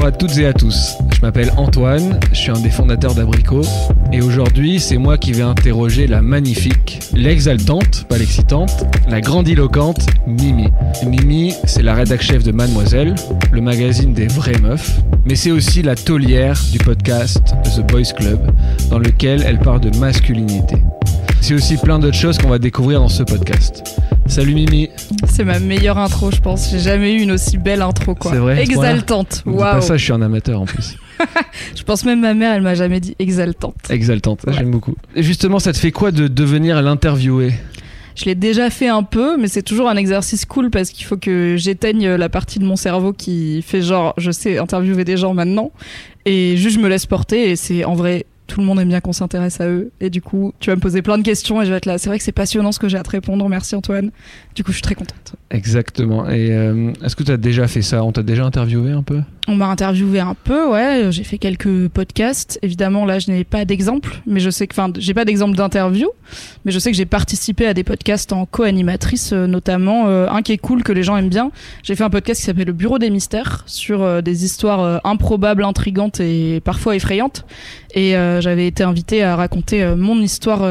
Bonjour 0.00 0.14
à 0.14 0.16
toutes 0.16 0.38
et 0.38 0.46
à 0.46 0.54
tous. 0.54 0.96
Je 1.14 1.20
m'appelle 1.20 1.52
Antoine, 1.58 2.18
je 2.32 2.38
suis 2.38 2.50
un 2.50 2.58
des 2.58 2.70
fondateurs 2.70 3.14
d'Abricot 3.14 3.60
et 4.14 4.22
aujourd'hui 4.22 4.80
c'est 4.80 4.96
moi 4.96 5.18
qui 5.18 5.32
vais 5.32 5.42
interroger 5.42 6.06
la 6.06 6.22
magnifique, 6.22 7.00
l'exaltante, 7.12 8.06
pas 8.08 8.16
l'excitante, 8.16 8.86
la 9.10 9.20
grandiloquente 9.20 10.06
Mimi. 10.26 10.68
Mimi, 11.04 11.52
c'est 11.64 11.82
la 11.82 11.92
rédac 11.92 12.22
chef 12.22 12.42
de 12.44 12.50
Mademoiselle, 12.50 13.14
le 13.52 13.60
magazine 13.60 14.14
des 14.14 14.26
vraies 14.26 14.58
meufs, 14.62 15.02
mais 15.26 15.34
c'est 15.34 15.50
aussi 15.50 15.82
la 15.82 15.96
taulière 15.96 16.58
du 16.72 16.78
podcast 16.78 17.54
The 17.76 17.86
Boys 17.86 18.14
Club 18.16 18.40
dans 18.88 18.98
lequel 18.98 19.44
elle 19.46 19.58
parle 19.58 19.80
de 19.80 19.94
masculinité. 19.98 20.76
C'est 21.42 21.52
aussi 21.52 21.76
plein 21.76 21.98
d'autres 21.98 22.16
choses 22.16 22.38
qu'on 22.38 22.48
va 22.48 22.58
découvrir 22.58 23.00
dans 23.00 23.08
ce 23.08 23.22
podcast. 23.22 24.00
Salut 24.30 24.54
Mimi. 24.54 24.88
C'est 25.28 25.42
ma 25.44 25.58
meilleure 25.58 25.98
intro, 25.98 26.30
je 26.30 26.40
pense. 26.40 26.70
J'ai 26.70 26.78
jamais 26.78 27.14
eu 27.14 27.20
une 27.20 27.32
aussi 27.32 27.58
belle 27.58 27.82
intro, 27.82 28.14
quoi. 28.14 28.30
C'est 28.30 28.38
vrai, 28.38 28.62
Exaltante. 28.62 29.42
Waouh. 29.44 29.58
Pas 29.58 29.80
ça, 29.80 29.96
je 29.96 30.04
suis 30.04 30.12
un 30.12 30.22
amateur 30.22 30.60
en 30.60 30.66
plus. 30.66 30.96
Je 31.76 31.82
pense 31.82 32.06
même 32.06 32.20
ma 32.20 32.32
mère, 32.32 32.54
elle 32.54 32.62
m'a 32.62 32.74
jamais 32.74 32.98
dit 32.98 33.14
exaltante. 33.18 33.74
Exaltante, 33.90 34.44
Ouais. 34.46 34.54
j'aime 34.54 34.70
beaucoup. 34.70 34.94
Et 35.14 35.22
justement, 35.22 35.58
ça 35.58 35.70
te 35.74 35.78
fait 35.78 35.90
quoi 35.90 36.12
de 36.12 36.28
devenir 36.28 36.80
l'interviewé 36.80 37.52
Je 38.16 38.24
l'ai 38.24 38.34
déjà 38.34 38.70
fait 38.70 38.88
un 38.88 39.02
peu, 39.02 39.36
mais 39.36 39.46
c'est 39.46 39.60
toujours 39.62 39.90
un 39.90 39.96
exercice 39.96 40.46
cool 40.46 40.70
parce 40.70 40.88
qu'il 40.88 41.04
faut 41.04 41.18
que 41.18 41.56
j'éteigne 41.58 42.08
la 42.14 42.28
partie 42.30 42.58
de 42.58 42.64
mon 42.64 42.76
cerveau 42.76 43.12
qui 43.12 43.60
fait 43.60 43.82
genre, 43.82 44.14
je 44.16 44.30
sais 44.30 44.56
interviewer 44.56 45.04
des 45.04 45.18
gens 45.18 45.34
maintenant, 45.34 45.72
et 46.24 46.56
juste 46.56 46.76
je 46.76 46.80
me 46.80 46.88
laisse 46.88 47.04
porter. 47.04 47.50
Et 47.50 47.56
c'est 47.56 47.84
en 47.84 47.94
vrai, 47.94 48.24
tout 48.50 48.60
le 48.60 48.66
monde 48.66 48.80
aime 48.80 48.88
bien 48.88 49.00
qu'on 49.00 49.12
s'intéresse 49.12 49.60
à 49.60 49.68
eux. 49.68 49.92
Et 50.00 50.10
du 50.10 50.20
coup, 50.20 50.52
tu 50.58 50.70
vas 50.70 50.76
me 50.76 50.80
poser 50.80 51.02
plein 51.02 51.16
de 51.18 51.22
questions 51.22 51.62
et 51.62 51.64
je 51.64 51.70
vais 51.70 51.76
être 51.76 51.86
là. 51.86 51.98
C'est 51.98 52.08
vrai 52.08 52.18
que 52.18 52.24
c'est 52.24 52.32
passionnant 52.32 52.72
ce 52.72 52.80
que 52.80 52.88
j'ai 52.88 52.98
à 52.98 53.02
te 53.02 53.10
répondre. 53.10 53.48
Merci 53.48 53.76
Antoine. 53.76 54.10
Du 54.54 54.64
coup, 54.64 54.72
je 54.72 54.76
suis 54.76 54.82
très 54.82 54.96
contente. 54.96 55.34
Exactement. 55.50 56.28
Et 56.28 56.50
euh, 56.50 56.92
est-ce 57.04 57.14
que 57.14 57.22
tu 57.22 57.30
as 57.30 57.36
déjà 57.36 57.68
fait 57.68 57.82
ça? 57.82 58.02
On 58.02 58.10
t'a 58.10 58.24
déjà 58.24 58.44
interviewé 58.44 58.90
un 58.90 59.02
peu? 59.02 59.20
On 59.50 59.56
m'a 59.56 59.66
interviewé 59.66 60.20
un 60.20 60.34
peu, 60.34 60.68
ouais. 60.68 61.08
J'ai 61.10 61.24
fait 61.24 61.36
quelques 61.36 61.88
podcasts. 61.88 62.60
Évidemment, 62.62 63.04
là, 63.04 63.18
je 63.18 63.32
n'ai 63.32 63.42
pas 63.42 63.64
d'exemple, 63.64 64.22
mais 64.24 64.38
je 64.38 64.48
sais 64.48 64.68
que, 64.68 64.74
enfin, 64.74 64.92
j'ai 64.96 65.12
pas 65.12 65.24
d'exemple 65.24 65.56
d'interview, 65.56 66.08
mais 66.64 66.70
je 66.70 66.78
sais 66.78 66.92
que 66.92 66.96
j'ai 66.96 67.04
participé 67.04 67.66
à 67.66 67.74
des 67.74 67.82
podcasts 67.82 68.32
en 68.32 68.46
co-animatrice, 68.46 69.32
euh, 69.32 69.48
notamment 69.48 70.06
euh, 70.06 70.28
un 70.30 70.42
qui 70.42 70.52
est 70.52 70.58
cool 70.58 70.84
que 70.84 70.92
les 70.92 71.02
gens 71.02 71.16
aiment 71.16 71.30
bien. 71.30 71.50
J'ai 71.82 71.96
fait 71.96 72.04
un 72.04 72.10
podcast 72.10 72.38
qui 72.38 72.46
s'appelle 72.46 72.68
Le 72.68 72.72
Bureau 72.72 73.00
des 73.00 73.10
Mystères 73.10 73.64
sur 73.66 74.02
euh, 74.02 74.20
des 74.20 74.44
histoires 74.44 75.00
improbables, 75.02 75.64
intrigantes 75.64 76.20
et 76.20 76.60
parfois 76.64 76.94
effrayantes. 76.94 77.44
Et 77.96 78.12
j'avais 78.12 78.68
été 78.68 78.84
invitée 78.84 79.24
à 79.24 79.34
raconter 79.34 79.84
mon 79.96 80.20
histoire 80.20 80.62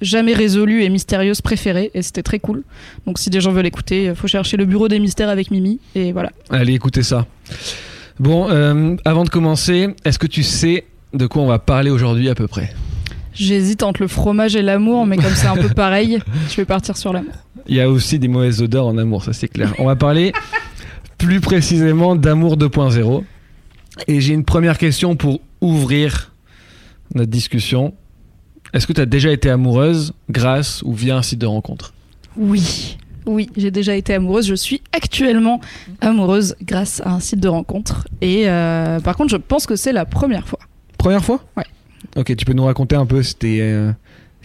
jamais 0.00 0.32
résolue 0.32 0.82
et 0.82 0.88
mystérieuse 0.88 1.42
préférée, 1.42 1.90
et 1.92 2.00
c'était 2.00 2.22
très 2.22 2.38
cool. 2.38 2.62
Donc, 3.06 3.18
si 3.18 3.28
des 3.28 3.42
gens 3.42 3.52
veulent 3.52 3.66
écouter, 3.66 4.14
faut 4.14 4.28
chercher 4.28 4.56
Le 4.56 4.64
Bureau 4.64 4.88
des 4.88 4.98
Mystères 4.98 5.28
avec 5.28 5.50
Mimi, 5.50 5.78
et 5.94 6.12
voilà. 6.12 6.30
Allez, 6.48 6.72
écoutez 6.72 7.02
ça. 7.02 7.26
Bon, 8.20 8.48
euh, 8.48 8.96
avant 9.04 9.24
de 9.24 9.28
commencer, 9.28 9.88
est-ce 10.04 10.18
que 10.18 10.26
tu 10.26 10.42
sais 10.42 10.84
de 11.12 11.26
quoi 11.26 11.42
on 11.42 11.46
va 11.46 11.58
parler 11.58 11.90
aujourd'hui 11.90 12.28
à 12.28 12.34
peu 12.34 12.46
près? 12.46 12.72
J'hésite 13.34 13.82
entre 13.82 14.02
le 14.02 14.08
fromage 14.08 14.54
et 14.54 14.62
l'amour, 14.62 15.06
mais 15.06 15.16
comme 15.16 15.34
c'est 15.34 15.48
un 15.48 15.56
peu 15.56 15.68
pareil, 15.68 16.20
je 16.48 16.56
vais 16.56 16.64
partir 16.64 16.96
sur 16.96 17.12
l'amour. 17.12 17.34
Il 17.66 17.74
y 17.74 17.80
a 17.80 17.90
aussi 17.90 18.18
des 18.20 18.28
mauvaises 18.28 18.62
odeurs 18.62 18.86
en 18.86 18.96
amour, 18.98 19.24
ça 19.24 19.32
c'est 19.32 19.48
clair. 19.48 19.74
On 19.78 19.86
va 19.86 19.96
parler 19.96 20.32
plus 21.18 21.40
précisément 21.40 22.14
d'amour 22.14 22.56
2.0. 22.56 23.24
Et 24.06 24.20
j'ai 24.20 24.34
une 24.34 24.44
première 24.44 24.78
question 24.78 25.16
pour 25.16 25.40
ouvrir 25.60 26.32
notre 27.14 27.30
discussion. 27.30 27.94
Est-ce 28.72 28.86
que 28.86 28.92
tu 28.92 29.00
as 29.00 29.06
déjà 29.06 29.30
été 29.30 29.50
amoureuse 29.50 30.12
grâce 30.30 30.82
ou 30.82 30.92
via 30.92 31.16
un 31.16 31.22
site 31.22 31.40
de 31.40 31.46
rencontre? 31.46 31.94
Oui, 32.36 32.98
oui, 33.26 33.50
j'ai 33.56 33.70
déjà 33.70 33.94
été 33.94 34.14
amoureuse. 34.14 34.46
Je 34.46 34.54
suis 34.54 34.82
actuellement 34.92 35.60
amoureuse 36.00 36.56
grâce 36.62 37.00
à 37.04 37.10
un 37.10 37.20
site 37.20 37.40
de 37.40 37.48
rencontre. 37.48 38.06
Et 38.20 38.48
euh, 38.48 39.00
par 39.00 39.16
contre, 39.16 39.30
je 39.30 39.36
pense 39.36 39.66
que 39.66 39.76
c'est 39.76 39.92
la 39.92 40.04
première 40.04 40.46
fois. 40.46 40.60
Première 40.98 41.24
fois? 41.24 41.42
Ouais. 41.56 41.64
Ok, 42.16 42.34
tu 42.36 42.44
peux 42.44 42.52
nous 42.52 42.64
raconter 42.64 42.96
un 42.96 43.06
peu 43.06 43.22
c'était 43.22 43.58
euh, 43.60 43.92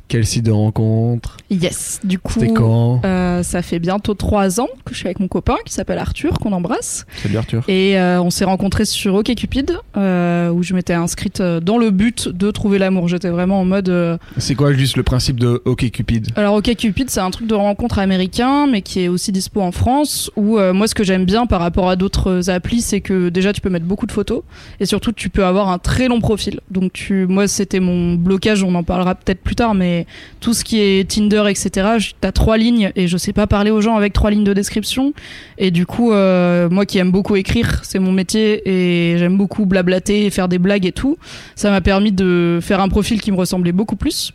quel 0.07 0.25
site 0.25 0.45
de 0.45 0.51
rencontre? 0.51 1.37
Yes, 1.51 1.99
du 2.03 2.19
coup, 2.19 2.39
quand? 2.53 3.01
euh, 3.05 3.41
ça 3.41 3.61
fait 3.63 3.79
bientôt 3.79 4.13
trois 4.13 4.59
ans 4.59 4.67
que 4.85 4.93
je 4.93 4.99
suis 4.99 5.07
avec 5.07 5.19
mon 5.19 5.27
copain 5.27 5.55
qui 5.65 5.73
s'appelle 5.73 5.97
Arthur, 5.97 6.33
qu'on 6.39 6.53
embrasse. 6.53 7.05
Salut 7.23 7.37
Arthur. 7.37 7.63
Et 7.67 7.97
euh, 7.99 8.21
on 8.21 8.29
s'est 8.29 8.45
rencontrés 8.45 8.85
sur 8.85 9.15
OkCupid, 9.15 9.77
euh, 9.97 10.49
où 10.51 10.61
je 10.61 10.75
m'étais 10.75 10.93
inscrite 10.93 11.39
euh, 11.41 11.59
dans 11.59 11.77
le 11.79 11.89
but 11.89 12.27
de 12.27 12.51
trouver 12.51 12.77
l'amour. 12.77 13.07
J'étais 13.07 13.29
vraiment 13.29 13.59
en 13.61 13.65
mode... 13.65 13.89
euh, 13.89 14.17
C'est 14.37 14.53
quoi 14.53 14.73
juste 14.73 14.95
le 14.95 15.01
principe 15.03 15.39
de 15.39 15.61
OkCupid 15.65 16.27
Alors 16.35 16.53
OkCupid, 16.55 17.09
c'est 17.09 17.19
un 17.19 17.31
truc 17.31 17.47
de 17.47 17.55
rencontre 17.55 17.97
américain, 17.97 18.67
mais 18.67 18.83
qui 18.83 19.01
est 19.01 19.07
aussi 19.07 19.31
dispo 19.31 19.61
en 19.61 19.71
France. 19.71 20.29
Où 20.35 20.59
euh, 20.59 20.71
moi, 20.73 20.87
ce 20.87 20.93
que 20.93 21.03
j'aime 21.03 21.25
bien 21.25 21.47
par 21.47 21.61
rapport 21.61 21.89
à 21.89 21.95
d'autres 21.95 22.51
applis, 22.51 22.81
c'est 22.81 23.01
que 23.01 23.29
déjà 23.29 23.53
tu 23.53 23.61
peux 23.61 23.69
mettre 23.69 23.85
beaucoup 23.85 24.05
de 24.05 24.11
photos 24.11 24.43
et 24.79 24.85
surtout 24.85 25.11
tu 25.13 25.29
peux 25.29 25.45
avoir 25.45 25.69
un 25.69 25.79
très 25.79 26.07
long 26.09 26.19
profil. 26.21 26.59
Donc 26.69 26.93
tu, 26.93 27.25
moi, 27.25 27.47
c'était 27.47 27.79
mon 27.79 28.13
blocage. 28.13 28.63
On 28.63 28.75
en 28.75 28.83
parlera 28.83 29.15
peut-être 29.15 29.41
plus 29.41 29.55
tard, 29.55 29.73
mais 29.73 30.05
tout 30.41 30.53
ce 30.53 30.63
qui 30.63 30.79
est 30.79 31.09
Tinder, 31.09 31.38
etc. 31.47 32.11
T'as 32.21 32.31
trois 32.31 32.57
lignes 32.57 32.91
et 32.95 33.07
je 33.07 33.17
sais 33.17 33.33
pas 33.33 33.47
parler 33.47 33.71
aux 33.71 33.81
gens 33.81 33.95
avec 33.95 34.13
trois 34.13 34.31
lignes 34.31 34.43
de 34.43 34.53
description. 34.53 35.13
Et 35.57 35.71
du 35.71 35.85
coup, 35.85 36.11
euh, 36.11 36.69
moi 36.69 36.85
qui 36.85 36.97
aime 36.97 37.11
beaucoup 37.11 37.35
écrire, 37.35 37.81
c'est 37.83 37.99
mon 37.99 38.11
métier 38.11 38.61
et 38.67 39.17
j'aime 39.17 39.37
beaucoup 39.37 39.65
blablater 39.65 40.25
et 40.25 40.29
faire 40.29 40.47
des 40.47 40.59
blagues 40.59 40.85
et 40.85 40.91
tout. 40.91 41.17
Ça 41.55 41.69
m'a 41.69 41.81
permis 41.81 42.11
de 42.11 42.59
faire 42.61 42.81
un 42.81 42.89
profil 42.89 43.21
qui 43.21 43.31
me 43.31 43.37
ressemblait 43.37 43.71
beaucoup 43.71 43.95
plus. 43.95 44.33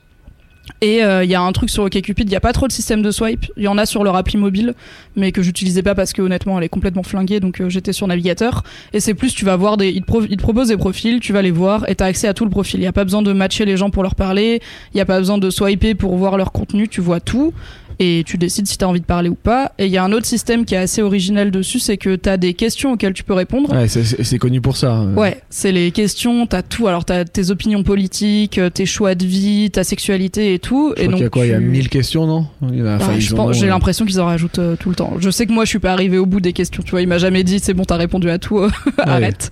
Et 0.80 1.02
euh, 1.02 1.24
il 1.24 1.30
y 1.30 1.34
a 1.34 1.40
un 1.40 1.52
truc 1.52 1.70
sur 1.70 1.84
OkCupid, 1.84 2.28
il 2.28 2.30
n'y 2.30 2.36
a 2.36 2.40
pas 2.40 2.52
trop 2.52 2.66
de 2.66 2.72
système 2.72 3.02
de 3.02 3.10
swipe. 3.10 3.46
Il 3.56 3.62
y 3.62 3.68
en 3.68 3.78
a 3.78 3.86
sur 3.86 4.04
leur 4.04 4.16
appli 4.16 4.36
mobile, 4.38 4.74
mais 5.16 5.32
que 5.32 5.42
j'utilisais 5.42 5.82
pas 5.82 5.94
parce 5.94 6.12
que 6.12 6.22
honnêtement 6.22 6.58
elle 6.58 6.64
est 6.64 6.68
complètement 6.68 7.02
flinguée, 7.02 7.40
donc 7.40 7.60
euh, 7.60 7.68
j'étais 7.68 7.92
sur 7.92 8.06
navigateur. 8.06 8.64
Et 8.92 9.00
c'est 9.00 9.14
plus, 9.14 9.34
tu 9.34 9.44
vas 9.44 9.56
voir 9.56 9.76
des, 9.76 9.90
ils 9.90 10.02
te, 10.02 10.42
proposent 10.42 10.68
des 10.68 10.76
profils, 10.76 11.20
tu 11.20 11.32
vas 11.32 11.42
les 11.42 11.50
voir 11.50 11.88
et 11.88 11.94
t'as 11.94 12.06
accès 12.06 12.28
à 12.28 12.34
tout 12.34 12.44
le 12.44 12.50
profil. 12.50 12.80
Il 12.80 12.82
n'y 12.82 12.88
a 12.88 12.92
pas 12.92 13.04
besoin 13.04 13.22
de 13.22 13.32
matcher 13.32 13.64
les 13.64 13.76
gens 13.76 13.90
pour 13.90 14.02
leur 14.02 14.14
parler, 14.14 14.60
il 14.92 14.96
n'y 14.96 15.00
a 15.00 15.06
pas 15.06 15.18
besoin 15.18 15.38
de 15.38 15.50
swiper 15.50 15.94
pour 15.94 16.16
voir 16.16 16.36
leur 16.36 16.52
contenu, 16.52 16.88
tu 16.88 17.00
vois 17.00 17.20
tout. 17.20 17.52
Et 17.98 18.22
tu 18.26 18.38
décides 18.38 18.66
si 18.66 18.76
t'as 18.78 18.86
envie 18.86 19.00
de 19.00 19.04
parler 19.06 19.28
ou 19.28 19.34
pas. 19.34 19.72
Et 19.78 19.86
il 19.86 19.92
y 19.92 19.96
a 19.98 20.04
un 20.04 20.12
autre 20.12 20.26
système 20.26 20.64
qui 20.64 20.74
est 20.74 20.78
assez 20.78 21.02
original 21.02 21.50
dessus, 21.50 21.78
c'est 21.78 21.96
que 21.96 22.16
t'as 22.16 22.36
des 22.36 22.54
questions 22.54 22.92
auxquelles 22.92 23.12
tu 23.14 23.24
peux 23.24 23.34
répondre. 23.34 23.72
Ouais, 23.72 23.88
c'est- 23.88 24.38
connu 24.38 24.60
pour 24.60 24.76
ça. 24.76 25.00
euh. 25.00 25.14
Ouais, 25.14 25.40
c'est 25.48 25.70
les 25.72 25.90
questions, 25.92 26.46
t'as 26.46 26.62
tout. 26.62 26.88
Alors 26.88 27.04
t'as 27.04 27.24
tes 27.24 27.50
opinions 27.50 27.82
politiques, 27.84 28.58
euh, 28.58 28.68
tes 28.70 28.84
choix 28.86 29.14
de 29.14 29.24
vie, 29.24 29.70
ta 29.70 29.84
sexualité 29.84 30.54
et 30.54 30.58
tout. 30.58 30.92
Je 30.96 31.02
et 31.02 31.06
crois 31.06 31.12
donc 31.12 31.14
qu'il 31.16 31.22
y 31.22 31.26
a 31.26 31.30
quoi 31.30 31.46
Il 31.46 31.50
y 31.50 31.54
a 31.54 31.58
tu- 31.58 31.64
1000 31.64 31.88
questions, 31.88 32.26
non? 32.26 32.46
Il 32.70 32.78
y 32.78 32.82
en 32.82 32.86
a- 32.86 32.96
enfin, 32.96 33.08
Ouais, 33.12 33.16
ils 33.16 33.20
je 33.20 33.32
en 33.32 33.36
pense- 33.36 33.48
ont, 33.50 33.52
J'ai 33.52 33.66
euh, 33.66 33.70
l'impression 33.70 34.04
qu'ils 34.04 34.20
en 34.20 34.26
rajoutent 34.26 34.58
euh, 34.58 34.76
tout 34.76 34.88
le 34.90 34.96
temps. 34.96 35.14
Je 35.20 35.30
sais 35.30 35.46
que 35.46 35.52
moi 35.52 35.64
je 35.64 35.70
suis 35.70 35.78
pas 35.78 35.92
arrivé 35.92 36.18
au 36.18 36.26
bout 36.26 36.40
des 36.40 36.52
questions. 36.52 36.82
Tu 36.82 36.90
vois, 36.90 37.00
il 37.02 37.08
m'a 37.08 37.18
jamais 37.18 37.44
dit 37.44 37.58
c'est 37.60 37.74
bon, 37.74 37.84
t'as 37.84 37.96
répondu 37.96 38.28
à 38.30 38.38
tout, 38.38 38.60
arrête. 38.98 39.50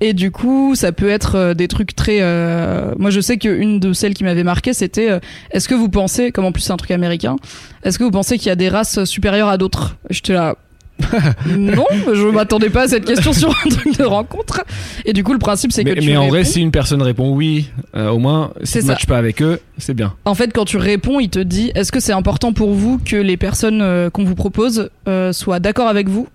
Et 0.00 0.12
du 0.12 0.30
coup, 0.30 0.74
ça 0.74 0.92
peut 0.92 1.08
être 1.08 1.36
euh, 1.36 1.54
des 1.54 1.68
trucs 1.68 1.94
très. 1.94 2.18
euh, 2.20 2.92
Moi, 2.98 3.10
je 3.10 3.20
sais 3.20 3.36
qu'une 3.38 3.80
de 3.80 3.92
celles 3.92 4.14
qui 4.14 4.24
m'avait 4.24 4.42
marqué, 4.44 4.72
c'était 4.72 5.10
euh, 5.10 5.20
est-ce 5.50 5.68
que 5.68 5.74
vous 5.74 5.88
pensez, 5.88 6.32
comme 6.32 6.44
en 6.44 6.52
plus 6.52 6.62
c'est 6.62 6.72
un 6.72 6.76
truc 6.76 6.90
américain, 6.90 7.36
est-ce 7.84 7.98
que 7.98 8.04
vous 8.04 8.10
pensez 8.10 8.36
qu'il 8.38 8.48
y 8.48 8.50
a 8.50 8.56
des 8.56 8.68
races 8.68 9.04
supérieures 9.04 9.48
à 9.48 9.56
d'autres? 9.56 9.96
J'étais 10.10 10.34
là. 10.34 10.56
non, 11.58 11.86
je 12.12 12.30
m'attendais 12.30 12.70
pas 12.70 12.82
à 12.82 12.88
cette 12.88 13.04
question 13.04 13.32
sur 13.32 13.50
un 13.50 13.68
truc 13.68 13.98
de 13.98 14.04
rencontre. 14.04 14.62
Et 15.04 15.12
du 15.12 15.24
coup, 15.24 15.32
le 15.32 15.40
principe, 15.40 15.72
c'est 15.72 15.82
que 15.82 15.88
Mais, 15.90 16.00
tu 16.00 16.06
mais 16.06 16.16
en 16.16 16.28
vrai, 16.28 16.44
si 16.44 16.60
une 16.60 16.70
personne 16.70 17.02
répond 17.02 17.30
oui, 17.34 17.68
euh, 17.96 18.10
au 18.10 18.18
moins, 18.18 18.52
si 18.62 18.78
tu 18.78 18.84
ne 18.84 18.88
matches 18.92 19.06
pas 19.06 19.18
avec 19.18 19.42
eux, 19.42 19.58
c'est 19.76 19.94
bien. 19.94 20.14
En 20.24 20.34
fait, 20.36 20.52
quand 20.52 20.64
tu 20.64 20.76
réponds, 20.76 21.18
il 21.18 21.30
te 21.30 21.40
dit 21.40 21.72
est-ce 21.74 21.90
que 21.90 21.98
c'est 21.98 22.12
important 22.12 22.52
pour 22.52 22.74
vous 22.74 23.00
que 23.04 23.16
les 23.16 23.36
personnes 23.36 24.08
qu'on 24.12 24.24
vous 24.24 24.36
propose 24.36 24.88
soient 25.32 25.58
d'accord 25.58 25.88
avec 25.88 26.08
vous, 26.08 26.28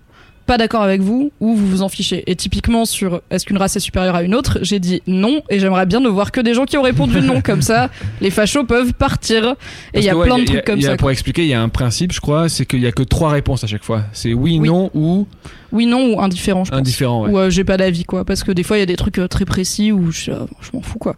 pas 0.50 0.58
d'accord 0.58 0.82
avec 0.82 1.00
vous, 1.00 1.30
ou 1.38 1.54
vous 1.54 1.64
vous 1.68 1.82
en 1.82 1.88
fichez 1.88 2.24
Et 2.26 2.34
typiquement, 2.34 2.84
sur 2.84 3.22
est-ce 3.30 3.46
qu'une 3.46 3.56
race 3.56 3.76
est 3.76 3.80
supérieure 3.80 4.16
à 4.16 4.24
une 4.24 4.34
autre, 4.34 4.58
j'ai 4.62 4.80
dit 4.80 5.00
non, 5.06 5.42
et 5.48 5.60
j'aimerais 5.60 5.86
bien 5.86 6.00
ne 6.00 6.08
voir 6.08 6.32
que 6.32 6.40
des 6.40 6.54
gens 6.54 6.64
qui 6.64 6.76
ont 6.76 6.82
répondu 6.82 7.20
non, 7.20 7.40
comme 7.44 7.62
ça, 7.62 7.88
les 8.20 8.30
fachos 8.30 8.64
peuvent 8.64 8.92
partir. 8.92 9.54
Et 9.94 10.00
il 10.00 10.04
y 10.04 10.08
a 10.08 10.16
plein 10.16 10.38
de 10.38 10.44
trucs 10.44 10.56
y 10.56 10.58
a- 10.58 10.62
comme 10.62 10.80
y 10.80 10.86
a- 10.86 10.90
ça. 10.90 10.96
Pour 10.96 11.04
quoi. 11.06 11.12
expliquer, 11.12 11.42
il 11.42 11.48
y 11.48 11.54
a 11.54 11.62
un 11.62 11.68
principe, 11.68 12.10
je 12.12 12.20
crois, 12.20 12.48
c'est 12.48 12.66
qu'il 12.66 12.80
y 12.80 12.86
a 12.88 12.90
que 12.90 13.04
trois 13.04 13.30
réponses 13.30 13.62
à 13.62 13.68
chaque 13.68 13.84
fois. 13.84 14.02
C'est 14.12 14.32
oui, 14.34 14.58
Oui. 14.60 14.66
non 14.66 14.90
ou 14.92 15.28
Oui, 15.70 15.86
non, 15.86 16.14
ou 16.14 16.20
indifférent, 16.20 16.64
je 16.64 16.72
pense. 16.72 16.80
indifférent. 16.80 17.26
Ouais. 17.26 17.30
Ou 17.30 17.38
euh, 17.38 17.50
j'ai 17.50 17.62
pas 17.62 17.76
d'avis, 17.76 18.02
quoi. 18.02 18.24
Parce 18.24 18.42
que 18.42 18.50
des 18.50 18.64
fois, 18.64 18.76
il 18.76 18.80
y 18.80 18.82
a 18.82 18.86
des 18.86 18.96
trucs 18.96 19.18
euh, 19.20 19.28
très 19.28 19.44
précis 19.44 19.92
où 19.92 20.10
je, 20.10 20.32
euh, 20.32 20.46
je 20.62 20.70
m'en 20.74 20.82
fous, 20.82 20.98
quoi. 20.98 21.14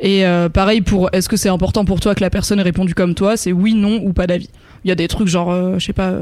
Et 0.00 0.24
pareil 0.52 0.80
pour 0.80 1.08
est-ce 1.12 1.28
que 1.28 1.36
c'est 1.36 1.48
important 1.50 1.84
pour 1.84 2.00
toi 2.00 2.16
que 2.16 2.20
la 2.22 2.30
personne 2.30 2.58
ait 2.58 2.64
répondu 2.64 2.92
comme 2.94 3.14
toi 3.14 3.36
C'est 3.36 3.52
oui, 3.52 3.74
non 3.74 4.00
ou 4.02 4.12
pas 4.12 4.26
d'avis. 4.26 4.48
Il 4.84 4.88
y 4.88 4.90
a 4.90 4.96
des 4.96 5.06
trucs 5.06 5.28
genre, 5.28 5.78
je 5.78 5.84
sais 5.86 5.92
pas, 5.92 6.14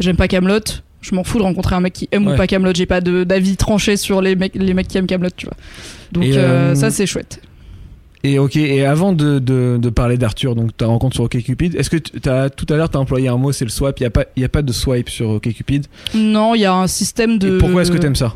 j'aime 0.00 0.16
pas 0.16 0.26
Camelot. 0.28 0.60
Je 1.08 1.14
m'en 1.14 1.22
fous 1.24 1.38
de 1.38 1.42
rencontrer 1.44 1.74
un 1.76 1.80
mec 1.80 1.92
qui 1.92 2.08
aime 2.12 2.26
Ouais. 2.26 2.34
ou 2.34 2.36
pas 2.36 2.46
Camelot. 2.46 2.72
J'ai 2.74 2.86
pas 2.86 3.00
d'avis 3.00 3.56
tranché 3.56 3.96
sur 3.96 4.20
les 4.20 4.34
mecs, 4.36 4.54
les 4.54 4.74
mecs 4.74 4.88
qui 4.88 4.98
aiment 4.98 5.06
Camelot, 5.06 5.30
tu 5.36 5.46
vois. 5.46 5.56
Donc 6.12 6.24
euh, 6.24 6.36
euh, 6.72 6.74
ça, 6.74 6.90
c'est 6.90 7.06
chouette. 7.06 7.40
Et 8.24 8.40
ok, 8.40 8.56
et 8.56 8.84
avant 8.84 9.12
de, 9.12 9.38
de, 9.38 9.78
de 9.80 9.88
parler 9.90 10.16
d'Arthur, 10.18 10.56
donc 10.56 10.76
ta 10.76 10.86
rencontre 10.86 11.14
sur 11.14 11.24
OkCupid, 11.24 11.76
est-ce 11.76 11.90
que 11.90 12.28
as, 12.28 12.50
tout 12.50 12.66
à 12.70 12.76
l'heure 12.76 12.90
tu 12.90 12.96
as 12.96 13.00
employé 13.00 13.28
un 13.28 13.36
mot, 13.36 13.52
c'est 13.52 13.64
le 13.64 13.70
swipe, 13.70 14.00
il 14.00 14.02
n'y 14.02 14.06
a, 14.06 14.10
pas- 14.10 14.24
il 14.34 14.42
y 14.42 14.44
a 14.44 14.48
pas 14.48 14.62
de 14.62 14.72
swipe 14.72 15.08
sur 15.10 15.30
OkCupid. 15.30 15.86
Non, 16.14 16.54
il 16.56 16.62
y 16.62 16.64
a 16.64 16.74
un 16.74 16.88
système 16.88 17.38
de. 17.38 17.56
Et 17.56 17.58
pourquoi 17.58 17.82
est-ce 17.82 17.92
que 17.92 17.98
tu 17.98 18.06
aimes 18.06 18.16
ça? 18.16 18.34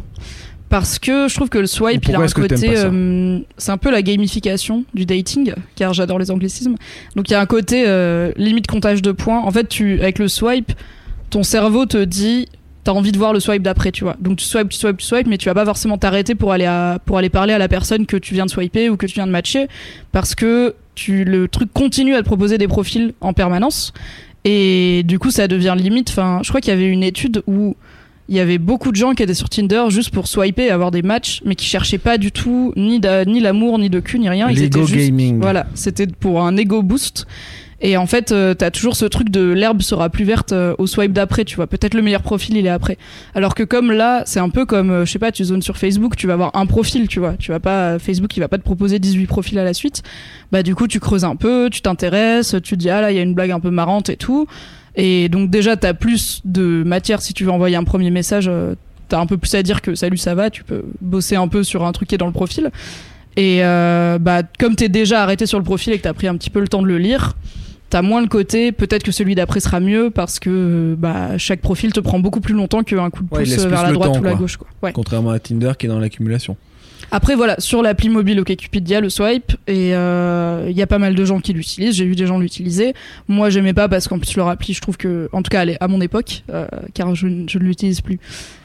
Parce 0.69 1.01
que 1.01 1.27
je 1.27 1.35
trouve 1.35 1.49
que 1.49 1.59
le 1.59 1.67
swipe, 1.67 2.07
il 2.07 2.15
a 2.15 2.21
un 2.21 2.29
côté. 2.29 2.55
euh, 2.69 3.41
c'est 3.59 3.73
un 3.73 3.79
peu 3.79 3.91
la 3.91 4.03
gamification 4.03 4.85
du 4.95 5.05
dating, 5.07 5.55
car 5.75 5.93
j'adore 5.93 6.21
les 6.21 6.31
anglicismes. 6.31 6.77
Donc 7.17 7.29
il 7.29 7.33
y 7.33 7.35
a 7.35 7.41
un 7.41 7.47
côté 7.47 7.83
euh, 7.89 8.31
limite 8.37 8.69
comptage 8.69 9.03
de 9.03 9.11
points. 9.11 9.41
En 9.41 9.51
fait, 9.51 9.69
tu 9.69 9.95
avec 10.01 10.21
le 10.21 10.29
swipe, 10.29 10.71
ton 11.31 11.43
cerveau 11.43 11.87
te 11.87 12.05
dit 12.05 12.47
t'as 12.85 12.93
envie 12.93 13.12
de 13.12 13.19
voir 13.19 13.32
le 13.32 13.41
swipe 13.41 13.62
d'après, 13.62 13.93
tu 13.93 14.05
vois. 14.05 14.17
Donc 14.21 14.38
tu 14.38 14.44
swipes, 14.44 14.69
tu 14.71 14.79
swipes, 14.79 14.99
tu 14.99 15.06
swipes, 15.06 15.27
mais 15.27 15.38
tu 15.38 15.47
vas 15.47 15.55
pas 15.55 15.65
forcément 15.65 15.99
t'arrêter 15.99 16.35
pour 16.35 16.53
aller 16.53 16.65
à, 16.65 16.99
pour 17.05 17.19
aller 17.19 17.29
parler 17.29 17.53
à 17.53 17.59
la 17.59 17.69
personne 17.69 18.06
que 18.06 18.17
tu 18.17 18.35
viens 18.35 18.47
de 18.47 18.50
swiper 18.50 18.91
ou 18.91 18.97
que 18.97 19.06
tu 19.06 19.15
viens 19.15 19.27
de 19.27 19.32
matcher, 19.32 19.69
parce 20.12 20.35
que 20.35 20.75
tu 20.94 21.25
le 21.25 21.49
truc 21.49 21.73
continue 21.73 22.15
à 22.15 22.21
te 22.21 22.27
proposer 22.27 22.59
des 22.59 22.69
profils 22.69 23.12
en 23.21 23.32
permanence. 23.32 23.93
Et 24.44 25.03
du 25.05 25.19
coup, 25.19 25.31
ça 25.31 25.49
devient 25.49 25.75
limite. 25.77 26.11
Enfin, 26.11 26.41
je 26.43 26.49
crois 26.49 26.61
qu'il 26.61 26.73
y 26.73 26.77
avait 26.77 26.88
une 26.88 27.03
étude 27.03 27.43
où 27.47 27.77
il 28.29 28.37
y 28.37 28.41
avait 28.41 28.59
beaucoup 28.59 28.93
de 28.93 28.97
gens 28.97 29.12
qui 29.12 29.23
étaient 29.23 29.35
sur 29.35 29.49
Tinder 29.49 29.85
juste 29.88 30.11
pour 30.11 30.29
swiper 30.29 30.67
et 30.67 30.71
avoir 30.71 30.93
des 30.93 31.03
matchs, 31.03 31.43
mais 31.44 31.56
qui 31.56 31.67
cherchaient 31.67 31.99
pas 31.99 32.17
du 32.17 32.31
tout 32.31 32.73
ni, 32.76 33.00
ni 33.26 33.41
l'amour, 33.41 33.79
ni 33.79 33.91
de 33.91 34.00
cul, 34.00 34.19
ni 34.19 34.29
rien. 34.29 34.49
Ils 34.49 34.62
étaient 34.62 34.87
juste 34.87 35.11
gaming. 35.11 35.41
voilà, 35.41 35.67
c'était 35.75 36.06
pour 36.06 36.41
un 36.41 36.56
ego 36.56 36.83
boost. 36.83 37.26
Et 37.82 37.97
en 37.97 38.06
fait, 38.06 38.31
euh, 38.31 38.53
t'as 38.53 38.71
toujours 38.71 38.94
ce 38.94 39.06
truc 39.06 39.31
de 39.31 39.41
l'herbe 39.53 39.81
sera 39.81 40.11
plus 40.11 40.25
verte 40.25 40.53
euh, 40.53 40.75
au 40.79 40.87
swipe 40.87 41.12
d'après, 41.12 41.44
tu 41.47 41.56
vois. 41.56 41.67
Peut-être 41.67 41.94
le 41.94 42.03
meilleur 42.03 42.23
profil, 42.23 42.56
il 42.59 42.67
est 42.67 42.71
après. 42.71 42.99
Alors 43.35 43.55
que 43.55 43.62
comme 43.62 43.91
là, 43.91 44.23
c'est 44.27 44.41
un 44.41 44.50
peu 44.50 44.67
comme, 44.67 44.91
euh, 44.91 45.05
je 45.06 45.12
sais 45.12 45.19
pas, 45.19 45.32
tu 45.32 45.44
zones 45.44 45.62
sur 45.62 45.79
Facebook, 45.79 46.15
tu 46.17 46.27
vas 46.27 46.35
avoir 46.35 46.50
un 46.55 46.67
profil, 46.67 47.09
tu 47.09 47.21
vois. 47.21 47.35
Tu 47.38 47.50
vas 47.53 47.61
pas, 47.61 47.99
Facebook, 47.99 48.37
il 48.37 48.41
va 48.41 48.49
pas 48.49 48.59
te 48.59 48.62
proposer 48.62 48.99
18 48.99 49.27
profils 49.27 49.59
à 49.59 49.65
la 49.65 49.73
suite. 49.73 50.03
Bah, 50.53 50.62
du 50.62 50.75
coup, 50.75 50.88
tu 50.88 51.00
creuses 51.00 51.25
un 51.25 51.37
peu, 51.37 51.71
tu 51.71 51.81
t'intéresses, 51.81 52.55
tu 52.62 52.77
dis, 52.77 52.91
ah 52.91 53.00
là, 53.00 53.12
il 53.12 53.17
y 53.17 53.19
a 53.19 53.23
une 53.23 53.35
blague 53.35 53.50
un 53.50 53.61
peu 53.61 53.71
marrante 53.71 54.11
et 54.11 54.17
tout. 54.17 54.47
Et 54.97 55.31
donc, 55.31 55.49
déjà, 55.49 55.76
t'as 55.76 55.94
plus 55.94 56.43
de 56.44 56.83
matière 56.85 57.23
si 57.23 57.33
tu 57.33 57.44
veux 57.44 57.50
envoyer 57.50 57.76
un 57.76 57.85
premier 57.85 58.11
message. 58.11 58.49
euh, 58.49 58.75
T'as 59.09 59.19
un 59.19 59.26
peu 59.26 59.38
plus 59.38 59.53
à 59.56 59.62
dire 59.65 59.83
que 59.83 59.97
salut, 59.97 60.19
ça 60.19 60.37
va. 60.37 60.50
Tu 60.50 60.62
peux 60.62 60.85
bosser 61.00 61.35
un 61.35 61.49
peu 61.49 61.65
sur 61.65 61.85
un 61.85 61.91
truc 61.91 62.09
qui 62.11 62.15
est 62.15 62.19
dans 62.19 62.26
le 62.26 62.33
profil. 62.33 62.71
Et 63.37 63.65
euh, 63.65 64.19
bah, 64.21 64.43
comme 64.59 64.76
t'es 64.76 64.88
déjà 64.88 65.23
arrêté 65.23 65.47
sur 65.47 65.59
le 65.59 65.65
profil 65.65 65.93
et 65.93 65.99
que 65.99 66.03
t'as 66.03 66.12
pris 66.12 66.29
un 66.29 66.37
petit 66.37 66.50
peu 66.50 66.61
le 66.61 66.69
temps 66.69 66.83
de 66.83 66.87
le 66.87 66.99
lire, 66.99 67.35
t'as 67.91 68.03
moins 68.03 68.23
le 68.23 68.29
côté. 68.29 68.73
Peut-être 68.73 69.03
que 69.03 69.13
celui 69.13 69.35
d'après 69.35 69.61
sera 69.61 69.81
mieux 69.81 70.11
parce 70.11 70.39
que 70.39 70.95
bah, 70.99 71.37
chaque 71.39 71.61
profil 71.61 71.93
te 71.93 72.01
prend 72.01 72.19
beaucoup 72.21 72.41
plus 72.41 72.55
longtemps 72.55 72.83
qu'un 72.83 73.11
coup 73.11 73.23
de 73.25 73.29
pouce 73.29 73.49
vers 73.49 73.67
plus 73.67 73.71
la 73.89 73.93
droite 73.93 74.13
temps, 74.15 74.21
ou 74.21 74.23
la 74.23 74.31
quoi. 74.31 74.39
gauche. 74.41 74.57
Quoi. 74.57 74.69
Ouais. 74.83 74.93
Contrairement 74.93 75.31
à 75.31 75.39
Tinder 75.39 75.73
qui 75.79 75.87
est 75.87 75.89
dans 75.89 75.99
l'accumulation. 75.99 76.57
Après 77.13 77.35
voilà, 77.35 77.57
sur 77.59 77.83
l'appli 77.83 78.09
mobile 78.09 78.39
OkCupid, 78.41 78.89
il 78.89 78.93
y 78.93 78.95
a 78.95 79.01
le 79.01 79.09
swipe 79.09 79.53
et 79.67 79.95
euh, 79.97 80.67
il 80.71 80.77
y 80.77 80.83
a 80.83 80.87
pas 80.87 80.99
mal 80.99 81.15
de 81.17 81.25
gens 81.25 81.41
qui 81.41 81.53
l'utilisent. 81.53 81.97
J'ai 81.97 82.05
vu 82.05 82.15
des 82.15 82.27
gens 82.27 82.39
l'utiliser. 82.39 82.95
Moi, 83.27 83.51
j'aimais 83.51 83.73
pas 83.73 83.89
parce 83.89 84.07
qu'en 84.07 84.19
plus 84.19 84.37
leur 84.37 84.47
appli, 84.49 84.75
je 84.75 84.81
trouve 84.81 84.97
que, 84.97 85.29
en 85.33 85.43
tout 85.43 85.49
cas, 85.51 85.63
elle 85.63 85.71
est 85.71 85.79
à 85.81 85.89
mon 85.89 86.01
époque, 86.01 86.45
euh, 86.53 86.67
car 86.95 87.15
je, 87.17 87.27
ne- 87.27 87.49
je 87.49 87.59
ne 87.59 87.65
l'utilise 87.65 88.01
plus. 88.01 88.21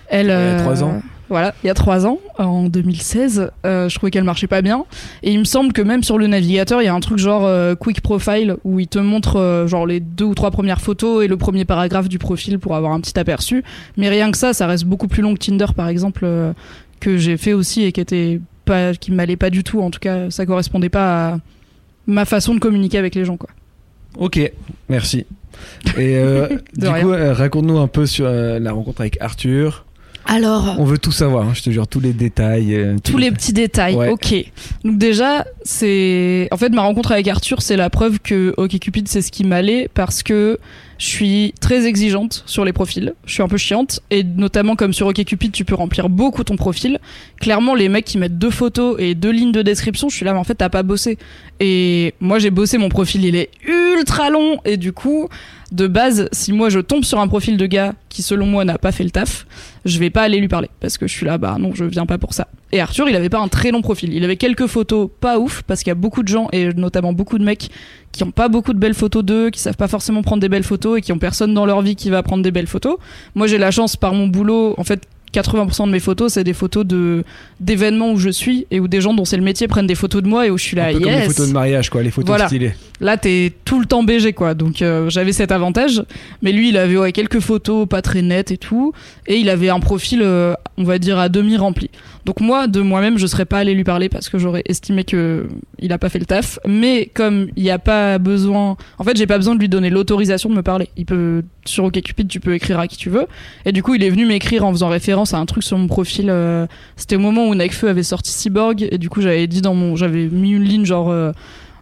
Elle, 0.09 0.29
euh, 0.29 0.59
trois 0.59 0.83
ans. 0.83 1.01
Voilà, 1.29 1.55
il 1.63 1.67
y 1.67 1.69
a 1.71 1.73
trois 1.73 2.05
ans, 2.05 2.19
en 2.37 2.69
2016, 2.69 3.51
euh, 3.65 3.89
je 3.89 3.95
trouvais 3.95 4.11
qu'elle 4.11 4.23
marchait 4.23 4.45
pas 4.45 4.61
bien. 4.61 4.85
Et 5.23 5.31
il 5.31 5.39
me 5.39 5.43
semble 5.43 5.73
que 5.73 5.81
même 5.81 6.03
sur 6.03 6.19
le 6.19 6.27
navigateur, 6.27 6.83
il 6.83 6.85
y 6.85 6.87
a 6.87 6.93
un 6.93 6.99
truc 6.99 7.17
genre 7.17 7.45
euh, 7.45 7.73
Quick 7.73 8.01
Profile 8.01 8.57
où 8.63 8.79
il 8.79 8.87
te 8.87 8.99
montre 8.99 9.37
euh, 9.37 9.65
genre 9.65 9.87
les 9.87 9.99
deux 9.99 10.25
ou 10.25 10.35
trois 10.35 10.51
premières 10.51 10.81
photos 10.81 11.25
et 11.25 11.27
le 11.27 11.35
premier 11.35 11.65
paragraphe 11.65 12.09
du 12.09 12.19
profil 12.19 12.59
pour 12.59 12.75
avoir 12.75 12.91
un 12.91 13.01
petit 13.01 13.17
aperçu. 13.17 13.63
Mais 13.97 14.09
rien 14.09 14.29
que 14.29 14.37
ça, 14.37 14.53
ça 14.53 14.67
reste 14.67 14.85
beaucoup 14.85 15.07
plus 15.07 15.23
long 15.23 15.33
que 15.33 15.39
Tinder 15.39 15.65
par 15.75 15.87
exemple, 15.87 16.27
que 16.99 17.17
j'ai 17.17 17.37
fait 17.37 17.53
aussi 17.53 17.83
et 17.83 17.91
qui 17.91 18.01
était 18.01 18.39
pas, 18.65 18.93
qui 18.93 19.11
m'allait 19.11 19.35
pas 19.35 19.49
du 19.49 19.63
tout. 19.63 19.81
En 19.81 19.89
tout 19.89 19.99
cas, 19.99 20.29
ça 20.29 20.45
correspondait 20.45 20.89
pas 20.89 21.33
à 21.33 21.37
ma 22.05 22.25
façon 22.25 22.53
de 22.53 22.59
communiquer 22.59 22.99
avec 22.99 23.15
les 23.15 23.25
gens, 23.25 23.37
quoi. 23.37 23.49
Ok, 24.17 24.39
merci. 24.89 25.25
Et 25.97 26.21
du 26.77 26.87
rien. 26.87 27.01
coup, 27.01 27.09
raconte-nous 27.09 27.79
un 27.79 27.87
peu 27.87 28.05
sur 28.05 28.27
la 28.29 28.71
rencontre 28.71 29.01
avec 29.01 29.17
Arthur. 29.21 29.84
Alors, 30.27 30.75
On 30.79 30.85
veut 30.85 30.97
tout 30.97 31.11
savoir, 31.11 31.47
hein, 31.47 31.53
je 31.53 31.61
te 31.61 31.69
jure, 31.69 31.87
tous 31.87 31.99
les 31.99 32.13
détails. 32.13 32.73
euh, 32.75 32.95
tous 33.03 33.17
les 33.17 33.31
petits 33.31 33.53
détails. 33.53 33.95
Ouais. 33.95 34.09
Ok. 34.09 34.33
Donc 34.83 34.97
déjà, 34.97 35.45
c'est 35.63 36.47
en 36.51 36.57
fait 36.57 36.69
ma 36.69 36.81
rencontre 36.81 37.11
avec 37.11 37.27
Arthur, 37.27 37.61
c'est 37.61 37.77
la 37.77 37.89
preuve 37.89 38.19
que 38.19 38.53
OkCupid 38.57 39.07
c'est 39.07 39.21
ce 39.21 39.31
qui 39.31 39.43
m'allait 39.43 39.87
parce 39.93 40.23
que 40.23 40.57
je 40.97 41.05
suis 41.05 41.53
très 41.59 41.85
exigeante 41.85 42.43
sur 42.47 42.65
les 42.65 42.73
profils. 42.73 43.13
Je 43.25 43.33
suis 43.33 43.43
un 43.43 43.47
peu 43.47 43.57
chiante 43.57 43.99
et 44.09 44.23
notamment 44.23 44.75
comme 44.75 44.93
sur 44.93 45.07
OkCupid, 45.07 45.51
tu 45.51 45.63
peux 45.65 45.75
remplir 45.75 46.09
beaucoup 46.09 46.43
ton 46.43 46.55
profil. 46.55 46.99
Clairement, 47.39 47.75
les 47.75 47.89
mecs 47.89 48.05
qui 48.05 48.17
mettent 48.17 48.37
deux 48.39 48.49
photos 48.49 48.95
et 48.97 49.13
deux 49.13 49.31
lignes 49.31 49.51
de 49.51 49.61
description, 49.61 50.09
je 50.09 50.15
suis 50.15 50.25
là 50.25 50.33
mais 50.33 50.39
en 50.39 50.43
fait 50.43 50.55
t'as 50.55 50.69
pas 50.69 50.83
bossé. 50.83 51.17
Et 51.59 52.13
moi 52.19 52.39
j'ai 52.39 52.49
bossé 52.49 52.77
mon 52.77 52.89
profil, 52.89 53.25
il 53.25 53.35
est 53.35 53.49
ultra 53.97 54.29
long 54.29 54.59
et 54.65 54.77
du 54.77 54.93
coup, 54.93 55.29
de 55.71 55.87
base, 55.87 56.29
si 56.31 56.53
moi 56.53 56.69
je 56.69 56.79
tombe 56.79 57.03
sur 57.03 57.19
un 57.19 57.27
profil 57.27 57.57
de 57.57 57.65
gars 57.65 57.93
qui 58.09 58.21
selon 58.21 58.45
moi 58.45 58.65
n'a 58.65 58.77
pas 58.77 58.91
fait 58.91 59.03
le 59.03 59.09
taf, 59.09 59.45
je 59.83 59.99
vais 59.99 60.09
pas 60.09 60.23
aller 60.23 60.39
lui 60.39 60.47
parler 60.47 60.69
parce 60.79 60.97
que 60.97 61.07
je 61.07 61.13
suis 61.13 61.25
là 61.25 61.37
bah 61.37 61.57
non, 61.59 61.71
je 61.73 61.83
viens 61.85 62.05
pas 62.05 62.17
pour 62.17 62.33
ça. 62.33 62.47
Et 62.71 62.81
Arthur, 62.81 63.07
il 63.07 63.15
avait 63.15 63.29
pas 63.29 63.39
un 63.39 63.47
très 63.47 63.71
long 63.71 63.81
profil. 63.81 64.13
Il 64.13 64.23
avait 64.23 64.37
quelques 64.37 64.67
photos 64.67 65.09
pas 65.19 65.39
ouf 65.39 65.63
parce 65.63 65.81
qu'il 65.81 65.89
y 65.89 65.91
a 65.91 65.95
beaucoup 65.95 66.23
de 66.23 66.27
gens 66.27 66.49
et 66.51 66.73
notamment 66.73 67.13
beaucoup 67.13 67.37
de 67.37 67.43
mecs 67.43 67.69
qui 68.11 68.23
ont 68.23 68.31
pas 68.31 68.49
beaucoup 68.49 68.73
de 68.73 68.79
belles 68.79 68.93
photos 68.93 69.23
d'eux, 69.23 69.49
qui 69.49 69.59
savent 69.59 69.77
pas 69.77 69.87
forcément 69.87 70.21
prendre 70.21 70.41
des 70.41 70.49
belles 70.49 70.63
photos 70.63 70.97
et 70.97 71.01
qui 71.01 71.11
ont 71.11 71.19
personne 71.19 71.53
dans 71.53 71.65
leur 71.65 71.81
vie 71.81 71.95
qui 71.95 72.09
va 72.09 72.23
prendre 72.23 72.43
des 72.43 72.51
belles 72.51 72.67
photos. 72.67 72.97
Moi, 73.33 73.47
j'ai 73.47 73.57
la 73.57 73.71
chance 73.71 73.95
par 73.95 74.13
mon 74.13 74.27
boulot, 74.27 74.75
en 74.77 74.83
fait, 74.83 75.07
80% 75.39 75.87
de 75.87 75.91
mes 75.91 75.99
photos, 75.99 76.33
c'est 76.33 76.43
des 76.43 76.53
photos 76.53 76.85
de 76.85 77.23
d'événements 77.59 78.11
où 78.11 78.17
je 78.17 78.29
suis 78.29 78.65
et 78.71 78.79
où 78.79 78.87
des 78.87 79.01
gens 79.01 79.13
dont 79.13 79.25
c'est 79.25 79.37
le 79.37 79.43
métier 79.43 79.67
prennent 79.67 79.87
des 79.87 79.95
photos 79.95 80.21
de 80.23 80.27
moi 80.27 80.47
et 80.47 80.49
où 80.49 80.57
je 80.57 80.63
suis 80.63 80.75
là, 80.75 80.87
un 80.87 80.93
peu 80.93 80.99
comme 80.99 81.11
les 81.11 81.21
photos 81.27 81.47
de 81.47 81.53
mariage, 81.53 81.89
quoi, 81.89 82.03
les 82.03 82.11
photos 82.11 82.27
Voilà. 82.27 82.47
stylées. 82.47 82.73
Là, 83.01 83.17
t'es 83.17 83.51
tout 83.65 83.79
le 83.79 83.85
temps 83.85 84.03
BG, 84.03 84.33
quoi. 84.33 84.53
Donc, 84.53 84.81
euh, 84.81 85.09
j'avais 85.09 85.33
cet 85.33 85.51
avantage. 85.51 86.01
Mais 86.41 86.51
lui, 86.53 86.69
il 86.69 86.77
avait 86.77 86.97
ouais, 86.97 87.11
quelques 87.11 87.39
photos 87.41 87.87
pas 87.87 88.01
très 88.01 88.21
nettes 88.21 88.51
et 88.51 88.57
tout. 88.57 88.93
Et 89.27 89.35
il 89.37 89.49
avait 89.49 89.69
un 89.69 89.79
profil, 89.81 90.21
euh, 90.23 90.53
on 90.77 90.83
va 90.83 90.97
dire, 90.97 91.19
à 91.19 91.27
demi 91.29 91.57
rempli. 91.57 91.89
Donc, 92.25 92.41
moi, 92.41 92.67
de 92.67 92.81
moi-même, 92.81 93.17
je 93.17 93.27
serais 93.27 93.45
pas 93.45 93.59
allé 93.59 93.73
lui 93.75 93.83
parler 93.83 94.09
parce 94.09 94.29
que 94.29 94.37
j'aurais 94.37 94.63
estimé 94.65 95.03
que 95.03 95.47
il 95.79 95.93
a 95.93 95.97
pas 95.97 96.09
fait 96.09 96.19
le 96.19 96.25
taf. 96.25 96.59
Mais 96.67 97.09
comme 97.13 97.47
il 97.55 97.63
n'y 97.63 97.69
a 97.69 97.79
pas 97.79 98.17
besoin. 98.17 98.77
En 98.97 99.03
fait, 99.03 99.15
j'ai 99.15 99.27
pas 99.27 99.37
besoin 99.37 99.55
de 99.55 99.59
lui 99.59 99.69
donner 99.69 99.89
l'autorisation 99.89 100.49
de 100.49 100.55
me 100.55 100.63
parler. 100.63 100.89
Il 100.97 101.05
peut. 101.05 101.43
Sur 101.65 101.85
OkCupid, 101.85 102.27
tu 102.27 102.39
peux 102.39 102.53
écrire 102.53 102.79
à 102.79 102.87
qui 102.87 102.97
tu 102.97 103.09
veux. 103.09 103.27
Et 103.65 103.71
du 103.71 103.81
coup, 103.83 103.95
il 103.95 104.03
est 104.03 104.09
venu 104.09 104.25
m'écrire 104.25 104.65
en 104.65 104.71
faisant 104.71 104.89
référence 104.89 105.33
à 105.33 105.37
un 105.37 105.45
truc 105.45 105.63
sur 105.63 105.77
mon 105.77 105.87
profil. 105.87 106.27
euh, 106.29 106.67
C'était 106.95 107.15
au 107.15 107.19
moment 107.19 107.47
où 107.47 107.55
Nekfeu 107.55 107.89
avait 107.89 108.03
sorti 108.03 108.31
Cyborg. 108.31 108.87
Et 108.91 108.97
du 108.97 109.09
coup, 109.09 109.21
j'avais 109.21 109.47
dit 109.47 109.61
dans 109.61 109.75
mon. 109.75 109.95
J'avais 109.95 110.27
mis 110.27 110.51
une 110.51 110.63
ligne 110.63 110.85
genre. 110.85 111.11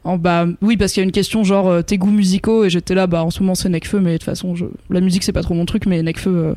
en 0.04 0.18
bas, 0.18 0.46
oui, 0.62 0.76
parce 0.76 0.92
qu'il 0.92 1.00
y 1.00 1.04
a 1.04 1.06
une 1.06 1.14
question 1.14 1.46
genre 1.46 1.70
euh, 1.70 1.82
tes 1.82 1.98
goûts 1.98 2.12
musicaux 2.12 2.66
et 2.66 2.70
j'étais 2.70 2.94
là, 2.96 3.08
bah 3.08 3.24
en 3.24 3.30
ce 3.30 3.40
moment 3.40 3.56
c'est 3.56 3.70
Necfeu, 3.70 4.02
mais 4.02 4.12
de 4.12 4.18
toute 4.18 4.26
façon 4.26 4.54
je... 4.54 4.66
la 4.90 5.00
musique 5.00 5.24
c'est 5.24 5.32
pas 5.32 5.44
trop 5.44 5.54
mon 5.54 5.66
truc, 5.66 5.86
mais 5.86 6.04
Necfeu 6.04 6.56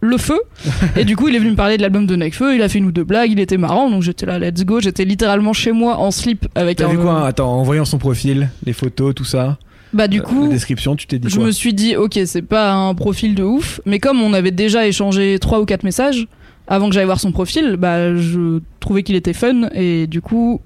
le 0.00 0.18
feu. 0.18 0.40
et 0.96 1.04
du 1.04 1.16
coup 1.16 1.28
il 1.28 1.34
est 1.34 1.38
venu 1.38 1.50
me 1.52 1.56
parler 1.56 1.76
de 1.76 1.82
l'album 1.82 2.06
de 2.06 2.16
Necfeu, 2.16 2.54
il 2.54 2.62
a 2.62 2.68
fait 2.68 2.78
une 2.78 2.86
ou 2.86 2.92
deux 2.92 3.04
blagues, 3.04 3.30
il 3.32 3.40
était 3.40 3.56
marrant, 3.56 3.90
donc 3.90 4.02
j'étais 4.02 4.26
là, 4.26 4.38
let's 4.38 4.64
go. 4.64 4.80
J'étais 4.80 5.04
littéralement 5.04 5.52
chez 5.52 5.72
moi 5.72 5.96
en 5.98 6.10
slip 6.10 6.46
avec 6.54 6.78
T'as 6.78 6.86
un. 6.86 6.88
vu 6.88 6.98
quoi 6.98 7.12
hein 7.12 7.24
Attends, 7.24 7.52
en 7.52 7.62
voyant 7.62 7.84
son 7.84 7.98
profil, 7.98 8.48
les 8.64 8.72
photos, 8.72 9.14
tout 9.14 9.24
ça, 9.24 9.58
Bah 9.92 10.08
du 10.08 10.20
euh, 10.20 10.22
coup. 10.22 10.44
la 10.44 10.48
description, 10.48 10.96
tu 10.96 11.06
t'es 11.06 11.18
dit 11.18 11.28
Je 11.28 11.36
quoi 11.36 11.46
me 11.46 11.50
suis 11.50 11.74
dit, 11.74 11.96
ok, 11.96 12.18
c'est 12.26 12.42
pas 12.42 12.72
un 12.72 12.94
profil 12.94 13.34
de 13.34 13.42
ouf, 13.42 13.80
mais 13.86 13.98
comme 13.98 14.20
on 14.22 14.32
avait 14.32 14.50
déjà 14.50 14.86
échangé 14.86 15.38
trois 15.40 15.60
ou 15.60 15.64
quatre 15.64 15.84
messages 15.84 16.26
avant 16.66 16.88
que 16.88 16.94
j'aille 16.94 17.04
voir 17.04 17.20
son 17.20 17.32
profil, 17.32 17.76
bah 17.76 18.14
je 18.16 18.60
trouvais 18.80 19.02
qu'il 19.02 19.16
était 19.16 19.34
fun 19.34 19.68
et 19.74 20.06
du 20.06 20.20
coup 20.20 20.60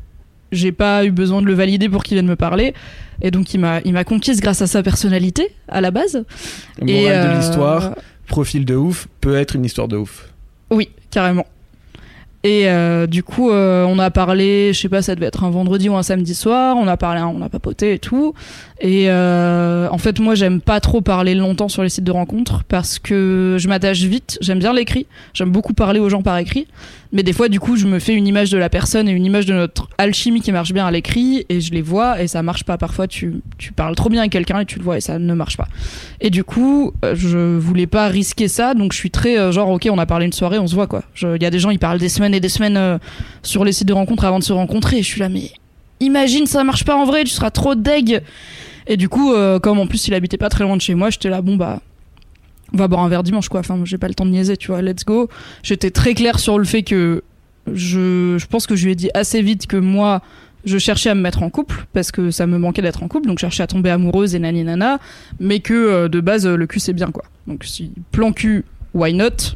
j'ai 0.52 0.72
pas 0.72 1.04
eu 1.04 1.10
besoin 1.10 1.42
de 1.42 1.46
le 1.46 1.54
valider 1.54 1.88
pour 1.88 2.02
qu'il 2.04 2.14
vienne 2.14 2.26
me 2.26 2.36
parler 2.36 2.72
et 3.20 3.30
donc 3.30 3.52
il 3.52 3.60
m'a 3.60 3.80
il 3.84 3.92
m'a 3.92 4.04
conquise 4.04 4.40
grâce 4.40 4.62
à 4.62 4.66
sa 4.66 4.82
personnalité 4.82 5.48
à 5.68 5.80
la 5.80 5.90
base. 5.90 6.24
Morale 6.80 6.88
et 6.88 7.04
de 7.04 7.10
euh, 7.10 7.36
l'histoire, 7.36 7.94
profil 8.28 8.64
de 8.64 8.76
ouf 8.76 9.08
peut 9.20 9.36
être 9.36 9.56
une 9.56 9.64
histoire 9.64 9.88
de 9.88 9.96
ouf. 9.96 10.28
Oui, 10.70 10.90
carrément. 11.10 11.46
Et 12.44 12.68
euh, 12.68 13.08
du 13.08 13.24
coup, 13.24 13.50
euh, 13.50 13.84
on 13.84 13.98
a 13.98 14.10
parlé, 14.10 14.72
je 14.72 14.80
sais 14.80 14.88
pas, 14.88 15.02
ça 15.02 15.16
devait 15.16 15.26
être 15.26 15.42
un 15.42 15.50
vendredi 15.50 15.88
ou 15.88 15.96
un 15.96 16.04
samedi 16.04 16.36
soir. 16.36 16.76
On 16.76 16.86
a 16.86 16.96
parlé, 16.96 17.20
on 17.20 17.42
a 17.42 17.48
papoté 17.48 17.94
et 17.94 17.98
tout. 17.98 18.32
Et 18.80 19.06
euh, 19.08 19.88
en 19.90 19.98
fait, 19.98 20.20
moi, 20.20 20.36
j'aime 20.36 20.60
pas 20.60 20.78
trop 20.78 21.00
parler 21.00 21.34
longtemps 21.34 21.68
sur 21.68 21.82
les 21.82 21.88
sites 21.88 22.04
de 22.04 22.12
rencontres 22.12 22.62
parce 22.62 23.00
que 23.00 23.56
je 23.58 23.66
m'attache 23.68 24.02
vite. 24.02 24.38
J'aime 24.40 24.60
bien 24.60 24.72
l'écrit. 24.72 25.06
J'aime 25.34 25.50
beaucoup 25.50 25.74
parler 25.74 25.98
aux 25.98 26.08
gens 26.08 26.22
par 26.22 26.38
écrit. 26.38 26.68
Mais 27.10 27.22
des 27.22 27.32
fois, 27.32 27.48
du 27.48 27.58
coup, 27.58 27.76
je 27.76 27.86
me 27.86 27.98
fais 27.98 28.14
une 28.14 28.26
image 28.26 28.50
de 28.50 28.58
la 28.58 28.68
personne 28.68 29.08
et 29.08 29.12
une 29.12 29.24
image 29.24 29.46
de 29.46 29.54
notre 29.54 29.88
alchimie 29.96 30.42
qui 30.42 30.52
marche 30.52 30.72
bien 30.72 30.86
à 30.86 30.90
l'écrit 30.90 31.46
et 31.48 31.60
je 31.60 31.72
les 31.72 31.80
vois 31.80 32.20
et 32.20 32.26
ça 32.26 32.42
marche 32.42 32.64
pas. 32.64 32.76
Parfois, 32.76 33.06
tu, 33.06 33.40
parles 33.74 33.94
trop 33.94 34.10
bien 34.10 34.20
avec 34.20 34.32
quelqu'un 34.32 34.60
et 34.60 34.66
tu 34.66 34.78
le 34.78 34.84
vois 34.84 34.98
et 34.98 35.00
ça 35.00 35.18
ne 35.18 35.34
marche 35.34 35.56
pas. 35.56 35.68
Et 36.20 36.28
du 36.28 36.44
coup, 36.44 36.92
euh, 37.04 37.14
je 37.14 37.56
voulais 37.56 37.86
pas 37.86 38.08
risquer 38.08 38.48
ça, 38.48 38.74
donc 38.74 38.92
je 38.92 38.98
suis 38.98 39.10
très 39.10 39.38
euh, 39.38 39.52
genre, 39.52 39.70
ok, 39.70 39.88
on 39.90 39.98
a 39.98 40.06
parlé 40.06 40.26
une 40.26 40.32
soirée, 40.32 40.58
on 40.58 40.66
se 40.66 40.74
voit 40.74 40.86
quoi. 40.86 41.02
Il 41.22 41.42
y 41.42 41.46
a 41.46 41.50
des 41.50 41.58
gens, 41.58 41.70
ils 41.70 41.78
parlent 41.78 41.98
des 41.98 42.10
semaines 42.10 42.34
et 42.34 42.40
des 42.40 42.48
semaines 42.50 42.76
euh, 42.76 42.98
sur 43.42 43.64
les 43.64 43.72
sites 43.72 43.88
de 43.88 43.94
rencontres 43.94 44.24
avant 44.24 44.38
de 44.38 44.44
se 44.44 44.52
rencontrer. 44.52 44.98
Et 44.98 45.02
je 45.02 45.08
suis 45.08 45.20
là, 45.20 45.30
mais 45.30 45.50
imagine 46.00 46.46
ça 46.46 46.62
marche 46.62 46.84
pas 46.84 46.96
en 46.96 47.06
vrai, 47.06 47.24
tu 47.24 47.30
seras 47.30 47.50
trop 47.50 47.74
deg. 47.74 48.22
Et 48.86 48.96
du 48.96 49.08
coup, 49.08 49.34
comme 49.62 49.78
en 49.78 49.86
plus 49.86 50.08
il 50.08 50.14
habitait 50.14 50.38
pas 50.38 50.48
très 50.48 50.64
loin 50.64 50.74
de 50.74 50.80
chez 50.80 50.94
moi, 50.94 51.10
j'étais 51.10 51.28
là, 51.28 51.42
bon 51.42 51.56
bah. 51.56 51.80
On 52.72 52.76
va 52.76 52.88
boire 52.88 53.02
un 53.02 53.08
verre 53.08 53.22
dimanche 53.22 53.48
quoi. 53.48 53.60
Enfin, 53.60 53.80
j'ai 53.84 53.98
pas 53.98 54.08
le 54.08 54.14
temps 54.14 54.26
de 54.26 54.30
niaiser, 54.30 54.56
tu 54.56 54.68
vois. 54.68 54.82
Let's 54.82 55.04
go. 55.04 55.28
J'étais 55.62 55.90
très 55.90 56.14
clair 56.14 56.38
sur 56.38 56.58
le 56.58 56.64
fait 56.64 56.82
que 56.82 57.22
je, 57.72 58.36
je 58.38 58.46
pense 58.46 58.66
que 58.66 58.76
je 58.76 58.84
lui 58.84 58.92
ai 58.92 58.94
dit 58.94 59.10
assez 59.14 59.42
vite 59.42 59.66
que 59.66 59.76
moi, 59.76 60.22
je 60.64 60.78
cherchais 60.78 61.10
à 61.10 61.14
me 61.14 61.20
mettre 61.20 61.42
en 61.42 61.50
couple 61.50 61.86
parce 61.92 62.12
que 62.12 62.30
ça 62.30 62.46
me 62.46 62.58
manquait 62.58 62.82
d'être 62.82 63.02
en 63.02 63.08
couple, 63.08 63.28
donc 63.28 63.38
je 63.38 63.42
cherchais 63.42 63.62
à 63.62 63.66
tomber 63.66 63.90
amoureuse 63.90 64.34
et 64.34 64.38
nani 64.38 64.64
nana, 64.64 64.98
mais 65.40 65.60
que 65.60 65.74
euh, 65.74 66.08
de 66.08 66.20
base 66.20 66.46
euh, 66.46 66.56
le 66.56 66.66
cul 66.66 66.80
c'est 66.80 66.92
bien 66.92 67.10
quoi. 67.10 67.24
Donc 67.46 67.64
si 67.64 67.92
plan 68.12 68.32
cul, 68.32 68.64
why 68.94 69.14
not? 69.14 69.54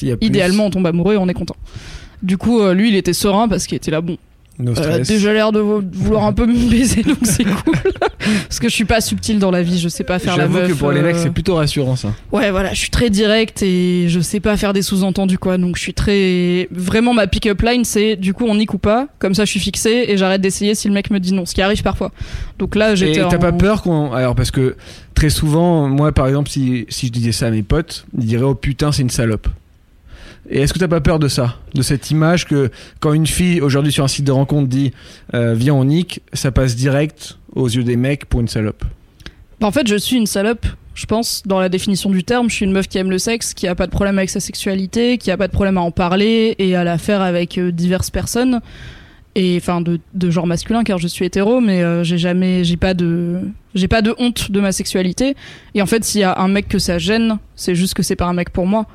Y 0.00 0.12
a 0.12 0.16
Idéalement 0.20 0.66
on 0.66 0.70
tombe 0.70 0.86
amoureux 0.86 1.14
et 1.14 1.18
on 1.18 1.28
est 1.28 1.34
content. 1.34 1.56
Du 2.22 2.38
coup 2.38 2.60
euh, 2.60 2.74
lui 2.74 2.88
il 2.88 2.96
était 2.96 3.12
serein 3.12 3.48
parce 3.48 3.66
qu'il 3.66 3.76
était 3.76 3.90
là 3.90 4.00
bon. 4.00 4.16
No 4.58 4.74
stress. 4.74 5.08
déjà 5.08 5.32
l'air 5.32 5.52
de 5.52 5.58
vou- 5.60 5.82
de 5.82 5.96
vouloir 5.96 6.24
un 6.24 6.32
peu 6.32 6.46
me 6.46 6.54
baiser 6.70 7.02
donc 7.02 7.18
c'est 7.24 7.44
cool. 7.44 7.74
Parce 8.48 8.58
que 8.58 8.68
je 8.68 8.74
suis 8.74 8.84
pas 8.86 9.00
subtil 9.00 9.38
dans 9.38 9.50
la 9.50 9.62
vie, 9.62 9.78
je 9.78 9.88
sais 9.88 10.04
pas 10.04 10.18
faire 10.18 10.36
la 10.36 10.44
J'avoue 10.44 10.54
meuf. 10.58 10.68
que 10.68 10.74
pour 10.74 10.92
les 10.92 11.02
mecs, 11.02 11.16
euh, 11.16 11.20
c'est 11.22 11.30
plutôt 11.30 11.56
rassurant 11.56 11.96
ça. 11.96 12.14
Ouais, 12.32 12.50
voilà, 12.50 12.72
je 12.72 12.78
suis 12.78 12.88
très 12.90 13.10
direct 13.10 13.62
et 13.62 14.06
je 14.08 14.20
sais 14.20 14.40
pas 14.40 14.56
faire 14.56 14.72
des 14.72 14.80
sous-entendus, 14.80 15.36
quoi. 15.38 15.58
Donc, 15.58 15.76
je 15.76 15.82
suis 15.82 15.92
très. 15.92 16.68
Vraiment, 16.70 17.12
ma 17.12 17.26
pick-up 17.26 17.60
line, 17.60 17.84
c'est 17.84 18.16
du 18.16 18.32
coup, 18.32 18.46
on 18.46 18.54
nique 18.54 18.72
ou 18.72 18.78
pas. 18.78 19.08
Comme 19.18 19.34
ça, 19.34 19.44
je 19.44 19.50
suis 19.50 19.60
fixé 19.60 20.04
et 20.08 20.16
j'arrête 20.16 20.40
d'essayer 20.40 20.74
si 20.74 20.88
le 20.88 20.94
mec 20.94 21.10
me 21.10 21.20
dit 21.20 21.34
non, 21.34 21.44
ce 21.44 21.54
qui 21.54 21.60
arrive 21.60 21.82
parfois. 21.82 22.12
Donc 22.58 22.76
là, 22.76 22.92
Et 22.92 22.96
j'étais. 22.96 23.20
t'as 23.20 23.36
en- 23.36 23.38
pas 23.38 23.52
peur 23.52 23.82
qu'on. 23.82 24.12
Alors, 24.12 24.34
parce 24.34 24.50
que 24.50 24.76
très 25.14 25.28
souvent, 25.30 25.86
moi 25.88 26.12
par 26.12 26.26
exemple, 26.26 26.48
si, 26.48 26.86
si 26.88 27.08
je 27.08 27.12
disais 27.12 27.32
ça 27.32 27.48
à 27.48 27.50
mes 27.50 27.62
potes, 27.62 28.06
ils 28.18 28.24
diraient 28.24 28.44
Oh 28.44 28.54
putain, 28.54 28.90
c'est 28.92 29.02
une 29.02 29.10
salope. 29.10 29.48
Et 30.50 30.60
est-ce 30.60 30.74
que 30.74 30.78
t'as 30.78 30.88
pas 30.88 31.00
peur 31.00 31.18
de 31.18 31.28
ça 31.28 31.56
De 31.74 31.82
cette 31.82 32.10
image 32.10 32.46
que 32.46 32.70
quand 33.00 33.12
une 33.12 33.26
fille 33.26 33.60
aujourd'hui 33.60 33.92
sur 33.92 34.04
un 34.04 34.08
site 34.08 34.26
de 34.26 34.32
rencontre 34.32 34.68
dit 34.68 34.92
euh, 35.34 35.54
Viens, 35.54 35.74
on 35.74 35.84
nique, 35.84 36.20
ça 36.32 36.52
passe 36.52 36.76
direct 36.76 37.38
aux 37.54 37.68
yeux 37.68 37.84
des 37.84 37.96
mecs 37.96 38.26
pour 38.26 38.40
une 38.40 38.48
salope? 38.48 38.84
Bah, 39.60 39.66
En 39.66 39.72
fait, 39.72 39.86
je 39.88 39.96
suis 39.96 40.16
une 40.16 40.26
salope, 40.26 40.66
je 40.94 41.06
pense, 41.06 41.42
dans 41.46 41.60
la 41.60 41.68
définition 41.70 42.10
du 42.10 42.24
terme. 42.24 42.50
Je 42.50 42.56
suis 42.56 42.66
une 42.66 42.72
meuf 42.72 42.88
qui 42.88 42.98
aime 42.98 43.10
le 43.10 43.18
sexe, 43.18 43.54
qui 43.54 43.66
a 43.66 43.74
pas 43.74 43.86
de 43.86 43.90
problème 43.90 44.18
avec 44.18 44.28
sa 44.30 44.40
sexualité, 44.40 45.16
qui 45.16 45.30
a 45.30 45.36
pas 45.36 45.48
de 45.48 45.52
problème 45.52 45.78
à 45.78 45.80
en 45.80 45.90
parler 45.90 46.54
et 46.58 46.76
à 46.76 46.84
la 46.84 46.98
faire 46.98 47.22
avec 47.22 47.56
euh, 47.56 47.72
diverses 47.72 48.10
personnes. 48.10 48.60
Et 49.36 49.56
enfin, 49.60 49.80
de, 49.80 49.98
de 50.12 50.30
genre 50.30 50.46
masculin, 50.46 50.84
car 50.84 50.98
je 50.98 51.08
suis 51.08 51.24
hétéro, 51.24 51.60
mais 51.60 51.82
euh, 51.82 52.04
j'ai 52.04 52.18
jamais, 52.18 52.62
j'ai 52.62 52.76
pas 52.76 52.94
de, 52.94 53.40
j'ai 53.74 53.88
pas 53.88 54.00
de 54.00 54.14
honte 54.18 54.52
de 54.52 54.60
ma 54.60 54.70
sexualité. 54.70 55.34
Et 55.74 55.82
en 55.82 55.86
fait, 55.86 56.04
s'il 56.04 56.20
y 56.20 56.24
a 56.24 56.38
un 56.38 56.48
mec 56.48 56.68
que 56.68 56.78
ça 56.78 56.98
gêne, 56.98 57.38
c'est 57.56 57.74
juste 57.74 57.94
que 57.94 58.02
c'est 58.04 58.14
pas 58.14 58.26
un 58.26 58.34
mec 58.34 58.50
pour 58.50 58.66
moi. 58.66 58.86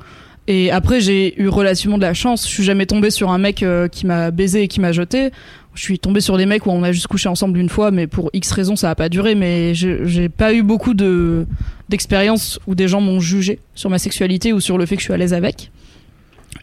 Et 0.52 0.72
après, 0.72 1.00
j'ai 1.00 1.40
eu 1.40 1.46
relativement 1.46 1.96
de 1.96 2.02
la 2.02 2.12
chance. 2.12 2.44
Je 2.44 2.52
suis 2.52 2.64
jamais 2.64 2.84
tombée 2.84 3.10
sur 3.10 3.30
un 3.30 3.38
mec 3.38 3.62
euh, 3.62 3.86
qui 3.86 4.04
m'a 4.04 4.32
baisé 4.32 4.64
et 4.64 4.68
qui 4.68 4.80
m'a 4.80 4.90
jeté. 4.90 5.30
Je 5.74 5.80
suis 5.82 6.00
tombée 6.00 6.20
sur 6.20 6.36
des 6.36 6.44
mecs 6.44 6.66
où 6.66 6.70
on 6.70 6.82
a 6.82 6.90
juste 6.90 7.06
couché 7.06 7.28
ensemble 7.28 7.56
une 7.60 7.68
fois, 7.68 7.92
mais 7.92 8.08
pour 8.08 8.30
X 8.32 8.50
raisons, 8.50 8.74
ça 8.74 8.90
a 8.90 8.96
pas 8.96 9.08
duré. 9.08 9.36
Mais 9.36 9.76
je- 9.76 10.04
j'ai 10.06 10.28
pas 10.28 10.52
eu 10.52 10.64
beaucoup 10.64 10.92
de 10.92 11.46
d'expériences 11.88 12.58
où 12.66 12.74
des 12.74 12.88
gens 12.88 13.00
m'ont 13.00 13.20
jugé 13.20 13.60
sur 13.76 13.90
ma 13.90 13.98
sexualité 13.98 14.52
ou 14.52 14.58
sur 14.58 14.76
le 14.76 14.86
fait 14.86 14.96
que 14.96 15.02
je 15.02 15.04
suis 15.04 15.14
à 15.14 15.16
l'aise 15.16 15.34
avec. 15.34 15.70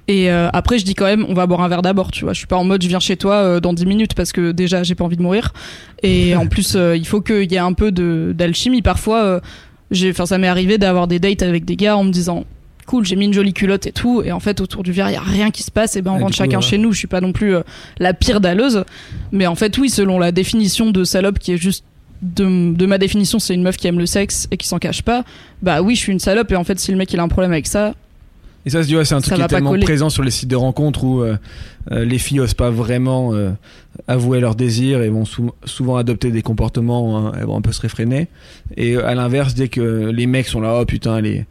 Et 0.10 0.29
euh, 0.32 0.50
après, 0.51 0.79
je 0.79 0.84
dis 0.84 0.94
quand 0.94 1.06
même, 1.06 1.25
on 1.29 1.34
va 1.34 1.48
boire 1.48 1.62
un 1.62 1.70
verre 1.70 1.82
d'abord, 1.82 2.12
tu 2.12 2.25
vois. 2.25 2.34
Je 2.34 2.39
suis 2.39 2.48
pas 2.48 2.58
en 2.58 2.65
mode, 2.65 2.82
je 2.84 2.89
viens 2.89 3.00
chez 3.00 3.15
toi 3.15 3.36
euh, 3.36 3.60
dans 3.62 3.72
10 3.72 3.86
minutes 3.86 4.15
parce 4.15 4.34
que 4.34 4.51
déjà, 4.51 4.84
j'ai 4.84 4.96
pas 4.96 5.06
envie 5.06 5.15
de 5.15 5.22
mourir. 5.24 5.53
Et 6.03 6.36
en 6.44 6.48
plus, 6.48 6.75
euh, 6.75 6.98
il 6.98 7.08
faut 7.08 7.22
qu'il 7.22 7.50
y 7.50 7.56
ait 7.56 7.60
un 7.60 7.72
peu 7.72 7.91
d'alchimie. 8.34 8.82
Parfois, 8.82 9.39
j'ai, 9.91 10.10
enfin, 10.12 10.25
ça 10.25 10.38
m'est 10.38 10.48
arrivé 10.50 10.77
d'avoir 10.77 11.08
des 11.08 11.20
dates 11.20 11.41
avec 11.44 11.63
des 11.63 11.77
gars 11.77 11.96
en 11.96 12.03
me 12.03 12.12
disant, 12.12 12.44
cool, 12.88 13.06
j'ai 13.06 13.15
mis 13.15 13.25
une 13.25 13.34
jolie 13.34 13.53
culotte 13.53 13.86
et 13.86 13.91
tout. 13.91 14.24
Et 14.24 14.32
en 14.32 14.39
fait, 14.39 14.60
autour 14.62 14.82
du 14.82 14.91
verre, 14.91 15.10
il 15.10 15.13
y 15.13 15.17
a 15.17 15.22
rien 15.22 15.51
qui 15.51 15.62
se 15.62 15.70
passe. 15.70 15.96
Et 15.96 16.01
ben, 16.01 16.12
on 16.12 16.17
Et 16.17 16.22
rentre 16.22 16.32
coup, 16.32 16.38
chacun 16.38 16.58
ouais. 16.58 16.63
chez 16.63 16.79
nous. 16.79 16.91
Je 16.91 16.98
suis 16.98 17.08
pas 17.08 17.22
non 17.22 17.32
plus 17.32 17.56
euh, 17.56 17.62
la 18.00 18.15
pire 18.15 18.41
dalleuse. 18.41 18.84
Mais 19.32 19.46
en 19.46 19.56
fait, 19.56 19.77
oui, 19.77 19.89
selon 19.91 20.17
la 20.17 20.32
définition 20.32 20.89
de 20.89 21.03
salope 21.03 21.38
qui 21.38 21.51
est 21.51 21.58
juste 21.58 21.84
de, 22.24 22.74
de 22.74 22.86
ma 22.88 22.98
définition, 22.98 23.38
c'est 23.38 23.53
une 23.53 23.62
meuf 23.62 23.77
qui 23.77 23.88
aime 23.88 24.00
le 24.00 24.08
sexe 24.08 24.48
et 24.50 24.58
qui 24.58 24.67
s'en 24.67 24.79
cache 24.79 25.03
pas. 25.03 25.24
Bah 25.62 25.84
oui, 25.84 25.96
je 25.96 26.00
suis 26.00 26.12
une 26.12 26.20
salope. 26.20 26.51
Et 26.51 26.56
en 26.56 26.63
fait, 26.63 26.79
si 26.79 26.91
le 26.91 26.98
mec 26.98 27.13
il 27.13 27.20
a 27.20 27.24
un 27.24 27.27
problème 27.27 27.51
avec 27.51 27.67
ça, 27.67 27.94
Et 28.68 28.70
ça, 28.70 28.84
se 28.84 28.88
dit, 28.88 28.98
ouais, 28.98 29.06
c'est 29.06 29.16
un 29.16 29.22
truc 29.22 29.36
qui 29.36 29.42
est 29.42 29.48
tellement 29.48 29.70
coller. 29.72 29.86
présent 29.86 30.10
sur 30.10 30.24
les 30.24 30.32
sites 30.32 30.50
de 30.50 30.56
rencontres 30.58 31.06
où 31.06 31.22
euh, 31.22 31.38
euh, 31.94 32.04
les 32.04 32.18
filles 32.18 32.42
osent 32.42 32.54
pas 32.54 32.70
vraiment 32.70 33.34
euh, 33.34 33.52
avouer 34.10 34.42
leurs 34.42 34.56
désirs 34.56 35.02
et 35.02 35.08
vont 35.10 35.24
sou- 35.24 35.52
souvent 35.64 35.96
adopter 35.96 36.32
des 36.32 36.42
comportements, 36.42 37.18
hein, 37.28 37.32
elles 37.40 37.46
vont 37.46 37.56
un 37.56 37.62
peu 37.62 37.72
se 37.72 37.80
réfréner. 37.80 38.28
Et 38.76 38.98
à 38.98 39.16
l'inverse, 39.16 39.54
dès 39.54 39.70
que 39.70 40.12
les 40.14 40.28
mecs 40.28 40.48
sont 40.48 40.60
là, 40.60 40.80
oh 40.82 40.86
putain, 40.86 41.18
elle, 41.20 41.26
est- 41.28 41.46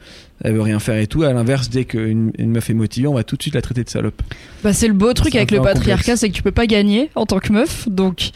elle 0.45 0.53
veut 0.53 0.61
rien 0.61 0.79
faire 0.79 0.99
et 0.99 1.07
tout, 1.07 1.23
à 1.23 1.33
l'inverse, 1.33 1.71
dès 1.71 1.87
qu'une 1.87 2.33
une 2.37 2.51
meuf 2.51 2.69
est 2.69 2.75
motivée, 2.75 3.07
on 3.09 3.15
va 3.15 3.25
tout 3.25 3.37
de 3.37 3.43
suite 3.43 3.55
la 3.55 3.63
traiter 3.63 3.83
de 3.83 3.89
salope. 3.89 4.21
Bah, 4.63 4.75
c'est 4.75 4.89
le 4.89 4.93
beau 4.93 5.15
truc 5.15 5.33
C'est 5.33 5.39
avec 5.39 5.53
le 5.53 5.63
patriarcat, 5.63 6.17
c'est 6.17 6.29
que 6.29 6.35
tu 6.35 6.43
peux 6.43 6.51
pas 6.53 6.67
gagner 6.67 7.09
en 7.15 7.25
tant 7.25 7.39
que 7.39 7.51
meuf. 7.53 7.89
Donc, 7.89 8.33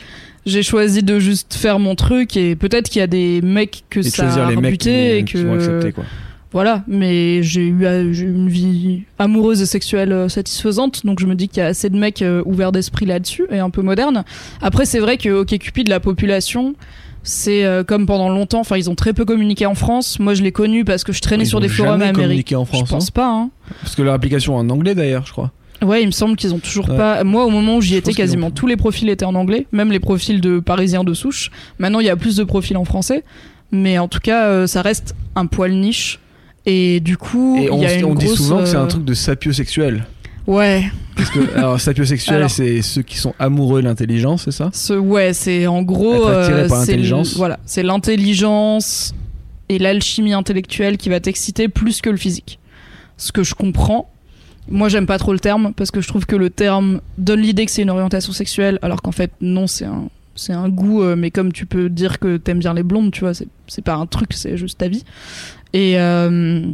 j'ai 0.46 0.62
choisi 0.62 1.02
de 1.02 1.18
juste 1.18 1.52
faire 1.52 1.78
mon 1.78 1.96
truc 1.96 2.34
et 2.38 2.56
peut-être 2.56 2.88
qu'il 2.88 3.00
y 3.00 3.02
a 3.02 3.06
des 3.06 3.42
mecs 3.42 3.84
que 3.90 4.00
et 4.00 4.04
ça 4.04 4.46
a 4.46 4.48
les 4.50 4.56
mecs 4.56 4.78
qui, 4.78 4.88
rebuté 4.88 5.18
et 5.18 5.24
qui 5.24 5.44
vont 5.44 5.54
accepter, 5.54 5.90
que 5.90 5.96
quoi. 5.96 6.04
Voilà. 6.52 6.82
Mais 6.88 7.42
j'ai 7.42 7.66
eu, 7.66 7.84
euh, 7.84 8.12
j'ai 8.12 8.24
eu 8.26 8.32
une 8.34 8.48
vie 8.48 9.02
amoureuse 9.18 9.62
et 9.62 9.66
sexuelle 9.66 10.12
euh, 10.12 10.28
satisfaisante, 10.28 11.04
donc 11.06 11.20
je 11.20 11.26
me 11.26 11.34
dis 11.34 11.48
qu'il 11.48 11.58
y 11.58 11.62
a 11.62 11.68
assez 11.68 11.90
de 11.90 11.96
mecs 11.96 12.22
euh, 12.22 12.42
ouverts 12.46 12.72
d'esprit 12.72 13.06
là-dessus 13.06 13.44
et 13.50 13.58
un 13.58 13.70
peu 13.70 13.82
modernes. 13.82 14.24
Après, 14.62 14.84
c'est 14.86 14.98
vrai 15.00 15.16
que 15.16 15.28
OK 15.40 15.56
Cupid, 15.58 15.88
la 15.88 16.00
population. 16.00 16.74
C'est 17.22 17.64
euh, 17.66 17.84
comme 17.84 18.06
pendant 18.06 18.30
longtemps, 18.30 18.60
enfin 18.60 18.78
ils 18.78 18.88
ont 18.88 18.94
très 18.94 19.12
peu 19.12 19.26
communiqué 19.26 19.66
en 19.66 19.74
France. 19.74 20.18
Moi 20.18 20.32
je 20.32 20.42
l'ai 20.42 20.52
connu 20.52 20.86
parce 20.86 21.04
que 21.04 21.12
je 21.12 21.20
traînais 21.20 21.44
Ils 21.44 21.48
sur 21.48 21.58
ont 21.58 21.60
des 21.60 21.68
forums 21.68 22.00
américains. 22.00 22.56
en 22.58 22.64
France, 22.64 22.84
Je 22.86 22.90
pense 22.90 23.10
pas. 23.10 23.28
Hein. 23.28 23.50
Parce 23.82 23.94
que 23.94 24.00
leur 24.00 24.14
application 24.14 24.54
est 24.54 24.60
en 24.60 24.70
anglais 24.70 24.94
d'ailleurs, 24.94 25.26
je 25.26 25.32
crois. 25.32 25.50
Ouais, 25.82 26.02
il 26.02 26.06
me 26.06 26.12
semble 26.12 26.36
qu'ils 26.36 26.54
ont 26.54 26.58
toujours 26.58 26.88
Ouais. 26.88 26.96
pas. 26.96 27.22
Moi, 27.22 27.44
au 27.44 27.50
moment 27.50 27.76
où 27.76 27.82
j'y 27.82 27.96
étais, 27.96 28.12
quasiment 28.14 28.46
ont- 28.46 28.50
tous 28.50 28.66
les 28.66 28.76
profils 28.78 29.08
étaient 29.10 29.26
en 29.26 29.34
anglais, 29.34 29.66
même 29.72 29.92
les 29.92 30.00
profils 30.00 30.40
de 30.40 30.60
Parisiens 30.60 31.04
de 31.04 31.12
souche. 31.12 31.50
Maintenant, 31.78 32.00
il 32.00 32.06
y 32.06 32.10
a 32.10 32.16
plus 32.16 32.36
de 32.36 32.44
profils 32.44 32.76
en 32.78 32.86
français, 32.86 33.22
mais 33.70 33.98
en 33.98 34.08
tout 34.08 34.20
cas, 34.20 34.46
euh, 34.46 34.66
ça 34.66 34.80
reste 34.80 35.14
un 35.36 35.44
poil 35.44 35.72
niche. 35.74 36.20
Et 36.72 37.00
du 37.00 37.16
coup, 37.16 37.56
Et 37.60 37.68
on, 37.68 37.82
y 37.82 37.86
a 37.86 37.94
une 37.94 38.04
on 38.04 38.14
dit 38.14 38.28
souvent 38.28 38.58
que 38.60 38.66
c'est 38.66 38.76
un 38.76 38.84
euh, 38.84 38.86
truc 38.86 39.04
de 39.04 39.12
sapiosexuel. 39.12 40.06
Ouais, 40.46 40.84
Parce 41.16 41.30
que, 41.30 41.40
alors, 41.56 41.80
sapiosexuel, 41.80 42.48
c'est 42.48 42.80
ceux 42.80 43.02
qui 43.02 43.18
sont 43.18 43.34
amoureux 43.40 43.82
de 43.82 43.88
l'intelligence, 43.88 44.44
c'est 44.44 44.52
ça 44.52 44.70
ce, 44.72 44.92
ouais, 44.92 45.32
c'est 45.32 45.66
en 45.66 45.82
gros, 45.82 46.28
euh, 46.28 46.68
c'est. 46.84 46.96
Voilà, 47.36 47.58
c'est 47.66 47.82
l'intelligence 47.82 49.14
et 49.68 49.80
l'alchimie 49.80 50.32
intellectuelle 50.32 50.96
qui 50.96 51.08
va 51.08 51.18
t'exciter 51.18 51.68
plus 51.68 52.00
que 52.00 52.10
le 52.10 52.16
physique. 52.16 52.60
Ce 53.16 53.32
que 53.32 53.42
je 53.42 53.54
comprends. 53.56 54.08
Moi, 54.68 54.88
j'aime 54.88 55.06
pas 55.06 55.18
trop 55.18 55.32
le 55.32 55.40
terme 55.40 55.72
parce 55.74 55.90
que 55.90 56.00
je 56.00 56.06
trouve 56.06 56.24
que 56.24 56.36
le 56.36 56.50
terme 56.50 57.00
donne 57.18 57.40
l'idée 57.40 57.66
que 57.66 57.72
c'est 57.72 57.82
une 57.82 57.90
orientation 57.90 58.32
sexuelle, 58.32 58.78
alors 58.82 59.02
qu'en 59.02 59.10
fait, 59.10 59.32
non, 59.40 59.66
c'est 59.66 59.86
un, 59.86 60.04
c'est 60.36 60.52
un 60.52 60.68
goût. 60.68 61.02
euh, 61.02 61.16
mais 61.16 61.32
comme 61.32 61.52
tu 61.52 61.66
peux 61.66 61.88
dire 61.88 62.20
que 62.20 62.36
t'aimes 62.36 62.60
bien 62.60 62.74
les 62.74 62.84
blondes, 62.84 63.10
tu 63.10 63.20
vois, 63.20 63.32
c'est 63.34 63.84
pas 63.84 63.94
un 63.94 64.06
truc, 64.06 64.32
c'est 64.34 64.56
juste 64.56 64.78
ta 64.78 64.86
vie. 64.86 65.04
Et 65.72 65.98
euh, 65.98 66.72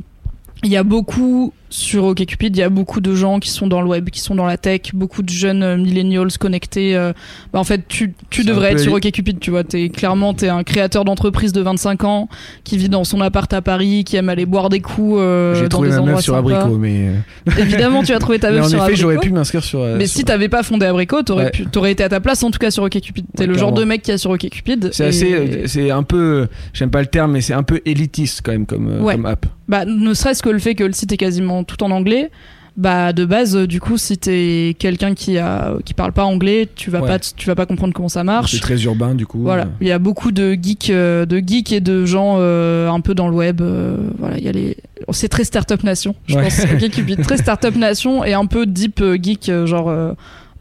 il 0.63 0.71
y 0.71 0.77
a 0.77 0.83
beaucoup 0.83 1.53
sur 1.77 2.05
OkCupid, 2.05 2.57
il 2.57 2.61
y 2.61 2.63
a 2.63 2.71
beaucoup 2.71 3.01
de 3.03 3.15
gens 3.15 3.39
qui 3.39 3.51
sont 3.51 3.67
dans 3.67 3.83
le 3.83 3.89
web, 3.89 4.09
qui 4.09 4.21
sont 4.21 4.35
dans 4.35 4.47
la 4.47 4.57
tech, 4.57 4.81
beaucoup 4.95 5.23
de 5.23 5.29
jeunes 5.29 5.63
euh, 5.63 5.77
millennials 5.77 6.33
connectés. 6.39 6.97
euh, 6.97 7.13
bah, 7.53 7.59
en 7.59 7.65
fait, 7.65 7.87
tu, 7.87 8.15
tu 8.31 8.45
devrais 8.45 8.73
être 8.73 8.81
sur 8.81 8.95
OkCupid, 8.95 9.39
tu 9.41 9.51
vois. 9.51 9.63
T'es, 9.63 9.91
clairement, 9.91 10.33
t'es 10.33 10.49
un 10.49 10.63
créateur 10.63 11.05
d'entreprise 11.05 11.53
de 11.53 11.61
25 11.61 12.05
ans 12.05 12.29
qui 12.65 12.79
vit 12.79 12.89
dans 12.89 13.05
son 13.05 13.21
appart 13.21 13.53
à 13.53 13.61
Paris, 13.61 14.05
qui 14.05 14.17
aime 14.17 14.31
aller 14.31 14.47
boire 14.47 14.71
des 14.71 14.81
coups 14.81 15.17
euh, 15.19 15.55
J'ai 15.55 15.69
trouvé 15.69 15.91
des 15.91 15.97
ma 15.97 16.03
meuf 16.03 16.21
sur 16.23 16.35
sympas. 16.35 16.57
Abricot, 16.61 16.79
mais, 16.79 17.09
euh, 17.09 17.51
Évidemment, 17.59 18.03
tu 18.03 18.13
as 18.15 18.19
trouvé 18.21 18.39
ta 18.39 18.51
meuf 18.51 18.65
en 18.65 18.69
sur 18.69 18.83
effet, 18.85 18.97
j'aurais 18.97 19.17
Abricot. 19.17 19.33
pu 19.35 19.39
m'inscrire 19.39 19.63
sur. 19.63 19.81
Mais 19.81 20.07
sur- 20.07 20.17
si 20.17 20.25
t'avais 20.25 20.49
pas 20.49 20.63
fondé 20.63 20.87
Abricot, 20.87 21.23
t'aurais, 21.25 21.45
Ouais. 21.47 21.65
t'aurais 21.71 21.93
été 21.93 22.03
à 22.03 22.09
ta 22.09 22.21
place 22.21 22.43
en 22.43 22.51
tout 22.51 22.59
cas 22.59 22.71
sur 22.71 22.85
OkCupid. 22.85 23.27
T'es 23.37 23.43
Ouais, 23.43 23.47
le 23.49 23.59
genre 23.59 23.73
de 23.73 23.85
mec 23.85 24.01
qui 24.03 24.13
a 24.13 24.19
sur 24.19 24.31
OkCupid. 24.31 24.91
C'est 24.93 25.05
et- 25.05 25.09
assez, 25.09 25.63
c'est 25.67 25.91
un 25.91 26.03
peu, 26.03 26.47
j'aime 26.73 26.91
pas 26.91 27.01
le 27.01 27.07
terme, 27.07 27.33
mais 27.33 27.43
c'est 27.43 27.53
un 27.55 27.63
peu 27.63 27.81
élitiste 27.85 28.41
quand 28.43 28.53
même 28.53 28.65
comme, 28.67 29.03
Ouais. 29.03 29.15
comme 29.15 29.27
app. 29.27 29.45
Bah, 29.69 29.85
ne 29.85 30.15
serait-ce 30.15 30.45
que 30.45 30.49
le 30.49 30.61
fait 30.61 30.77
que 30.77 30.85
le 30.85 30.93
site 30.93 31.11
est 31.13 31.17
quasiment 31.17 31.65
tout 31.67 31.83
en 31.83 31.91
anglais. 31.91 32.31
Bah, 32.77 33.15
de 33.15 33.25
base, 33.25 33.57
euh, 33.57 33.67
du 33.67 33.81
coup, 33.81 33.97
si 33.97 34.19
t'es 34.19 34.77
quelqu'un 34.79 35.15
qui 35.15 35.39
a, 35.39 35.77
qui 35.87 35.95
parle 35.95 36.13
pas 36.13 36.25
anglais, 36.27 36.69
tu 36.77 36.91
vas 36.91 37.01
Ouais. 37.01 37.07
pas, 37.09 37.19
tu 37.19 37.47
vas 37.47 37.55
pas 37.55 37.65
comprendre 37.65 37.95
comment 37.95 38.11
ça 38.11 38.23
marche. 38.23 38.53
C'est 38.53 38.61
très 38.61 38.83
urbain 38.85 39.15
du 39.15 39.25
coup. 39.27 39.41
Voilà, 39.41 39.69
il 39.81 39.87
y 39.89 39.93
a 39.93 39.99
beaucoup 39.99 40.31
de 40.31 40.53
geeks, 40.61 40.91
euh, 40.91 41.25
de 41.25 41.39
geeks 41.39 41.73
et 41.73 41.81
de 41.81 42.05
gens 42.05 42.37
euh, 42.39 42.91
un 42.91 43.01
peu 43.01 43.15
dans 43.15 43.29
le 43.29 43.35
web. 43.35 43.63
euh, 43.63 43.97
voilà, 44.19 44.37
il 44.37 44.45
y 44.45 44.49
a 44.49 44.53
les, 44.53 44.77
c'est 45.13 45.29
très 45.31 45.45
startup 45.45 45.83
nation, 45.85 46.15
je 46.27 46.37
Ouais. 46.37 46.43
pense. 46.43 46.61
Ok, 46.65 46.91
Cupid, 46.91 47.23
très 47.23 47.39
startup 47.39 47.75
nation 47.77 48.23
et 48.25 48.35
un 48.35 48.45
peu 48.45 48.67
deep 48.67 49.03
geek, 49.23 49.51
genre 49.65 49.89
euh, 49.89 50.13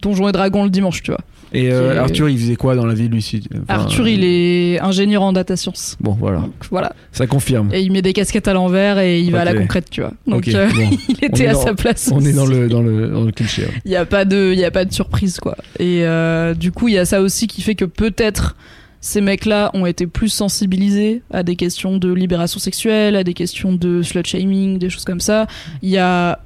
Donjons 0.02 0.30
et 0.30 0.32
Dragons 0.32 0.64
le 0.64 0.70
dimanche, 0.70 1.04
tu 1.04 1.12
vois. 1.12 1.20
Et 1.56 1.72
euh, 1.72 2.02
Arthur, 2.02 2.28
il 2.30 2.38
faisait 2.38 2.56
quoi 2.58 2.76
dans 2.76 2.86
la 2.86 2.94
vie 2.94 3.08
lui 3.08 3.26
enfin, 3.54 3.64
Arthur, 3.68 4.06
euh, 4.06 4.10
il 4.10 4.24
est 4.24 4.80
ingénieur 4.82 5.24
en 5.24 5.32
data 5.32 5.56
science. 5.56 5.96
Bon, 6.02 6.12
voilà, 6.20 6.40
Donc 6.40 6.54
voilà, 6.70 6.94
ça 7.12 7.28
confirme. 7.28 7.70
et 7.74 7.82
il 7.82 7.92
met 7.92 8.02
des 8.02 8.14
casquettes 8.14 8.48
à 8.48 8.54
l'envers 8.54 9.00
et 9.00 9.22
il 9.22 9.32
va 9.32 9.42
à 9.42 9.46
la 9.46 9.54
concrète, 9.54 9.90
tu 9.90 10.02
vois. 10.02 10.12
Donc 10.28 10.48
euh, 10.50 10.70
bon. 10.70 10.90
il 11.10 11.24
était 11.24 11.48
à 11.48 11.54
dans- 11.54 11.62
sa 11.62 11.74
place. 11.74 12.12
On 12.14 12.20
est 12.26 12.34
dans 12.34 12.46
le, 12.46 12.68
dans 12.68 12.82
le, 12.82 13.08
dans 13.08 13.24
le 13.24 13.32
cliché. 13.32 13.64
Il 13.86 13.90
n'y 13.90 13.96
a 13.96 14.06
pas 14.06 14.26
de, 14.26 14.52
il 14.54 14.60
y 14.60 14.66
a 14.66 14.72
pas 14.72 14.84
de 14.86 14.92
surprise 14.94 15.40
quoi. 15.40 15.56
Et 15.80 16.04
euh, 16.06 16.54
du 16.54 16.72
coup, 16.74 16.90
il 16.90 16.96
y 16.96 16.98
a 16.98 17.06
ça 17.06 17.22
aussi 17.22 17.48
qui 17.48 17.62
fait 17.62 17.76
que 17.76 17.86
peut-être 17.86 18.56
ces 19.00 19.22
mecs-là 19.22 19.72
ont 19.74 19.86
été 19.86 20.08
plus 20.08 20.30
sensibilisés 20.30 21.22
à 21.32 21.44
des 21.44 21.56
questions 21.56 21.98
de 21.98 22.12
libération 22.12 22.60
sexuelle, 22.60 23.16
à 23.16 23.24
des 23.24 23.34
questions 23.34 23.72
de 23.74 24.02
slut 24.02 24.26
shaming, 24.26 24.78
des 24.78 24.90
choses 24.90 25.06
comme 25.06 25.20
ça. 25.22 25.48
Il 25.82 25.90
y 25.90 25.98
a 25.98 26.40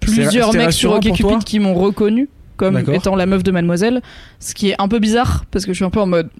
plusieurs 0.00 0.54
mecs 0.54 0.72
sur 0.72 0.92
OkCupid 0.92 1.44
qui 1.44 1.58
m'ont 1.58 1.74
reconnu 1.74 2.28
comme 2.56 2.78
étant 2.92 3.16
la 3.16 3.26
meuf 3.26 3.42
de 3.42 3.50
Mademoiselle, 3.50 4.02
ce 4.40 4.54
qui 4.54 4.70
est 4.70 4.76
un 4.78 4.88
peu 4.88 4.98
bizarre 4.98 5.44
parce 5.50 5.64
que 5.66 5.72
je 5.72 5.76
suis 5.76 5.84
un 5.84 5.90
peu 5.90 6.00
en 6.00 6.06
mode 6.06 6.30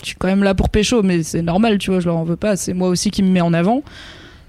je 0.00 0.06
suis 0.08 0.16
quand 0.16 0.28
même 0.28 0.42
là 0.42 0.54
pour 0.54 0.70
pécho 0.70 1.02
mais 1.02 1.22
c'est 1.22 1.42
normal, 1.42 1.78
tu 1.78 1.90
vois, 1.90 2.00
je 2.00 2.06
leur 2.06 2.16
en 2.16 2.24
veux 2.24 2.36
pas, 2.36 2.56
c'est 2.56 2.74
moi 2.74 2.88
aussi 2.88 3.10
qui 3.10 3.22
me 3.22 3.28
mets 3.28 3.40
en 3.40 3.52
avant. 3.52 3.82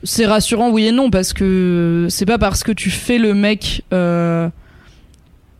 C'est 0.04 0.25
rassurant 0.25 0.70
oui 0.72 0.86
et 0.88 0.92
non 0.92 1.10
parce 1.10 1.34
que 1.34 2.08
c'est 2.10 2.25
pas 2.25 2.38
parce 2.38 2.64
que 2.64 2.72
tu 2.72 2.90
fais 2.90 3.18
le 3.18 3.34
mec 3.34 3.84
euh, 3.92 4.50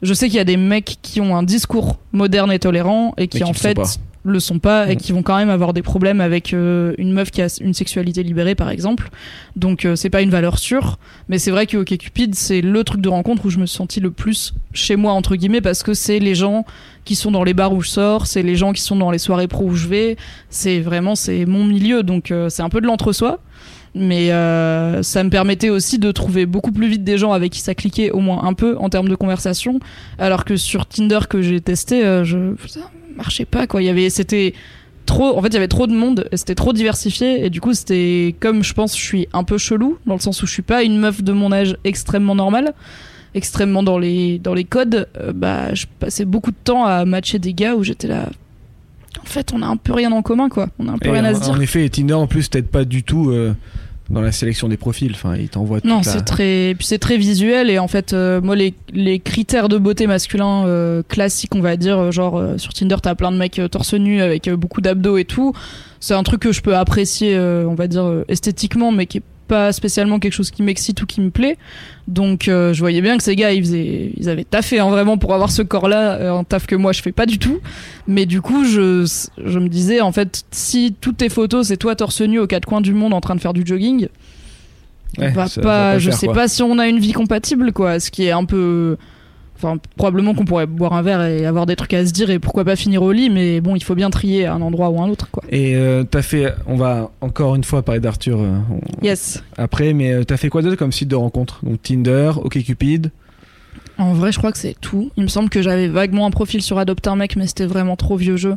je 0.01 0.13
sais 0.13 0.27
qu'il 0.27 0.38
y 0.38 0.42
a 0.42 0.46
des 0.46 0.58
mecs 0.58 0.98
qui 1.01 1.20
ont 1.22 1.36
un 1.36 1.44
discours 1.44 1.98
moderne 2.12 2.51
et 2.51 2.60
tolérant 2.60 3.13
et 3.18 3.27
qui 3.27 3.39
qui 3.39 3.44
en 3.44 3.54
fait. 3.54 3.77
Le 4.25 4.39
sont 4.39 4.60
pas 4.60 4.89
et 4.89 4.96
Mm. 4.96 4.98
qui 4.98 5.12
vont 5.12 5.24
quand 5.24 5.38
même 5.38 5.50
avoir 5.50 5.74
des 5.74 5.82
problèmes 5.82 6.20
avec 6.20 6.53
euh, 6.53 6.94
une 6.98 7.13
meuf 7.13 7.32
qui 7.32 7.41
a 7.41 7.48
une 7.62 7.74
sexualité 7.74 8.24
libérée 8.24 8.55
par 8.55 8.70
exemple. 8.70 9.10
Donc 9.55 9.86
euh, 9.86 9.96
c'est 9.96 10.10
pas 10.10 10.22
une 10.22 10.29
valeur 10.29 10.60
sûre, 10.60 10.98
mais 11.29 11.38
c'est 11.38 11.51
vrai 11.51 11.67
que 11.67 11.77
OkCupid 11.77 12.36
c'est 12.36 12.62
le 12.62 12.84
truc 12.84 13.01
de 13.01 13.10
rencontre 13.10 13.46
où 13.46 13.50
je 13.50 13.60
me 13.60 13.65
suis 13.65 13.77
sentie 13.77 14.00
le 14.00 14.12
plus 14.12 14.53
chez 14.74 14.96
moi 14.96 15.13
entre 15.13 15.36
guillemets 15.36 15.62
parce 15.62 15.84
que 15.84 15.94
c'est 15.94 16.20
les 16.20 16.36
gens 16.36 16.65
qui 17.05 17.15
sont 17.15 17.32
dans 17.32 17.44
les 17.44 17.53
bars 17.53 17.72
où 17.72 17.82
je 17.82 17.89
sors, 17.89 18.25
c'est 18.25 18.41
les 18.41 18.55
gens 18.55 18.74
qui 18.74 18.82
sont 18.82 18.96
dans 18.96 19.12
les 19.12 19.20
soirées 19.20 19.48
pro 19.48 19.65
où 19.65 19.75
je 19.75 19.88
vais, 19.88 20.17
c'est 20.50 20.79
vraiment 20.79 21.15
c'est 21.15 21.46
mon 21.46 21.63
milieu 21.63 22.03
donc 22.03 22.32
euh, 22.32 22.50
c'est 22.50 22.63
un 22.63 22.70
peu 22.70 22.82
de 22.82 22.88
l'entre-soi. 22.88 23.39
Mais 23.98 24.34
euh, 24.34 25.03
ça 25.03 25.24
me 25.24 25.29
permettait 25.29 25.70
aussi 25.70 26.00
de 26.00 26.12
trouver 26.12 26.46
beaucoup 26.46 26.74
plus 26.74 26.89
vite 26.89 27.05
des 27.05 27.17
gens 27.17 27.32
avec 27.32 27.53
qui 27.53 27.62
ça 27.62 27.74
cliquait 27.74 28.12
au 28.12 28.20
moins 28.20 28.44
un 28.44 28.53
peu 28.53 28.75
en 28.77 28.89
termes 28.89 29.08
de 29.08 29.15
conversation, 29.15 29.79
alors 30.20 30.44
que 30.44 30.58
sur 30.58 30.86
Tinder 30.86 31.20
que 31.29 31.41
j'ai 31.41 31.62
testé, 31.62 32.03
euh, 32.03 32.25
je 32.25 32.55
marchait 33.15 33.45
pas 33.45 33.67
quoi. 33.67 33.81
Il 33.81 33.86
y 33.86 33.89
avait 33.89 34.10
c'était 34.10 34.53
trop 35.05 35.38
en 35.38 35.41
fait 35.41 35.50
il 35.50 35.53
y 35.53 35.57
avait 35.57 35.67
trop 35.67 35.88
de 35.88 35.93
monde 35.93 36.27
c'était 36.34 36.55
trop 36.55 36.74
diversifié 36.74 37.45
et 37.45 37.50
du 37.50 37.62
coup 37.62 37.74
c'était 37.74 38.36
comme 38.39 38.63
je 38.63 38.74
pense 38.74 38.98
je 38.98 39.03
suis 39.03 39.27
un 39.34 39.43
peu 39.43 39.57
chelou 39.57 39.98
dans 40.05 40.15
le 40.15 40.19
sens 40.19 40.41
où 40.41 40.48
je 40.48 40.51
suis 40.51 40.63
pas 40.63 40.84
une 40.84 40.98
meuf 40.98 41.24
de 41.24 41.31
mon 41.31 41.51
âge 41.51 41.77
extrêmement 41.84 42.36
normale 42.36 42.74
extrêmement 43.36 43.84
dans 43.84 44.00
les 44.00 44.39
dans 44.39 44.53
les 44.53 44.63
codes 44.63 45.07
euh, 45.19 45.31
bah 45.34 45.74
je 45.74 45.86
passais 46.00 46.25
beaucoup 46.25 46.51
de 46.51 46.57
temps 46.63 46.86
à 46.86 47.05
matcher 47.05 47.38
des 47.38 47.53
gars 47.53 47.75
où 47.75 47.84
j'étais 47.84 48.07
là 48.07 48.29
en 49.22 49.25
fait 49.25 49.53
on 49.53 49.62
a 49.62 49.67
un 49.67 49.77
peu 49.77 49.93
rien 49.93 50.12
en 50.12 50.22
commun 50.22 50.50
quoi 50.50 50.69
on 50.79 50.88
a 50.88 50.93
un 50.93 50.98
peu 50.98 51.10
Et 51.10 51.12
rien 51.12 51.25
à 51.25 51.36
se 51.36 51.41
dire 51.41 51.53
en 51.53 51.60
effet, 51.60 51.88
Tinder 51.89 52.13
en 52.13 52.27
plus 52.27 52.50
t'aide 52.50 52.67
pas 52.67 52.86
du 52.86 53.03
tout 53.03 53.29
euh, 53.29 53.53
dans 54.10 54.22
la 54.22 54.32
sélection 54.32 54.68
des 54.68 54.78
profils. 54.78 55.12
Enfin, 55.14 55.36
il 55.36 55.50
t'envoie 55.50 55.80
Non, 55.84 55.98
la- 55.98 56.04
c'est 56.04 56.22
très, 56.22 56.76
puis 56.78 56.86
c'est 56.86 57.00
très 57.00 57.18
visuel 57.18 57.70
et 57.70 57.80
en 57.80 57.88
fait, 57.88 58.14
euh, 58.14 58.40
moi 58.42 58.56
les, 58.56 58.74
les 58.94 59.20
critères 59.20 59.68
de 59.70 59.78
beauté 59.78 60.06
masculin 60.08 60.66
euh, 60.68 61.02
classiques, 61.08 61.56
on 61.56 61.62
va 61.62 61.76
dire, 61.78 61.98
euh, 61.98 62.12
genre 62.12 62.38
euh, 62.38 62.58
sur 62.58 62.74
Tinder, 62.74 62.98
t'as 63.02 63.16
plein 63.16 63.32
de 63.32 63.38
mecs 63.38 63.58
euh, 63.60 63.68
torse 63.68 63.94
nu 63.94 64.22
avec 64.22 64.50
beaucoup 64.50 64.82
d'abdos 64.82 65.18
et 65.18 65.26
tout. 65.26 65.54
C'est 66.00 66.14
un 66.14 66.24
truc 66.24 66.42
que 66.42 66.52
je 66.52 66.62
peux 66.62 66.76
apprécier, 66.76 67.36
euh, 67.36 67.66
on 67.68 67.74
va 67.76 67.88
dire 67.88 68.04
euh, 68.06 68.26
esthétiquement, 68.28 68.92
mais 68.92 69.06
qui 69.08 69.18
est 69.20 69.24
pas 69.48 69.72
spécialement 69.72 70.20
quelque 70.20 70.34
chose 70.34 70.52
qui 70.52 70.64
m'excite 70.64 71.02
ou 71.02 71.06
qui 71.06 71.22
me 71.22 71.30
plaît. 71.30 71.58
Donc, 72.08 72.48
euh, 72.48 72.74
je 72.74 72.80
voyais 72.80 73.02
bien 73.02 73.18
que 73.18 73.24
ces 73.24 73.36
gars, 73.36 73.52
ils 73.52 73.64
faisaient, 73.64 74.12
ils 74.18 74.30
avaient 74.30 74.44
taffé 74.44 74.80
hein, 74.80 74.90
vraiment 74.90 75.18
pour 75.18 75.34
avoir 75.34 75.50
ce 75.52 75.62
corps-là, 75.62 76.14
euh, 76.14 76.34
un 76.34 76.44
taf 76.44 76.68
que 76.68 76.75
moi 76.75 76.92
je 76.94 77.02
fais 77.02 77.12
pas 77.12 77.25
du 77.25 77.40
tout. 77.40 77.60
Mais 78.08 78.25
du 78.25 78.42
coup, 78.42 78.64
je, 78.66 79.06
je 79.44 79.60
me 79.60 79.68
disais, 79.70 80.02
en 80.02 80.12
fait, 80.12 80.44
si 80.52 80.96
toutes 81.00 81.18
tes 81.18 81.30
photos, 81.30 81.68
c'est 81.68 81.78
toi 81.78 81.96
torse 81.96 82.22
nu 82.22 82.40
aux 82.40 82.48
quatre 82.48 82.66
coins 82.66 82.82
du 82.82 82.94
monde 82.94 83.14
en 83.14 83.22
train 83.22 83.36
de 83.36 83.42
faire 83.42 83.54
du 83.54 83.64
jogging, 83.66 84.08
Ouais, 85.18 85.30
ça 85.30 85.34
pas, 85.34 85.46
va 85.46 85.62
pas 85.62 86.00
je 86.00 86.10
faire, 86.10 86.20
sais 86.20 86.25
quoi. 86.25 86.36
pas 86.36 86.48
si 86.50 86.62
on 86.62 86.78
a 86.78 86.88
une 86.88 87.00
vie 87.00 87.14
compatible, 87.14 87.72
quoi. 87.72 88.00
Ce 88.02 88.12
qui 88.12 88.25
est 88.25 88.32
un 88.32 88.44
peu. 88.44 88.98
Enfin, 89.58 89.78
probablement 89.96 90.34
qu'on 90.34 90.44
pourrait 90.44 90.66
boire 90.68 90.94
un 90.94 91.02
verre 91.02 91.24
et 91.24 91.46
avoir 91.46 91.66
des 91.66 91.78
trucs 91.78 91.94
à 91.94 92.06
se 92.06 92.12
dire 92.12 92.30
et 92.30 92.40
pourquoi 92.40 92.66
pas 92.66 92.76
finir 92.76 93.02
au 93.04 93.12
lit, 93.14 93.30
mais 93.30 93.62
bon, 93.62 93.76
il 93.76 93.84
faut 93.84 93.96
bien 93.96 94.10
trier 94.10 94.46
à 94.46 94.54
un 94.54 94.62
endroit 94.62 94.90
ou 94.90 95.02
un 95.02 95.08
autre, 95.08 95.30
quoi. 95.32 95.44
Et 95.50 95.76
euh, 95.76 96.04
t'as 96.04 96.22
fait, 96.22 96.54
on 96.68 96.76
va 96.76 97.12
encore 97.22 97.56
une 97.56 97.64
fois 97.64 97.82
parler 97.82 98.02
d'Arthur 98.02 98.40
euh, 98.42 98.58
Yes. 99.02 99.42
après, 99.58 99.94
mais 99.94 100.12
euh, 100.12 100.24
t'as 100.26 100.36
fait 100.38 100.50
quoi 100.50 100.62
d'autre 100.62 100.76
comme 100.76 100.92
site 100.92 101.08
de 101.08 101.16
rencontre? 101.16 101.60
Donc 101.64 101.82
Tinder, 101.82 102.32
OkCupid? 102.36 103.12
En 103.98 104.14
vrai, 104.14 104.34
je 104.34 104.38
crois 104.40 104.52
que 104.52 104.58
c'est 104.58 104.76
tout. 104.82 105.10
Il 105.16 105.24
me 105.24 105.30
semble 105.30 105.50
que 105.50 105.62
j'avais 105.62 105.88
vaguement 105.88 106.26
un 106.26 106.32
profil 106.32 106.62
sur 106.62 106.78
Adopt 106.78 107.08
un 107.08 107.16
mec, 107.16 107.38
mais 107.38 107.48
c'était 107.48 107.66
vraiment 107.66 107.96
trop 107.96 108.18
vieux 108.18 108.36
jeu. 108.36 108.56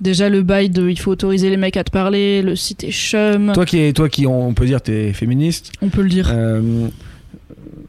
Déjà, 0.00 0.30
le 0.30 0.40
bail 0.42 0.70
de 0.70 0.88
il 0.88 0.98
faut 0.98 1.10
autoriser 1.10 1.50
les 1.50 1.58
mecs 1.58 1.76
à 1.76 1.84
te 1.84 1.90
parler, 1.90 2.40
le 2.40 2.56
site 2.56 2.82
est 2.84 2.90
chum. 2.90 3.52
Toi 3.52 3.66
qui, 3.66 3.92
toi 3.92 4.08
qui, 4.08 4.26
on 4.26 4.54
peut 4.54 4.64
dire, 4.64 4.80
t'es 4.80 5.12
féministe. 5.12 5.72
On 5.82 5.90
peut 5.90 6.00
le 6.00 6.08
dire. 6.08 6.30
Euh, 6.32 6.88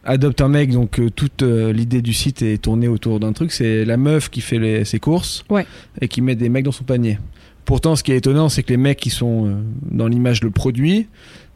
adopte 0.03 0.41
un 0.41 0.47
mec, 0.47 0.71
donc 0.71 0.99
euh, 0.99 1.09
toute 1.09 1.43
euh, 1.43 1.71
l'idée 1.71 2.01
du 2.01 2.13
site 2.13 2.41
est 2.41 2.57
tournée 2.61 2.87
autour 2.87 3.19
d'un 3.19 3.33
truc, 3.33 3.51
c'est 3.51 3.85
la 3.85 3.97
meuf 3.97 4.29
qui 4.29 4.41
fait 4.41 4.59
les- 4.59 4.85
ses 4.85 4.99
courses 4.99 5.43
Ouais. 5.49 5.65
et 6.01 6.07
qui 6.07 6.21
met 6.21 6.35
des 6.35 6.49
mecs 6.49 6.65
dans 6.65 6.71
son 6.71 6.83
panier. 6.83 7.19
Pourtant, 7.65 7.95
ce 7.95 8.03
qui 8.03 8.11
est 8.11 8.17
étonnant, 8.17 8.49
c'est 8.49 8.63
que 8.63 8.69
les 8.69 8.77
mecs 8.77 8.99
qui 8.99 9.11
sont 9.11 9.45
euh, 9.47 9.53
dans 9.91 10.07
l'image 10.07 10.41
le 10.43 10.49
produit, 10.49 11.07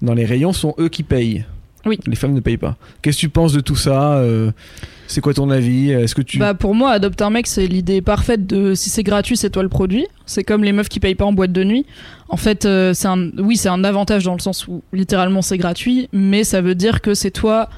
dans 0.01 0.13
les 0.13 0.25
rayons, 0.25 0.53
sont 0.53 0.75
eux 0.79 0.89
qui 0.89 1.03
payent. 1.03 1.45
Oui. 1.87 1.99
Les 2.07 2.15
femmes 2.15 2.33
ne 2.33 2.39
payent 2.39 2.57
pas. 2.57 2.77
Qu'est-ce 3.01 3.17
que 3.17 3.21
tu 3.21 3.29
penses 3.29 3.53
de 3.53 3.59
tout 3.59 3.75
ça 3.75 4.19
C'est 5.05 5.21
quoi 5.21 5.35
ton 5.35 5.51
avis 5.51 5.91
Est-ce 5.91 6.15
que 6.15 6.23
tu 6.23 6.39
Bah 6.39 6.55
pour 6.55 6.73
moi, 6.73 6.89
adopte 6.89 7.21
un 7.21 7.29
mec, 7.29 7.45
c'est 7.45 7.67
l'idée 7.67 8.01
parfaite 8.01 8.47
de 8.47 8.73
si 8.73 8.89
c'est 8.89 9.03
gratuit, 9.03 9.37
c'est 9.37 9.51
toi 9.51 9.61
le 9.61 9.69
produit. 9.69 10.07
C'est 10.25 10.43
comme 10.43 10.63
les 10.63 10.71
meufs 10.71 10.89
qui 10.89 10.99
payent 10.99 11.13
pas 11.13 11.25
en 11.25 11.33
boîte 11.33 11.51
de 11.51 11.63
nuit. 11.63 11.85
En 12.27 12.37
fait, 12.37 12.63
c'est 12.93 13.07
un, 13.07 13.29
oui, 13.37 13.55
c'est 13.55 13.69
un 13.69 13.83
avantage 13.83 14.23
dans 14.23 14.33
le 14.33 14.39
sens 14.39 14.67
où 14.67 14.81
littéralement 14.93 15.43
c'est 15.43 15.59
gratuit, 15.59 16.09
mais 16.11 16.43
ça 16.43 16.59
veut 16.61 16.73
dire 16.73 17.01
que 17.01 17.13
c'est 17.13 17.29
toi. 17.29 17.69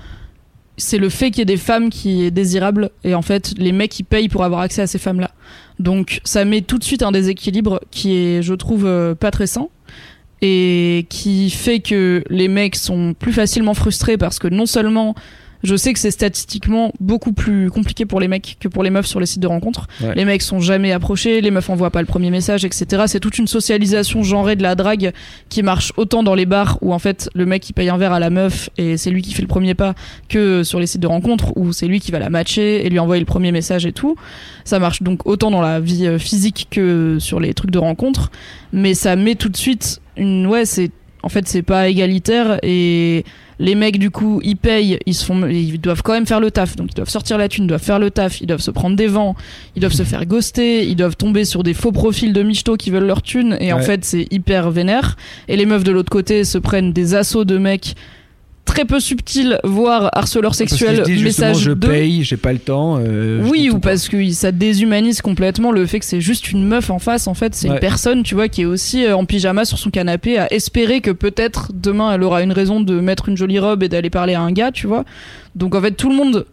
C'est 0.78 0.98
le 0.98 1.10
fait 1.10 1.32
qu'il 1.32 1.40
y 1.40 1.42
ait 1.42 1.46
des 1.46 1.58
femmes 1.58 1.90
qui 1.90 2.24
est 2.24 2.32
désirable 2.32 2.92
et 3.04 3.16
en 3.16 3.22
fait 3.22 3.54
les 3.58 3.72
mecs 3.72 3.92
qui 3.92 4.04
payent 4.04 4.30
pour 4.30 4.44
avoir 4.44 4.62
accès 4.62 4.82
à 4.82 4.88
ces 4.88 5.00
femmes-là. 5.00 5.32
Donc 5.80 6.22
ça 6.24 6.46
met 6.46 6.62
tout 6.62 6.78
de 6.78 6.84
suite 6.84 7.04
un 7.04 7.12
déséquilibre 7.12 7.82
qui 7.92 8.16
est, 8.16 8.42
je 8.42 8.54
trouve, 8.54 8.86
euh, 8.86 9.16
pas 9.16 9.32
très 9.32 9.48
sain 9.48 9.70
et 10.42 11.08
qui 11.10 11.50
fait 11.50 11.80
que 11.80 12.24
les 12.30 12.48
mecs 12.48 12.76
sont 12.76 13.16
plus 13.18 13.34
facilement 13.34 13.74
frustrés 13.74 14.18
parce 14.18 14.38
que 14.38 14.48
non 14.48 14.68
seulement 14.68 15.16
je 15.64 15.76
sais 15.76 15.94
que 15.94 16.00
c'est 16.00 16.12
statistiquement 16.12 16.92
beaucoup 17.00 17.34
plus 17.34 17.70
compliqué 17.70 18.06
pour 18.06 18.20
les 18.20 18.28
mecs 18.28 18.58
que 18.60 18.68
pour 18.68 18.84
les 18.84 18.90
meufs 18.90 19.06
sur 19.06 19.20
les 19.20 19.26
sites 19.26 19.42
de 19.42 19.48
rencontres. 19.48 19.88
Ouais. 20.02 20.16
Les 20.16 20.26
mecs 20.26 20.42
sont 20.42 20.60
jamais 20.60 20.92
approchés, 20.92 21.42
les 21.42 21.52
meufs 21.52 21.70
envoient 21.70 21.92
pas 21.92 22.02
le 22.02 22.08
premier 22.08 22.32
message, 22.32 22.66
etc. 22.66 23.04
C'est 23.08 23.20
toute 23.20 23.38
une 23.38 23.48
socialisation 23.48 24.24
genrée 24.24 24.56
de 24.56 24.64
la 24.64 24.76
drague 24.76 25.12
qui 25.50 25.64
marche 25.64 25.94
autant 25.98 26.24
dans 26.24 26.36
les 26.36 26.46
bars 26.46 26.78
où 26.82 26.94
en 26.94 27.00
fait 27.00 27.30
le 27.34 27.46
mec 27.46 27.70
il 27.70 27.74
paye 27.74 27.90
un 27.90 27.98
verre 27.98 28.14
à 28.14 28.20
la 28.20 28.30
meuf 28.30 28.70
et 28.78 28.98
c'est 28.98 29.10
lui 29.10 29.22
qui 29.22 29.34
fait 29.34 29.42
le 29.42 29.48
premier 29.48 29.74
pas 29.74 29.94
que 30.30 30.64
sur 30.64 30.80
les 30.80 30.88
sites 30.88 31.02
de 31.02 31.08
rencontres 31.08 31.56
où 31.58 31.74
c'est 31.74 31.88
lui 31.88 32.00
qui 32.00 32.12
va 32.12 32.20
la 32.20 32.30
matcher 32.30 32.86
et 32.86 32.90
lui 32.90 33.00
envoyer 33.00 33.20
le 33.20 33.26
premier 33.26 33.52
message 33.52 33.86
et 33.86 33.94
tout. 33.94 34.16
Ça 34.64 34.80
marche 34.80 35.02
donc 35.04 35.26
autant 35.26 35.52
dans 35.52 35.62
la 35.62 35.80
vie 35.80 36.06
euh, 36.06 36.20
physique 36.20 36.68
que 36.70 37.18
sur 37.20 37.40
les 37.40 37.54
trucs 37.54 37.72
de 37.72 37.80
rencontres, 37.80 38.32
mais 38.74 38.94
ça 38.94 39.16
met 39.16 39.36
tout 39.36 39.50
de 39.50 39.58
suite 39.58 40.02
une 40.18 40.48
ouais 40.48 40.66
c'est 40.66 40.92
en 41.28 41.30
fait 41.30 41.46
c'est 41.46 41.62
pas 41.62 41.90
égalitaire 41.90 42.58
et 42.64 43.26
les 43.60 43.76
mecs 43.76 44.00
du 44.00 44.12
coup 44.12 44.40
ils 44.46 44.56
payent 44.56 44.98
ils 45.06 45.14
se 45.14 45.26
font 45.26 45.46
ils 45.46 45.78
doivent 45.78 46.02
quand 46.02 46.14
même 46.14 46.26
faire 46.26 46.40
le 46.40 46.52
taf. 46.52 46.78
Donc 46.78 46.88
ils 46.92 46.96
doivent 46.96 47.10
sortir 47.10 47.38
la 47.38 47.50
thune 47.50 47.66
ils 47.66 47.68
doivent 47.68 47.84
faire 47.84 48.00
le 48.00 48.12
taf 48.12 48.40
ils 48.40 48.48
doivent 48.48 48.62
se 48.62 48.72
prendre 48.72 48.96
des 48.96 49.08
vents 49.08 49.36
ils 49.76 49.82
doivent 49.82 49.92
se 49.92 50.04
faire 50.04 50.26
ghoster 50.26 50.86
ils 50.86 50.96
doivent 50.96 51.18
tomber 51.18 51.44
sur 51.44 51.64
des 51.64 51.74
faux 51.74 51.92
profils 51.92 52.32
de 52.32 52.44
michto 52.44 52.78
qui 52.78 52.92
veulent 52.92 53.08
leur 53.08 53.22
thune. 53.22 53.58
Et 53.60 53.74
en 53.74 53.80
fait 53.80 54.06
c'est 54.06 54.28
hyper 54.32 54.72
vénère. 54.72 55.18
Et 55.50 55.58
les 55.58 55.66
meufs 55.66 55.84
de 55.84 55.92
l'autre 55.92 56.10
côté 56.10 56.46
se 56.46 56.58
prennent 56.58 56.94
des 56.94 57.14
assauts 57.14 57.44
de 57.44 57.58
mecs 57.58 57.96
très 58.68 58.86
peu 58.86 59.00
subtils 59.00 59.60
voire 59.64 60.10
harceleurs 60.14 60.52
Parce 60.56 60.70
que 60.78 60.96
je 60.96 61.02
dis 61.02 61.24
message 61.24 61.58
je 61.60 61.72
de 61.72 61.88
paye, 61.88 62.24
j'ai 62.24 62.38
pas 62.38 62.54
le 62.54 62.60
temps. 62.60 63.00
euh, 63.00 63.42
oui, 63.50 63.70
ou 63.72 63.80
pas. 63.80 63.90
parce 63.90 64.08
que 64.10 64.30
ça 64.32 64.52
déshumanise 64.52 65.22
complètement 65.22 65.72
le 65.72 65.86
fait 65.88 66.00
que 66.00 66.06
c'est 66.06 66.22
juste 66.22 66.52
une 66.52 66.64
meuf 66.64 66.90
en 66.92 67.00
face. 67.00 67.28
En 67.28 67.34
fait, 67.34 67.56
c'est 67.56 67.68
Ouais. 67.70 67.74
une 67.76 67.80
personne, 67.80 68.22
tu 68.24 68.36
vois, 68.36 68.48
qui 68.50 68.62
est 68.62 68.66
aussi 68.66 69.04
euh, 69.06 69.16
en 69.18 69.26
pyjama 69.26 69.66
sur 69.66 69.80
son 69.80 69.90
canapé 69.90 70.38
à 70.38 70.54
espérer 70.54 71.02
que 71.02 71.10
peut-être 71.12 71.72
demain 71.74 72.14
elle 72.14 72.22
aura 72.24 72.44
une 72.44 72.52
raison 72.52 72.80
de 72.80 73.00
mettre 73.00 73.30
une 73.30 73.38
jolie 73.38 73.58
robe 73.60 73.82
et 73.82 73.90
d'aller 73.90 74.10
parler 74.12 74.36
à 74.36 74.42
un 74.42 74.52
gars, 74.52 74.72
tu 74.72 74.86
vois. 74.86 75.04
Donc 75.56 75.74
en 75.74 75.82
fait, 75.82 75.92
tout 75.94 76.10
le 76.10 76.16
monde 76.16 76.46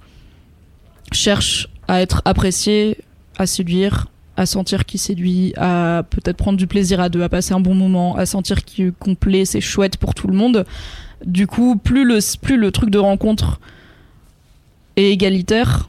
cherche 1.12 1.68
à 1.88 2.00
être 2.00 2.22
apprécié, 2.24 2.98
à 3.36 3.46
séduire, 3.46 4.06
à 4.36 4.46
sentir 4.46 4.84
qu'il 4.84 4.98
séduit, 4.98 5.52
à 5.56 6.02
peut-être 6.08 6.36
prendre 6.36 6.58
du 6.58 6.66
plaisir 6.66 7.00
à 7.00 7.08
deux, 7.08 7.22
à 7.22 7.28
passer 7.28 7.52
un 7.54 7.60
bon 7.60 7.74
moment, 7.74 8.16
à 8.16 8.26
sentir 8.26 8.64
qu'il 8.64 8.86
est 8.88 8.92
complet, 8.98 9.44
c'est 9.44 9.60
chouette 9.60 9.96
pour 9.96 10.14
tout 10.14 10.26
le 10.26 10.34
monde. 10.34 10.64
Du 11.26 11.46
coup, 11.46 11.76
plus 11.76 12.04
le, 12.04 12.18
plus 12.40 12.56
le 12.56 12.70
truc 12.70 12.90
de 12.90 12.98
rencontre 12.98 13.60
est 14.96 15.10
égalitaire, 15.10 15.88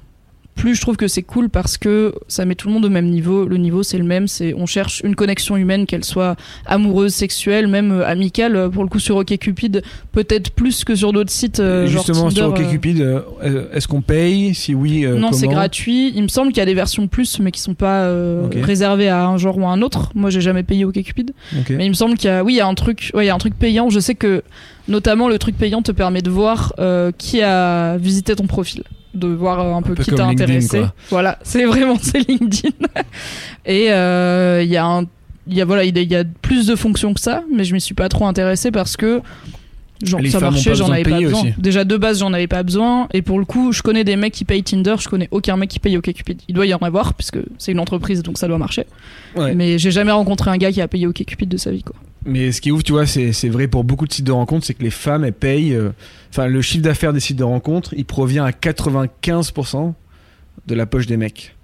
plus 0.55 0.73
je 0.73 0.79
trouve 0.81 0.95
que 0.95 1.09
c'est 1.09 1.21
cool 1.21 1.49
parce 1.49 1.77
que 1.77 2.15
ça 2.29 2.45
met 2.45 2.55
tout 2.55 2.69
le 2.69 2.73
monde 2.73 2.85
au 2.85 2.89
même 2.89 3.09
niveau. 3.09 3.45
Le 3.45 3.57
niveau 3.57 3.83
c'est 3.83 3.97
le 3.97 4.05
même, 4.05 4.25
c'est 4.27 4.53
on 4.53 4.65
cherche 4.65 5.01
une 5.03 5.13
connexion 5.13 5.57
humaine, 5.57 5.85
qu'elle 5.85 6.05
soit 6.05 6.37
amoureuse, 6.65 7.13
sexuelle, 7.13 7.67
même 7.67 7.91
euh, 7.91 8.07
amicale. 8.07 8.69
Pour 8.71 8.83
le 8.83 8.89
coup 8.89 8.99
sur 8.99 9.17
OkCupid, 9.17 9.83
peut-être 10.13 10.51
plus 10.51 10.85
que 10.85 10.95
sur 10.95 11.11
d'autres 11.11 11.29
sites. 11.29 11.59
euh, 11.59 11.87
genre 11.87 12.05
Justement, 12.05 12.29
sur 12.29 12.53
Tinder, 12.53 12.63
euh, 12.63 12.67
OkCupid, 12.67 13.01
euh, 13.01 13.67
est-ce 13.73 13.87
qu'on 13.89 14.01
paye? 14.01 14.55
Si 14.55 14.73
oui, 14.73 15.05
non, 15.05 15.33
c'est 15.33 15.49
gratuit. 15.49 16.13
Il 16.15 16.23
me 16.23 16.29
semble 16.29 16.53
qu'il 16.53 16.59
y 16.59 16.61
a 16.61 16.65
des 16.65 16.73
versions 16.73 17.07
plus, 17.07 17.39
mais 17.41 17.51
qui 17.51 17.59
sont 17.59 17.75
pas 17.75 18.09
réservées 18.53 19.09
à 19.09 19.27
un 19.27 19.37
genre 19.37 19.57
ou 19.57 19.65
à 19.65 19.71
un 19.71 19.81
autre. 19.81 20.11
Moi, 20.15 20.29
j'ai 20.29 20.41
jamais 20.41 20.63
payé 20.63 20.85
OkCupid. 20.85 21.33
Ok. 21.59 21.71
Mais 21.71 21.85
il 21.85 21.89
me 21.89 21.95
semble 21.95 22.15
qu'il 22.15 22.29
y 22.29 22.33
a, 22.33 22.45
oui, 22.45 22.53
il 22.53 22.57
y 22.57 22.61
a 22.61 22.67
un 22.67 22.75
truc, 22.75 23.11
ouais, 23.13 23.25
il 23.25 23.27
y 23.27 23.29
a 23.29 23.35
un 23.35 23.39
truc 23.39 23.55
payant. 23.55 23.89
Je 23.89 23.99
sais 23.99 24.15
que, 24.15 24.41
notamment, 24.87 25.27
le 25.29 25.37
truc 25.39 25.57
payant 25.57 25.81
te 25.81 25.91
permet 25.91 26.21
de 26.21 26.29
voir 26.29 26.73
euh, 26.79 27.11
qui 27.17 27.41
a 27.41 27.97
visité 27.97 28.35
ton 28.35 28.47
profil, 28.47 28.83
de 29.13 29.27
voir 29.27 29.59
euh, 29.59 29.73
un 29.73 29.81
peu 29.81 29.93
peu 29.95 30.03
qui 30.03 30.11
t'a 30.11 30.25
intéressé. 30.25 30.79
quoi. 30.79 30.93
Voilà, 31.09 31.39
c'est 31.43 31.65
vraiment 31.65 31.97
c'est 32.01 32.27
LinkedIn. 32.27 32.69
Et 33.65 33.91
euh, 33.91 34.61
il 34.63 34.69
y 34.69 34.77
a 34.77 34.85
un, 34.85 35.03
il 35.47 35.53
y 35.55 35.61
a 35.61 35.65
voilà, 35.65 35.83
il 35.83 35.95
y 35.95 35.99
a- 35.99 36.03
il 36.03 36.11
y 36.11 36.15
a 36.15 36.23
plus 36.41 36.67
de 36.67 36.75
fonctions 36.75 37.13
que 37.13 37.19
ça, 37.19 37.43
mais 37.53 37.63
je 37.63 37.73
m'y 37.73 37.81
suis 37.81 37.95
pas 37.95 38.09
trop 38.09 38.25
intéressée 38.27 38.71
parce 38.71 38.97
que 38.97 39.21
genre 40.03 40.19
Les 40.19 40.29
ça 40.29 40.39
marchait, 40.41 40.75
j'en 40.75 40.91
avais 40.91 41.03
pas 41.03 41.19
besoin. 41.19 41.41
aussi. 41.41 41.53
Déjà 41.57 41.85
de 41.85 41.95
base, 41.97 42.19
j'en 42.19 42.33
avais 42.33 42.47
pas 42.47 42.63
besoin. 42.63 43.07
Et 43.13 43.21
pour 43.21 43.39
le 43.39 43.45
coup, 43.45 43.71
je 43.71 43.81
connais 43.81 44.03
des 44.03 44.17
mecs 44.17 44.33
qui 44.33 44.43
payent 44.43 44.61
Tinder, 44.63 44.95
je 44.99 45.07
connais 45.07 45.29
aucun 45.31 45.55
mec 45.55 45.69
qui 45.69 45.79
paye 45.79 45.95
OkCupid. 45.97 46.41
Il 46.49 46.53
doit 46.55 46.65
y 46.65 46.73
en 46.73 46.79
avoir 46.79 47.13
puisque 47.13 47.39
c'est 47.57 47.71
une 47.71 47.79
entreprise, 47.79 48.21
donc 48.21 48.37
ça 48.37 48.47
doit 48.47 48.57
marcher. 48.57 48.85
Ouais. 49.35 49.55
Mais 49.55 49.77
j'ai 49.77 49.91
jamais 49.91 50.11
rencontré 50.11 50.51
un 50.51 50.57
gars 50.57 50.71
qui 50.71 50.81
a 50.81 50.87
payé 50.87 51.07
OkCupid 51.07 51.47
de 51.47 51.57
sa 51.57 51.71
vie, 51.71 51.83
quoi. 51.83 51.95
Mais 52.25 52.51
ce 52.51 52.59
qui 52.59 52.69
est 52.69 52.71
ouf, 52.71 52.83
tu 52.83 52.91
vois, 52.91 53.05
c'est 53.05 53.49
vrai 53.49 53.67
pour 53.67 53.83
beaucoup 53.83 54.07
de 54.07 54.13
sites 54.13 54.25
de 54.25 54.31
rencontres, 54.31 54.65
c'est 54.65 54.73
que 54.73 54.83
les 54.83 54.89
femmes, 54.89 55.23
elles 55.23 55.33
payent. 55.33 55.73
euh, 55.73 55.89
Enfin, 56.31 56.47
le 56.47 56.61
chiffre 56.61 56.83
d'affaires 56.83 57.13
des 57.13 57.19
sites 57.19 57.37
de 57.37 57.43
rencontres, 57.43 57.93
il 57.95 58.03
provient 58.03 58.43
à 58.43 58.51
95% 58.51 59.93
de 60.67 60.75
la 60.75 60.85
poche 60.85 61.05
des 61.05 61.17
mecs. 61.17 61.55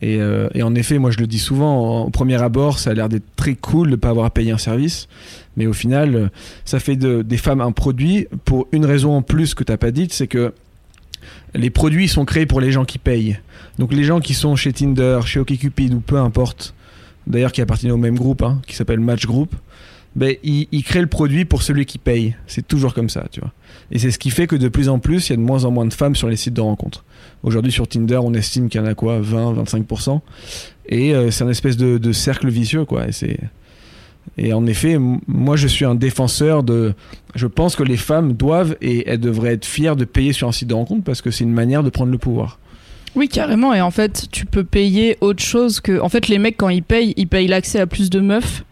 Et, 0.00 0.16
euh, 0.20 0.48
et 0.54 0.62
en 0.62 0.74
effet, 0.74 0.98
moi 0.98 1.10
je 1.10 1.18
le 1.18 1.26
dis 1.26 1.38
souvent, 1.38 2.04
au 2.04 2.10
premier 2.10 2.40
abord, 2.42 2.78
ça 2.78 2.90
a 2.90 2.94
l'air 2.94 3.08
d'être 3.08 3.26
très 3.36 3.54
cool 3.54 3.90
de 3.90 3.96
pas 3.96 4.08
avoir 4.08 4.26
à 4.26 4.30
payer 4.30 4.50
un 4.50 4.58
service. 4.58 5.08
Mais 5.56 5.66
au 5.66 5.72
final, 5.72 6.14
euh, 6.14 6.28
ça 6.64 6.80
fait 6.80 6.96
de, 6.96 7.22
des 7.22 7.36
femmes 7.36 7.60
un 7.60 7.72
produit 7.72 8.26
pour 8.44 8.66
une 8.72 8.86
raison 8.86 9.14
en 9.16 9.22
plus 9.22 9.54
que 9.54 9.62
t'as 9.62 9.76
pas 9.76 9.90
dite, 9.90 10.12
c'est 10.12 10.26
que 10.26 10.52
les 11.54 11.70
produits 11.70 12.08
sont 12.08 12.24
créés 12.24 12.46
pour 12.46 12.60
les 12.60 12.72
gens 12.72 12.84
qui 12.84 12.98
payent. 12.98 13.38
Donc 13.78 13.92
les 13.92 14.04
gens 14.04 14.20
qui 14.20 14.34
sont 14.34 14.56
chez 14.56 14.72
Tinder, 14.72 15.20
chez 15.26 15.38
OkCupid 15.38 15.94
ou 15.94 16.00
peu 16.00 16.16
importe, 16.16 16.74
d'ailleurs 17.26 17.52
qui 17.52 17.60
appartiennent 17.60 17.92
au 17.92 17.98
même 17.98 18.16
groupe, 18.16 18.42
hein, 18.42 18.60
qui 18.66 18.74
s'appelle 18.74 19.00
Match 19.00 19.26
Group, 19.26 19.54
ben, 20.18 20.34
ils 20.42 20.82
créent 20.84 21.00
le 21.00 21.06
produit 21.06 21.44
pour 21.44 21.62
celui 21.62 21.86
qui 21.86 21.98
paye. 21.98 22.34
C'est 22.46 22.66
toujours 22.66 22.92
comme 22.92 23.08
ça, 23.08 23.26
tu 23.30 23.40
vois. 23.40 23.52
Et 23.90 23.98
c'est 23.98 24.10
ce 24.10 24.18
qui 24.18 24.30
fait 24.30 24.46
que 24.46 24.56
de 24.56 24.68
plus 24.68 24.88
en 24.88 24.98
plus, 24.98 25.28
il 25.28 25.30
y 25.30 25.32
a 25.34 25.36
de 25.36 25.42
moins 25.42 25.64
en 25.64 25.70
moins 25.70 25.86
de 25.86 25.94
femmes 25.94 26.16
sur 26.16 26.28
les 26.28 26.36
sites 26.36 26.54
de 26.54 26.60
rencontres. 26.60 27.04
Aujourd'hui, 27.42 27.72
sur 27.72 27.86
Tinder, 27.86 28.18
on 28.22 28.34
estime 28.34 28.68
qu'il 28.68 28.80
y 28.80 28.84
en 28.84 28.86
a 28.86 28.94
quoi 28.94 29.20
20, 29.20 29.54
25%. 29.54 30.20
Et 30.88 31.14
euh, 31.14 31.30
c'est 31.30 31.44
un 31.44 31.48
espèce 31.48 31.76
de, 31.76 31.98
de 31.98 32.12
cercle 32.12 32.48
vicieux, 32.48 32.84
quoi. 32.84 33.06
Et. 33.08 33.38
Et 34.36 34.52
en 34.52 34.66
effet, 34.66 34.98
moi 34.98 35.56
je 35.56 35.66
suis 35.66 35.86
un 35.86 35.94
défenseur 35.94 36.62
de. 36.62 36.94
Je 37.34 37.46
pense 37.46 37.76
que 37.76 37.82
les 37.82 37.96
femmes 37.96 38.34
doivent 38.34 38.76
et 38.82 39.08
elles 39.08 39.20
devraient 39.20 39.54
être 39.54 39.64
fières 39.64 39.96
de 39.96 40.04
payer 40.04 40.32
sur 40.32 40.48
un 40.48 40.52
site 40.52 40.68
de 40.68 40.74
rencontre 40.74 41.02
parce 41.02 41.22
que 41.22 41.30
c'est 41.30 41.44
une 41.44 41.52
manière 41.52 41.82
de 41.82 41.88
prendre 41.88 42.12
le 42.12 42.18
pouvoir. 42.18 42.58
Oui, 43.14 43.28
carrément. 43.28 43.72
Et 43.74 43.80
en 43.80 43.90
fait, 43.90 44.28
tu 44.30 44.44
peux 44.44 44.64
payer 44.64 45.16
autre 45.20 45.42
chose 45.42 45.80
que. 45.80 45.98
En 46.00 46.08
fait, 46.08 46.28
les 46.28 46.38
mecs, 46.38 46.56
quand 46.56 46.68
ils 46.68 46.82
payent, 46.82 47.14
ils 47.16 47.26
payent 47.26 47.48
l'accès 47.48 47.80
à 47.80 47.86
plus 47.86 48.10
de 48.10 48.20
meufs. 48.20 48.64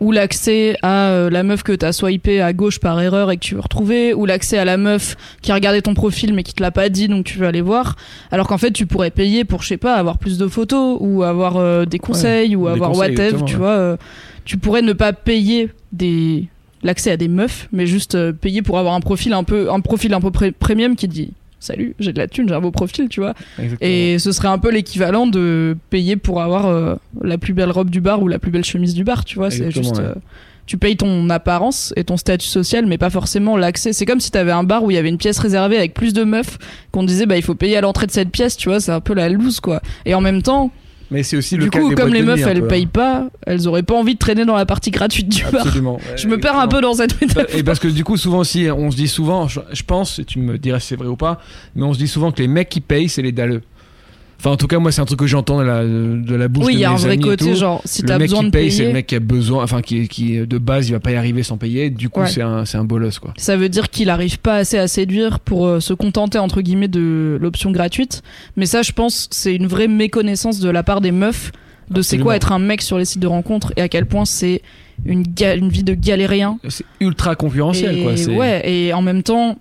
Ou 0.00 0.12
l'accès 0.12 0.76
à 0.82 1.10
euh, 1.10 1.30
la 1.30 1.42
meuf 1.42 1.62
que 1.62 1.72
t'as 1.72 1.92
swipé 1.92 2.40
à 2.40 2.52
gauche 2.52 2.80
par 2.80 3.00
erreur 3.00 3.30
et 3.30 3.36
que 3.36 3.42
tu 3.42 3.54
veux 3.54 3.60
retrouver. 3.60 4.14
Ou 4.14 4.24
l'accès 4.26 4.56
à 4.58 4.64
la 4.64 4.76
meuf 4.76 5.16
qui 5.42 5.52
a 5.52 5.54
regardé 5.54 5.82
ton 5.82 5.94
profil 5.94 6.32
mais 6.32 6.42
qui 6.42 6.54
te 6.54 6.62
l'a 6.62 6.70
pas 6.70 6.88
dit 6.88 7.08
donc 7.08 7.24
tu 7.24 7.38
veux 7.38 7.46
aller 7.46 7.60
voir. 7.60 7.96
Alors 8.30 8.48
qu'en 8.48 8.58
fait, 8.58 8.70
tu 8.70 8.86
pourrais 8.86 9.10
payer 9.10 9.44
pour, 9.44 9.62
je 9.62 9.68
sais 9.68 9.76
pas, 9.76 9.94
avoir 9.96 10.18
plus 10.18 10.38
de 10.38 10.48
photos 10.48 10.96
ou 11.00 11.22
avoir 11.22 11.56
euh, 11.58 11.84
des 11.84 11.98
conseils 11.98 12.56
ou 12.56 12.66
des 12.66 12.72
avoir 12.72 12.92
conseils, 12.92 13.10
whatever, 13.10 13.44
tu 13.44 13.52
ouais. 13.52 13.58
vois. 13.58 13.68
euh, 13.68 13.96
tu 14.44 14.56
pourrais 14.56 14.82
ne 14.82 14.92
pas 14.92 15.12
payer 15.12 15.68
des 15.92 16.48
l'accès 16.82 17.10
à 17.10 17.16
des 17.16 17.28
meufs, 17.28 17.68
mais 17.72 17.86
juste 17.86 18.14
euh, 18.14 18.32
payer 18.32 18.62
pour 18.62 18.78
avoir 18.78 18.94
un 18.94 19.00
profil 19.00 19.32
un 19.34 19.44
peu 19.44 19.70
un 19.70 19.80
profil 19.80 20.14
un 20.14 20.20
peu 20.20 20.30
premium 20.52 20.96
qui 20.96 21.08
dit 21.08 21.32
salut, 21.60 21.94
j'ai 21.98 22.12
de 22.12 22.18
la 22.18 22.26
thune, 22.26 22.48
j'ai 22.48 22.54
un 22.54 22.60
beau 22.60 22.70
profil, 22.70 23.08
tu 23.08 23.20
vois. 23.20 23.34
Et 23.80 24.18
ce 24.18 24.32
serait 24.32 24.48
un 24.48 24.58
peu 24.58 24.70
l'équivalent 24.70 25.26
de 25.26 25.76
payer 25.90 26.16
pour 26.16 26.42
avoir 26.42 26.66
euh, 26.66 26.96
la 27.22 27.38
plus 27.38 27.52
belle 27.52 27.70
robe 27.70 27.90
du 27.90 28.00
bar 28.00 28.22
ou 28.22 28.28
la 28.28 28.38
plus 28.38 28.50
belle 28.50 28.64
chemise 28.64 28.94
du 28.94 29.04
bar, 29.04 29.24
tu 29.24 29.36
vois. 29.36 29.50
C'est 29.50 29.70
juste. 29.70 29.96
ouais. 29.96 30.04
euh, 30.04 30.14
tu 30.66 30.78
payes 30.78 30.96
ton 30.96 31.28
apparence 31.30 31.92
et 31.96 32.04
ton 32.04 32.16
statut 32.16 32.46
social, 32.46 32.86
mais 32.86 32.96
pas 32.96 33.10
forcément 33.10 33.56
l'accès. 33.56 33.92
C'est 33.92 34.06
comme 34.06 34.20
si 34.20 34.30
t'avais 34.30 34.52
un 34.52 34.62
bar 34.62 34.84
où 34.84 34.90
il 34.92 34.94
y 34.94 34.98
avait 34.98 35.08
une 35.08 35.18
pièce 35.18 35.38
réservée 35.40 35.76
avec 35.76 35.94
plus 35.94 36.12
de 36.12 36.22
meufs, 36.22 36.58
qu'on 36.92 37.02
disait 37.02 37.26
bah 37.26 37.36
il 37.36 37.42
faut 37.42 37.56
payer 37.56 37.76
à 37.76 37.80
l'entrée 37.80 38.06
de 38.06 38.12
cette 38.12 38.30
pièce, 38.30 38.56
tu 38.56 38.68
vois. 38.68 38.78
C'est 38.78 38.92
un 38.92 39.00
peu 39.00 39.14
la 39.14 39.28
loose 39.28 39.58
quoi. 39.58 39.82
Et 40.06 40.14
en 40.14 40.20
même 40.20 40.42
temps, 40.42 40.70
Mais 41.10 41.22
c'est 41.22 41.36
aussi 41.36 41.56
le 41.56 41.64
du 41.64 41.70
cas 41.70 41.80
coup, 41.80 41.88
des 41.88 41.94
comme 41.94 42.12
les 42.12 42.22
meufs 42.22 42.46
elles 42.46 42.66
payent 42.66 42.86
pas, 42.86 43.28
elles 43.46 43.66
auraient 43.66 43.82
pas 43.82 43.94
envie 43.94 44.14
de 44.14 44.18
traîner 44.18 44.44
dans 44.44 44.54
la 44.54 44.66
partie 44.66 44.90
gratuite 44.90 45.28
du 45.28 45.42
bar. 45.44 45.66
Absolument. 45.66 45.98
Je 46.16 46.28
me 46.28 46.38
perds 46.38 46.58
un 46.58 46.68
peu 46.68 46.80
dans 46.80 46.94
cette 46.94 47.20
métaphore. 47.20 47.44
Et 47.54 47.62
parce 47.62 47.78
que 47.78 47.88
du 47.88 48.04
coup, 48.04 48.16
souvent 48.16 48.38
aussi, 48.38 48.68
on 48.70 48.90
se 48.90 48.96
dit 48.96 49.08
souvent, 49.08 49.48
je, 49.48 49.60
je 49.72 49.82
pense, 49.82 50.18
et 50.18 50.24
tu 50.24 50.38
me 50.38 50.58
dirais 50.58 50.80
si 50.80 50.88
c'est 50.88 50.96
vrai 50.96 51.08
ou 51.08 51.16
pas, 51.16 51.40
mais 51.74 51.82
on 51.84 51.92
se 51.92 51.98
dit 51.98 52.08
souvent 52.08 52.30
que 52.30 52.40
les 52.40 52.48
mecs 52.48 52.68
qui 52.68 52.80
payent, 52.80 53.08
c'est 53.08 53.22
les 53.22 53.32
dalleux. 53.32 53.62
Enfin, 54.40 54.52
en 54.52 54.56
tout 54.56 54.66
cas, 54.66 54.78
moi, 54.78 54.90
c'est 54.90 55.02
un 55.02 55.04
truc 55.04 55.18
que 55.20 55.26
j'entends 55.26 55.58
de 55.60 55.64
la, 55.64 55.84
de 55.84 56.34
la 56.34 56.48
bouche 56.48 56.64
Oui, 56.64 56.72
de 56.72 56.78
il 56.78 56.80
y 56.80 56.84
a 56.86 56.88
mes 56.88 56.94
un 56.94 56.98
vrai 56.98 57.12
amis 57.12 57.22
côté 57.22 57.54
genre 57.54 57.82
si 57.84 58.00
le 58.00 58.08
t'as 58.08 58.14
mec 58.18 58.28
besoin 58.30 58.40
qui 58.40 58.46
de 58.46 58.50
paye, 58.50 58.70
c'est 58.72 58.78
le 58.78 58.84
payer. 58.84 58.92
mec 58.94 59.06
qui 59.06 59.14
a 59.14 59.20
besoin, 59.20 59.62
enfin, 59.62 59.82
qui, 59.82 60.08
qui 60.08 60.38
de 60.46 60.56
base, 60.58 60.88
il 60.88 60.92
va 60.92 61.00
pas 61.00 61.10
y 61.12 61.16
arriver 61.16 61.42
sans 61.42 61.58
payer. 61.58 61.90
Du 61.90 62.08
coup, 62.08 62.20
Ouais. 62.20 62.26
c'est 62.28 62.40
un, 62.40 62.64
un 62.72 62.84
bolos, 62.84 63.18
quoi. 63.20 63.34
Ça 63.36 63.56
veut 63.58 63.68
dire 63.68 63.90
qu'il 63.90 64.08
arrive 64.08 64.38
pas 64.38 64.56
assez 64.56 64.78
à 64.78 64.88
séduire 64.88 65.40
pour 65.40 65.66
euh, 65.66 65.80
se 65.80 65.92
contenter 65.92 66.38
entre 66.38 66.62
guillemets 66.62 66.88
de 66.88 67.38
l'option 67.40 67.70
gratuite. 67.70 68.22
Mais 68.56 68.64
ça, 68.64 68.80
je 68.80 68.92
pense, 68.92 69.28
c'est 69.30 69.54
une 69.54 69.66
vraie 69.66 69.88
méconnaissance 69.88 70.58
de 70.58 70.70
la 70.70 70.82
part 70.82 71.02
des 71.02 71.12
meufs 71.12 71.52
de 71.90 72.02
c'est 72.02 72.18
quoi 72.18 72.36
être 72.36 72.52
un 72.52 72.60
mec 72.60 72.82
sur 72.82 72.96
les 72.98 73.04
sites 73.04 73.20
de 73.20 73.26
rencontres 73.26 73.72
et 73.76 73.82
à 73.82 73.88
quel 73.88 74.06
point 74.06 74.24
c'est 74.24 74.62
une, 75.04 75.24
vie 75.68 75.82
de 75.82 75.94
galérien. 75.94 76.58
C'est 76.68 76.84
ultra 77.00 77.34
concurrentiel, 77.34 77.98
et, 77.98 78.02
quoi. 78.02 78.12
ouais, 78.36 78.62
et 78.64 78.92
en 78.92 79.02
même 79.02 79.22
temps, 79.22 79.58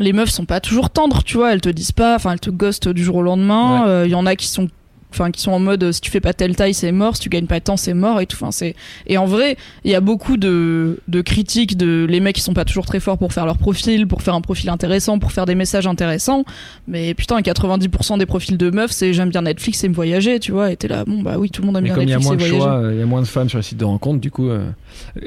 les 0.00 0.12
meufs 0.12 0.30
sont 0.30 0.46
pas 0.46 0.60
toujours 0.60 0.90
tendres, 0.90 1.22
tu 1.22 1.36
vois. 1.36 1.52
Elles 1.52 1.60
te 1.60 1.68
disent 1.68 1.92
pas, 1.92 2.16
enfin, 2.16 2.32
elles 2.32 2.40
te 2.40 2.50
ghostent 2.50 2.88
du 2.88 3.04
jour 3.04 3.16
au 3.16 3.22
lendemain. 3.22 3.86
Euh, 3.86 4.04
Il 4.06 4.10
y 4.10 4.14
en 4.14 4.26
a 4.26 4.34
qui 4.34 4.48
sont 4.48 4.68
enfin 5.12 5.30
qui 5.30 5.40
sont 5.40 5.50
en 5.50 5.58
mode 5.58 5.82
euh, 5.82 5.92
si 5.92 6.00
tu 6.00 6.10
fais 6.10 6.20
pas 6.20 6.32
telle 6.32 6.54
taille 6.54 6.72
c'est 6.72 6.92
mort 6.92 7.16
si 7.16 7.22
tu 7.22 7.28
gagnes 7.28 7.46
pas 7.46 7.60
tant 7.60 7.76
c'est 7.76 7.94
mort 7.94 8.20
et 8.20 8.26
tout 8.26 8.36
enfin 8.40 8.52
c'est 8.52 8.76
et 9.08 9.18
en 9.18 9.26
vrai 9.26 9.56
il 9.84 9.90
y 9.90 9.94
a 9.96 10.00
beaucoup 10.00 10.36
de, 10.36 11.00
de 11.08 11.20
critiques 11.20 11.76
de 11.76 12.06
les 12.08 12.20
mecs 12.20 12.36
qui 12.36 12.42
sont 12.42 12.54
pas 12.54 12.64
toujours 12.64 12.86
très 12.86 13.00
forts 13.00 13.18
pour 13.18 13.32
faire 13.32 13.44
leur 13.44 13.58
profil 13.58 14.06
pour 14.06 14.22
faire 14.22 14.34
un 14.34 14.40
profil 14.40 14.70
intéressant 14.70 15.18
pour 15.18 15.32
faire 15.32 15.46
des 15.46 15.56
messages 15.56 15.88
intéressants 15.88 16.44
mais 16.86 17.14
putain 17.14 17.40
90% 17.40 18.18
des 18.18 18.26
profils 18.26 18.56
de 18.56 18.70
meufs 18.70 18.92
c'est 18.92 19.12
j'aime 19.12 19.30
bien 19.30 19.42
Netflix 19.42 19.82
et 19.82 19.88
me 19.88 19.94
voyager 19.94 20.38
tu 20.38 20.52
vois 20.52 20.70
et 20.70 20.76
t'es 20.76 20.86
là 20.86 21.04
bon 21.04 21.22
bah 21.22 21.38
oui 21.38 21.50
tout 21.50 21.62
le 21.62 21.66
monde 21.66 21.78
aime 21.78 21.82
Mais 21.82 21.88
bien 21.88 21.96
comme 21.96 22.04
il 22.04 22.10
y 22.10 22.12
a 22.12 22.18
Netflix 22.18 22.26
moins 22.26 22.34
et 22.34 22.50
de 22.50 22.56
voyager 22.56 22.60
choix, 22.60 22.86
euh, 22.86 22.92
il 22.94 23.00
y 23.00 23.02
a 23.02 23.06
moins 23.06 23.22
de 23.22 23.26
femmes 23.26 23.48
sur 23.48 23.58
les 23.58 23.64
sites 23.64 23.78
de 23.78 23.84
rencontres, 23.84 24.20
du 24.20 24.30
coup, 24.30 24.48
euh, 24.48 24.70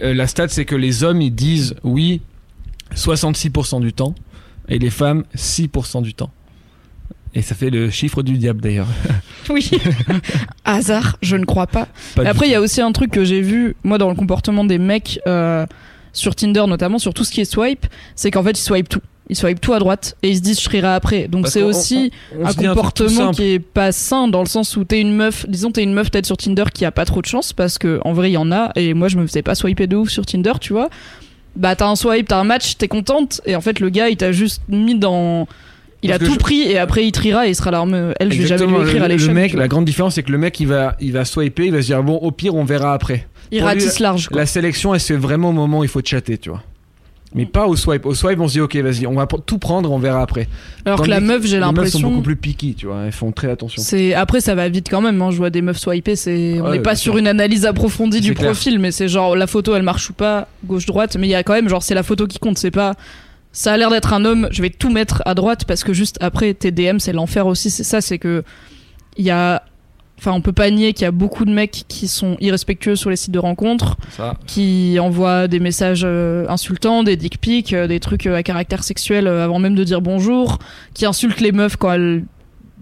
euh, 0.01 0.13
la 0.13 0.27
stat 0.27 0.47
c'est 0.47 0.65
que 0.65 0.75
les 0.75 1.03
hommes 1.03 1.21
ils 1.21 1.36
disent 1.36 1.75
oui 1.83 2.21
66% 2.95 3.81
du 3.81 3.91
temps 3.91 4.15
et 4.69 4.80
les 4.80 4.89
femmes 4.89 5.23
6% 5.36 6.02
du 6.02 6.13
temps. 6.13 6.32
Et 7.36 7.41
ça 7.41 7.56
fait 7.56 7.71
le 7.71 7.89
chiffre 7.89 8.21
du 8.21 8.38
diable 8.38 8.62
d'ailleurs. 8.62 8.88
oui 9.49 9.71
hasard 10.65 11.17
je 11.21 11.36
ne 11.36 11.45
crois 11.45 11.67
pas 11.67 11.88
après, 12.26 12.47
il 12.47 12.52
y 12.52 12.56
a 12.56 12.62
aussi 12.62 12.82
un 12.82 12.91
truc 12.91 13.12
que 13.12 13.23
j'ai 13.23 13.41
vu, 13.41 13.76
moi, 13.84 13.97
dans 13.97 14.10
le 14.10 14.15
comportement 14.15 14.63
des 14.63 14.78
mecs 14.78 15.19
euh, 15.28 15.65
sur 16.12 16.36
Tinder, 16.36 16.65
notamment 16.67 16.99
sur 16.99 17.13
tout 17.13 17.23
ce 17.23 17.32
qui 17.32 17.41
est 17.41 17.45
swipe, 17.45 17.86
c'est 18.15 18.32
qu'en 18.32 18.43
fait, 18.43 18.52
ils 18.52 18.63
swipent 18.63 18.89
tout. 18.89 19.02
Ils 19.30 19.38
swipent 19.38 19.62
tout 19.62 19.73
à 19.73 19.80
droite 19.80 20.17
et 20.21 20.30
ils 20.30 20.36
se 20.36 20.41
disent 20.41 20.62
je 20.62 20.69
rierai 20.69 20.89
après. 20.89 21.30
Donc 21.30 21.47
c'est 21.47 21.63
aussi 21.63 22.12
on 22.38 22.45
un 22.45 22.54
comportement 22.54 23.32
qui 23.32 23.54
est 23.54 23.60
pas 23.60 23.93
sain 23.93 24.28
dans 24.28 24.41
le 24.41 24.47
sens 24.47 24.76
où 24.76 24.84
t'es 24.84 24.99
une 24.99 25.15
meuf, 25.15 25.47
disons 25.47 25.71
t'es 25.71 25.82
une 25.82 25.93
meuf 25.93 26.12
peut-être 26.12 26.26
sur 26.26 26.36
Tinder 26.36 26.65
qui 26.73 26.84
a 26.84 26.91
pas 26.91 27.06
trop 27.06 27.21
de 27.21 27.26
chance 27.26 27.54
parce 27.54 27.78
que 27.78 28.02
en 28.04 28.12
vrai 28.12 28.32
il 28.32 28.34
y 28.34 28.38
en 28.38 28.52
a 28.52 28.73
et 28.76 28.93
moi 28.93 29.08
je 29.08 29.17
me 29.17 29.26
faisais 29.26 29.41
pas 29.41 29.56
swiper 29.56 29.88
de 29.88 29.95
ouf 29.95 30.10
sur 30.10 30.26
Tinder, 30.26 30.52
tu 30.60 30.73
vois. 30.73 30.89
Bah 31.55 31.75
t'as 31.75 31.87
un 31.87 31.95
swipe, 31.95 32.27
t'as 32.27 32.39
un 32.39 32.43
match, 32.43 32.77
t'es 32.77 32.87
contente 32.87 33.41
et 33.45 33.55
en 33.55 33.61
fait 33.61 33.79
le 33.79 33.89
gars 33.89 34.09
il 34.09 34.17
t'a 34.17 34.31
juste 34.31 34.61
mis 34.69 34.95
dans 34.95 35.47
il 36.01 36.09
Parce 36.09 36.21
a 36.21 36.25
tout 36.25 36.33
je- 36.33 36.39
pris 36.39 36.61
et 36.63 36.77
après 36.79 37.05
il 37.05 37.11
triera 37.11 37.45
et 37.47 37.51
il 37.51 37.55
sera 37.55 37.69
là 37.71 37.85
me- 37.85 38.13
elle 38.19 38.31
je 38.33 38.41
vais 38.41 38.47
jamais 38.47 38.65
lui 38.65 38.81
écrire 38.81 38.95
le, 38.99 39.05
à 39.05 39.07
le 39.07 39.13
l'échelle. 39.13 39.33
mec, 39.33 39.51
tu 39.51 39.55
vois. 39.55 39.63
la 39.63 39.67
grande 39.67 39.85
différence, 39.85 40.15
c'est 40.15 40.23
que 40.23 40.31
le 40.31 40.37
mec, 40.37 40.59
il 40.59 40.67
va, 40.67 40.95
il 40.99 41.11
va 41.13 41.23
swiper, 41.25 41.65
il 41.65 41.71
va 41.71 41.81
se 41.81 41.87
dire 41.87 42.01
bon, 42.03 42.15
au 42.17 42.31
pire, 42.31 42.55
on 42.55 42.65
verra 42.65 42.93
après. 42.93 43.27
il 43.51 43.59
pour 43.59 43.67
lui, 43.69 43.75
ratisse 43.75 43.99
large 43.99 44.27
quoi. 44.29 44.37
La 44.39 44.45
sélection, 44.47 44.93
elle 44.93 44.99
se 44.99 45.13
fait 45.13 45.19
vraiment 45.19 45.49
au 45.49 45.53
moment 45.53 45.79
où 45.79 45.83
il 45.83 45.89
faut 45.89 46.01
chatter, 46.03 46.37
tu 46.39 46.49
vois. 46.49 46.63
Mais 47.36 47.46
pas 47.46 47.65
au 47.67 47.76
swipe. 47.76 48.06
Au 48.06 48.13
swipe, 48.13 48.39
on 48.39 48.48
se 48.48 48.54
dit 48.54 48.62
ok, 48.62 48.76
vas-y, 48.78 49.08
on 49.08 49.13
va 49.15 49.28
tout 49.46 49.58
prendre, 49.58 49.91
on 49.91 50.00
verra 50.00 50.22
après. 50.22 50.48
Alors 50.86 51.02
que 51.02 51.10
la 51.10 51.19
meuf, 51.19 51.43
j'ai 51.46 51.58
Les 51.58 51.60
meufs 51.60 51.62
sont 51.62 51.76
l'impression 51.76 52.10
beaucoup 52.10 52.22
plus 52.22 52.36
picky, 52.36 52.76
tu 52.76 52.86
vois. 52.88 53.04
Elles 53.06 53.12
font 53.12 53.32
très 53.32 53.50
attention. 53.50 53.82
C'est 53.82 54.13
après 54.13 54.41
ça 54.41 54.56
va 54.56 54.69
vite 54.69 54.88
quand 54.89 55.02
même. 55.02 55.22
Hein. 55.22 55.32
Je 55.32 55.38
vois 55.38 55.50
des 55.50 55.62
meufs 55.62 55.78
swiper, 55.78 56.15
c'est 56.15 56.60
on 56.62 56.65
Ouais, 56.65 56.72
n'est 56.74 56.80
pas 56.84 56.96
sur 56.96 57.17
une 57.17 57.28
analyse 57.28 57.65
approfondie 57.65 58.22
du 58.22 58.34
clair. 58.34 58.52
profil, 58.52 58.80
mais 58.80 58.91
c'est 58.91 59.08
genre 59.08 59.36
la 59.36 59.48
photo 59.48 59.76
elle 59.76 59.84
marche 59.84 60.10
ou 60.10 60.13
pas, 60.13 60.48
gauche 60.65 60.86
droite. 60.86 61.17
Mais 61.19 61.28
il 61.28 61.32
y 61.32 61.36
a 61.36 61.43
quand 61.43 61.54
même 61.54 61.69
genre 61.69 61.84
c'est 61.84 61.96
la 61.96 62.04
photo 62.04 62.28
qui 62.28 62.39
compte. 62.39 62.58
C'est 62.58 62.72
pas 62.72 62.93
ça 63.52 63.74
a 63.74 63.78
l'air 63.78 63.89
d'être 63.89 64.13
un 64.13 64.26
homme. 64.26 64.48
Je 64.52 64.62
vais 64.62 64.69
tout 64.69 64.89
mettre 64.91 65.22
à 65.26 65.34
droite 65.36 65.65
parce 65.65 65.84
que 65.84 65.93
juste 65.93 66.17
après 66.22 66.54
tes 66.54 66.72
DM 66.72 67.00
c'est 67.00 67.13
l'enfer 67.13 67.48
aussi. 67.48 67.69
C'est 67.69 67.84
ça, 67.84 68.02
c'est 68.02 68.17
que 68.17 68.43
il 69.17 69.26
y 69.26 69.32
a 69.32 69.63
Enfin, 70.23 70.38
on 70.38 70.39
peut 70.39 70.53
pas 70.53 70.71
nier 70.71 70.93
qu'il 70.93 71.03
y 71.03 71.05
a 71.05 71.12
beaucoup 71.12 71.43
de 71.43 71.51
mecs 71.51 71.83
qui 71.89 72.07
sont 72.07 72.38
irrespectueux 72.39 72.95
sur 72.95 73.09
les 73.09 73.17
sites 73.17 73.33
de 73.33 73.39
rencontres, 73.39 73.97
Ça. 74.12 74.38
qui 74.47 74.97
envoient 74.97 75.49
des 75.49 75.59
messages 75.59 76.03
euh, 76.05 76.45
insultants, 76.47 77.03
des 77.03 77.17
dick 77.17 77.41
pics, 77.41 77.73
euh, 77.73 77.88
des 77.88 77.99
trucs 77.99 78.25
euh, 78.25 78.38
à 78.38 78.41
caractère 78.41 78.86
sexuel 78.86 79.27
avant 79.27 79.59
même 79.59 79.75
de 79.75 79.83
dire 79.83 79.99
bonjour, 79.99 80.59
qui 80.93 81.05
insultent 81.05 81.41
les 81.41 81.51
meufs 81.51 81.75
quand 81.75 81.91
elles 81.91 82.23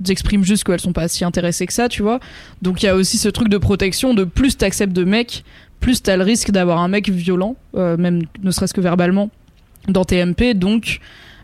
expriment 0.08 0.44
juste 0.44 0.66
qu'elles 0.66 0.80
sont 0.80 0.94
pas 0.94 1.08
si 1.08 1.26
intéressées 1.26 1.66
que 1.66 1.74
ça, 1.74 1.90
tu 1.90 2.04
vois. 2.04 2.20
Donc 2.62 2.84
il 2.84 2.86
y 2.86 2.90
a 2.90 2.96
aussi 2.96 3.18
ce 3.18 3.30
truc 3.30 3.50
de 3.50 3.58
protection 3.58 4.14
de 4.14 4.24
plus 4.24 4.56
t'acceptes 4.56 4.94
de 4.94 5.04
mecs, 5.04 5.44
plus 5.80 6.04
t'as 6.04 6.18
le 6.18 6.24
risque 6.24 6.52
d'avoir 6.52 6.78
un 6.78 6.90
mec 6.90 7.10
violent, 7.10 7.56
même 7.74 8.22
ne 8.44 8.52
serait-ce 8.52 8.76
que 8.76 8.82
verbalement, 8.82 9.32
dans 9.88 10.06
tes 10.06 10.24
MP. 10.24 10.54
Donc 10.54 11.00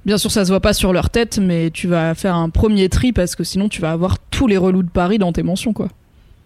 bien 0.08 0.18
sûr 0.18 0.32
ça 0.32 0.44
se 0.46 0.50
voit 0.50 0.60
pas 0.62 0.74
sur 0.74 0.92
leur 0.94 1.12
tête, 1.12 1.38
mais 1.40 1.70
tu 1.70 1.88
vas 1.88 2.16
faire 2.16 2.36
un 2.36 2.50
premier 2.50 2.90
tri 2.90 3.12
parce 3.14 3.36
que 3.36 3.44
sinon 3.44 3.70
tu 3.70 3.82
vas 3.82 3.92
avoir 3.92 4.18
tous 4.18 4.48
les 4.48 4.58
relous 4.58 4.82
de 4.82 4.90
Paris 4.90 5.20
dans 5.20 5.32
tes 5.34 5.44
mentions, 5.44 5.74
quoi. 5.74 5.90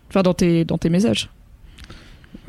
Enfin 0.09 0.23
dans 0.23 0.33
tes, 0.33 0.65
dans 0.65 0.77
tes 0.77 0.89
messages. 0.89 1.29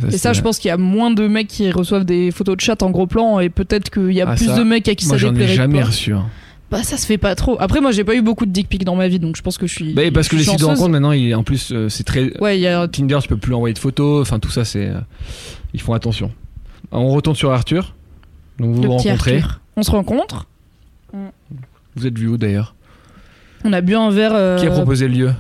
Et 0.08 0.18
ça, 0.18 0.32
je 0.32 0.40
pense 0.40 0.58
qu'il 0.58 0.68
y 0.68 0.72
a 0.72 0.76
moins 0.76 1.12
de 1.12 1.28
mecs 1.28 1.46
qui 1.46 1.70
reçoivent 1.70 2.04
des 2.04 2.32
photos 2.32 2.56
de 2.56 2.60
chat 2.60 2.82
en 2.82 2.90
gros 2.90 3.06
plan 3.06 3.38
et 3.38 3.50
peut-être 3.50 3.88
qu'il 3.90 4.10
y 4.12 4.20
a 4.20 4.28
Ah, 4.30 4.34
plus 4.34 4.46
ça, 4.46 4.58
de 4.58 4.64
mecs 4.64 4.88
à 4.88 4.96
qui 4.96 5.06
Moi, 5.06 5.14
ça 5.14 5.18
j'en 5.18 5.28
ai 5.28 5.32
déplairait 5.32 5.54
jamais 5.54 5.82
reçu. 5.82 6.12
hein. 6.12 6.26
Bah 6.72 6.82
ça 6.82 6.96
se 6.96 7.04
fait 7.06 7.18
pas 7.18 7.34
trop. 7.34 7.56
Après 7.60 7.82
moi 7.82 7.92
j'ai 7.92 8.02
pas 8.02 8.14
eu 8.14 8.22
beaucoup 8.22 8.46
de 8.46 8.50
dick 8.50 8.66
pics 8.68 8.84
dans 8.86 8.96
ma 8.96 9.06
vie 9.06 9.18
donc 9.18 9.36
je 9.36 9.42
pense 9.42 9.58
que 9.58 9.66
je 9.66 9.74
suis. 9.74 9.92
Bah, 9.92 10.02
parce 10.12 10.28
que 10.28 10.36
les 10.36 10.42
sites 10.42 10.54
de 10.54 10.58
chanceuse. 10.60 10.68
rencontre 10.78 10.88
maintenant, 10.92 11.12
il, 11.12 11.34
en 11.34 11.42
plus, 11.44 11.70
euh, 11.70 11.88
c'est 11.90 12.02
très. 12.04 12.36
Ouais, 12.40 12.56
il 12.58 12.62
y 12.62 12.66
a. 12.66 12.88
Tinder, 12.88 13.18
tu 13.20 13.28
peux 13.28 13.36
plus 13.36 13.52
envoyer 13.54 13.74
de 13.74 13.78
photos. 13.78 14.22
Enfin, 14.22 14.38
tout 14.38 14.48
ça, 14.50 14.64
c'est. 14.64 14.86
euh, 14.88 14.98
Ils 15.74 15.80
font 15.82 15.92
attention. 15.92 16.30
On 16.90 17.08
retourne 17.08 17.36
sur 17.36 17.52
Arthur. 17.52 17.94
Donc, 18.58 18.74
vous 18.74 18.80
le 18.82 18.88
vous 18.88 18.94
rencontrez. 18.96 19.36
Arthur. 19.36 19.60
On 19.76 19.82
se 19.82 19.90
rencontre. 19.90 20.46
Vous 21.96 22.06
êtes 22.06 22.18
vu 22.18 22.28
où 22.28 22.36
d'ailleurs 22.36 22.74
On 23.64 23.72
a 23.72 23.80
bu 23.80 23.94
un 23.94 24.10
verre. 24.10 24.32
euh, 24.34 24.58
Qui 24.58 24.66
a 24.66 24.70
proposé 24.70 25.08
le 25.08 25.14
lieu 25.14 25.32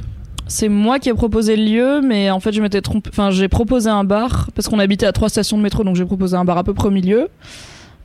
C'est 0.48 0.68
moi 0.68 0.98
qui 0.98 1.08
ai 1.08 1.14
proposé 1.14 1.56
le 1.56 1.64
lieu, 1.64 2.00
mais 2.06 2.30
en 2.30 2.40
fait 2.40 2.52
je 2.52 2.60
m'étais 2.60 2.80
trompé. 2.82 3.08
Enfin 3.12 3.30
j'ai 3.30 3.48
proposé 3.48 3.88
un 3.88 4.04
bar 4.04 4.50
parce 4.54 4.68
qu'on 4.68 4.78
habitait 4.78 5.06
à 5.06 5.12
trois 5.12 5.28
stations 5.28 5.56
de 5.56 5.62
métro, 5.62 5.82
donc 5.84 5.96
j'ai 5.96 6.04
proposé 6.04 6.36
un 6.36 6.44
bar 6.44 6.58
à 6.58 6.64
peu 6.64 6.74
près 6.74 6.88
au 6.88 6.92
milieu. 6.92 7.28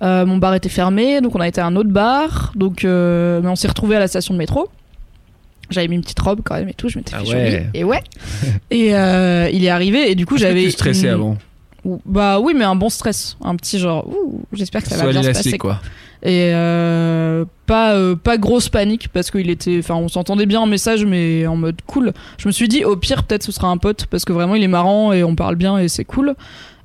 Euh, 0.03 0.25
mon 0.27 0.37
bar 0.37 0.53
était 0.53 0.69
fermé, 0.69 1.21
donc 1.21 1.35
on 1.35 1.39
a 1.39 1.47
été 1.47 1.59
à 1.59 1.65
un 1.65 1.75
autre 1.75 1.89
bar. 1.89 2.51
Donc, 2.55 2.85
euh, 2.85 3.41
mais 3.43 3.49
on 3.49 3.55
s'est 3.55 3.67
retrouvé 3.67 3.95
à 3.95 3.99
la 3.99 4.07
station 4.07 4.33
de 4.35 4.39
métro. 4.39 4.69
J'avais 5.71 5.87
mis 5.87 5.95
une 5.95 6.01
petite 6.01 6.19
robe 6.19 6.41
quand 6.45 6.53
même 6.55 6.69
et 6.69 6.73
tout, 6.75 6.87
je 6.87 6.97
m'étais 6.99 7.13
Ah 7.15 7.25
fait 7.25 7.33
ouais. 7.33 7.51
jolie. 7.51 7.63
Et 7.73 7.83
ouais. 7.83 8.01
et 8.71 8.95
euh, 8.95 9.49
il 9.51 9.65
est 9.65 9.69
arrivé 9.69 10.09
et 10.11 10.15
du 10.15 10.25
coup 10.25 10.37
j'avais. 10.37 10.63
tu 10.63 10.71
stressais 10.71 11.07
une- 11.07 11.13
avant 11.13 11.37
Bah 12.05 12.39
oui, 12.39 12.53
mais 12.55 12.63
un 12.63 12.75
bon 12.75 12.89
stress. 12.89 13.35
Un 13.43 13.55
petit 13.55 13.79
genre, 13.79 14.07
ouh, 14.07 14.41
j'espère 14.53 14.81
que 14.83 14.87
ça 14.89 14.97
va 15.03 15.11
bien 15.11 15.23
se 15.23 15.29
passer. 15.29 15.57
quoi. 15.57 15.81
Et 16.23 16.51
euh, 16.53 17.45
pas, 17.67 17.93
euh, 17.95 18.15
pas 18.15 18.37
grosse 18.37 18.69
panique 18.69 19.09
parce 19.13 19.29
qu'il 19.31 19.49
était. 19.49 19.77
Enfin, 19.79 19.95
on 19.95 20.07
s'entendait 20.07 20.45
bien 20.47 20.59
en 20.61 20.65
message, 20.65 21.05
mais 21.05 21.45
en 21.47 21.55
mode 21.55 21.77
cool. 21.85 22.13
Je 22.37 22.47
me 22.47 22.51
suis 22.51 22.67
dit, 22.67 22.83
au 22.83 22.95
pire, 22.95 23.23
peut-être 23.23 23.43
ce 23.43 23.51
sera 23.51 23.67
un 23.67 23.77
pote 23.77 24.07
parce 24.07 24.25
que 24.25 24.33
vraiment 24.33 24.55
il 24.55 24.63
est 24.63 24.67
marrant 24.67 25.13
et 25.13 25.23
on 25.23 25.35
parle 25.35 25.55
bien 25.55 25.77
et 25.77 25.87
c'est 25.87 26.05
cool. 26.05 26.33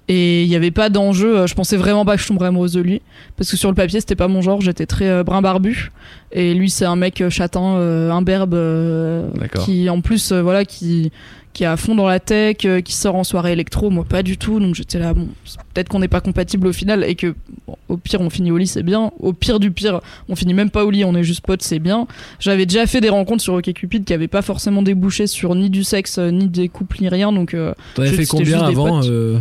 Et 0.09 0.43
il 0.43 0.49
n'y 0.49 0.57
avait 0.57 0.73
pas 0.73 0.91
d'enjeu. 0.91 1.39
euh, 1.39 1.47
Je 1.47 1.55
pensais 1.55 1.77
vraiment 1.77 2.05
pas 2.05 2.17
que 2.17 2.23
je 2.23 2.27
tomberais 2.29 2.49
amoureuse 2.49 2.73
de 2.73 2.81
lui. 2.81 3.01
Parce 3.37 3.51
que 3.51 3.57
sur 3.57 3.69
le 3.71 3.75
papier, 3.75 4.01
c'était 4.01 4.17
pas 4.17 4.29
mon 4.29 4.43
genre. 4.43 4.61
J'étais 4.61 4.85
très 4.85 5.09
euh, 5.09 5.23
brun 5.23 5.41
barbu. 5.41 5.93
Et 6.33 6.55
lui, 6.55 6.71
c'est 6.71 6.85
un 6.85 6.97
mec 6.97 7.21
euh, 7.21 7.31
châtain, 7.31 7.77
euh, 7.77 8.11
imberbe. 8.11 8.53
euh, 8.53 9.29
qui, 9.65 9.89
en 9.89 10.01
plus, 10.01 10.33
voilà, 10.33 10.65
qui, 10.65 11.13
qui 11.53 11.65
est 11.65 11.67
à 11.67 11.77
fond 11.77 11.95
dans 11.95 12.07
la 12.07 12.19
tech, 12.21 12.57
euh, 12.65 12.81
qui 12.81 12.95
sort 12.95 13.15
en 13.15 13.25
soirée 13.25 13.53
électro. 13.53 13.91
Moi, 13.91 14.05
pas 14.05 14.23
du 14.23 14.39
tout. 14.39 14.59
Donc 14.59 14.75
j'étais 14.75 14.99
là, 14.99 15.13
bon, 15.15 15.29
peut-être 15.75 15.89
qu'on 15.89 15.99
n'est 15.99 16.09
pas 16.09 16.21
compatible 16.23 16.67
au 16.67 16.73
final. 16.73 17.05
Et 17.05 17.15
que, 17.15 17.35
bon, 17.67 17.77
au 17.89 17.97
pire, 17.99 18.21
on 18.23 18.31
finit 18.31 18.51
au 18.51 18.57
lit, 18.57 18.67
c'est 18.67 18.83
bien. 18.83 19.13
Au 19.21 19.33
pire 19.33 19.61
du 19.61 19.71
pire, 19.71 20.01
on 20.29 20.37
finit 20.37 20.55
même 20.55 20.71
pas 20.71 20.85
au 20.85 20.91
lit, 20.91 21.05
on 21.05 21.15
est 21.15 21.25
juste 21.25 21.45
potes, 21.47 21.63
c'est 21.63 21.79
bien. 21.79 22.07
J'avais 22.41 22.65
déjà 22.67 22.87
fait 22.87 23.01
des 23.03 23.11
rencontres 23.11 23.43
sur 23.43 23.55
OkCupid 23.55 24.05
qui 24.05 24.15
avaient 24.15 24.29
pas 24.29 24.43
forcément 24.43 24.83
débouché 24.83 25.27
sur 25.27 25.55
ni 25.55 25.69
du 25.69 25.85
sexe, 25.85 26.19
euh, 26.19 26.31
ni 26.31 26.49
des 26.49 26.69
couples, 26.69 26.97
ni 27.01 27.09
rien. 27.09 27.33
Donc. 27.33 27.53
euh, 27.55 27.75
T'en 27.95 28.03
avais 28.03 28.13
Je- 28.13 28.17
fait 28.17 28.27
combien 28.27 28.63
avant 28.63 29.03
euh, 29.05 29.39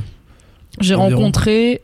J'ai 0.82 0.95
rencontré. 0.95 1.82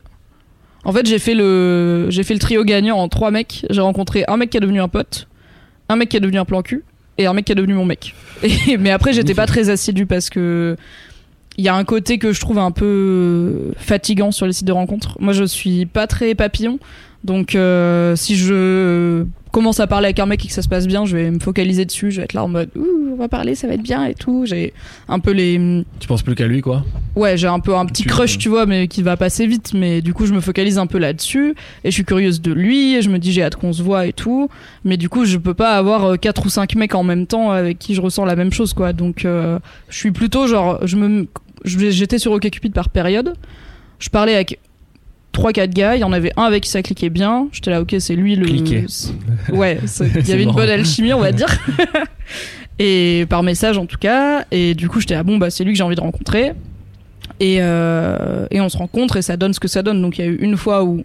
En 0.83 0.93
fait, 0.93 1.05
j'ai 1.05 1.19
fait 1.19 1.35
le 1.35 2.07
j'ai 2.09 2.23
fait 2.23 2.33
le 2.33 2.39
trio 2.39 2.63
gagnant 2.63 2.97
en 2.97 3.07
trois 3.09 3.31
mecs. 3.31 3.65
J'ai 3.69 3.81
rencontré 3.81 4.23
un 4.27 4.37
mec 4.37 4.49
qui 4.49 4.57
est 4.57 4.61
devenu 4.61 4.79
un 4.81 4.87
pote, 4.87 5.27
un 5.89 5.95
mec 5.97 6.09
qui 6.09 6.17
est 6.17 6.21
devenu 6.21 6.37
un 6.37 6.45
plan 6.45 6.61
cul 6.61 6.83
et 7.17 7.25
un 7.25 7.34
mec 7.34 7.45
qui 7.45 7.51
est 7.51 7.56
devenu 7.56 7.73
mon 7.73 7.86
mec. 7.86 8.13
Mais 8.80 8.91
après, 8.91 9.13
j'étais 9.13 9.34
pas 9.34 9.45
très 9.45 9.69
assidu 9.69 10.06
parce 10.06 10.30
que 10.30 10.75
il 11.58 11.63
y 11.63 11.69
a 11.69 11.75
un 11.75 11.84
côté 11.84 12.19
que 12.19 12.34
je 12.34 12.39
trouve 12.39 12.60
un 12.60 12.71
peu 12.71 13.71
fatigant 13.77 14.32
sur 14.32 14.45
les 14.45 14.53
sites 14.53 14.67
de 14.67 14.71
rencontres. 14.71 15.17
Moi, 15.19 15.34
je 15.34 15.43
suis 15.43 15.88
pas 15.88 16.06
très 16.06 16.36
papillon, 16.36 16.77
donc 17.23 17.56
euh, 17.56 18.15
si 18.15 18.36
je 18.36 19.25
commence 19.58 19.80
à 19.80 19.88
parler 19.88 20.06
avec 20.06 20.20
un 20.20 20.28
mec 20.28 20.46
et 20.46 20.48
que 20.50 20.54
ça 20.54 20.62
se 20.62 20.67
passe 20.67 20.86
bien, 20.86 21.06
je 21.08 21.17
vais 21.17 21.32
me 21.32 21.39
focaliser 21.39 21.84
dessus. 21.84 22.12
Je 22.12 22.17
vais 22.17 22.26
être 22.26 22.34
là 22.34 22.43
en 22.43 22.48
mode 22.48 22.70
ouh, 22.76 23.10
on 23.12 23.15
va 23.15 23.28
parler, 23.28 23.56
ça 23.56 23.65
va 23.67 23.74
être 23.74 23.82
bien 23.82 24.06
et 24.06 24.13
tout. 24.13 24.46
J'ai 24.46 24.72
un 25.10 25.17
peu 25.17 25.32
les 25.32 25.84
Tu 26.00 26.08
penses 26.08 26.22
plus 26.22 26.36
qu'à 26.36 26.46
lui 26.46 26.62
quoi 26.62 26.86
Ouais, 27.15 27.38
j'ai 27.38 27.48
un 27.48 27.60
peu 27.60 27.76
un 27.76 27.88
petit 27.88 28.04
Tu- 28.04 28.08
crush, 28.10 28.38
tu 28.38 28.50
vois, 28.50 28.67
mais 28.67 28.88
qui 28.88 29.02
va 29.02 29.17
passer 29.17 29.48
vite. 29.48 29.74
Mais 29.74 30.02
du 30.04 30.13
coup, 30.13 30.28
je 30.28 30.34
me 30.36 30.41
focalise 30.41 30.78
un 30.78 30.86
peu 30.86 31.00
là-dessus. 31.00 31.56
Et 31.84 31.89
je 31.89 31.91
suis 31.96 32.06
curieuse 32.06 32.39
de 32.39 32.54
lui. 32.54 32.93
Et 32.93 33.02
je 33.02 33.10
me 33.10 33.17
dis, 33.17 33.32
j'ai 33.34 33.41
hâte 33.41 33.56
qu'on 33.56 33.74
se 33.74 33.82
voit 33.82 34.06
et 34.06 34.13
tout. 34.13 34.48
Mais 34.86 34.96
du 34.96 35.10
coup, 35.10 35.26
je 35.26 35.38
peux 35.38 35.56
pas 35.56 35.72
avoir 35.76 36.06
euh, 36.06 36.15
quatre 36.17 36.46
ou 36.46 36.50
cinq 36.50 36.76
mecs 36.76 36.93
en 36.93 37.02
même 37.04 37.26
temps 37.26 37.50
avec 37.50 37.80
qui 37.80 37.96
je 37.96 38.02
ressens 38.02 38.26
la 38.26 38.36
même 38.36 38.54
chose, 38.54 38.74
quoi. 38.74 38.93
Donc, 38.93 39.26
euh, 39.26 39.58
je 39.89 39.98
suis 39.98 40.12
plutôt 40.12 40.46
genre, 40.46 40.86
je 40.86 40.98
me, 40.98 41.28
j'étais 41.65 42.20
sur 42.20 42.32
OkCupid 42.32 42.74
par 42.74 42.89
période. 42.89 43.34
Je 43.98 44.10
parlais 44.10 44.36
avec 44.36 44.60
trois 45.38 45.54
quatre 45.54 45.73
gars. 45.73 45.95
Il 45.95 46.00
y 46.00 46.04
en 46.04 46.12
avait 46.12 46.34
un 46.36 46.43
avec 46.43 46.63
qui 46.63 46.69
ça 46.69 46.82
cliquait 46.82 47.10
bien. 47.10 47.47
J'étais 47.52 47.69
là, 47.69 47.82
ok, 47.82 47.95
c'est 48.00 48.15
lui 48.15 48.36
le. 48.36 48.45
Cliquait. 48.45 48.86
Ouais, 49.54 49.80
il 50.15 50.28
y 50.28 50.32
avait 50.34 50.43
une 50.43 50.52
bonne 50.52 50.69
alchimie, 50.69 51.13
on 51.13 51.19
va 51.19 51.32
dire. 51.32 51.47
et 52.80 53.26
par 53.30 53.43
message 53.43 53.78
en 53.78 53.86
tout 53.86 53.97
cas. 53.97 54.45
Et 54.52 54.73
du 54.73 54.89
coup, 54.89 55.00
j'étais 55.00 55.15
ah 55.15 55.23
bon 55.23 55.38
bah 55.38 55.50
c'est 55.50 55.63
lui 55.63 55.71
que 55.71 55.78
j'ai 55.78 55.84
envie 55.84 55.95
de 55.95 56.02
rencontrer. 56.02 56.54
Et, 57.39 57.58
euh, 57.60 58.47
et 58.50 58.62
on 58.62 58.69
se 58.69 58.78
rencontre 58.78 59.17
et 59.17 59.21
ça 59.21 59.38
donne 59.38 59.54
ce 59.54 59.60
que 59.60 59.67
ça 59.67 59.84
donne. 59.84 60.02
Donc 60.02 60.17
il 60.17 60.26
y 60.26 60.28
a 60.28 60.32
eu 60.32 60.38
une 60.38 60.58
fois 60.58 60.84
où 60.84 61.04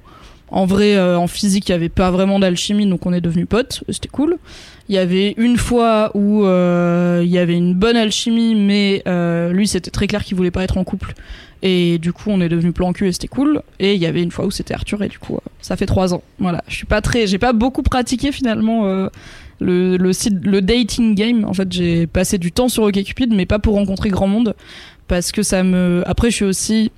en 0.51 0.67
vrai 0.67 0.97
euh, 0.97 1.17
en 1.19 1.27
physique 1.27 1.69
il 1.69 1.73
y 1.73 1.75
avait 1.75 1.89
pas 1.89 2.11
vraiment 2.11 2.39
d'alchimie 2.39 2.87
donc 2.87 3.05
on 3.07 3.13
est 3.13 3.21
devenus 3.21 3.47
potes. 3.47 3.85
C'était 3.91 4.09
cool. 4.09 4.39
Il 4.89 4.95
y 4.95 4.99
avait 4.99 5.35
une 5.37 5.57
fois 5.57 6.11
où 6.15 6.45
euh, 6.45 7.21
il 7.23 7.31
y 7.31 7.39
avait 7.39 7.57
une 7.57 7.75
bonne 7.75 7.97
alchimie 7.97 8.55
mais 8.55 9.03
lui 9.53 9.69
c'était 9.69 9.91
très 9.91 10.07
clair 10.07 10.25
qu'il 10.25 10.37
voulait 10.37 10.51
pas 10.51 10.65
être 10.65 10.79
en 10.79 10.85
couple. 10.85 11.15
Et 11.63 11.99
du 11.99 12.13
coup, 12.13 12.31
on 12.31 12.41
est 12.41 12.49
devenu 12.49 12.73
plan 12.73 12.93
cul 12.93 13.07
et 13.07 13.13
c'était 13.13 13.29
cool. 13.29 13.63
Et 13.79 13.95
il 13.95 14.01
y 14.01 14.07
avait 14.07 14.23
une 14.23 14.33
fois 14.33 14.47
où 14.47 14.51
c'était 14.51 14.75
Arthur 14.75 15.03
et 15.03 15.09
du 15.09 15.19
coup, 15.19 15.35
euh, 15.35 15.49
ça 15.61 15.77
fait 15.77 15.87
trois 15.87 16.13
ans. 16.13 16.23
Voilà, 16.39 16.63
je 16.67 16.75
suis 16.75 16.87
pas 16.87 17.01
très, 17.01 17.27
j'ai 17.29 17.39
pas 17.39 17.53
beaucoup 17.53 17.83
pratiqué 17.83 18.33
finalement 18.33 18.87
euh, 18.87 19.09
le, 19.61 20.61
dating 20.61 21.15
game. 21.15 21.45
En 21.45 21.55
fait, 21.55 21.71
j'ai 21.73 22.09
passé 22.09 22.39
du 22.39 22.51
temps 22.51 22.69
sur 22.69 22.83
OkCupid, 22.83 23.33
mais 23.33 23.47
pas 23.47 23.61
pour 23.61 23.75
rencontrer 23.75 24.09
grand 24.09 24.27
monde, 24.27 24.55
parce 25.07 25.31
que 25.31 25.45
ça 25.45 25.63
me. 25.63 26.03
Après, 26.07 26.31
je 26.31 26.37
suis 26.37 26.45
aussi 26.45 26.91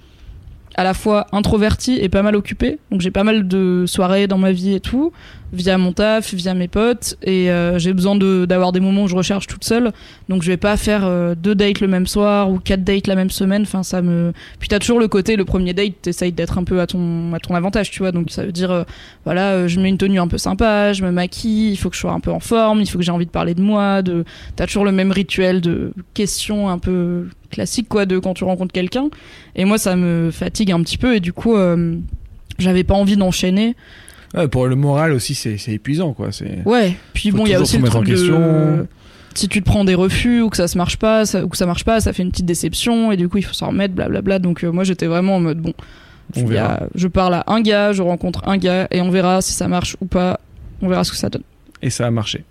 à 0.76 0.82
la 0.82 0.94
fois 0.94 1.26
introvertie 1.32 1.98
et 2.00 2.08
pas 2.08 2.22
mal 2.22 2.34
occupée. 2.34 2.78
Donc 2.90 3.00
j'ai 3.00 3.10
pas 3.10 3.24
mal 3.24 3.46
de 3.46 3.84
soirées 3.86 4.26
dans 4.26 4.38
ma 4.38 4.52
vie 4.52 4.74
et 4.74 4.80
tout, 4.80 5.12
via 5.52 5.78
mon 5.78 5.92
taf, 5.92 6.34
via 6.34 6.54
mes 6.54 6.68
potes. 6.68 7.16
Et 7.22 7.50
euh, 7.50 7.78
j'ai 7.78 7.92
besoin 7.92 8.16
d'avoir 8.16 8.72
des 8.72 8.80
moments 8.80 9.04
où 9.04 9.08
je 9.08 9.16
recharge 9.16 9.46
toute 9.46 9.64
seule. 9.64 9.92
Donc 10.28 10.42
je 10.42 10.48
vais 10.48 10.56
pas 10.56 10.76
faire 10.76 11.02
euh, 11.04 11.34
deux 11.34 11.54
dates 11.54 11.80
le 11.80 11.88
même 11.88 12.06
soir 12.06 12.50
ou 12.50 12.58
quatre 12.58 12.84
dates 12.84 13.06
la 13.06 13.14
même 13.14 13.30
semaine. 13.30 13.62
Enfin 13.62 13.82
ça 13.82 14.02
me. 14.02 14.32
Puis 14.58 14.68
t'as 14.68 14.78
toujours 14.78 14.98
le 14.98 15.08
côté, 15.08 15.36
le 15.36 15.44
premier 15.44 15.72
date, 15.72 15.94
t'essayes 16.02 16.32
d'être 16.32 16.58
un 16.58 16.64
peu 16.64 16.80
à 16.80 16.86
ton 16.86 17.32
à 17.34 17.38
ton 17.38 17.54
avantage, 17.54 17.90
tu 17.90 18.00
vois. 18.00 18.12
Donc 18.12 18.30
ça 18.30 18.44
veut 18.44 18.52
dire, 18.52 18.70
euh, 18.70 18.84
voilà, 19.24 19.66
je 19.68 19.80
mets 19.80 19.88
une 19.88 19.98
tenue 19.98 20.20
un 20.20 20.28
peu 20.28 20.38
sympa, 20.38 20.92
je 20.92 21.04
me 21.04 21.10
maquille, 21.10 21.72
il 21.72 21.76
faut 21.76 21.90
que 21.90 21.96
je 21.96 22.00
sois 22.00 22.12
un 22.12 22.20
peu 22.20 22.30
en 22.30 22.40
forme, 22.40 22.80
il 22.80 22.88
faut 22.88 22.98
que 22.98 23.04
j'ai 23.04 23.12
envie 23.12 23.26
de 23.26 23.30
parler 23.30 23.54
de 23.54 23.62
moi. 23.62 24.02
De 24.02 24.24
t'as 24.56 24.66
toujours 24.66 24.84
le 24.84 24.92
même 24.92 25.12
rituel 25.12 25.60
de 25.60 25.92
questions 26.14 26.68
un 26.68 26.78
peu 26.78 27.28
classique 27.50 27.88
quoi 27.88 28.04
de 28.06 28.18
quand 28.18 28.34
tu 28.34 28.44
rencontres 28.44 28.72
quelqu'un. 28.72 29.08
Et 29.54 29.64
moi 29.64 29.78
ça 29.78 29.96
me 29.96 30.30
fatigue 30.32 30.72
un 30.72 30.82
petit 30.82 30.98
peu 30.98 31.14
et 31.14 31.20
du 31.20 31.32
coup 31.32 31.56
j'avais 32.58 32.84
pas 32.84 32.94
envie 32.94 33.16
d'enchaîner. 33.16 33.76
Ouais, 34.34 34.48
pour 34.48 34.66
le 34.66 34.74
moral 34.76 35.12
aussi, 35.12 35.34
c'est 35.34 35.56
épuisant, 35.68 36.12
quoi. 36.12 36.30
Ouais. 36.64 36.96
Puis 37.12 37.30
Faut 37.30 37.36
bon, 37.38 37.46
il 37.46 37.50
y 37.50 37.54
a 37.54 37.60
aussi 37.60 37.78
le 37.78 37.84
en 37.84 37.90
truc 37.90 38.08
de 38.08 38.86
si 39.34 39.48
tu 39.48 39.60
te 39.60 39.64
prends 39.64 39.84
des 39.84 39.94
refus 39.96 40.42
ou 40.42 40.48
que 40.50 40.56
ça 40.56 40.68
se 40.68 40.78
marche 40.78 40.96
pas, 40.96 41.26
ça, 41.26 41.44
ou 41.44 41.48
que 41.48 41.56
ça 41.56 41.66
marche 41.66 41.84
pas, 41.84 42.00
ça 42.00 42.12
fait 42.12 42.22
une 42.22 42.30
petite 42.30 42.46
déception 42.46 43.10
et 43.10 43.16
du 43.16 43.28
coup 43.28 43.38
il 43.38 43.42
faut 43.44 43.52
s'en 43.52 43.68
remettre, 43.68 43.94
blablabla. 43.94 44.38
Donc 44.38 44.62
euh, 44.62 44.70
moi 44.70 44.84
j'étais 44.84 45.06
vraiment 45.06 45.36
en 45.36 45.40
mode 45.40 45.58
bon, 45.58 45.74
On 46.36 46.56
a- 46.56 46.86
je 46.94 47.08
parle 47.08 47.34
à 47.34 47.44
un 47.48 47.60
gars, 47.60 47.92
je 47.92 48.02
rencontre 48.02 48.46
un 48.48 48.56
gars 48.58 48.86
et 48.92 49.00
on 49.00 49.10
verra 49.10 49.42
si 49.42 49.52
ça 49.52 49.66
marche 49.66 49.96
ou 50.00 50.06
pas. 50.06 50.38
On 50.82 50.88
verra 50.88 51.02
ce 51.04 51.10
que 51.10 51.16
ça 51.16 51.30
donne. 51.30 51.42
Et 51.82 51.90
ça 51.90 52.06
a 52.06 52.10
marché. 52.10 52.44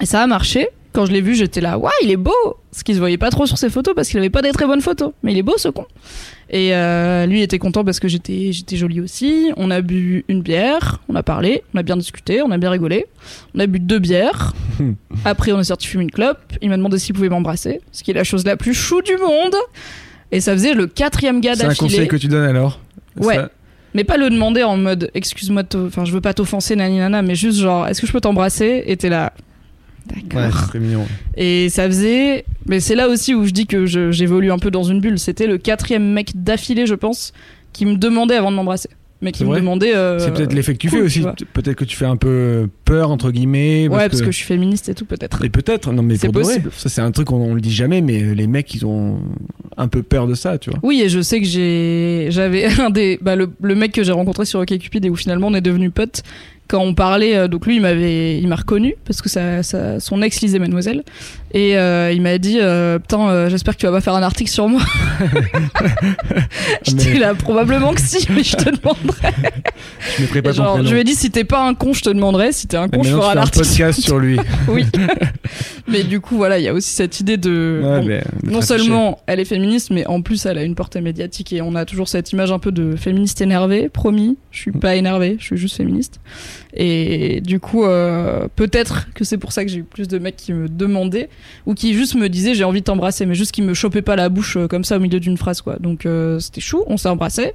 Et 0.00 0.06
ça 0.06 0.22
a 0.22 0.26
marché. 0.26 0.68
Quand 0.94 1.04
je 1.06 1.12
l'ai 1.12 1.20
vu, 1.20 1.34
j'étais 1.34 1.60
là, 1.60 1.76
waouh, 1.76 1.90
il 2.04 2.10
est 2.12 2.16
beau 2.16 2.32
Ce 2.70 2.84
qui 2.84 2.94
se 2.94 2.98
voyait 3.00 3.18
pas 3.18 3.30
trop 3.30 3.46
sur 3.46 3.58
ses 3.58 3.68
photos 3.68 3.94
parce 3.94 4.08
qu'il 4.08 4.18
avait 4.18 4.30
pas 4.30 4.42
des 4.42 4.52
très 4.52 4.64
bonnes 4.64 4.80
photos. 4.80 5.10
Mais 5.24 5.32
il 5.32 5.38
est 5.38 5.42
beau 5.42 5.58
ce 5.58 5.68
con. 5.68 5.84
Et 6.50 6.74
euh, 6.74 7.26
lui 7.26 7.42
était 7.42 7.58
content 7.58 7.84
parce 7.84 7.98
que 7.98 8.06
j'étais 8.06 8.52
j'étais 8.52 8.76
jolie 8.76 9.00
aussi. 9.00 9.50
On 9.56 9.70
a 9.72 9.80
bu 9.80 10.24
une 10.28 10.40
bière, 10.42 11.00
on 11.08 11.16
a 11.16 11.22
parlé, 11.24 11.64
on 11.74 11.78
a 11.78 11.82
bien 11.82 11.96
discuté, 11.96 12.42
on 12.42 12.50
a 12.52 12.58
bien 12.58 12.70
rigolé. 12.70 13.06
On 13.56 13.58
a 13.60 13.66
bu 13.66 13.80
deux 13.80 13.98
bières. 13.98 14.54
Après, 15.24 15.50
on 15.52 15.58
est 15.60 15.64
sorti 15.64 15.86
fumer 15.88 16.04
une 16.04 16.10
clope. 16.12 16.38
Il 16.62 16.68
m'a 16.70 16.76
demandé 16.76 16.98
s'il 16.98 17.14
pouvait 17.14 17.28
m'embrasser, 17.28 17.80
ce 17.90 18.02
qui 18.04 18.12
est 18.12 18.14
la 18.14 18.24
chose 18.24 18.44
la 18.46 18.56
plus 18.56 18.72
chou 18.74 19.02
du 19.02 19.16
monde. 19.16 19.56
Et 20.30 20.40
ça 20.40 20.52
faisait 20.52 20.74
le 20.74 20.86
quatrième 20.86 21.40
gars 21.40 21.54
C'est 21.56 21.64
un 21.64 21.68
conseil 21.68 21.88
d'affilée. 21.88 22.06
que 22.08 22.16
tu 22.16 22.28
donnes 22.28 22.44
alors? 22.48 22.78
Ouais. 23.18 23.34
Ça- 23.34 23.50
Mais 23.94 24.04
pas 24.04 24.16
le 24.16 24.30
demander 24.30 24.62
en 24.62 24.76
mode 24.76 25.10
excuse-moi, 25.14 25.62
enfin 25.74 26.04
je 26.04 26.12
veux 26.12 26.20
pas 26.20 26.34
t'offenser, 26.34 26.76
nani 26.76 26.98
nana, 26.98 27.22
mais 27.22 27.34
juste 27.34 27.58
genre 27.58 27.86
est-ce 27.88 28.00
que 28.00 28.06
je 28.06 28.12
peux 28.12 28.20
t'embrasser? 28.20 28.84
Et 28.86 28.96
t'es 28.96 29.08
là. 29.08 29.32
Ouais, 30.12 30.22
D'accord. 30.28 30.70
mignon. 30.74 31.06
Et 31.36 31.68
ça 31.70 31.86
faisait. 31.86 32.44
Mais 32.66 32.80
c'est 32.80 32.94
là 32.94 33.08
aussi 33.08 33.34
où 33.34 33.44
je 33.46 33.52
dis 33.52 33.66
que 33.66 33.86
j'évolue 33.86 34.50
un 34.52 34.58
peu 34.58 34.70
dans 34.70 34.82
une 34.84 35.00
bulle. 35.00 35.18
C'était 35.18 35.46
le 35.46 35.58
quatrième 35.58 36.12
mec 36.12 36.32
d'affilée, 36.34 36.86
je 36.86 36.94
pense, 36.94 37.32
qui 37.72 37.86
me 37.86 37.96
demandait 37.96 38.36
avant 38.36 38.50
de 38.50 38.56
m'embrasser. 38.56 38.90
Mais 39.22 39.32
qui 39.32 39.44
me 39.46 39.56
demandait. 39.56 39.94
euh, 39.94 40.18
c'est 40.18 40.34
peut-être 40.34 40.52
l'effet 40.52 40.74
que 40.74 40.78
tu 40.78 40.90
cool, 40.90 40.98
fais 40.98 41.04
aussi. 41.06 41.22
Peut-être 41.54 41.76
que 41.76 41.84
tu 41.86 41.96
fais 41.96 42.04
un 42.04 42.16
peu 42.16 42.68
peur, 42.84 43.10
entre 43.10 43.30
guillemets. 43.30 43.88
Ouais, 43.88 44.10
parce 44.10 44.20
que... 44.20 44.26
je 44.26 44.36
suis 44.36 44.44
féministe 44.44 44.90
et 44.90 44.94
tout, 44.94 45.06
peut-être. 45.06 45.42
Et 45.42 45.48
peut-être, 45.48 45.90
non 45.92 46.02
mais 46.02 46.16
C'est 46.16 46.26
vrai. 46.26 46.42
possible. 46.42 46.70
Ça 46.76 46.90
c'est 46.90 47.00
un 47.00 47.10
truc 47.10 47.28
qu'on 47.28 47.36
on 47.36 47.54
le 47.54 47.62
dit 47.62 47.72
jamais, 47.72 48.02
mais 48.02 48.34
les 48.34 48.46
mecs 48.46 48.74
ils 48.74 48.84
ont 48.84 49.20
un 49.78 49.88
peu 49.88 50.02
peur 50.02 50.26
de 50.26 50.34
ça, 50.34 50.58
tu 50.58 50.68
vois. 50.68 50.78
Oui, 50.82 51.00
et 51.02 51.08
je 51.08 51.22
sais 51.22 51.40
que 51.40 51.46
j'ai, 51.46 52.26
j'avais 52.30 52.66
un 52.80 52.90
des, 52.90 53.18
bah, 53.22 53.34
le, 53.34 53.48
le 53.62 53.74
mec 53.74 53.92
que 53.92 54.04
j'ai 54.04 54.12
rencontré 54.12 54.44
sur 54.44 54.60
OkCupid 54.60 55.06
et 55.06 55.08
où 55.08 55.16
finalement 55.16 55.46
on 55.46 55.54
est 55.54 55.62
devenu 55.62 55.88
potes. 55.88 56.22
Quand 56.68 56.80
on 56.80 56.94
parlait, 56.94 57.36
euh, 57.36 57.48
donc 57.48 57.66
lui 57.66 57.76
il 57.76 57.80
m'avait, 57.82 58.38
il 58.38 58.48
m'a 58.48 58.56
reconnu 58.56 58.94
parce 59.04 59.20
que 59.20 59.28
ça, 59.28 59.62
ça- 59.62 60.00
son 60.00 60.22
ex 60.22 60.40
lisait 60.40 60.58
Mademoiselle 60.58 61.02
et 61.56 61.78
euh, 61.78 62.10
il 62.12 62.20
m'a 62.20 62.36
dit, 62.38 62.58
euh, 62.60 62.98
putain, 62.98 63.28
euh, 63.28 63.48
j'espère 63.48 63.74
que 63.74 63.80
tu 63.80 63.86
vas 63.86 63.92
pas 63.92 64.00
faire 64.00 64.14
un 64.14 64.22
article 64.24 64.50
sur 64.50 64.68
moi. 64.68 64.82
J'étais 66.82 67.12
Mais- 67.14 67.18
là, 67.20 67.34
probablement 67.34 67.92
que 67.94 68.00
si, 68.00 68.26
mais 68.30 68.42
je 68.42 68.56
te 68.56 68.64
demanderai. 68.70 69.28
Je 70.16 70.22
mettrai 70.22 70.42
pas 70.42 70.52
ton 70.52 70.82
je 70.84 70.92
lui 70.92 71.00
ai 71.00 71.04
dit, 71.04 71.14
si 71.14 71.30
t'es 71.30 71.44
pas 71.44 71.66
un 71.66 71.74
con, 71.74 71.92
je 71.92 72.02
te 72.02 72.10
demanderai. 72.10 72.52
Si 72.52 72.66
t'es 72.66 72.76
un 72.76 72.88
Mais 72.90 72.98
con, 72.98 73.02
je 73.04 73.10
ferai 73.10 73.28
un 73.28 73.32
fais 73.32 73.38
article. 73.38 73.64
podcast 73.66 74.00
sur 74.00 74.18
lui. 74.18 74.38
oui. 74.68 74.84
mais 75.88 76.02
du 76.02 76.20
coup, 76.20 76.36
voilà, 76.36 76.58
il 76.58 76.64
y 76.64 76.68
a 76.68 76.74
aussi 76.74 76.90
cette 76.90 77.20
idée 77.20 77.36
de. 77.36 77.80
Ouais, 77.82 78.00
bon, 78.00 78.06
mais- 78.06 78.22
mais 78.42 78.52
non 78.52 78.60
seulement 78.60 79.20
elle 79.26 79.40
est 79.40 79.44
féministe, 79.44 79.90
mais 79.90 80.06
en 80.06 80.22
plus 80.22 80.44
elle 80.46 80.58
a 80.58 80.62
une 80.64 80.74
portée 80.74 81.00
médiatique 81.00 81.52
et 81.52 81.62
on 81.62 81.74
a 81.74 81.84
toujours 81.84 82.08
cette 82.08 82.32
image 82.32 82.52
un 82.52 82.58
peu 82.58 82.72
de 82.72 82.96
féministe 82.96 83.40
énervée, 83.40 83.88
promis. 83.88 84.36
Je 84.50 84.60
suis 84.60 84.72
pas 84.72 84.96
énervée, 84.96 85.36
je 85.38 85.44
suis 85.44 85.56
juste 85.56 85.76
féministe. 85.76 86.20
Et 86.76 87.40
du 87.40 87.60
coup, 87.60 87.84
peut-être 88.56 89.06
que 89.14 89.24
c'est 89.24 89.38
pour 89.38 89.52
ça 89.52 89.64
que 89.64 89.70
j'ai 89.70 89.78
eu 89.78 89.84
plus 89.84 90.08
de 90.08 90.18
mecs 90.18 90.36
qui 90.36 90.52
me 90.52 90.68
demandaient 90.68 91.28
ou 91.66 91.74
qui 91.74 91.94
juste 91.94 92.14
me 92.14 92.28
disaient 92.28 92.54
j'ai 92.54 92.64
envie 92.64 92.80
de 92.80 92.84
t'embrasser, 92.84 93.26
mais 93.26 93.34
juste 93.34 93.52
qui 93.52 93.62
me 93.62 93.74
chopaient 93.74 94.02
pas 94.02 94.16
la 94.16 94.28
bouche 94.28 94.56
euh, 94.56 94.68
comme 94.68 94.84
ça 94.84 94.96
au 94.96 95.00
milieu 95.00 95.20
d'une 95.20 95.36
phrase 95.36 95.60
quoi. 95.60 95.76
Donc 95.80 96.06
euh, 96.06 96.38
c'était 96.38 96.60
chou, 96.60 96.84
on 96.86 96.96
s'est 96.96 97.08
embrassé. 97.08 97.52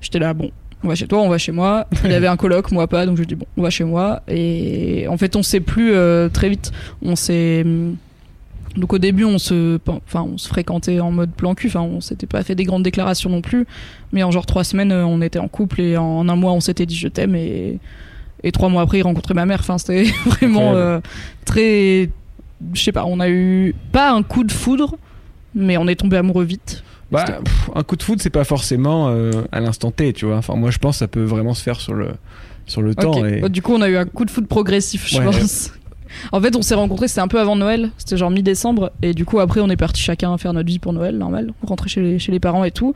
J'étais 0.00 0.18
là, 0.18 0.32
bon, 0.32 0.50
on 0.82 0.88
va 0.88 0.94
chez 0.94 1.06
toi, 1.06 1.20
on 1.20 1.28
va 1.28 1.38
chez 1.38 1.52
moi. 1.52 1.86
Il 2.04 2.12
avait 2.12 2.26
un 2.26 2.36
coloc, 2.36 2.70
moi 2.72 2.86
pas, 2.86 3.06
donc 3.06 3.16
je 3.16 3.24
dis 3.24 3.34
bon, 3.34 3.46
on 3.56 3.62
va 3.62 3.70
chez 3.70 3.84
moi. 3.84 4.22
Et 4.28 5.06
en 5.08 5.16
fait, 5.16 5.36
on 5.36 5.42
s'est 5.42 5.60
plus 5.60 5.92
euh, 5.92 6.28
très 6.28 6.48
vite. 6.48 6.72
On 7.02 7.16
s'est 7.16 7.64
Donc 8.76 8.92
au 8.92 8.98
début, 8.98 9.24
on 9.24 9.38
se, 9.38 9.78
enfin, 10.06 10.22
on 10.22 10.38
se 10.38 10.48
fréquentait 10.48 11.00
en 11.00 11.10
mode 11.10 11.32
plan 11.32 11.54
cul. 11.54 11.68
Enfin, 11.68 11.82
on 11.82 12.00
s'était 12.00 12.26
pas 12.26 12.42
fait 12.42 12.54
des 12.54 12.64
grandes 12.64 12.82
déclarations 12.82 13.30
non 13.30 13.42
plus. 13.42 13.66
Mais 14.12 14.22
en 14.22 14.30
genre 14.30 14.46
trois 14.46 14.64
semaines, 14.64 14.92
on 14.92 15.20
était 15.20 15.38
en 15.38 15.48
couple 15.48 15.80
et 15.80 15.96
en 15.96 16.28
un 16.28 16.36
mois, 16.36 16.52
on 16.52 16.60
s'était 16.60 16.86
dit 16.86 16.96
je 16.96 17.08
t'aime 17.08 17.34
et 17.34 17.78
et 18.42 18.52
trois 18.52 18.68
mois 18.68 18.82
après, 18.82 18.98
il 18.98 19.02
rencontrait 19.02 19.34
ma 19.34 19.46
mère. 19.46 19.60
Enfin, 19.60 19.78
c'était 19.78 20.04
vraiment 20.26 20.74
euh, 20.74 21.00
très, 21.44 22.10
je 22.74 22.82
sais 22.82 22.92
pas. 22.92 23.04
On 23.06 23.20
a 23.20 23.28
eu 23.28 23.74
pas 23.92 24.12
un 24.12 24.22
coup 24.22 24.44
de 24.44 24.52
foudre, 24.52 24.96
mais 25.54 25.76
on 25.76 25.86
est 25.88 25.96
tombé 25.96 26.16
amoureux 26.16 26.44
vite. 26.44 26.82
Bah, 27.10 27.24
pff, 27.44 27.70
un 27.74 27.82
coup 27.82 27.96
de 27.96 28.02
foot, 28.02 28.20
c'est 28.22 28.30
pas 28.30 28.44
forcément 28.44 29.08
euh, 29.08 29.30
à 29.50 29.58
l'instant 29.60 29.90
T, 29.90 30.12
tu 30.12 30.26
vois. 30.26 30.36
Enfin, 30.36 30.54
moi, 30.54 30.70
je 30.70 30.78
pense 30.78 30.96
que 30.96 30.98
ça 31.00 31.08
peut 31.08 31.24
vraiment 31.24 31.54
se 31.54 31.62
faire 31.62 31.80
sur 31.80 31.92
le, 31.94 32.10
sur 32.66 32.82
le 32.82 32.94
temps. 32.94 33.24
Et... 33.24 33.40
Bah, 33.40 33.48
Du 33.48 33.62
coup, 33.62 33.74
on 33.74 33.82
a 33.82 33.88
eu 33.88 33.96
un 33.96 34.04
coup 34.04 34.24
de 34.24 34.30
foudre 34.30 34.46
progressif, 34.46 35.08
je 35.08 35.18
Ouais. 35.18 35.24
pense. 35.24 35.72
En 36.32 36.40
fait, 36.40 36.56
on 36.56 36.62
s'est 36.62 36.74
rencontrés, 36.74 37.06
c'était 37.06 37.20
un 37.20 37.28
peu 37.28 37.38
avant 37.38 37.54
Noël, 37.54 37.90
c'était 37.96 38.16
genre 38.16 38.32
mi-décembre, 38.32 38.90
et 39.00 39.14
du 39.14 39.24
coup, 39.24 39.38
après, 39.38 39.60
on 39.60 39.68
est 39.70 39.76
parti 39.76 40.02
chacun 40.02 40.36
faire 40.38 40.52
notre 40.52 40.66
vie 40.66 40.80
pour 40.80 40.92
Noël, 40.92 41.16
normal, 41.16 41.52
on 41.62 41.68
rentrait 41.68 41.88
chez 41.88 42.00
les, 42.00 42.18
chez 42.18 42.32
les 42.32 42.40
parents 42.40 42.64
et 42.64 42.72
tout, 42.72 42.94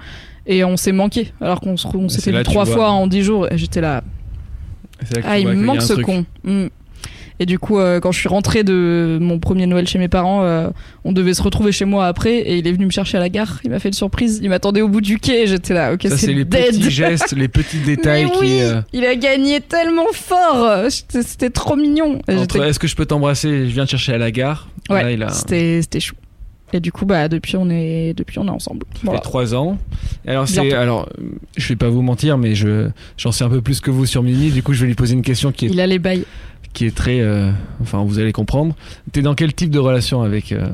et 0.49 0.65
on 0.65 0.77
s'est 0.77 0.91
manqué, 0.91 1.33
alors 1.41 1.61
qu'on 1.61 1.77
s'était 2.09 2.33
vu 2.37 2.43
trois 2.43 2.67
fois 2.67 2.91
en 2.91 3.07
dix 3.07 3.23
jours, 3.23 3.47
et 3.53 3.57
j'étais 3.57 3.81
là, 3.81 4.03
ah, 5.23 5.39
il 5.39 5.47
me 5.47 5.55
manque 5.55 5.83
ce 5.83 5.93
truc. 5.93 6.07
con. 6.07 6.25
Mm. 6.43 6.67
Et 7.41 7.47
du 7.47 7.59
coup, 7.59 7.79
euh, 7.81 7.99
quand 7.99 8.13
je 8.13 8.19
suis 8.21 8.29
rentrée 8.29 8.63
de 8.63 9.19
mon 9.21 9.41
premier 9.41 9.67
Noël 9.67 9.89
chez 9.89 9.99
mes 9.99 10.07
parents, 10.07 10.45
euh, 10.45 10.69
on 11.05 11.11
devait 11.11 11.35
se 11.35 11.43
retrouver 11.43 11.73
chez 11.73 11.85
moi 11.85 12.07
après, 12.07 12.37
et 12.39 12.59
il 12.59 12.67
est 12.69 12.73
venu 12.73 12.87
me 12.87 12.91
chercher 12.93 13.17
à 13.17 13.21
la 13.21 13.29
gare, 13.29 13.59
il 13.65 13.71
m'a 13.71 13.81
fait 13.81 13.89
une 13.89 13.95
surprise, 13.95 14.39
il 14.41 14.49
m'attendait 14.51 14.83
au 14.83 14.89
bout 14.89 15.01
du 15.01 15.19
quai, 15.19 15.43
et 15.43 15.47
j'étais 15.49 15.75
là, 15.75 15.93
ok, 15.93 16.03
Ça, 16.05 16.11
c'est 16.11 16.27
c'est 16.27 16.33
les 16.33 16.45
dead. 16.45 16.67
petits 16.69 16.91
gestes, 16.93 17.35
les 17.37 17.49
petits 17.49 17.79
détails 17.85 18.27
Mais 18.27 18.47
qui. 18.47 18.61
euh, 18.61 18.81
il 18.93 19.05
a 19.05 19.17
gagné 19.17 19.61
tellement 19.61 20.13
fort, 20.13 20.85
c'était 20.91 21.51
trop 21.51 21.75
mignon. 21.75 22.21
Et 22.29 22.35
entre 22.35 22.55
j'étais 22.55 22.69
est-ce 22.69 22.79
que 22.79 22.87
je 22.87 22.95
peux 22.95 23.07
t'embrasser 23.07 23.67
Je 23.67 23.73
viens 23.73 23.85
te 23.85 23.91
chercher 23.91 24.13
à 24.15 24.19
la 24.19 24.31
gare? 24.31 24.69
Ouais, 24.89 25.03
Là, 25.03 25.11
il 25.11 25.23
a 25.23 25.31
c'était 25.31 25.83
c'était 25.83 25.99
chou. 26.01 26.15
Et 26.73 26.81
du 26.81 26.91
coup, 26.93 27.05
bah 27.05 27.29
depuis 27.29 27.57
on 27.57 27.69
est 27.71 28.15
depuis 28.15 28.39
on 28.41 28.47
est 28.47 28.51
ensemble. 28.51 28.85
Voilà. 29.05 29.19
fait 29.21 29.25
trois 29.25 29.55
ans. 29.55 29.79
Et 30.27 30.31
Alors, 30.31 30.49
c'est, 30.49 30.61
Bientôt. 30.63 30.77
alors, 30.77 31.09
euh, 31.21 31.25
je 31.57 31.69
vais 31.69 31.77
pas 31.77 31.89
vous 31.89 32.03
mentir, 32.03 32.37
mais 32.37 32.55
je, 32.57 32.89
j'en 33.17 33.31
sais 33.33 33.45
un 33.45 33.49
peu 33.49 33.61
plus 33.61 33.81
que 33.81 33.91
vous 33.93 34.07
sur 34.07 34.23
Mimi. 34.25 34.51
Du 34.51 34.63
coup, 34.63 34.73
je 34.73 34.81
vais 34.81 34.89
lui 34.89 34.95
poser 34.97 35.15
une 35.15 35.23
question 35.23 35.53
qui 35.53 35.67
est, 35.67 35.69
Il 35.69 35.81
a 35.81 35.87
les 35.87 35.99
bails. 36.01 36.25
Qui 36.75 36.85
est 36.87 36.95
très, 36.95 37.21
euh, 37.21 37.51
enfin, 37.81 38.05
vous 38.05 38.19
allez 38.19 38.33
comprendre. 38.33 38.75
T'es 39.13 39.23
dans 39.23 39.35
quel 39.35 39.55
type 39.55 39.71
de 39.71 39.79
relation 39.79 40.21
avec, 40.23 40.53
euh, 40.53 40.67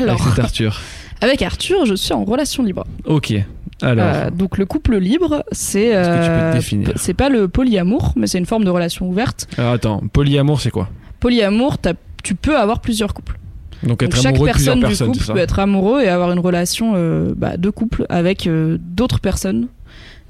Alors, 0.00 0.20
avec 0.22 0.34
cet 0.34 0.38
Arthur 0.44 0.80
avec 1.20 1.42
Arthur, 1.42 1.84
je 1.86 1.94
suis 1.94 2.14
en 2.14 2.24
relation 2.24 2.62
libre. 2.62 2.84
Ok. 3.04 3.34
Alors, 3.82 4.06
Euh, 4.06 4.30
donc 4.30 4.56
le 4.56 4.64
couple 4.66 4.96
libre, 4.96 5.44
c'est 5.52 5.86
Est-ce 5.86 6.08
que 6.08 6.14
tu 6.24 6.30
peux 6.30 6.50
te 6.52 6.56
définir 6.56 6.88
p- 6.88 6.92
c'est 6.96 7.14
pas 7.14 7.28
le 7.28 7.48
polyamour, 7.48 8.12
mais 8.16 8.26
c'est 8.26 8.38
une 8.38 8.46
forme 8.46 8.64
de 8.64 8.70
relation 8.70 9.08
ouverte. 9.08 9.46
alors, 9.58 9.72
attends, 9.72 10.02
polyamour, 10.12 10.60
c'est 10.60 10.70
quoi? 10.70 10.88
Polyamour, 11.20 11.76
tu 12.22 12.34
peux 12.34 12.56
avoir 12.56 12.80
plusieurs 12.80 13.12
couples. 13.14 13.38
Donc, 13.82 13.90
Donc 14.00 14.02
être 14.04 14.16
chaque 14.16 14.34
amoureux 14.36 14.48
de 14.48 14.52
plusieurs 14.52 14.74
personne 14.76 14.80
du 14.90 14.96
personnes, 14.96 15.12
couple 15.12 15.32
peut 15.32 15.38
être 15.42 15.58
amoureux 15.58 16.02
et 16.02 16.08
avoir 16.08 16.32
une 16.32 16.38
relation 16.38 16.94
bah, 17.36 17.56
de 17.56 17.68
couple 17.70 18.06
avec 18.08 18.48
d'autres 18.48 19.20
personnes. 19.20 19.66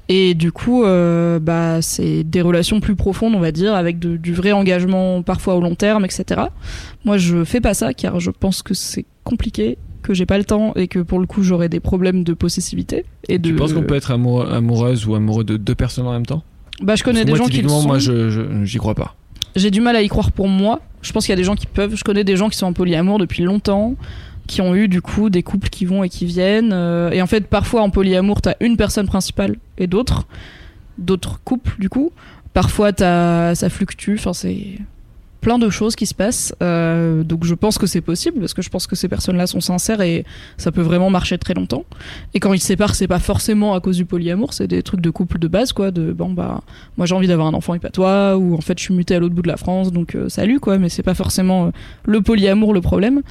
Et 0.07 0.35
du 0.35 0.51
coup, 0.51 0.83
euh, 0.83 1.39
bah, 1.39 1.81
c'est 1.81 2.23
des 2.23 2.41
relations 2.41 2.79
plus 2.79 2.95
profondes, 2.95 3.33
on 3.35 3.39
va 3.39 3.51
dire, 3.51 3.73
avec 3.73 3.97
de- 3.97 4.17
du 4.17 4.33
vrai 4.33 4.51
engagement 4.51 5.23
parfois 5.23 5.55
au 5.55 5.61
long 5.61 5.73
terme, 5.75 6.05
etc. 6.05 6.41
Moi, 7.05 7.17
je 7.17 7.43
fais 7.43 7.59
pas 7.61 7.73
ça 7.73 7.93
car 7.93 8.19
je 8.19 8.29
pense 8.29 8.61
que 8.61 8.73
c'est 8.75 9.05
compliqué, 9.23 9.77
que 10.03 10.13
j'ai 10.13 10.27
pas 10.27 10.37
le 10.37 10.43
temps 10.43 10.73
et 10.75 10.87
que 10.87 10.99
pour 10.99 11.19
le 11.19 11.25
coup, 11.25 11.41
j'aurais 11.41 11.69
des 11.69 11.79
problèmes 11.79 12.23
de 12.23 12.33
possessivité. 12.33 13.05
Et 13.27 13.39
de... 13.39 13.49
Tu 13.49 13.55
penses 13.55 13.73
qu'on 13.73 13.81
peut 13.81 13.95
être 13.95 14.11
amoureux, 14.11 14.47
amoureuse 14.51 15.07
ou 15.07 15.15
amoureux 15.15 15.43
de 15.43 15.57
deux 15.57 15.73
personnes 15.75 16.05
en 16.05 16.13
même 16.13 16.25
temps? 16.27 16.43
Bah, 16.81 16.95
je 16.95 17.03
connais 17.03 17.25
des 17.25 17.31
moi, 17.31 17.37
gens 17.39 17.45
qui 17.47 17.61
le 17.63 17.69
sont. 17.69 17.87
moi, 17.87 17.97
je- 17.97 18.63
j'y 18.63 18.77
crois 18.77 18.93
pas. 18.95 19.15
J'ai 19.55 19.71
du 19.71 19.81
mal 19.81 19.95
à 19.95 20.01
y 20.03 20.07
croire 20.09 20.31
pour 20.31 20.49
moi. 20.49 20.81
Je 21.01 21.11
pense 21.13 21.25
qu'il 21.25 21.31
y 21.31 21.33
a 21.33 21.37
des 21.37 21.43
gens 21.45 21.55
qui 21.55 21.65
peuvent. 21.65 21.95
Je 21.95 22.03
connais 22.03 22.23
des 22.25 22.35
gens 22.35 22.49
qui 22.49 22.57
sont 22.57 22.65
en 22.67 22.73
polyamour 22.73 23.17
depuis 23.19 23.43
longtemps, 23.43 23.95
qui 24.47 24.61
ont 24.61 24.75
eu 24.75 24.87
du 24.87 25.01
coup 25.01 25.29
des 25.29 25.43
couples 25.43 25.69
qui 25.69 25.85
vont 25.85 26.03
et 26.03 26.09
qui 26.09 26.25
viennent. 26.25 26.71
euh, 26.73 27.11
et 27.11 27.21
en 27.21 27.27
fait, 27.27 27.47
parfois 27.47 27.81
en 27.81 27.89
polyamour, 27.89 28.41
t'as 28.41 28.55
une 28.59 28.77
personne 28.77 29.07
principale 29.07 29.57
et 29.77 29.87
d'autres, 29.87 30.27
d'autres 30.97 31.39
couples 31.43 31.75
du 31.79 31.89
coup. 31.89 32.11
Parfois, 32.53 32.93
t'as, 32.93 33.55
ça 33.55 33.69
fluctue. 33.69 34.15
Enfin, 34.15 34.33
c'est 34.33 34.79
plein 35.45 35.59
de 35.59 35.69
choses 35.69 35.95
qui 35.95 36.07
se 36.07 36.15
passent. 36.15 36.55
Euh, 36.63 37.21
donc, 37.23 37.45
je 37.45 37.53
pense 37.53 37.77
que 37.77 37.85
c'est 37.85 38.01
possible 38.01 38.39
parce 38.39 38.55
que 38.55 38.63
je 38.63 38.69
pense 38.71 38.87
que 38.87 38.95
ces 38.95 39.07
personnes-là 39.07 39.45
sont 39.45 39.61
sincères 39.61 40.01
et 40.01 40.25
ça 40.57 40.71
peut 40.71 40.81
vraiment 40.81 41.11
marcher 41.11 41.37
très 41.37 41.53
longtemps. 41.53 41.85
Et 42.33 42.39
quand 42.39 42.51
ils 42.53 42.59
se 42.59 42.65
séparent, 42.65 42.95
c'est 42.95 43.07
pas 43.07 43.19
forcément 43.19 43.75
à 43.75 43.79
cause 43.79 43.95
du 43.95 44.05
polyamour, 44.05 44.53
c'est 44.53 44.65
des 44.65 44.81
trucs 44.81 45.01
de 45.01 45.11
couple 45.11 45.37
de 45.37 45.47
base, 45.47 45.71
quoi. 45.71 45.91
De 45.91 46.15
bon 46.15 46.31
bah 46.31 46.61
moi 46.97 47.05
j'ai 47.05 47.13
envie 47.13 47.27
d'avoir 47.27 47.47
un 47.47 47.53
enfant 47.53 47.73
et 47.75 47.79
pas 47.79 47.89
toi 47.89 48.37
ou 48.37 48.55
en 48.55 48.61
fait 48.61 48.79
je 48.79 48.83
suis 48.85 48.93
mutée 48.93 49.15
à 49.15 49.19
l'autre 49.19 49.35
bout 49.35 49.41
de 49.41 49.47
la 49.47 49.57
France 49.57 49.91
donc 49.91 50.15
euh, 50.15 50.29
salut 50.29 50.59
quoi 50.59 50.77
mais 50.77 50.89
c'est 50.89 51.03
pas 51.03 51.13
forcément 51.13 51.67
euh, 51.67 51.69
le 52.05 52.21
polyamour 52.21 52.73
le 52.73 52.81
problème 52.81 53.21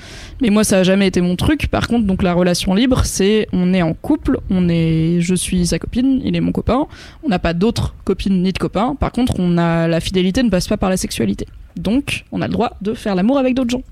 mais 0.41 0.51
moi 0.51 0.65
ça 0.65 0.79
a 0.79 0.83
jamais 0.83 1.07
été 1.07 1.21
mon 1.21 1.37
truc 1.37 1.69
par 1.69 1.89
contre 1.89 2.07
donc 2.07 2.23
la 2.23 2.33
relation 2.35 2.75
libre 2.75 3.05
c'est 3.05 3.49
on 3.53 3.73
est 3.75 3.83
en 3.83 3.95
couple 3.95 4.39
on 4.51 4.69
est 4.69 5.21
je 5.21 5.35
suis 5.35 5.67
sa 5.67 5.79
copine 5.79 6.21
il 6.25 6.37
est 6.37 6.41
mon 6.41 6.53
copain 6.53 6.87
on 7.25 7.29
n'a 7.29 7.39
pas 7.39 7.55
d'autres 7.55 7.95
copines 8.05 8.43
ni 8.43 8.53
de 8.53 8.59
copains 8.59 8.95
par 8.95 9.13
contre 9.13 9.35
on 9.39 9.59
a 9.59 9.89
la 9.89 10.01
fidélité 10.01 10.43
ne 10.43 10.51
passe 10.51 10.69
pas 10.69 10.77
par 10.77 10.91
la 10.91 10.97
sexualité 10.97 11.47
donc 11.77 12.25
on 12.33 12.41
a 12.43 12.47
le 12.47 12.53
droit 12.53 12.77
de 12.81 12.95
faire 12.95 13.15
l'amour 13.15 13.39
avec 13.39 13.55
d'autres 13.55 13.71
gens 13.71 13.83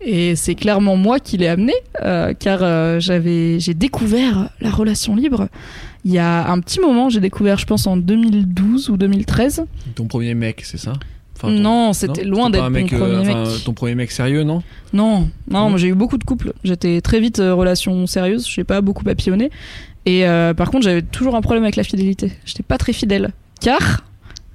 et 0.00 0.36
c'est 0.36 0.54
clairement 0.54 0.96
moi 0.96 1.18
qui 1.18 1.38
l'ai 1.38 1.46
amené, 1.48 1.72
euh, 2.02 2.34
car 2.38 2.58
euh, 2.62 3.00
j'avais, 3.00 3.58
j'ai 3.58 3.72
découvert 3.72 4.50
la 4.60 4.70
relation 4.70 5.16
libre 5.16 5.48
il 6.04 6.12
y 6.12 6.18
a 6.18 6.50
un 6.50 6.60
petit 6.60 6.80
moment. 6.80 7.08
J'ai 7.08 7.20
découvert, 7.20 7.56
je 7.58 7.64
pense, 7.64 7.86
en 7.86 7.96
2012 7.96 8.90
ou 8.90 8.96
2013. 8.98 9.64
Ton 9.94 10.04
premier 10.06 10.34
mec, 10.34 10.60
c'est 10.64 10.76
ça? 10.76 10.92
Enfin, 11.36 11.48
ton- 11.48 11.54
non, 11.60 11.92
c'était 11.94 12.24
loin 12.24 12.50
d'être 12.50 12.68
mon 12.68 12.78
euh, 12.78 12.86
premier 12.86 13.16
enfin, 13.16 13.44
mec. 13.44 13.64
Ton 13.64 13.72
premier 13.72 13.94
mec 13.94 14.10
sérieux, 14.10 14.42
non? 14.44 14.62
Non, 14.92 15.28
non, 15.50 15.76
j'ai 15.78 15.88
eu 15.88 15.94
beaucoup 15.94 16.18
de 16.18 16.24
couples. 16.24 16.52
J'étais 16.62 17.00
très 17.00 17.20
vite 17.20 17.40
euh, 17.40 17.54
relation 17.54 18.06
sérieuse. 18.06 18.46
Je 18.46 18.60
n'ai 18.60 18.64
pas 18.64 18.82
beaucoup 18.82 19.04
papillonné. 19.04 19.50
Et 20.04 20.26
euh, 20.26 20.52
par 20.52 20.70
contre, 20.70 20.84
j'avais 20.84 21.00
toujours 21.02 21.34
un 21.34 21.40
problème 21.40 21.64
avec 21.64 21.76
la 21.76 21.84
fidélité. 21.84 22.32
J'étais 22.44 22.62
pas 22.62 22.76
très 22.76 22.92
fidèle, 22.92 23.30
car 23.62 24.04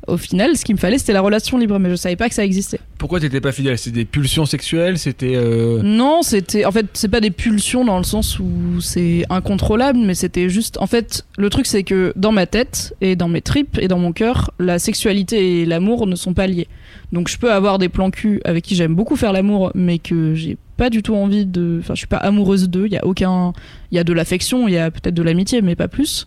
au 0.10 0.18
final, 0.18 0.58
ce 0.58 0.66
qu'il 0.66 0.76
me 0.76 0.80
fallait, 0.80 0.98
c'était 0.98 1.14
la 1.14 1.22
relation 1.22 1.58
libre, 1.58 1.80
mais 1.80 1.90
je 1.90 1.96
savais 1.96 2.16
pas 2.16 2.30
que 2.30 2.36
ça 2.36 2.44
existait. 2.44 2.80
Pourquoi 2.98 3.20
t'étais 3.20 3.42
pas 3.42 3.52
fidèle? 3.52 3.78
C'était 3.78 3.98
des 4.00 4.06
pulsions 4.06 4.46
sexuelles? 4.46 4.98
C'était. 4.98 5.36
euh, 5.36 5.82
Non, 5.84 6.22
c'était. 6.22 6.66
En 6.66 6.72
fait, 6.72 6.86
c'est 6.94 7.08
pas 7.08 7.22
des 7.22 7.32
pulsions 7.32 7.86
dans 7.86 7.98
le 7.98 8.04
sens 8.04 8.40
où 8.40 8.82
c'est 8.82 9.24
incontrôlable, 9.30 10.00
mais 10.00 10.16
c'était 10.16 10.50
juste. 10.50 10.78
En 10.82 10.88
fait, 10.88 11.26
le 11.38 11.50
truc, 11.50 11.66
c'est 11.66 11.84
que 11.84 12.12
dans 12.16 12.32
ma 12.32 12.46
tête 12.46 12.94
et 13.02 13.16
dans 13.16 13.28
mes 13.30 13.42
tripes 13.42 13.78
et 13.82 13.88
dans 13.88 14.00
mon 14.00 14.12
cœur, 14.12 14.52
la 14.60 14.80
sexualité 14.80 15.62
et 15.62 15.66
l'amour 15.66 16.08
ne 16.08 16.16
sont 16.16 16.34
pas 16.34 16.48
liés. 16.48 16.68
Donc, 17.12 17.28
je 17.30 17.38
peux 17.38 17.52
avoir 17.52 17.78
des 17.80 17.90
plans 17.90 18.12
cul 18.12 18.42
avec 18.46 18.64
qui 18.64 18.76
j'aime 18.76 18.96
beaucoup 18.96 19.16
faire 19.16 19.34
l'amour, 19.34 19.72
mais 19.76 19.98
que 20.00 20.34
j'ai 20.36 20.58
pas 20.78 20.90
du 20.90 21.02
tout 21.04 21.16
envie 21.16 21.46
de. 21.46 21.78
Enfin, 21.82 21.94
je 21.96 22.00
suis 22.00 22.08
pas 22.08 22.18
amoureuse 22.18 22.70
d'eux. 22.70 22.86
Il 22.86 22.94
y 22.94 22.98
a 22.98 23.06
aucun. 23.06 23.54
Il 23.92 23.96
y 23.96 24.00
a 24.00 24.04
de 24.04 24.14
l'affection, 24.14 24.68
il 24.68 24.74
y 24.74 24.78
a 24.78 24.92
peut-être 24.92 25.16
de 25.16 25.24
l'amitié, 25.24 25.62
mais 25.62 25.76
pas 25.76 25.88
plus. 25.88 26.26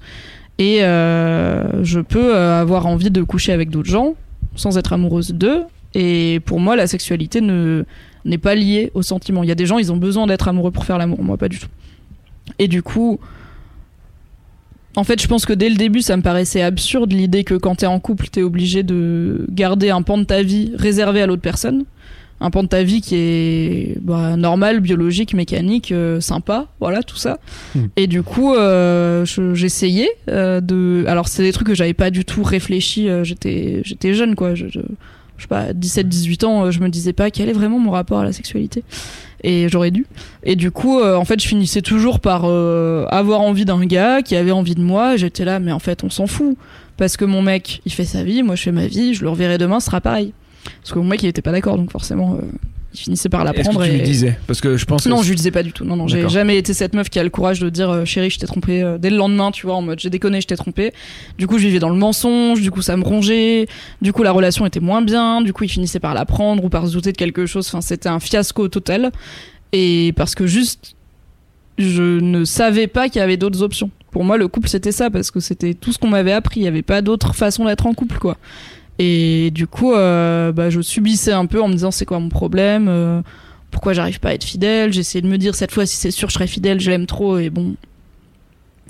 Et 0.58 0.82
euh, 0.82 1.82
je 1.82 2.00
peux 2.00 2.34
euh, 2.34 2.60
avoir 2.60 2.86
envie 2.86 3.10
de 3.10 3.22
coucher 3.22 3.52
avec 3.52 3.70
d'autres 3.70 3.90
gens 3.90 4.14
sans 4.54 4.78
être 4.78 4.92
amoureuse 4.92 5.32
d'eux. 5.32 5.62
Et 5.94 6.40
pour 6.44 6.60
moi, 6.60 6.76
la 6.76 6.86
sexualité 6.86 7.40
ne 7.40 7.84
n'est 8.24 8.38
pas 8.38 8.54
liée 8.54 8.90
au 8.94 9.02
sentiment. 9.02 9.42
Il 9.42 9.48
y 9.48 9.52
a 9.52 9.56
des 9.56 9.66
gens, 9.66 9.78
ils 9.78 9.92
ont 9.92 9.96
besoin 9.96 10.26
d'être 10.26 10.48
amoureux 10.48 10.70
pour 10.70 10.84
faire 10.84 10.98
l'amour. 10.98 11.22
Moi, 11.22 11.36
pas 11.36 11.48
du 11.48 11.58
tout. 11.58 11.68
Et 12.58 12.68
du 12.68 12.82
coup, 12.82 13.18
en 14.94 15.04
fait, 15.04 15.20
je 15.20 15.26
pense 15.26 15.46
que 15.46 15.52
dès 15.52 15.68
le 15.68 15.76
début, 15.76 16.02
ça 16.02 16.16
me 16.16 16.22
paraissait 16.22 16.62
absurde 16.62 17.12
l'idée 17.12 17.44
que 17.44 17.54
quand 17.54 17.76
t'es 17.76 17.86
en 17.86 17.98
couple, 17.98 18.28
t'es 18.28 18.42
obligé 18.42 18.82
de 18.82 19.46
garder 19.50 19.90
un 19.90 20.02
pan 20.02 20.18
de 20.18 20.24
ta 20.24 20.42
vie 20.42 20.72
réservé 20.76 21.22
à 21.22 21.26
l'autre 21.26 21.42
personne. 21.42 21.84
Un 22.44 22.50
pan 22.50 22.62
de 22.64 22.68
ta 22.68 22.83
vie 22.83 23.00
qui 23.00 23.14
est 23.14 23.96
bah, 24.00 24.37
normal, 24.37 24.81
biologique, 24.81 25.33
mécanique, 25.33 25.92
euh, 25.92 26.20
sympa, 26.20 26.66
voilà, 26.81 27.02
tout 27.05 27.16
ça. 27.16 27.38
Hmm. 27.76 27.87
Et 27.96 28.07
du 28.09 28.22
coup, 28.24 28.52
euh, 28.55 29.24
je- 29.24 29.55
j'essayais 29.55 30.09
euh, 30.28 30.61
de. 30.61 31.05
Alors, 31.07 31.28
c'est 31.28 31.42
des 31.44 31.52
trucs 31.52 31.68
que 31.68 31.74
j'avais 31.74 31.94
pas 31.94 32.11
du 32.11 32.24
tout 32.24 32.42
réfléchi. 32.42 33.09
j'étais, 33.22 33.83
j'étais 33.85 34.12
jeune, 34.14 34.35
quoi. 34.35 34.55
Je, 34.57 34.66
je, 34.68 34.81
je 35.37 35.42
sais 35.42 35.48
pas, 35.48 35.72
17-18 35.72 36.44
ans, 36.44 36.70
je 36.70 36.81
me 36.81 36.88
disais 36.88 37.12
pas 37.12 37.31
quel 37.31 37.48
est 37.48 37.52
vraiment 37.52 37.78
mon 37.78 37.90
rapport 37.92 38.18
à 38.18 38.24
la 38.24 38.33
sexualité. 38.33 38.83
Et 39.44 39.68
j'aurais 39.68 39.90
dû. 39.90 40.07
Et 40.44 40.55
du 40.57 40.70
coup, 40.70 40.98
euh, 41.00 41.16
en 41.16 41.24
fait, 41.24 41.40
je 41.40 41.48
finissais 41.48 41.83
toujours 41.83 42.20
par 42.20 42.42
euh, 42.44 43.07
avoir 43.09 43.40
envie 43.40 43.64
d'un 43.64 43.85
gars 43.87 44.22
qui 44.22 44.37
avait 44.37 44.52
envie 44.52 44.74
de 44.76 44.83
moi. 44.83 45.16
J'étais 45.16 45.44
là, 45.44 45.59
mais 45.59 45.72
en 45.72 45.78
fait, 45.81 46.05
on 46.05 46.11
s'en 46.11 46.26
fout. 46.26 46.57
Parce 46.96 47.16
que 47.16 47.24
mon 47.24 47.42
mec, 47.42 47.81
il 47.87 47.92
fait 47.92 48.05
sa 48.05 48.22
vie, 48.22 48.42
moi 48.44 48.55
je 48.55 48.62
fais 48.62 48.70
ma 48.72 48.87
vie, 48.87 49.14
je 49.14 49.22
le 49.24 49.31
reverrai 49.31 49.59
demain, 49.59 49.81
ce 49.81 49.87
sera 49.87 50.00
pareil. 50.00 50.33
Parce 50.81 50.92
que 50.92 50.98
mon 50.98 51.05
mec, 51.05 51.22
il 51.22 51.29
était 51.29 51.42
pas 51.42 51.53
d'accord, 51.53 51.77
donc 51.77 51.90
forcément, 51.90 52.35
euh, 52.35 52.44
il 52.94 52.98
finissait 53.01 53.29
par 53.29 53.40
Est-ce 53.40 53.57
l'apprendre. 53.57 53.81
que 53.81 53.85
tu 53.87 53.90
et... 53.90 53.98
lui 53.98 54.03
disais 54.03 54.38
Parce 54.46 54.61
que 54.61 54.77
je 54.77 54.85
pense. 54.85 55.07
Non, 55.07 55.22
je 55.22 55.29
lui 55.29 55.37
disais 55.37 55.51
pas 55.51 55.62
du 55.62 55.72
tout. 55.72 55.85
Non, 55.85 55.96
non, 55.96 56.09
j'ai 56.09 56.29
jamais 56.29 56.57
été 56.57 56.75
cette 56.75 56.94
meuf 56.94 57.09
qui 57.09 57.18
a 57.18 57.25
le 57.25 57.31
courage 57.31 57.61
de 57.61 57.70
dire 57.70 57.90
euh, 57.90 58.05
chérie, 58.05 58.31
je 58.31 58.38
t'ai 58.38 58.46
trompé 58.46 58.83
euh, 58.83 58.98
dès 58.98 59.11
le 59.11 59.16
lendemain, 59.16 59.51
tu 59.51 59.66
vois, 59.66 59.77
en 59.77 59.83
mode 59.83 59.98
j'ai 59.98 60.11
déconné, 60.11 60.40
je 60.40 60.46
t'ai 60.46 60.57
trompé. 60.57 60.92
Du 61.38 61.46
coup, 61.46 61.59
je 61.59 61.66
vivais 61.66 61.79
dans 61.79 61.88
le 61.90 61.96
mensonge, 61.96 62.61
du 62.61 62.70
coup, 62.70 62.83
ça 62.83 62.96
me 62.96 63.05
rongeait, 63.05 63.66
du 64.01 64.12
coup, 64.12 64.22
la 64.22 64.32
relation 64.32 64.66
était 64.66 64.80
moins 64.80 65.03
bien, 65.03 65.41
du 65.41 65.53
coup, 65.53 65.64
il 65.64 65.70
finissait 65.70 66.01
par 66.01 66.14
l'apprendre 66.14 66.64
ou 66.64 66.68
par 66.68 66.86
se 66.86 66.93
douter 66.93 67.12
de 67.12 67.16
quelque 67.16 67.47
chose. 67.47 67.66
Enfin, 67.68 67.80
c'était 67.80 68.09
un 68.09 68.20
fiasco 68.20 68.68
total. 68.68 69.11
Et 69.72 70.12
parce 70.16 70.34
que 70.34 70.47
juste, 70.47 70.95
je 71.78 72.20
ne 72.20 72.45
savais 72.45 72.86
pas 72.86 73.09
qu'il 73.09 73.20
y 73.20 73.22
avait 73.22 73.39
d'autres 73.39 73.62
options. 73.62 73.91
Pour 74.11 74.24
moi, 74.24 74.36
le 74.36 74.47
couple, 74.47 74.68
c'était 74.68 74.93
ça, 74.93 75.09
parce 75.09 75.30
que 75.30 75.41
c'était 75.41 75.72
tout 75.72 75.93
ce 75.93 75.99
qu'on 75.99 76.09
m'avait 76.09 76.32
appris. 76.32 76.61
Il 76.61 76.64
n'y 76.64 76.68
avait 76.68 76.82
pas 76.82 77.01
d'autre 77.01 77.34
façon 77.34 77.64
d'être 77.64 77.86
en 77.86 77.95
couple, 77.95 78.18
quoi. 78.18 78.36
Et 78.99 79.51
du 79.53 79.66
coup, 79.66 79.95
euh, 79.95 80.53
bah, 80.53 80.70
je 80.70 80.80
subissais 80.80 81.32
un 81.32 81.47
peu 81.47 81.61
en 81.61 81.68
me 81.68 81.72
disant 81.72 81.90
c'est 81.90 82.05
quoi 82.05 82.18
mon 82.18 82.28
problème 82.28 82.86
euh, 82.88 83.22
pourquoi 83.70 83.95
j'arrive 83.95 84.20
pas 84.20 84.28
à 84.28 84.34
être 84.34 84.45
fidèle? 84.45 84.93
J'essayais 84.93 85.22
de 85.22 85.28
me 85.28 85.38
dire 85.38 85.55
cette 85.55 85.72
fois 85.72 85.86
si 85.86 85.97
c'est 85.97 86.11
sûr 86.11 86.28
je 86.28 86.34
serai 86.34 86.47
fidèle, 86.47 86.78
je 86.78 86.90
l'aime 86.90 87.07
trop 87.07 87.38
et 87.38 87.51
bon. 87.51 87.74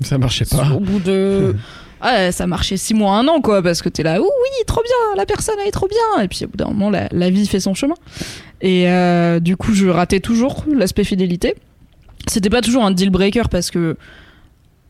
Ça 0.01 0.17
marchait 0.17 0.45
pas. 0.45 0.71
Au 0.71 0.79
bout 0.79 0.99
de 0.99 1.55
ah, 2.01 2.31
ça 2.33 2.47
marchait 2.47 2.75
six 2.75 2.93
mois, 2.93 3.17
un 3.17 3.27
an 3.29 3.39
quoi, 3.39 3.63
parce 3.63 3.81
que 3.81 3.87
t'es 3.87 4.03
là, 4.03 4.19
oui, 4.19 4.65
trop 4.67 4.81
bien, 4.83 5.15
la 5.17 5.25
personne 5.25 5.55
elle 5.61 5.69
est 5.69 5.71
trop 5.71 5.87
bien. 5.87 6.23
Et 6.23 6.27
puis 6.27 6.43
au 6.43 6.49
bout 6.49 6.57
d'un 6.57 6.67
moment, 6.67 6.89
la, 6.89 7.07
la 7.11 7.29
vie 7.29 7.47
fait 7.47 7.61
son 7.61 7.73
chemin. 7.73 7.95
Et 8.61 8.89
euh, 8.89 9.39
du 9.39 9.57
coup, 9.57 9.73
je 9.73 9.87
ratais 9.87 10.19
toujours 10.19 10.65
l'aspect 10.73 11.03
fidélité. 11.03 11.55
C'était 12.27 12.49
pas 12.49 12.61
toujours 12.61 12.85
un 12.85 12.91
deal 12.91 13.09
breaker 13.09 13.49
parce 13.49 13.71
que 13.71 13.97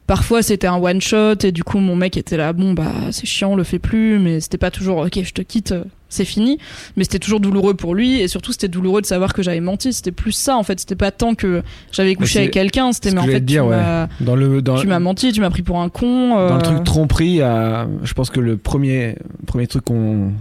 parfois 0.07 0.41
c'était 0.41 0.67
un 0.67 0.77
one 0.77 1.01
shot 1.01 1.35
et 1.43 1.51
du 1.51 1.63
coup 1.63 1.79
mon 1.79 1.95
mec 1.95 2.17
était 2.17 2.37
là 2.37 2.53
bon 2.53 2.73
bah 2.73 2.91
c'est 3.11 3.25
chiant 3.25 3.51
on 3.51 3.55
le 3.55 3.63
fait 3.63 3.79
plus 3.79 4.19
mais 4.19 4.41
c'était 4.41 4.57
pas 4.57 4.71
toujours 4.71 4.97
ok 4.97 5.19
je 5.23 5.31
te 5.31 5.41
quitte 5.41 5.73
c'est 6.13 6.25
fini. 6.25 6.59
Mais 6.95 7.03
c'était 7.03 7.19
toujours 7.19 7.39
douloureux 7.39 7.73
pour 7.73 7.95
lui 7.95 8.21
et 8.21 8.27
surtout 8.27 8.51
c'était 8.51 8.67
douloureux 8.67 9.01
de 9.01 9.05
savoir 9.05 9.33
que 9.33 9.41
j'avais 9.41 9.59
menti. 9.59 9.91
C'était 9.91 10.11
plus 10.11 10.31
ça 10.31 10.55
en 10.55 10.63
fait. 10.63 10.79
C'était 10.79 10.95
pas 10.95 11.11
tant 11.11 11.35
que 11.35 11.63
j'avais 11.91 12.15
couché 12.15 12.39
avec 12.39 12.51
quelqu'un 12.51 12.91
c'était 12.93 13.11
mais 13.11 13.19
en 13.19 13.25
fait 13.25 13.41
dire, 13.41 13.63
tu 13.63 13.69
ouais. 13.69 13.77
m'as 13.77 14.07
Dans 14.21 14.35
le 14.35 14.61
dans, 14.61 14.77
tu 14.77 14.87
m'as 14.87 14.99
menti 14.99 15.31
tu 15.31 15.41
m'as 15.41 15.49
pris 15.49 15.63
pour 15.63 15.81
un 15.81 15.89
con 15.89 16.29
dans 16.29 16.37
euh, 16.39 16.55
le 16.55 16.61
truc 16.61 16.83
tromperie, 16.83 17.37
je 17.37 18.13
pense 18.13 18.29
que 18.29 18.39
le 18.39 18.57
premier 18.57 19.15
premier 19.45 19.67
truc 19.67 19.85
qu'on 19.85 20.31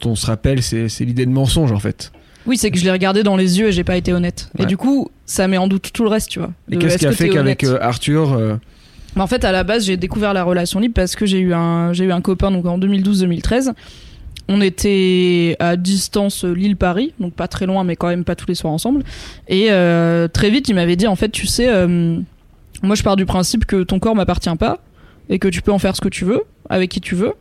dont 0.00 0.10
on 0.10 0.14
se 0.14 0.26
rappelle, 0.26 0.62
c'est 0.62 1.00
l'idée 1.00 1.24
de 1.24 1.30
mensonge 1.30 1.72
en 1.72 1.78
fait. 1.78 2.12
oui 2.46 2.58
c'est 2.58 2.70
que 2.70 2.78
je 2.78 2.84
l'ai 2.84 2.92
regardé 2.92 3.22
dans 3.22 3.36
les 3.36 3.58
yeux 3.58 3.68
et 3.68 3.72
j'ai 3.72 3.84
pas 3.84 3.96
été 3.96 4.12
honnête. 4.12 4.50
Et 4.58 4.66
du 4.66 4.76
coup 4.76 5.10
ça 5.28 5.46
met 5.46 5.58
en 5.58 5.68
doute 5.68 5.90
tout 5.92 6.02
le 6.02 6.08
reste 6.08 6.30
tu 6.30 6.38
vois 6.40 6.50
Et 6.70 6.78
qu'est-ce 6.78 6.94
est-ce 6.94 6.98
qui 6.98 7.06
a 7.06 7.12
fait 7.12 7.28
qu'avec 7.28 7.62
euh, 7.62 7.78
Arthur, 7.80 8.32
euh, 8.32 8.56
Mais 9.14 9.22
en 9.22 9.26
fait, 9.26 9.44
à 9.44 9.52
la 9.52 9.62
base, 9.62 9.84
j'ai 9.84 9.96
découvert 9.96 10.32
la 10.32 10.42
relation 10.42 10.80
libre 10.80 10.94
parce 10.94 11.14
que 11.14 11.26
j'ai 11.26 11.38
eu 11.38 11.54
un, 11.54 11.92
j'ai 11.92 12.04
eu 12.06 12.12
un 12.12 12.20
copain 12.20 12.50
donc 12.50 12.66
en 12.66 12.78
2012-2013. 12.78 13.74
On 14.50 14.62
était 14.62 15.56
à 15.58 15.76
distance 15.76 16.44
euh, 16.44 16.54
Lille-Paris, 16.54 17.12
donc 17.20 17.34
pas 17.34 17.46
très 17.48 17.66
loin, 17.66 17.84
mais 17.84 17.96
quand 17.96 18.08
même 18.08 18.24
pas 18.24 18.34
tous 18.34 18.46
les 18.48 18.54
soirs 18.54 18.72
ensemble. 18.72 19.02
Et 19.46 19.66
euh, 19.70 20.26
très 20.26 20.48
vite, 20.48 20.70
il 20.70 20.74
m'avait 20.74 20.96
dit 20.96 21.06
en 21.06 21.16
fait, 21.16 21.28
tu 21.28 21.46
sais, 21.46 21.68
euh, 21.68 22.18
moi 22.82 22.96
je 22.96 23.02
pars 23.02 23.16
du 23.16 23.26
principe 23.26 23.66
que 23.66 23.82
ton 23.82 23.98
corps 23.98 24.14
m'appartient 24.14 24.56
pas 24.58 24.78
et 25.28 25.38
que 25.38 25.48
tu 25.48 25.60
peux 25.60 25.72
en 25.72 25.78
faire 25.78 25.94
ce 25.94 26.00
que 26.00 26.08
tu 26.08 26.24
veux 26.24 26.42
avec 26.70 26.90
qui 26.90 27.02
tu 27.02 27.14
veux. 27.14 27.34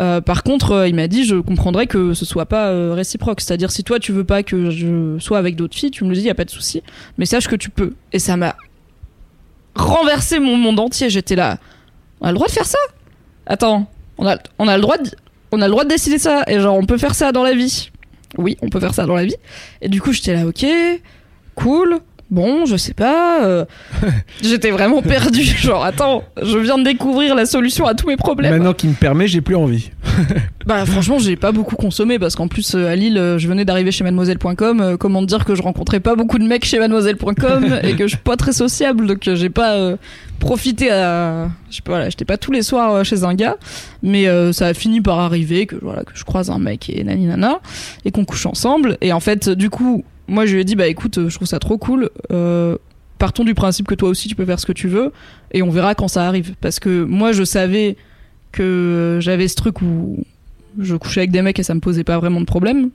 Euh, 0.00 0.20
par 0.20 0.42
contre, 0.42 0.72
euh, 0.72 0.88
il 0.88 0.94
m'a 0.94 1.08
dit, 1.08 1.24
je 1.24 1.36
comprendrais 1.36 1.86
que 1.86 2.14
ce 2.14 2.24
soit 2.24 2.46
pas 2.46 2.68
euh, 2.68 2.92
réciproque. 2.94 3.40
C'est-à-dire, 3.40 3.70
si 3.70 3.82
toi 3.82 3.98
tu 3.98 4.12
veux 4.12 4.24
pas 4.24 4.42
que 4.42 4.70
je 4.70 5.18
sois 5.18 5.38
avec 5.38 5.56
d'autres 5.56 5.76
filles, 5.76 5.90
tu 5.90 6.04
me 6.04 6.10
le 6.10 6.14
dis, 6.14 6.22
y 6.22 6.30
a 6.30 6.34
pas 6.34 6.44
de 6.44 6.50
souci. 6.50 6.82
Mais 7.16 7.26
sache 7.26 7.48
que 7.48 7.56
tu 7.56 7.70
peux. 7.70 7.94
Et 8.12 8.18
ça 8.18 8.36
m'a 8.36 8.54
renversé 9.74 10.38
mon 10.38 10.56
monde 10.56 10.78
entier. 10.78 11.10
J'étais 11.10 11.36
là. 11.36 11.58
On 12.20 12.26
a 12.26 12.30
le 12.30 12.34
droit 12.34 12.46
de 12.46 12.52
faire 12.52 12.66
ça? 12.66 12.78
Attends, 13.46 13.90
on 14.18 14.26
a, 14.26 14.36
le 14.36 14.80
droit 14.80 14.98
de, 14.98 15.10
on 15.52 15.60
a 15.60 15.66
le 15.66 15.70
droit 15.70 15.84
de 15.84 15.88
décider 15.88 16.18
ça. 16.18 16.44
Et 16.46 16.60
genre, 16.60 16.76
on 16.76 16.84
peut 16.84 16.98
faire 16.98 17.14
ça 17.14 17.32
dans 17.32 17.42
la 17.42 17.54
vie. 17.54 17.90
Oui, 18.36 18.56
on 18.62 18.68
peut 18.68 18.80
faire 18.80 18.94
ça 18.94 19.06
dans 19.06 19.14
la 19.14 19.24
vie. 19.24 19.36
Et 19.80 19.88
du 19.88 20.00
coup, 20.00 20.12
j'étais 20.12 20.34
là, 20.34 20.46
ok, 20.46 20.66
cool. 21.54 22.00
Bon, 22.30 22.66
je 22.66 22.76
sais 22.76 22.92
pas. 22.94 23.42
euh, 23.44 23.64
J'étais 24.42 24.70
vraiment 24.70 25.00
perdue. 25.02 25.42
Genre, 25.58 25.82
attends, 25.84 26.24
je 26.42 26.58
viens 26.58 26.76
de 26.78 26.84
découvrir 26.84 27.34
la 27.34 27.46
solution 27.46 27.86
à 27.86 27.94
tous 27.94 28.06
mes 28.06 28.16
problèmes. 28.16 28.52
maintenant 28.52 28.74
qu'il 28.74 28.90
me 28.90 28.94
permet, 28.94 29.26
j'ai 29.28 29.40
plus 29.40 29.56
envie. 29.56 29.90
Bah 30.66 30.84
franchement 30.84 31.18
j'ai 31.18 31.36
pas 31.36 31.50
beaucoup 31.50 31.76
consommé 31.76 32.18
parce 32.18 32.36
qu'en 32.36 32.46
plus 32.46 32.74
euh, 32.74 32.88
à 32.92 32.94
Lille 32.94 33.16
euh, 33.16 33.38
je 33.38 33.48
venais 33.48 33.64
d'arriver 33.64 33.90
chez 33.90 34.04
mademoiselle.com 34.04 34.98
comment 35.00 35.22
dire 35.22 35.46
que 35.46 35.54
je 35.54 35.62
rencontrais 35.62 36.00
pas 36.00 36.14
beaucoup 36.14 36.38
de 36.38 36.44
mecs 36.44 36.66
chez 36.66 36.78
mademoiselle.com 36.78 37.78
et 37.84 37.94
que 37.96 38.02
je 38.02 38.08
suis 38.08 38.16
pas 38.22 38.36
très 38.36 38.52
sociable 38.52 39.06
donc 39.06 39.20
j'ai 39.32 39.48
pas 39.48 39.76
euh, 39.76 39.96
profité 40.40 40.90
à 40.90 41.48
je 41.70 41.76
sais 41.76 41.82
pas 41.82 41.92
voilà 41.92 42.10
j'étais 42.10 42.26
pas 42.26 42.36
tous 42.36 42.52
les 42.52 42.60
soirs 42.60 43.02
chez 43.02 43.24
un 43.24 43.32
gars 43.32 43.56
mais 44.02 44.28
euh, 44.28 44.52
ça 44.52 44.66
a 44.66 44.74
fini 44.74 45.00
par 45.00 45.20
arriver 45.20 45.64
que 45.64 45.76
voilà 45.80 46.02
que 46.04 46.12
je 46.12 46.24
croise 46.24 46.50
un 46.50 46.58
mec 46.58 46.90
et 46.90 47.02
nani 47.02 47.24
nana 47.24 47.60
et 48.04 48.10
qu'on 48.10 48.26
couche 48.26 48.44
ensemble 48.44 48.98
et 49.00 49.14
en 49.14 49.20
fait 49.20 49.48
du 49.48 49.70
coup 49.70 50.04
moi 50.28 50.46
je 50.46 50.54
lui 50.54 50.60
ai 50.60 50.64
dit 50.64 50.76
bah 50.76 50.86
écoute 50.86 51.18
euh, 51.18 51.28
je 51.28 51.34
trouve 51.34 51.48
ça 51.48 51.58
trop 51.58 51.78
cool 51.78 52.10
euh, 52.30 52.76
partons 53.18 53.44
du 53.44 53.54
principe 53.54 53.86
que 53.86 53.94
toi 53.94 54.08
aussi 54.08 54.28
tu 54.28 54.34
peux 54.34 54.44
faire 54.44 54.60
ce 54.60 54.66
que 54.66 54.72
tu 54.72 54.88
veux 54.88 55.12
et 55.52 55.62
on 55.62 55.70
verra 55.70 55.94
quand 55.94 56.08
ça 56.08 56.26
arrive 56.26 56.54
parce 56.60 56.78
que 56.78 57.04
moi 57.04 57.32
je 57.32 57.42
savais 57.42 57.96
que 58.52 59.18
j'avais 59.20 59.48
ce 59.48 59.56
truc 59.56 59.82
où 59.82 60.22
je 60.78 60.94
couchais 60.94 61.20
avec 61.20 61.30
des 61.30 61.42
mecs 61.42 61.58
et 61.58 61.62
ça 61.62 61.74
me 61.74 61.80
posait 61.80 62.04
pas 62.04 62.18
vraiment 62.18 62.40
de 62.40 62.46
problème. 62.46 62.90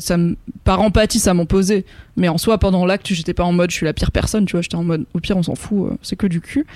Ça 0.00 0.16
me, 0.16 0.36
par 0.64 0.80
empathie, 0.80 1.18
ça 1.18 1.34
m'en 1.34 1.46
posait. 1.46 1.84
Mais 2.16 2.28
en 2.28 2.38
soi, 2.38 2.58
pendant 2.58 2.84
l'acte, 2.84 3.12
j'étais 3.12 3.34
pas 3.34 3.44
en 3.44 3.52
mode 3.52 3.70
je 3.70 3.76
suis 3.76 3.86
la 3.86 3.92
pire 3.92 4.10
personne, 4.10 4.44
tu 4.44 4.52
vois. 4.52 4.62
J'étais 4.62 4.76
en 4.76 4.84
mode 4.84 5.06
au 5.14 5.20
pire, 5.20 5.36
on 5.36 5.42
s'en 5.42 5.54
fout, 5.54 5.90
euh, 5.90 5.96
c'est 6.02 6.16
que 6.16 6.26
du 6.26 6.40
cul. 6.40 6.66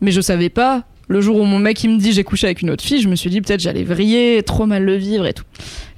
Mais 0.00 0.10
je 0.10 0.20
savais 0.20 0.50
pas. 0.50 0.84
Le 1.08 1.20
jour 1.20 1.36
où 1.38 1.44
mon 1.44 1.58
mec 1.58 1.84
il 1.84 1.90
me 1.90 1.98
dit 1.98 2.12
j'ai 2.12 2.24
couché 2.24 2.46
avec 2.46 2.62
une 2.62 2.70
autre 2.70 2.82
fille, 2.82 3.02
je 3.02 3.08
me 3.08 3.14
suis 3.14 3.28
dit 3.28 3.42
peut-être 3.42 3.60
j'allais 3.60 3.84
vriller, 3.84 4.42
trop 4.42 4.64
mal 4.64 4.84
le 4.84 4.96
vivre 4.96 5.26
et 5.26 5.34
tout. 5.34 5.44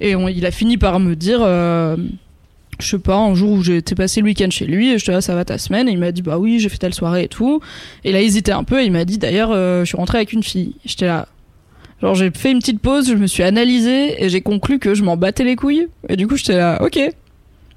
Et 0.01 0.11
il 0.11 0.45
a 0.45 0.51
fini 0.51 0.77
par 0.77 0.99
me 0.99 1.15
dire, 1.15 1.39
je 2.79 2.87
sais 2.87 2.99
pas, 2.99 3.17
un 3.17 3.33
jour 3.33 3.51
où 3.51 3.63
j'étais 3.63 3.95
passé 3.95 4.21
le 4.21 4.25
week-end 4.25 4.49
chez 4.49 4.65
lui 4.65 4.91
et 4.91 4.99
je 4.99 5.05
te 5.05 5.11
là 5.11 5.21
ça 5.21 5.33
va 5.35 5.45
ta 5.45 5.57
semaine 5.57 5.87
et 5.89 5.91
il 5.91 5.97
m'a 5.97 6.11
dit 6.11 6.21
bah 6.21 6.37
oui 6.37 6.59
j'ai 6.59 6.69
fait 6.69 6.77
telle 6.77 6.93
soirée 6.93 7.23
et 7.23 7.27
tout. 7.27 7.59
Et 8.03 8.11
là 8.11 8.21
il 8.21 8.25
hésitait 8.25 8.51
un 8.51 8.63
peu 8.63 8.81
et 8.81 8.85
il 8.85 8.91
m'a 8.91 9.05
dit 9.05 9.17
d'ailleurs 9.17 9.51
euh, 9.51 9.81
je 9.81 9.85
suis 9.85 9.97
rentré 9.97 10.19
avec 10.19 10.33
une 10.33 10.43
fille. 10.43 10.75
J'étais 10.85 11.07
là 11.07 11.27
Genre 12.01 12.13
j'ai 12.13 12.29
fait 12.29 12.51
une 12.51 12.59
petite 12.59 12.79
pause, 12.79 13.09
je 13.09 13.15
me 13.15 13.25
suis 13.25 13.41
analysé 13.41 14.23
et 14.23 14.29
j'ai 14.29 14.41
conclu 14.41 14.77
que 14.77 14.93
je 14.93 15.03
m'en 15.03 15.17
battais 15.17 15.43
les 15.43 15.55
couilles. 15.55 15.87
Et 16.09 16.15
du 16.15 16.27
coup 16.27 16.35
j'étais 16.37 16.57
là, 16.57 16.81
ok. 16.83 16.99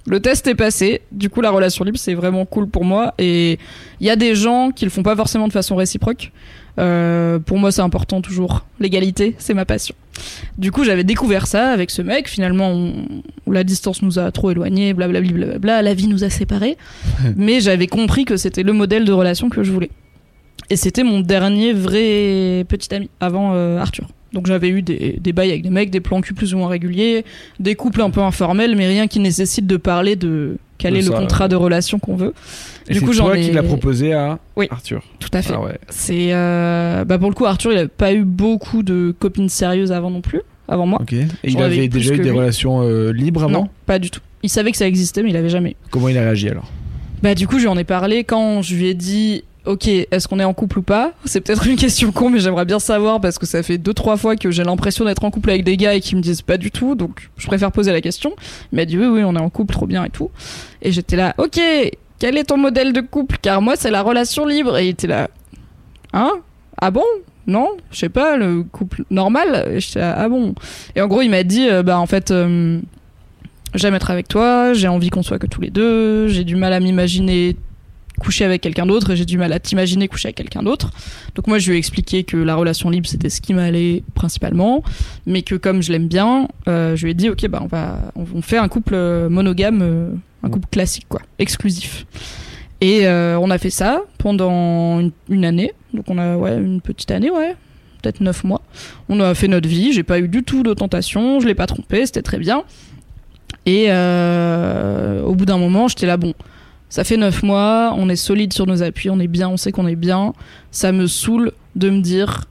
Le 0.07 0.21
test 0.21 0.47
est 0.47 0.55
passé. 0.55 1.01
Du 1.13 1.31
coup 1.31 1.41
la 1.41 1.51
relation 1.51 1.85
libre 1.85 1.99
c'est 1.99 2.15
vraiment 2.15 2.45
cool 2.45 2.69
pour 2.69 2.85
moi. 2.85 3.15
Et 3.19 3.59
il 4.01 4.07
y 4.07 4.11
a 4.11 4.17
des 4.17 4.35
gens 4.35 4.71
qui 4.71 4.85
le 4.85 4.91
font 4.91 5.03
pas 5.03 5.17
forcément 5.17 5.49
de 5.49 5.53
façon 5.53 5.77
réciproque. 5.77 6.33
Euh, 6.81 7.39
pour 7.39 7.59
moi 7.59 7.71
c'est 7.73 7.83
important 7.83 8.21
toujours. 8.23 8.65
L'égalité 8.81 9.35
c'est 9.39 9.55
ma 9.55 9.65
passion. 9.65 9.95
Du 10.59 10.73
coup 10.73 10.83
j'avais 10.85 11.05
découvert 11.05 11.47
ça 11.47 11.71
avec 11.71 11.91
ce 11.91 12.03
mec. 12.03 12.29
Finalement 12.29 12.71
on- 12.71 12.93
la 13.51 13.65
distance 13.65 14.03
nous 14.03 14.19
a 14.19 14.31
trop 14.33 14.51
éloignés, 14.51 14.95
blablabla, 14.95 15.33
blablabla. 15.33 15.83
La 15.83 15.95
vie 15.95 16.07
nous 16.09 16.25
a 16.25 16.31
séparés. 16.31 16.77
Mais 17.37 17.61
j'avais 17.61 17.87
compris 17.87 18.25
que 18.25 18.37
c'était 18.37 18.63
le 18.63 18.73
modèle 18.73 19.05
de 19.05 19.13
relation 19.13 19.49
que 19.51 19.63
je 19.63 19.71
voulais. 19.73 19.91
Et 20.71 20.77
c'était 20.77 21.03
mon 21.05 21.21
dernier 21.21 21.73
vrai 21.73 22.65
petit 22.69 22.95
ami 22.95 23.11
avant 23.21 23.53
euh, 23.55 23.79
Arthur. 23.79 24.09
Donc 24.33 24.47
j'avais 24.47 24.69
eu 24.69 24.83
des, 24.83 25.19
des 25.21 25.33
bails 25.33 25.51
avec 25.51 25.63
des 25.63 25.71
mecs, 25.71 25.91
des 25.91 26.01
plans 26.01 26.21
cul 26.21 26.35
plus 26.35 26.55
ou 26.55 26.59
moins 26.59 26.69
réguliers, 26.69 27.25
des 27.59 27.75
couples 27.75 28.01
un 28.01 28.11
peu 28.11 28.21
informels, 28.21 28.77
mais 28.77 28.87
rien 28.87 29.09
qui 29.09 29.19
nécessite 29.19 29.67
de 29.67 29.77
parler 29.77 30.15
de 30.15 30.57
quel 30.81 30.97
est 30.97 31.03
le 31.03 31.11
contrat 31.11 31.45
ouais. 31.45 31.49
de 31.49 31.57
relation 31.57 31.99
qu'on 31.99 32.17
veut. 32.17 32.35
Et 32.89 32.95
Du 32.95 33.01
coup, 33.03 33.15
toi 33.15 33.37
ai- 33.39 33.43
qui 33.43 33.53
l'as 33.53 33.63
proposé 33.63 34.13
à 34.13 34.39
Oui. 34.57 34.67
Arthur. 34.71 35.03
Tout 35.19 35.29
à 35.33 35.43
fait. 35.43 35.53
Ah 35.55 35.61
ouais. 35.61 35.79
C'est 35.89 36.33
euh, 36.33 37.05
bah 37.05 37.19
pour 37.19 37.29
le 37.29 37.35
coup 37.35 37.47
Arthur, 37.47 37.73
il 37.73 37.79
a 37.79 37.87
pas 37.89 38.13
eu 38.13 38.25
beaucoup 38.25 38.83
de 38.83 39.15
copines 39.19 39.49
sérieuses 39.49 39.93
avant 39.93 40.11
non 40.11 40.21
plus, 40.23 40.41
avant 40.69 40.87
moi. 40.87 41.01
Et 41.13 41.27
il 41.45 41.61
avait 41.63 41.89
déjà 41.89 42.15
eu 42.15 42.19
des 42.19 42.25
lui. 42.25 42.31
relations 42.31 42.83
euh, 42.83 43.13
libres 43.13 43.43
avant 43.45 43.53
non, 43.53 43.69
pas 43.87 43.99
du 43.99 44.11
tout. 44.11 44.21
Il 44.43 44.49
savait 44.49 44.71
que 44.71 44.77
ça 44.79 44.87
existait, 44.87 45.23
mais 45.23 45.31
il 45.31 45.37
avait 45.37 45.51
jamais. 45.51 45.77
Comment 45.91 46.09
il 46.09 46.17
a 46.19 46.23
réagi 46.23 46.49
alors? 46.49 46.71
Bah 47.23 47.35
du 47.35 47.47
coup, 47.47 47.57
je 47.59 47.65
lui 47.65 47.69
en 47.69 47.77
ai 47.77 47.85
parlé 47.85 48.25
quand 48.25 48.63
je 48.63 48.75
lui 48.75 48.87
ai 48.87 48.95
dit 48.95 49.45
OK, 49.67 49.89
est-ce 49.89 50.27
qu'on 50.27 50.41
est 50.41 50.45
en 50.45 50.55
couple 50.55 50.79
ou 50.79 50.83
pas? 50.83 51.13
C'est 51.25 51.41
peut-être 51.41 51.67
une 51.67 51.77
question 51.77 52.13
con, 52.13 52.31
mais 52.31 52.41
j'aimerais 52.41 52.65
bien 52.65 52.79
savoir 52.79 53.21
parce 53.21 53.39
que 53.39 53.47
ça 53.47 53.63
fait 53.63 53.79
deux 53.79 53.93
trois 53.95 54.17
fois 54.17 54.37
que 54.37 54.51
j'ai 54.51 54.65
l'impression 54.65 55.05
d'être 55.05 55.23
en 55.25 55.31
couple 55.31 55.51
avec 55.51 55.65
des 55.65 55.77
gars 55.77 55.95
et 55.95 56.01
qui 56.01 56.17
me 56.17 56.21
disent 56.21 56.43
pas 56.43 56.57
du 56.57 56.71
tout, 56.71 56.95
donc 56.95 57.31
je 57.37 57.47
préfère 57.47 57.71
poser 57.71 57.93
la 57.93 58.01
question. 58.01 58.33
Il 58.73 58.77
m'a 58.77 58.85
dit 58.85 58.97
oui, 58.99 59.07
oui, 59.07 59.23
on 59.25 59.37
est 59.37 59.41
en 59.41 59.51
couple, 59.51 59.75
trop 59.75 59.87
bien 59.87 60.05
et 60.05 60.11
tout. 60.11 60.31
Et 60.83 60.93
j'étais 60.93 61.17
là, 61.17 61.35
OK, 61.39 61.61
quel 62.19 62.37
est 62.39 62.45
ton 62.45 62.57
modèle 62.57 62.93
de 62.93 63.01
couple? 63.01 63.37
Car 63.43 63.61
moi, 63.61 63.75
c'est 63.77 63.91
la 63.91 64.03
relation 64.03 64.47
libre. 64.47 64.79
Et 64.79 64.87
il 64.87 64.91
était 64.91 65.07
là, 65.07 65.29
hein? 66.13 66.33
Ah 66.81 66.91
bon? 66.91 67.05
Non, 67.47 67.69
je 67.91 67.99
sais 67.99 68.09
pas, 68.09 68.37
le 68.37 68.63
couple 68.63 69.05
normal? 69.11 69.69
Et 69.73 69.81
j'étais 69.81 70.01
ah 70.01 70.29
bon? 70.29 70.55
Et 70.97 71.01
en 71.03 71.07
gros, 71.09 71.23
il 71.23 71.31
m'a 71.31 71.43
dit, 71.43 71.69
euh, 71.69 71.83
bah 71.83 71.99
en 71.99 72.07
fait. 72.07 72.31
euh, 72.31 72.81
J'aime 73.73 73.95
être 73.95 74.11
avec 74.11 74.27
toi, 74.27 74.73
j'ai 74.73 74.89
envie 74.89 75.11
qu'on 75.11 75.23
soit 75.23 75.39
que 75.39 75.47
tous 75.47 75.61
les 75.61 75.71
deux, 75.71 76.27
j'ai 76.27 76.43
du 76.43 76.57
mal 76.57 76.73
à 76.73 76.81
m'imaginer 76.81 77.55
coucher 78.21 78.45
avec 78.45 78.61
quelqu'un 78.61 78.87
d'autre 78.87 79.11
et 79.11 79.17
j'ai 79.17 79.25
du 79.25 79.37
mal 79.37 79.53
à 79.53 79.59
t'imaginer 79.59 80.07
coucher 80.07 80.29
avec 80.29 80.37
quelqu'un 80.37 80.63
d'autre. 80.63 80.91
Donc 81.35 81.49
moi 81.49 81.59
je 81.59 81.69
lui 81.71 81.77
ai 81.77 81.79
expliqué 81.79 82.23
que 82.23 82.37
la 82.37 82.55
relation 82.55 82.91
libre 82.91 83.09
c'était 83.09 83.31
ce 83.31 83.41
qui 83.41 83.53
m'allait 83.55 84.05
principalement, 84.15 84.85
mais 85.27 85.43
que 85.43 85.57
comme 85.57 85.83
je 85.83 85.91
l'aime 85.91 86.07
bien, 86.07 86.47
euh, 86.69 86.95
je 86.95 87.05
lui 87.05 87.11
ai 87.11 87.15
dit 87.15 87.29
ok 87.29 87.49
bah 87.49 87.61
on 87.63 87.67
va 87.67 88.13
on, 88.15 88.43
fait 88.43 88.59
un 88.59 88.69
couple 88.69 88.95
euh, 88.95 89.29
monogame, 89.29 89.81
euh, 89.83 90.13
un 90.45 90.51
couple 90.51 90.69
classique 90.71 91.07
quoi, 91.09 91.23
exclusif. 91.41 92.07
Et 92.81 93.07
euh, 93.07 93.39
on 93.39 93.51
a 93.51 93.59
fait 93.59 93.71
ça 93.71 94.03
pendant 94.19 95.01
une, 95.01 95.11
une 95.29 95.45
année, 95.45 95.73
donc 95.93 96.05
on 96.09 96.17
a 96.17 96.37
ouais 96.37 96.57
une 96.57 96.81
petite 96.81 97.11
année 97.11 97.31
ouais, 97.31 97.57
peut-être 98.01 98.21
neuf 98.21 98.45
mois. 98.45 98.63
On 99.09 99.21
a 99.21 99.35
fait 99.35 99.49
notre 99.49 99.69
vie, 99.69 99.93
j'ai 99.93 100.03
pas 100.03 100.19
eu 100.19 100.29
du 100.29 100.43
tout 100.43 100.63
de 100.63 100.73
tentation, 100.75 101.41
je 101.41 101.47
l'ai 101.47 101.55
pas 101.55 101.67
trompé, 101.67 102.07
c'était 102.07 102.23
très 102.23 102.39
bien. 102.39 102.65
Et 103.67 103.87
euh, 103.89 105.23
au 105.23 105.35
bout 105.35 105.45
d'un 105.45 105.59
moment, 105.59 105.89
j'étais 105.89 106.07
là, 106.07 106.17
bon, 106.17 106.35
ça 106.91 107.05
fait 107.05 107.17
neuf 107.17 107.43
mois, 107.43 107.95
on 107.97 108.09
est 108.09 108.17
solide 108.17 108.53
sur 108.53 108.67
nos 108.67 108.83
appuis, 108.83 109.11
on 109.11 109.21
est 109.21 109.29
bien, 109.29 109.49
on 109.49 109.57
sait 109.57 109.73
qu'on 109.73 109.87
est 109.87 109.97
bien. 109.97 110.35
Ça 110.73 110.93
me 110.93 111.07
saoule 111.07 111.53
de 111.77 111.89
me 111.89 112.01
dire 112.01 112.47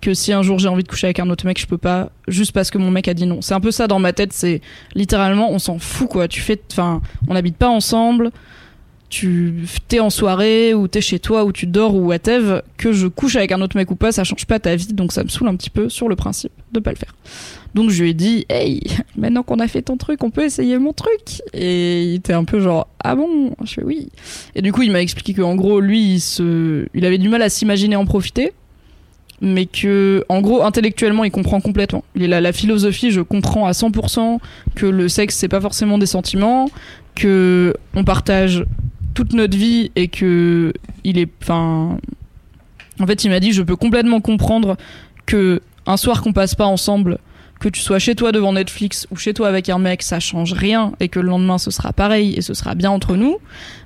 que 0.00 0.12
si 0.12 0.32
un 0.32 0.42
jour 0.42 0.58
j'ai 0.58 0.68
envie 0.68 0.82
de 0.82 0.88
coucher 0.88 1.06
avec 1.06 1.20
un 1.20 1.30
autre 1.30 1.46
mec, 1.46 1.58
je 1.58 1.66
peux 1.66 1.78
pas, 1.78 2.10
juste 2.28 2.52
parce 2.52 2.70
que 2.70 2.76
mon 2.76 2.90
mec 2.90 3.08
a 3.08 3.14
dit 3.14 3.24
non. 3.24 3.40
C'est 3.40 3.54
un 3.54 3.60
peu 3.60 3.70
ça 3.70 3.86
dans 3.86 4.00
ma 4.00 4.12
tête, 4.12 4.32
c'est 4.32 4.60
littéralement, 4.94 5.50
on 5.50 5.60
s'en 5.60 5.78
fout 5.78 6.08
quoi. 6.08 6.28
Tu 6.28 6.40
fais, 6.40 6.60
enfin, 6.72 7.00
on 7.28 7.34
n'habite 7.34 7.56
pas 7.56 7.68
ensemble. 7.68 8.30
Tu 9.14 9.54
t'es 9.86 10.00
en 10.00 10.10
soirée 10.10 10.74
ou 10.74 10.88
t'es 10.88 11.00
chez 11.00 11.20
toi 11.20 11.44
ou 11.44 11.52
tu 11.52 11.66
dors 11.66 11.94
ou 11.94 12.06
whatever, 12.06 12.62
que 12.76 12.92
je 12.92 13.06
couche 13.06 13.36
avec 13.36 13.52
un 13.52 13.60
autre 13.60 13.76
mec 13.76 13.88
ou 13.92 13.94
pas, 13.94 14.10
ça 14.10 14.24
change 14.24 14.44
pas 14.44 14.58
ta 14.58 14.74
vie, 14.74 14.92
donc 14.92 15.12
ça 15.12 15.22
me 15.22 15.28
saoule 15.28 15.46
un 15.46 15.54
petit 15.54 15.70
peu 15.70 15.88
sur 15.88 16.08
le 16.08 16.16
principe 16.16 16.50
de 16.72 16.80
pas 16.80 16.90
le 16.90 16.96
faire. 16.96 17.14
Donc 17.74 17.90
je 17.90 18.02
lui 18.02 18.10
ai 18.10 18.14
dit, 18.14 18.44
hey, 18.48 18.82
maintenant 19.16 19.44
qu'on 19.44 19.60
a 19.60 19.68
fait 19.68 19.82
ton 19.82 19.96
truc, 19.96 20.24
on 20.24 20.30
peut 20.30 20.42
essayer 20.42 20.76
mon 20.78 20.92
truc. 20.92 21.42
Et 21.52 22.02
il 22.02 22.14
était 22.16 22.32
un 22.32 22.42
peu 22.42 22.58
genre, 22.58 22.88
ah 23.04 23.14
bon? 23.14 23.54
Je 23.64 23.74
fais 23.74 23.84
oui. 23.84 24.08
Et 24.56 24.62
du 24.62 24.72
coup, 24.72 24.82
il 24.82 24.90
m'a 24.90 25.00
expliqué 25.00 25.32
qu'en 25.32 25.54
gros, 25.54 25.78
lui, 25.78 26.14
il, 26.14 26.20
se... 26.20 26.86
il 26.92 27.04
avait 27.04 27.18
du 27.18 27.28
mal 27.28 27.42
à 27.42 27.48
s'imaginer 27.48 27.94
en 27.94 28.06
profiter 28.06 28.52
mais 29.40 29.66
que 29.66 30.24
en 30.28 30.40
gros 30.40 30.62
intellectuellement 30.62 31.24
il 31.24 31.30
comprend 31.30 31.60
complètement. 31.60 32.04
Il 32.14 32.32
a 32.32 32.40
la 32.40 32.52
philosophie, 32.52 33.10
je 33.10 33.20
comprends 33.20 33.66
à 33.66 33.72
100% 33.72 34.38
que 34.76 34.86
le 34.86 35.08
sexe 35.08 35.34
c'est 35.34 35.48
pas 35.48 35.60
forcément 35.60 35.98
des 35.98 36.06
sentiments, 36.06 36.70
que 37.14 37.74
on 37.94 38.04
partage 38.04 38.64
toute 39.14 39.32
notre 39.32 39.56
vie 39.56 39.90
et 39.96 40.08
que 40.08 40.72
il 41.04 41.18
est 41.18 41.30
enfin 41.42 41.98
en 43.00 43.06
fait, 43.06 43.24
il 43.24 43.30
m'a 43.30 43.40
dit 43.40 43.52
je 43.52 43.62
peux 43.62 43.76
complètement 43.76 44.20
comprendre 44.20 44.76
que 45.26 45.60
un 45.86 45.96
soir 45.96 46.22
qu'on 46.22 46.32
passe 46.32 46.54
pas 46.54 46.66
ensemble 46.66 47.18
que 47.60 47.68
tu 47.68 47.80
sois 47.80 47.98
chez 47.98 48.14
toi 48.14 48.32
devant 48.32 48.52
Netflix 48.52 49.06
ou 49.10 49.16
chez 49.16 49.32
toi 49.32 49.48
avec 49.48 49.68
un 49.68 49.78
mec, 49.78 50.02
ça 50.02 50.20
change 50.20 50.52
rien 50.52 50.92
et 51.00 51.08
que 51.08 51.20
le 51.20 51.28
lendemain 51.28 51.58
ce 51.58 51.70
sera 51.70 51.92
pareil 51.92 52.34
et 52.36 52.42
ce 52.42 52.54
sera 52.54 52.74
bien 52.74 52.90
entre 52.90 53.16
nous. 53.16 53.38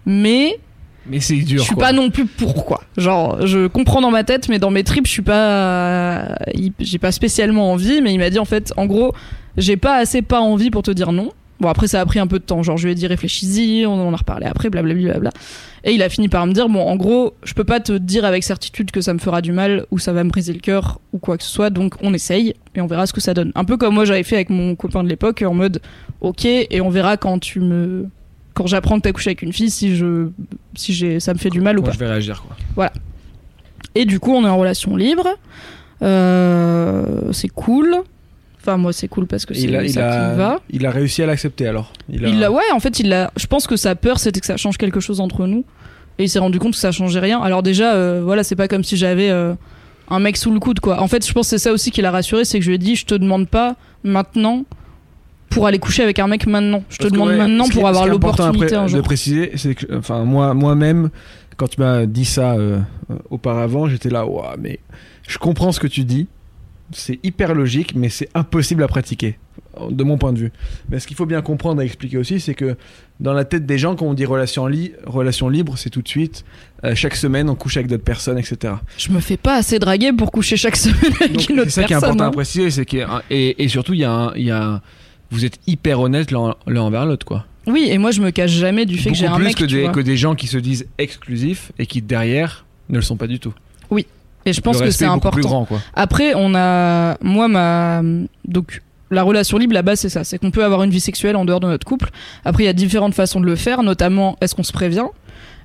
Mais 0.06 0.58
mais 1.06 1.20
c'est 1.20 1.36
dur. 1.36 1.60
Je 1.60 1.64
suis 1.64 1.74
quoi. 1.74 1.86
pas 1.86 1.92
non 1.92 2.10
plus 2.10 2.26
pourquoi. 2.26 2.82
Genre, 2.96 3.46
je 3.46 3.66
comprends 3.66 4.02
dans 4.02 4.10
ma 4.10 4.24
tête, 4.24 4.48
mais 4.48 4.58
dans 4.58 4.70
mes 4.70 4.84
tripes, 4.84 5.06
je 5.06 5.12
suis 5.12 5.22
pas. 5.22 6.36
J'ai 6.78 6.98
pas 6.98 7.12
spécialement 7.12 7.72
envie, 7.72 8.02
mais 8.02 8.12
il 8.12 8.18
m'a 8.18 8.28
dit 8.28 8.38
en 8.38 8.44
fait, 8.44 8.74
en 8.76 8.84
gros, 8.84 9.14
j'ai 9.56 9.78
pas 9.78 9.96
assez 9.96 10.20
pas 10.20 10.40
envie 10.40 10.70
pour 10.70 10.82
te 10.82 10.90
dire 10.90 11.12
non. 11.12 11.32
Bon, 11.60 11.68
après, 11.68 11.88
ça 11.88 12.00
a 12.00 12.06
pris 12.06 12.18
un 12.20 12.26
peu 12.26 12.38
de 12.38 12.44
temps. 12.44 12.62
Genre, 12.62 12.76
je 12.76 12.86
lui 12.86 12.92
ai 12.92 12.94
dit 12.94 13.06
réfléchis-y, 13.06 13.84
on 13.86 14.08
en 14.08 14.12
a 14.12 14.16
reparlé 14.16 14.46
après, 14.46 14.70
blablabla. 14.70 15.18
Bla, 15.18 15.30
Et 15.84 15.92
il 15.92 16.02
a 16.02 16.08
fini 16.08 16.28
par 16.28 16.46
me 16.46 16.52
dire 16.52 16.68
bon, 16.68 16.80
en 16.80 16.96
gros, 16.96 17.34
je 17.42 17.54
peux 17.54 17.64
pas 17.64 17.80
te 17.80 17.92
dire 17.92 18.24
avec 18.24 18.44
certitude 18.44 18.90
que 18.90 19.00
ça 19.00 19.12
me 19.12 19.18
fera 19.18 19.42
du 19.42 19.52
mal 19.52 19.86
ou 19.90 19.98
ça 19.98 20.12
va 20.12 20.22
me 20.22 20.30
briser 20.30 20.52
le 20.52 20.60
cœur 20.60 21.00
ou 21.12 21.18
quoi 21.18 21.36
que 21.36 21.42
ce 21.42 21.50
soit, 21.50 21.70
donc 21.70 21.94
on 22.00 22.14
essaye 22.14 22.54
et 22.74 22.80
on 22.80 22.86
verra 22.86 23.06
ce 23.06 23.12
que 23.12 23.20
ça 23.20 23.34
donne. 23.34 23.52
Un 23.54 23.64
peu 23.64 23.76
comme 23.76 23.94
moi 23.94 24.04
j'avais 24.04 24.22
fait 24.22 24.36
avec 24.36 24.50
mon 24.50 24.76
copain 24.76 25.02
de 25.02 25.08
l'époque, 25.08 25.42
en 25.46 25.54
mode 25.54 25.80
ok, 26.20 26.44
et 26.44 26.80
on 26.80 26.90
verra 26.90 27.16
quand 27.16 27.38
tu 27.38 27.60
me 27.60 28.06
quand 28.54 28.66
j'apprends 28.66 28.96
que 28.96 29.02
t'as 29.02 29.12
couché 29.12 29.30
avec 29.30 29.42
une 29.42 29.52
fille, 29.52 29.70
si 29.70 29.94
je, 29.94 30.28
si 30.74 30.92
j'ai, 30.92 31.20
ça 31.20 31.32
me 31.32 31.38
fait 31.38 31.50
du 31.50 31.60
mal 31.60 31.78
ou 31.78 31.82
pas. 31.82 31.92
Je 31.92 31.98
vais 31.98 32.08
réagir 32.08 32.42
quoi. 32.42 32.56
Voilà. 32.74 32.92
Et 33.94 34.04
du 34.04 34.18
coup, 34.20 34.32
on 34.32 34.44
est 34.44 34.48
en 34.48 34.58
relation 34.58 34.96
libre. 34.96 35.28
Euh, 36.02 37.32
c'est 37.32 37.48
cool. 37.48 37.98
Enfin, 38.60 38.76
moi, 38.76 38.92
c'est 38.92 39.08
cool 39.08 39.26
parce 39.26 39.46
que 39.46 39.54
c'est 39.54 39.68
ça 39.68 39.84
qui 39.86 39.98
a, 39.98 40.34
va. 40.34 40.60
Il 40.70 40.84
a 40.84 40.90
réussi 40.90 41.22
à 41.22 41.26
l'accepter 41.26 41.66
alors. 41.66 41.92
Il, 42.08 42.24
a... 42.42 42.50
ouais, 42.50 42.62
en 42.72 42.80
fait, 42.80 43.00
il 43.00 43.12
a. 43.12 43.32
Je 43.36 43.46
pense 43.46 43.66
que 43.66 43.76
sa 43.76 43.94
peur, 43.94 44.18
c'était 44.18 44.40
que 44.40 44.46
ça 44.46 44.56
change 44.56 44.78
quelque 44.78 45.00
chose 45.00 45.20
entre 45.20 45.46
nous. 45.46 45.64
Et 46.18 46.24
il 46.24 46.28
s'est 46.28 46.40
rendu 46.40 46.58
compte 46.58 46.72
que 46.72 46.78
ça 46.78 46.90
changeait 46.90 47.20
rien. 47.20 47.40
Alors 47.40 47.62
déjà, 47.62 47.94
euh, 47.94 48.20
voilà, 48.24 48.42
c'est 48.42 48.56
pas 48.56 48.66
comme 48.66 48.82
si 48.82 48.96
j'avais 48.96 49.30
euh, 49.30 49.54
un 50.10 50.18
mec 50.18 50.36
sous 50.36 50.50
le 50.52 50.58
coude, 50.58 50.80
quoi. 50.80 51.00
En 51.00 51.06
fait, 51.06 51.26
je 51.26 51.32
pense 51.32 51.46
que 51.46 51.50
c'est 51.50 51.62
ça 51.62 51.72
aussi 51.72 51.92
qui 51.92 52.02
l'a 52.02 52.10
rassuré, 52.10 52.44
c'est 52.44 52.58
que 52.58 52.64
je 52.64 52.70
lui 52.70 52.74
ai 52.74 52.78
dit, 52.78 52.96
je 52.96 53.06
te 53.06 53.14
demande 53.14 53.48
pas 53.48 53.76
maintenant 54.02 54.64
pour 55.48 55.66
aller 55.66 55.78
coucher 55.78 56.02
avec 56.02 56.18
un 56.18 56.26
mec 56.26 56.46
maintenant. 56.46 56.82
Je 56.88 56.98
te 56.98 57.06
demande 57.06 57.32
maintenant 57.36 57.68
pour 57.68 57.86
avoir 57.86 58.06
l'opportunité 58.06 58.74
un 58.74 58.86
jour. 58.88 58.98
de 58.98 59.04
préciser, 59.04 59.52
c'est 59.54 59.74
que, 59.74 59.86
enfin, 59.96 60.24
moi, 60.24 60.54
moi-même, 60.54 61.10
quand 61.56 61.68
tu 61.68 61.80
m'as 61.80 62.06
dit 62.06 62.24
ça 62.24 62.54
euh, 62.54 62.80
auparavant, 63.30 63.88
j'étais 63.88 64.10
là, 64.10 64.26
ouais, 64.26 64.42
mais 64.58 64.80
je 65.26 65.38
comprends 65.38 65.72
ce 65.72 65.80
que 65.80 65.86
tu 65.86 66.04
dis. 66.04 66.26
C'est 66.92 67.18
hyper 67.22 67.54
logique, 67.54 67.94
mais 67.94 68.08
c'est 68.08 68.28
impossible 68.34 68.82
à 68.82 68.88
pratiquer, 68.88 69.38
de 69.90 70.04
mon 70.04 70.16
point 70.16 70.32
de 70.32 70.38
vue. 70.38 70.52
Mais 70.88 70.98
ce 71.00 71.06
qu'il 71.06 71.16
faut 71.16 71.26
bien 71.26 71.42
comprendre 71.42 71.82
et 71.82 71.84
expliquer 71.84 72.16
aussi, 72.16 72.40
c'est 72.40 72.54
que 72.54 72.76
dans 73.20 73.32
la 73.32 73.44
tête 73.44 73.66
des 73.66 73.78
gens, 73.78 73.94
quand 73.94 74.06
on 74.06 74.14
dit 74.14 74.24
relation, 74.24 74.66
li 74.66 74.92
relation 75.04 75.48
libre, 75.48 75.76
c'est 75.76 75.90
tout 75.90 76.02
de 76.02 76.08
suite, 76.08 76.44
euh, 76.84 76.94
chaque 76.94 77.16
semaine, 77.16 77.50
on 77.50 77.54
couche 77.54 77.76
avec 77.76 77.88
d'autres 77.88 78.04
personnes, 78.04 78.38
etc. 78.38 78.74
Je 78.96 79.10
me 79.10 79.20
fais 79.20 79.36
pas 79.36 79.56
assez 79.56 79.78
draguer 79.78 80.12
pour 80.12 80.30
coucher 80.30 80.56
chaque 80.56 80.76
semaine 80.76 81.12
avec 81.20 81.32
Donc, 81.32 81.48
une 81.48 81.60
autre 81.60 81.64
personne. 81.64 81.68
C'est 81.68 81.80
ça 81.80 81.84
qui 81.84 81.92
est 81.92 81.96
important 81.96 82.24
hein. 82.24 82.28
à 82.28 82.32
préciser, 82.32 82.70
c'est 82.70 82.86
que, 82.86 82.98
et, 83.30 83.62
et, 83.62 83.68
surtout, 83.68 83.92
il 83.92 84.00
y 84.00 84.04
a, 84.04 84.32
y 84.36 84.50
a 84.50 84.80
vous 85.30 85.44
êtes 85.44 85.58
hyper 85.66 86.00
honnête 86.00 86.30
l'un 86.30 86.54
envers 86.66 87.06
l'autre, 87.06 87.26
quoi. 87.26 87.44
Oui, 87.66 87.88
et 87.90 87.98
moi 87.98 88.12
je 88.12 88.22
me 88.22 88.30
cache 88.30 88.52
jamais 88.52 88.86
du 88.86 88.96
fait 88.96 89.10
que 89.10 89.16
j'ai 89.16 89.26
un 89.26 89.38
mec. 89.38 89.54
que, 89.54 89.64
des, 89.64 89.90
que 89.92 90.00
des 90.00 90.16
gens 90.16 90.34
qui 90.34 90.46
se 90.46 90.56
disent 90.56 90.86
exclusifs 90.96 91.70
et 91.78 91.84
qui 91.84 92.00
derrière 92.00 92.64
ne 92.88 92.96
le 92.96 93.02
sont 93.02 93.16
pas 93.16 93.26
du 93.26 93.38
tout. 93.38 93.52
Et 94.48 94.52
je 94.52 94.60
pense 94.60 94.80
que 94.80 94.90
c'est 94.90 95.04
important. 95.04 95.30
Plus 95.30 95.42
grand, 95.42 95.64
quoi. 95.64 95.80
Après, 95.94 96.32
on 96.34 96.54
a, 96.54 97.16
moi 97.22 97.48
ma, 97.48 98.02
donc 98.46 98.82
la 99.10 99.22
relation 99.22 99.58
libre, 99.58 99.74
la 99.74 99.82
base 99.82 100.00
c'est 100.00 100.08
ça, 100.08 100.24
c'est 100.24 100.38
qu'on 100.38 100.50
peut 100.50 100.64
avoir 100.64 100.82
une 100.82 100.90
vie 100.90 101.00
sexuelle 101.00 101.36
en 101.36 101.44
dehors 101.44 101.60
de 101.60 101.66
notre 101.66 101.86
couple. 101.86 102.10
Après, 102.44 102.64
il 102.64 102.66
y 102.66 102.70
a 102.70 102.74
différentes 102.74 103.14
façons 103.14 103.40
de 103.40 103.46
le 103.46 103.56
faire, 103.56 103.82
notamment 103.82 104.36
est-ce 104.40 104.54
qu'on 104.54 104.62
se 104.62 104.72
prévient? 104.72 105.06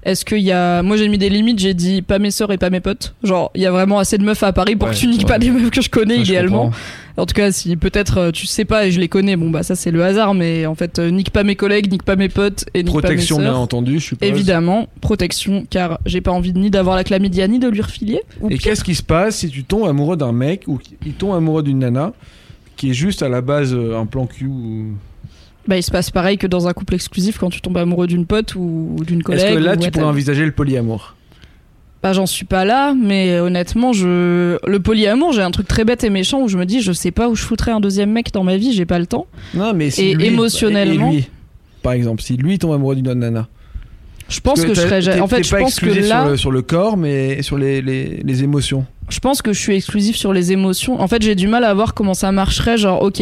Est-ce 0.03 0.25
qu'il 0.25 0.39
y 0.39 0.51
a. 0.51 0.81
Moi, 0.83 0.97
j'ai 0.97 1.07
mis 1.07 1.17
des 1.17 1.29
limites, 1.29 1.59
j'ai 1.59 1.73
dit 1.73 2.01
pas 2.01 2.19
mes 2.19 2.31
sœurs 2.31 2.51
et 2.51 2.57
pas 2.57 2.69
mes 2.69 2.81
potes. 2.81 3.15
Genre, 3.23 3.51
il 3.55 3.61
y 3.61 3.65
a 3.65 3.71
vraiment 3.71 3.99
assez 3.99 4.17
de 4.17 4.23
meufs 4.23 4.43
à 4.43 4.51
Paris 4.51 4.75
pour 4.75 4.89
que 4.89 4.95
tu 4.95 5.07
niques 5.07 5.25
pas 5.25 5.39
des 5.39 5.49
meufs 5.49 5.71
que 5.71 5.81
je 5.81 5.89
connais 5.89 6.17
idéalement. 6.17 6.71
En 7.17 7.25
tout 7.25 7.33
cas, 7.33 7.51
si 7.51 7.75
peut-être 7.75 8.17
euh, 8.17 8.31
tu 8.31 8.47
sais 8.47 8.65
pas 8.65 8.87
et 8.87 8.91
je 8.91 8.99
les 8.99 9.07
connais, 9.07 9.35
bon, 9.35 9.49
bah 9.49 9.63
ça 9.63 9.75
c'est 9.75 9.91
le 9.91 10.03
hasard, 10.03 10.33
mais 10.33 10.65
en 10.65 10.75
fait, 10.75 10.99
euh, 10.99 11.11
nique 11.11 11.29
pas 11.29 11.43
mes 11.43 11.55
collègues, 11.55 11.91
nique 11.91 12.03
pas 12.03 12.15
mes 12.15 12.29
potes 12.29 12.65
et 12.73 12.79
nique 12.83 12.87
protection, 12.87 13.37
pas 13.37 13.43
mes 13.43 13.49
bien 13.49 13.57
entendu, 13.57 13.99
je 13.99 14.05
suppose. 14.05 14.27
Évidemment, 14.27 14.87
protection, 15.01 15.65
car 15.69 15.99
j'ai 16.05 16.21
pas 16.21 16.31
envie 16.31 16.53
ni 16.53 16.71
d'avoir 16.71 16.95
la 16.95 17.03
chlamydia 17.03 17.47
ni 17.47 17.59
de 17.59 17.67
lui 17.67 17.81
refiler. 17.81 18.21
Et 18.49 18.57
qu'est-ce 18.57 18.83
qui 18.83 18.95
se 18.95 19.03
passe 19.03 19.37
si 19.37 19.49
tu 19.49 19.63
tombes 19.63 19.87
amoureux 19.87 20.17
d'un 20.17 20.31
mec 20.31 20.63
ou 20.67 20.79
il 21.05 21.13
tombe 21.13 21.35
amoureux 21.35 21.63
d'une 21.63 21.79
nana 21.79 22.13
qui 22.75 22.89
est 22.89 22.93
juste 22.93 23.21
à 23.21 23.29
la 23.29 23.41
base 23.41 23.73
euh, 23.73 23.97
un 23.97 24.05
plan 24.05 24.25
cul 24.25 24.47
ou 24.47 24.93
bah, 25.67 25.77
il 25.77 25.83
se 25.83 25.91
passe 25.91 26.11
pareil 26.11 26.37
que 26.37 26.47
dans 26.47 26.67
un 26.67 26.73
couple 26.73 26.95
exclusif 26.95 27.37
quand 27.37 27.49
tu 27.49 27.61
tombes 27.61 27.77
amoureux 27.77 28.07
d'une 28.07 28.25
pote 28.25 28.55
ou 28.55 28.97
d'une 29.07 29.23
collègue. 29.23 29.45
Est-ce 29.45 29.53
que 29.53 29.59
là, 29.59 29.77
tu 29.77 29.91
pourrais 29.91 30.05
envisager 30.05 30.45
le 30.45 30.51
polyamour? 30.51 31.15
Bah, 32.03 32.11
j'en 32.11 32.25
suis 32.25 32.45
pas 32.45 32.65
là, 32.65 32.93
mais 32.93 33.39
honnêtement, 33.39 33.93
je 33.93 34.57
le 34.67 34.79
polyamour, 34.79 35.31
j'ai 35.31 35.41
un 35.41 35.51
truc 35.51 35.69
très 35.69 35.85
bête 35.85 36.03
et 36.03 36.09
méchant 36.09 36.41
où 36.41 36.49
je 36.49 36.57
me 36.57 36.65
dis, 36.65 36.81
je 36.81 36.91
sais 36.91 37.11
pas 37.11 37.29
où 37.29 37.35
je 37.35 37.43
foutrais 37.43 37.71
un 37.71 37.79
deuxième 37.79 38.11
mec 38.11 38.33
dans 38.33 38.43
ma 38.43 38.57
vie, 38.57 38.73
j'ai 38.73 38.85
pas 38.85 38.99
le 38.99 39.07
temps. 39.07 39.25
Non, 39.53 39.73
mais 39.73 39.89
si 39.89 40.07
et 40.07 40.25
émotionnellement. 40.25 41.11
Et 41.11 41.15
lui, 41.15 41.29
par 41.81 41.93
exemple, 41.93 42.21
si 42.21 42.35
lui 42.35 42.59
tombe 42.59 42.73
amoureux 42.73 42.95
d'une 42.95 43.07
autre 43.07 43.19
nana. 43.19 43.47
Je 44.27 44.41
pense 44.41 44.63
que, 44.65 44.73
je 44.73 44.81
serais. 44.81 45.19
En 45.19 45.27
fait, 45.27 45.43
je 45.43 45.55
pense 45.55 45.79
que 45.79 45.85
là. 45.85 46.23
Sur 46.23 46.29
le, 46.29 46.37
sur 46.37 46.51
le, 46.51 46.61
corps, 46.61 46.97
mais 46.97 47.41
sur 47.41 47.57
les, 47.57 47.81
les, 47.81 48.21
les, 48.23 48.43
émotions. 48.43 48.85
Je 49.09 49.19
pense 49.19 49.41
que 49.41 49.53
je 49.53 49.59
suis 49.59 49.75
exclusif 49.75 50.15
sur 50.15 50.33
les 50.33 50.51
émotions. 50.51 50.99
En 50.99 51.07
fait, 51.07 51.21
j'ai 51.21 51.35
du 51.35 51.47
mal 51.47 51.63
à 51.63 51.73
voir 51.73 51.93
comment 51.93 52.13
ça 52.13 52.31
marcherait. 52.31 52.77
Genre, 52.77 53.01
ok, 53.01 53.21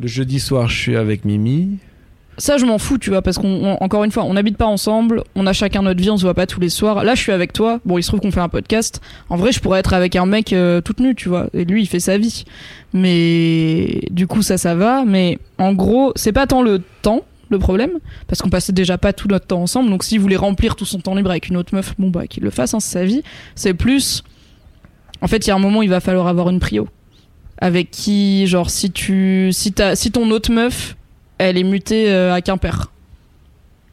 le 0.00 0.06
jeudi 0.06 0.40
soir, 0.40 0.68
je 0.68 0.78
suis 0.78 0.96
avec 0.96 1.24
Mimi. 1.24 1.78
Ça, 2.38 2.58
je 2.58 2.66
m'en 2.66 2.78
fous, 2.78 2.98
tu 2.98 3.10
vois, 3.10 3.22
parce 3.22 3.38
qu'on, 3.38 3.76
encore 3.80 4.04
une 4.04 4.10
fois, 4.10 4.24
on 4.24 4.34
n'habite 4.34 4.58
pas 4.58 4.66
ensemble, 4.66 5.24
on 5.34 5.46
a 5.46 5.54
chacun 5.54 5.82
notre 5.82 6.00
vie, 6.00 6.10
on 6.10 6.18
se 6.18 6.22
voit 6.22 6.34
pas 6.34 6.46
tous 6.46 6.60
les 6.60 6.68
soirs. 6.68 7.02
Là, 7.02 7.14
je 7.14 7.22
suis 7.22 7.32
avec 7.32 7.52
toi. 7.52 7.80
Bon, 7.86 7.96
il 7.96 8.02
se 8.02 8.08
trouve 8.08 8.20
qu'on 8.20 8.30
fait 8.30 8.40
un 8.40 8.50
podcast. 8.50 9.00
En 9.30 9.36
vrai, 9.36 9.52
je 9.52 9.60
pourrais 9.60 9.80
être 9.80 9.94
avec 9.94 10.16
un 10.16 10.26
mec 10.26 10.52
euh, 10.52 10.82
toute 10.82 11.00
nue, 11.00 11.14
tu 11.14 11.30
vois. 11.30 11.48
Et 11.54 11.64
lui, 11.64 11.82
il 11.82 11.86
fait 11.86 12.00
sa 12.00 12.18
vie. 12.18 12.44
Mais 12.92 14.02
du 14.10 14.26
coup, 14.26 14.42
ça, 14.42 14.58
ça 14.58 14.74
va. 14.74 15.04
Mais 15.06 15.38
en 15.58 15.72
gros, 15.72 16.12
c'est 16.14 16.32
pas 16.32 16.46
tant 16.46 16.62
le 16.62 16.82
temps 17.02 17.22
le 17.48 17.58
problème, 17.58 17.92
parce 18.26 18.42
qu'on 18.42 18.50
passait 18.50 18.72
déjà 18.72 18.98
pas 18.98 19.12
tout 19.12 19.28
notre 19.28 19.46
temps 19.46 19.62
ensemble. 19.62 19.88
Donc, 19.88 20.02
s'il 20.02 20.20
voulait 20.20 20.36
remplir 20.36 20.76
tout 20.76 20.84
son 20.84 20.98
temps 20.98 21.14
libre 21.14 21.30
avec 21.30 21.48
une 21.48 21.56
autre 21.56 21.74
meuf, 21.74 21.94
bon 21.96 22.10
bah 22.10 22.26
qu'il 22.26 22.42
le 22.42 22.50
fasse, 22.50 22.74
hein, 22.74 22.80
c'est 22.80 22.98
sa 22.98 23.04
vie. 23.04 23.22
C'est 23.54 23.72
plus, 23.72 24.24
en 25.20 25.28
fait, 25.28 25.46
il 25.46 25.48
y 25.48 25.50
a 25.52 25.54
un 25.54 25.60
moment, 25.60 25.82
il 25.82 25.88
va 25.88 26.00
falloir 26.00 26.26
avoir 26.26 26.50
une 26.50 26.58
prio 26.58 26.88
avec 27.58 27.90
qui, 27.90 28.46
genre, 28.46 28.68
si 28.68 28.90
tu, 28.90 29.50
si 29.52 29.72
si 29.94 30.10
ton 30.10 30.30
autre 30.30 30.52
meuf, 30.52 30.96
elle 31.38 31.58
est 31.58 31.64
mutée 31.64 32.10
euh, 32.10 32.34
à 32.34 32.40
Quimper. 32.40 32.90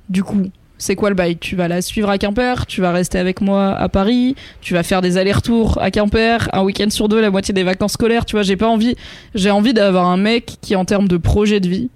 Du 0.10 0.24
coup, 0.24 0.50
c'est 0.78 0.96
quoi 0.96 1.10
le 1.10 1.16
bail? 1.16 1.38
Tu 1.38 1.56
vas 1.56 1.68
la 1.68 1.82
suivre 1.82 2.10
à 2.10 2.18
Quimper, 2.18 2.66
tu 2.66 2.82
vas 2.82 2.92
rester 2.92 3.18
avec 3.18 3.42
moi 3.42 3.74
à 3.74 3.90
Paris, 3.90 4.36
tu 4.62 4.74
vas 4.74 4.84
faire 4.84 5.02
des 5.02 5.18
allers-retours 5.18 5.82
à 5.82 5.92
Quimper, 5.92 6.50
un 6.54 6.64
week-end 6.64 6.90
sur 6.90 7.08
deux, 7.08 7.22
la 7.22 7.32
moitié 7.32 7.54
des 7.54 7.64
vacances 7.64 7.94
scolaires. 7.94 8.26
Tu 8.26 8.36
vois, 8.36 8.44
j'ai 8.44 8.58
pas 8.58 8.68
envie, 8.68 8.96
j'ai 9.34 9.52
envie 9.52 9.74
d'avoir 9.74 10.08
un 10.08 10.18
mec 10.18 10.58
qui, 10.62 10.76
en 10.76 10.86
termes 10.86 11.08
de 11.08 11.18
projet 11.18 11.60
de 11.60 11.70
vie, 11.70 11.90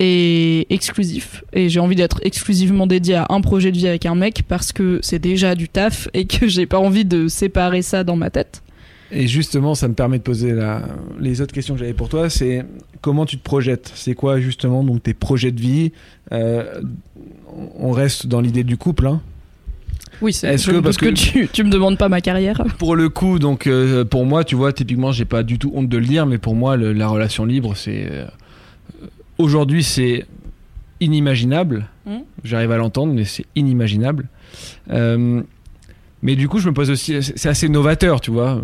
est 0.00 0.66
exclusif. 0.70 1.44
Et 1.52 1.68
j'ai 1.68 1.80
envie 1.80 1.96
d'être 1.96 2.18
exclusivement 2.22 2.86
dédié 2.86 3.14
à 3.14 3.26
un 3.30 3.40
projet 3.40 3.72
de 3.72 3.76
vie 3.76 3.88
avec 3.88 4.06
un 4.06 4.14
mec 4.14 4.42
parce 4.48 4.72
que 4.72 4.98
c'est 5.02 5.18
déjà 5.18 5.54
du 5.54 5.68
taf 5.68 6.08
et 6.14 6.26
que 6.26 6.48
j'ai 6.48 6.66
pas 6.66 6.78
envie 6.78 7.04
de 7.04 7.28
séparer 7.28 7.82
ça 7.82 8.04
dans 8.04 8.16
ma 8.16 8.30
tête. 8.30 8.63
Et 9.14 9.28
justement, 9.28 9.76
ça 9.76 9.86
me 9.86 9.94
permet 9.94 10.18
de 10.18 10.24
poser 10.24 10.52
la... 10.52 10.82
les 11.20 11.40
autres 11.40 11.54
questions 11.54 11.74
que 11.74 11.80
j'avais 11.80 11.94
pour 11.94 12.08
toi. 12.08 12.28
C'est 12.28 12.64
comment 13.00 13.24
tu 13.26 13.38
te 13.38 13.44
projettes? 13.44 13.92
C'est 13.94 14.14
quoi 14.14 14.40
justement 14.40 14.82
donc 14.82 15.04
tes 15.04 15.14
projets 15.14 15.52
de 15.52 15.60
vie? 15.60 15.92
Euh, 16.32 16.80
On 17.78 17.92
reste 17.92 18.26
dans 18.26 18.40
l'idée 18.40 18.64
du 18.64 18.76
couple. 18.76 19.06
Hein 19.06 19.22
oui, 20.20 20.32
c'est 20.32 20.56
-ce 20.56 20.70
que, 20.70 20.80
parce 20.80 20.96
que, 20.96 21.10
tu, 21.10 21.48
tu 21.52 21.62
me 21.64 21.70
demandes 21.70 21.96
pas 21.96 22.08
ma 22.08 22.20
carrière. 22.20 22.64
Pour 22.78 22.96
le 22.96 23.08
coup, 23.08 23.38
donc 23.38 23.66
euh, 23.66 24.04
pour 24.04 24.24
moi, 24.24 24.42
tu 24.44 24.56
vois, 24.56 24.72
typiquement, 24.72 25.12
j'ai 25.12 25.24
pas 25.24 25.42
du 25.42 25.58
tout 25.58 25.70
honte 25.74 25.88
de 25.88 25.98
le 25.98 26.06
dire, 26.06 26.26
mais 26.26 26.38
pour 26.38 26.54
moi, 26.54 26.76
la 26.76 27.08
relation 27.08 27.44
libre, 27.44 27.76
c'est 27.76 28.08
euh, 28.10 28.26
aujourd'hui, 29.38 29.82
c'est 29.82 30.26
inimaginable. 31.00 31.86
Hmm. 32.06 32.22
J'arrive 32.42 32.72
à 32.72 32.76
l'entendre, 32.76 33.12
mais 33.12 33.24
c'est 33.24 33.46
inimaginable. 33.54 34.28
Mais 36.24 36.36
du 36.36 36.48
coup, 36.48 36.58
je 36.58 36.66
me 36.70 36.72
pose 36.72 36.90
aussi, 36.90 37.22
c'est 37.22 37.50
assez 37.50 37.68
novateur, 37.68 38.22
tu 38.22 38.30
vois. 38.30 38.58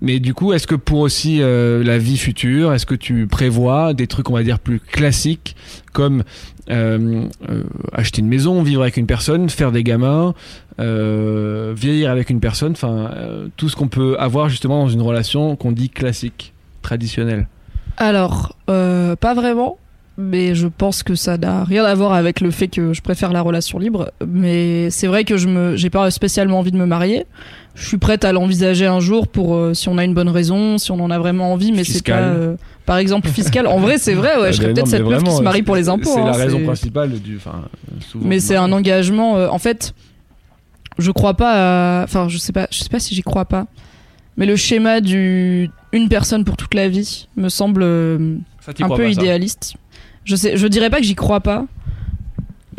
Mais 0.00 0.20
du 0.20 0.32
coup, 0.32 0.54
est-ce 0.54 0.66
que 0.66 0.74
pour 0.74 1.00
aussi 1.00 1.42
euh, 1.42 1.84
la 1.84 1.98
vie 1.98 2.16
future, 2.16 2.72
est-ce 2.72 2.86
que 2.86 2.94
tu 2.94 3.26
prévois 3.26 3.92
des 3.92 4.06
trucs, 4.06 4.30
on 4.30 4.32
va 4.32 4.42
dire, 4.42 4.58
plus 4.58 4.80
classiques, 4.80 5.54
comme 5.92 6.24
euh, 6.70 7.26
euh, 7.50 7.64
acheter 7.92 8.22
une 8.22 8.28
maison, 8.28 8.62
vivre 8.62 8.80
avec 8.80 8.96
une 8.96 9.06
personne, 9.06 9.50
faire 9.50 9.70
des 9.70 9.84
gamins, 9.84 10.32
vieillir 10.78 12.10
avec 12.10 12.30
une 12.30 12.40
personne, 12.40 12.72
enfin, 12.72 13.10
tout 13.58 13.68
ce 13.68 13.76
qu'on 13.76 13.88
peut 13.88 14.16
avoir 14.18 14.48
justement 14.48 14.84
dans 14.84 14.88
une 14.88 15.02
relation 15.02 15.56
qu'on 15.56 15.72
dit 15.72 15.90
classique, 15.90 16.54
traditionnelle? 16.80 17.48
Alors, 17.98 18.56
pas 18.66 19.34
vraiment. 19.34 19.76
Mais 20.20 20.56
je 20.56 20.66
pense 20.66 21.04
que 21.04 21.14
ça 21.14 21.38
n'a 21.38 21.62
rien 21.62 21.84
à 21.84 21.94
voir 21.94 22.12
avec 22.12 22.40
le 22.40 22.50
fait 22.50 22.66
que 22.66 22.92
je 22.92 23.00
préfère 23.02 23.32
la 23.32 23.40
relation 23.40 23.78
libre. 23.78 24.10
Mais 24.26 24.90
c'est 24.90 25.06
vrai 25.06 25.22
que 25.22 25.36
je 25.36 25.46
me, 25.46 25.76
j'ai 25.76 25.90
pas 25.90 26.10
spécialement 26.10 26.58
envie 26.58 26.72
de 26.72 26.76
me 26.76 26.86
marier. 26.86 27.24
Je 27.76 27.86
suis 27.86 27.98
prête 27.98 28.24
à 28.24 28.32
l'envisager 28.32 28.86
un 28.86 28.98
jour 28.98 29.28
pour 29.28 29.54
euh, 29.54 29.74
si 29.74 29.88
on 29.88 29.96
a 29.96 30.02
une 30.04 30.14
bonne 30.14 30.28
raison, 30.28 30.76
si 30.78 30.90
on 30.90 30.98
en 30.98 31.12
a 31.12 31.18
vraiment 31.20 31.52
envie. 31.52 31.70
Mais 31.70 31.84
c'est 31.84 31.92
Fiscal. 31.92 32.20
pas, 32.20 32.28
euh, 32.30 32.56
par 32.84 32.96
exemple, 32.98 33.28
fiscal. 33.28 33.68
En 33.68 33.78
vrai, 33.78 33.98
c'est 33.98 34.14
vrai. 34.14 34.30
Ouais, 34.38 34.46
Ah, 34.48 34.50
je 34.50 34.56
serais 34.56 34.72
peut-être 34.72 34.88
cette 34.88 35.04
meuf 35.06 35.22
qui 35.22 35.30
se 35.30 35.42
marie 35.42 35.62
pour 35.62 35.76
les 35.76 35.88
impôts. 35.88 36.10
C'est 36.12 36.20
hein, 36.20 36.24
la 36.26 36.32
raison 36.32 36.58
c'est- 36.58 36.64
principale 36.64 37.10
du. 37.20 37.36
Enfin, 37.36 37.62
souvent, 38.10 38.26
Mais 38.26 38.40
c'est 38.40 38.56
un 38.56 38.72
engagement. 38.72 39.36
euh, 39.36 39.48
en 39.48 39.58
fait, 39.60 39.94
je 40.98 41.12
crois 41.12 41.34
pas. 41.34 42.00
à- 42.00 42.04
Enfin, 42.04 42.26
je 42.28 42.38
sais 42.38 42.52
pas. 42.52 42.66
Je 42.72 42.78
sais 42.78 42.88
pas 42.88 42.98
si 42.98 43.14
j'y 43.14 43.22
crois 43.22 43.44
pas. 43.44 43.66
Mais 44.36 44.46
le 44.46 44.56
schéma 44.56 45.00
du 45.00 45.70
une 45.92 46.08
personne 46.08 46.44
pour 46.44 46.56
toute 46.56 46.74
la 46.74 46.88
vie 46.88 47.28
me 47.36 47.48
semble 47.48 47.82
euh, 47.84 48.36
Ça, 48.60 48.72
un 48.80 48.88
peu 48.88 48.96
pas, 48.96 49.02
ça 49.04 49.08
idéaliste. 49.08 49.74
Je 50.28 50.36
sais, 50.36 50.56
je 50.58 50.66
dirais 50.66 50.90
pas 50.90 50.98
que 50.98 51.04
j'y 51.04 51.14
crois 51.14 51.40
pas, 51.40 51.64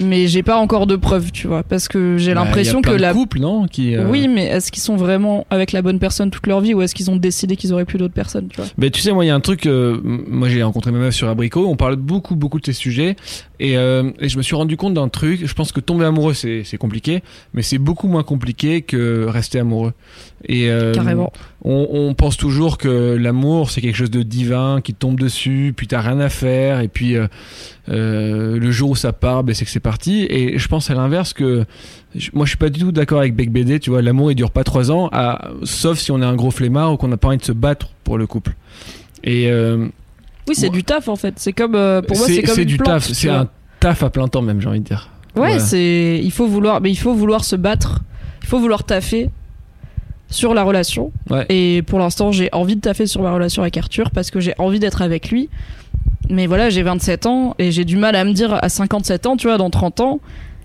mais 0.02 0.28
j'ai 0.28 0.43
pas 0.43 0.56
encore 0.58 0.88
de 0.88 0.95
preuves, 0.95 1.32
tu 1.34 1.47
vois, 1.47 1.64
parce 1.64 1.88
que 1.89 2.18
j'ai 2.18 2.34
Bah, 2.34 2.45
l'impression 2.45 2.82
que 2.82 2.91
de 2.91 2.95
la. 2.95 3.12
couples, 3.12 3.39
non 3.39 3.66
qui, 3.68 3.95
euh, 3.95 4.08
Oui, 4.08 4.28
mais 4.30 4.45
est-ce 4.45 4.72
qu'ils 4.72 4.82
sont 4.84 4.95
vraiment 4.95 5.45
avec 5.50 5.72
la 5.74 5.82
bonne 5.82 6.00
personne 6.00 6.30
toute 6.32 6.47
leur 6.47 6.62
vie 6.62 6.74
ou 6.74 6.82
est-ce 6.82 6.95
qu'ils 6.95 7.10
ont 7.12 7.18
décidé 7.18 7.58
qu'ils 7.58 7.74
auraient 7.74 7.84
plus 7.84 7.97
d'autres 7.97 8.14
personnes, 8.14 8.47
tu 8.50 8.58
vois? 8.62 8.70
Mais 8.78 8.91
tu 8.91 9.02
sais, 9.02 9.12
moi, 9.12 9.26
il 9.26 9.28
y 9.28 9.32
a 9.32 9.36
un 9.36 9.39
truc. 9.41 9.66
euh, 9.66 10.00
moi, 10.04 10.47
j'ai 10.47 10.64
rencontré 10.64 10.91
ma 10.91 11.00
meuf 11.00 11.16
sur 11.16 11.28
Abricot. 11.28 11.68
On 11.68 11.76
parle 11.76 11.95
beaucoup, 11.97 12.36
beaucoup 12.38 12.60
de 12.62 12.66
ces 12.66 12.72
sujets. 12.74 13.18
Et, 13.60 13.78
euh, 13.78 14.12
et 14.20 14.30
je 14.30 14.38
me 14.38 14.41
suis 14.43 14.56
rendu 14.56 14.78
compte 14.78 14.93
d'un 14.93 15.10
truc. 15.10 15.45
Je 15.45 15.54
pense 15.54 15.72
que 15.74 15.82
tomber 15.82 16.06
amoureux, 16.06 16.34
c'est 16.36 16.64
compliqué. 16.78 17.22
Mais 17.54 17.62
c'est 17.64 17.80
beaucoup 17.80 18.08
moins 18.08 18.24
compliqué 18.24 18.84
que 18.84 19.26
rester 19.28 19.60
amoureux. 19.60 19.91
Et, 20.47 20.70
Carrément. 20.93 21.34
On, 21.66 21.88
on 21.91 22.14
pense 22.14 22.38
toujours 22.38 22.78
que 22.78 23.16
l'amour, 23.20 23.70
c'est 23.70 23.82
quelque 23.82 23.95
chose 23.97 24.10
de 24.12 24.24
divin 24.24 24.80
qui 24.82 24.93
tombe 24.93 25.20
dessus. 25.20 25.74
Puis 25.76 25.88
t'as 25.88 25.99
rien 25.99 26.20
à 26.22 26.30
faire. 26.30 26.80
Et 26.80 26.88
puis, 26.88 27.16
euh, 27.18 27.28
euh, 27.89 28.57
le 28.57 28.72
jour 28.72 28.91
où 28.91 28.95
ça 28.95 29.12
part, 29.14 29.43
ben, 29.43 29.53
c'est 29.53 29.66
que 29.66 29.72
c'est 29.72 29.80
parti. 29.80 30.26
Et 30.30 30.57
je 30.57 30.68
pense 30.68 30.89
à 30.89 30.93
l'inverse 30.93 31.34
que. 31.34 31.66
je- 32.16 32.30
Moi, 32.34 32.45
je 32.45 32.49
suis 32.51 32.57
pas 32.57 32.70
du 32.70 32.80
tout 32.80 32.91
d'accord 32.93 33.20
avec 33.20 33.36
Beck 33.36 33.51
BD. 33.51 33.80
Tu 33.80 33.89
vois, 33.89 34.01
l'amour, 34.01 34.32
il 34.32 34.36
dure 34.36 34.51
pas 34.51 34.64
trois 34.64 34.89
ans. 34.91 35.10
à- 35.12 35.49
sauf 35.64 35.97
si 35.99 36.12
on 36.12 36.22
est 36.22 36.26
un 36.26 36.36
gros 36.36 36.51
flemmard 36.51 36.93
ou 36.93 36.97
qu'on 36.97 37.10
n'a 37.10 37.18
pas 37.18 37.28
envie 37.30 37.38
de 37.38 37.43
se 37.45 37.51
battre 37.51 37.89
pour 38.03 38.18
le 38.18 38.26
couple. 38.28 38.53
Et. 39.24 39.49
euh, 39.49 39.88
Oui, 40.47 40.55
c'est 40.55 40.68
Moi- 40.68 40.76
du 40.78 40.84
taf 40.84 41.07
en 41.10 41.16
fait. 41.16 41.34
C'est 41.38 41.53
comme 41.53 41.74
pour 41.74 42.18
moi, 42.18 42.26
c'est 42.26 42.41
comme 42.41 42.57
une 42.60 42.66
du 42.66 42.78
plante, 42.78 42.88
taf, 43.01 43.12
c'est 43.12 43.30
un 43.30 43.47
taf 43.80 44.01
à 44.01 44.10
plein 44.10 44.28
temps 44.28 44.41
même, 44.41 44.60
j'ai 44.62 44.68
envie 44.68 44.80
de 44.80 44.86
dire. 44.86 45.10
Ouais, 45.36 45.41
Voilà. 45.49 45.60
c'est 45.60 46.20
il 46.24 46.32
faut 46.32 46.47
vouloir, 46.47 46.82
mais 46.82 46.89
il 46.89 46.95
faut 46.97 47.14
vouloir 47.14 47.43
se 47.43 47.55
battre. 47.55 47.99
Il 48.41 48.47
faut 48.47 48.60
vouloir 48.60 48.84
taffer 48.84 49.30
sur 50.30 50.54
la 50.54 50.64
relation. 50.64 51.12
Ouais. 51.30 51.46
Et 51.50 51.82
pour 51.84 52.00
l'instant, 52.00 52.32
j'ai 52.32 52.50
envie 52.52 52.76
de 52.76 52.82
taffer 52.82 53.08
sur 53.08 53.22
ma 53.22 53.32
relation 53.34 53.62
avec 53.62 53.78
Arthur 53.78 54.12
parce 54.12 54.32
que 54.32 54.40
j'ai 54.40 54.54
envie 54.58 54.80
d'être 54.80 55.02
avec 55.02 55.30
lui. 55.32 55.50
Mais 56.30 56.46
voilà, 56.46 56.70
j'ai 56.70 56.84
27 56.84 57.26
ans 57.26 57.56
et 57.58 57.72
j'ai 57.72 57.86
du 57.86 57.98
mal 57.98 58.16
à 58.16 58.24
me 58.24 58.34
dire 58.34 58.54
à 58.62 58.70
57 58.70 59.26
ans, 59.26 59.36
tu 59.38 59.48
vois, 59.48 59.58
dans 59.58 59.72
30 59.72 60.00
ans, 60.02 60.20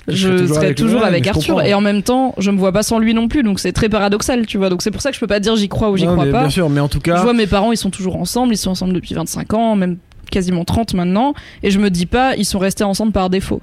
Je 0.07 0.15
je 0.15 0.47
serai 0.47 0.75
toujours 0.75 1.01
serai 1.01 1.09
avec 1.09 1.25
toujours 1.25 1.41
je 1.41 1.53
Arthur. 1.53 1.62
Et 1.62 1.73
en 1.73 1.81
même 1.81 2.03
temps, 2.03 2.35
je 2.37 2.51
me 2.51 2.59
vois 2.59 2.73
pas 2.73 2.83
sans 2.83 2.99
lui 2.99 3.15
non 3.15 3.29
plus. 3.29 3.43
Donc 3.43 3.59
c'est 3.61 3.73
très 3.73 3.89
paradoxal, 3.89 4.45
tu 4.47 4.59
vois. 4.59 4.69
Donc 4.69 4.83
c'est 4.83 4.91
pour 4.91 5.01
ça 5.01 5.09
que 5.09 5.15
je 5.15 5.21
peux 5.21 5.27
pas 5.27 5.41
dire 5.41 5.57
j'y 5.57 5.69
crois 5.69 5.91
ou 5.91 5.97
j'y 5.97 6.05
crois 6.05 6.27
pas. 6.27 6.41
Bien 6.41 6.51
sûr, 6.51 6.69
mais 6.69 6.81
en 6.81 6.89
tout 6.89 6.99
Je 6.99 7.11
cas, 7.11 7.23
vois 7.23 7.33
mes 7.33 7.47
parents, 7.47 7.73
ils 7.73 7.79
sont 7.79 7.91
toujours 7.91 8.17
ensemble, 8.17 8.53
ils 8.53 8.59
sont 8.59 8.71
ensemble 8.71 8.93
depuis 8.93 9.15
25 9.15 9.55
ans, 9.55 9.77
même 9.77 9.97
quasiment 10.31 10.65
30 10.65 10.95
maintenant, 10.95 11.33
et 11.62 11.71
je 11.71 11.79
me 11.79 11.91
dis 11.91 12.07
pas, 12.07 12.35
ils 12.37 12.45
sont 12.45 12.59
restés 12.59 12.85
ensemble 12.85 13.12
par 13.12 13.31
défaut. 13.31 13.62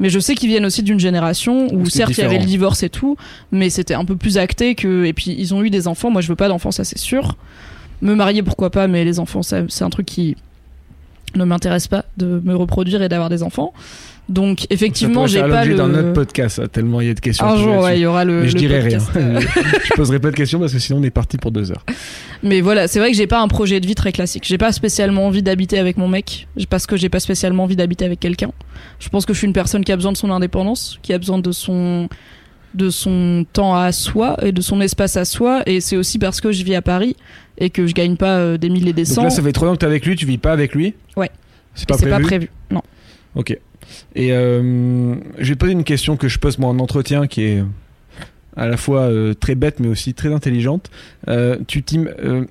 Mais 0.00 0.10
je 0.10 0.18
sais 0.18 0.34
qu'ils 0.34 0.48
viennent 0.48 0.64
aussi 0.64 0.82
d'une 0.82 0.98
génération 0.98 1.68
où 1.72 1.88
certes 1.88 2.10
il 2.16 2.18
y 2.18 2.24
avait 2.24 2.38
le 2.38 2.46
divorce 2.46 2.82
et 2.82 2.88
tout, 2.88 3.16
mais 3.52 3.70
c'était 3.70 3.94
un 3.94 4.04
peu 4.04 4.16
plus 4.16 4.38
acté 4.38 4.74
que. 4.74 5.04
Et 5.04 5.12
puis 5.12 5.36
ils 5.38 5.54
ont 5.54 5.62
eu 5.62 5.70
des 5.70 5.86
enfants, 5.86 6.10
moi 6.10 6.22
je 6.22 6.28
veux 6.28 6.36
pas 6.36 6.48
d'enfants, 6.48 6.72
ça 6.72 6.84
c'est 6.84 6.98
sûr. 6.98 7.36
Me 8.02 8.14
marier 8.14 8.42
pourquoi 8.42 8.70
pas, 8.70 8.88
mais 8.88 9.04
les 9.04 9.20
enfants 9.20 9.42
c'est 9.42 9.82
un 9.82 9.90
truc 9.90 10.06
qui 10.06 10.36
ne 11.36 11.44
m'intéresse 11.44 11.86
pas 11.86 12.06
de 12.16 12.40
me 12.44 12.56
reproduire 12.56 13.02
et 13.02 13.08
d'avoir 13.08 13.28
des 13.28 13.42
enfants. 13.42 13.72
Donc 14.30 14.66
effectivement 14.70 15.26
j'ai 15.26 15.40
pas 15.40 15.64
le. 15.64 15.74
d'un 15.74 15.92
autre 15.92 16.12
podcast, 16.12 16.62
tellement 16.70 17.00
il 17.00 17.08
y 17.08 17.10
a 17.10 17.14
de 17.14 17.20
questions. 17.20 17.44
un 17.44 17.56
jour, 17.56 17.78
ouais, 17.82 17.98
il 17.98 18.02
y 18.02 18.06
aura 18.06 18.24
le. 18.24 18.42
mais 18.42 18.48
je 18.48 18.54
le 18.54 18.60
dirais 18.60 18.80
podcast, 18.82 19.10
euh, 19.16 19.38
rien. 19.38 19.40
je 19.84 19.92
poserai 19.94 20.20
pas 20.20 20.30
de 20.30 20.36
questions 20.36 20.60
parce 20.60 20.72
que 20.72 20.78
sinon 20.78 21.00
on 21.00 21.02
est 21.02 21.10
parti 21.10 21.36
pour 21.36 21.50
deux 21.50 21.72
heures. 21.72 21.84
Mais 22.44 22.60
voilà, 22.60 22.86
c'est 22.86 23.00
vrai 23.00 23.10
que 23.10 23.16
j'ai 23.16 23.26
pas 23.26 23.40
un 23.40 23.48
projet 23.48 23.80
de 23.80 23.86
vie 23.86 23.96
très 23.96 24.12
classique. 24.12 24.44
J'ai 24.46 24.56
pas 24.56 24.70
spécialement 24.70 25.26
envie 25.26 25.42
d'habiter 25.42 25.80
avec 25.80 25.96
mon 25.96 26.06
mec 26.06 26.46
parce 26.70 26.86
que 26.86 26.96
j'ai 26.96 27.08
pas 27.08 27.18
spécialement 27.18 27.64
envie 27.64 27.74
d'habiter 27.74 28.04
avec 28.04 28.20
quelqu'un. 28.20 28.52
Je 29.00 29.08
pense 29.08 29.26
que 29.26 29.34
je 29.34 29.38
suis 29.38 29.46
une 29.48 29.52
personne 29.52 29.84
qui 29.84 29.90
a 29.90 29.96
besoin 29.96 30.12
de 30.12 30.16
son 30.16 30.30
indépendance, 30.30 31.00
qui 31.02 31.12
a 31.12 31.18
besoin 31.18 31.38
de 31.40 31.50
son 31.50 32.08
de 32.72 32.88
son 32.88 33.44
temps 33.52 33.74
à 33.74 33.90
soi 33.90 34.36
et 34.44 34.52
de 34.52 34.60
son 34.60 34.80
espace 34.80 35.16
à 35.16 35.24
soi 35.24 35.62
et 35.66 35.80
c'est 35.80 35.96
aussi 35.96 36.20
parce 36.20 36.40
que 36.40 36.52
je 36.52 36.62
vis 36.62 36.76
à 36.76 36.82
Paris 36.82 37.16
et 37.58 37.68
que 37.68 37.84
je 37.88 37.94
gagne 37.94 38.14
pas 38.14 38.36
euh, 38.36 38.58
des 38.58 38.68
milliers 38.70 38.90
et 38.90 38.92
des 38.92 39.02
Donc 39.02 39.12
cents. 39.12 39.22
là, 39.24 39.30
ça 39.30 39.42
fait 39.42 39.50
trois 39.50 39.68
ans 39.68 39.72
que 39.72 39.78
t'es 39.78 39.86
avec 39.86 40.06
lui, 40.06 40.14
tu 40.14 40.24
vis 40.24 40.38
pas 40.38 40.52
avec 40.52 40.72
lui? 40.72 40.94
Ouais. 41.16 41.30
C'est 41.74 41.88
pas 41.88 41.94
c'est 41.96 42.06
prévu? 42.06 42.22
pas 42.22 42.26
prévu. 42.28 42.50
Non. 42.70 42.82
Ok. 43.34 43.58
Et 44.14 44.32
euh, 44.32 45.14
te 45.38 45.54
poser 45.54 45.72
une 45.72 45.84
question 45.84 46.16
que 46.16 46.28
je 46.28 46.38
pose 46.38 46.58
moi 46.58 46.70
en 46.70 46.78
entretien 46.78 47.26
qui 47.26 47.42
est 47.42 47.64
à 48.56 48.66
la 48.66 48.76
fois 48.76 49.02
euh, 49.02 49.34
très 49.34 49.54
bête 49.54 49.80
mais 49.80 49.88
aussi 49.88 50.14
très 50.14 50.32
intelligente. 50.32 50.90
Euh, 51.28 51.58
tu 51.66 51.84
euh, 51.96 52.44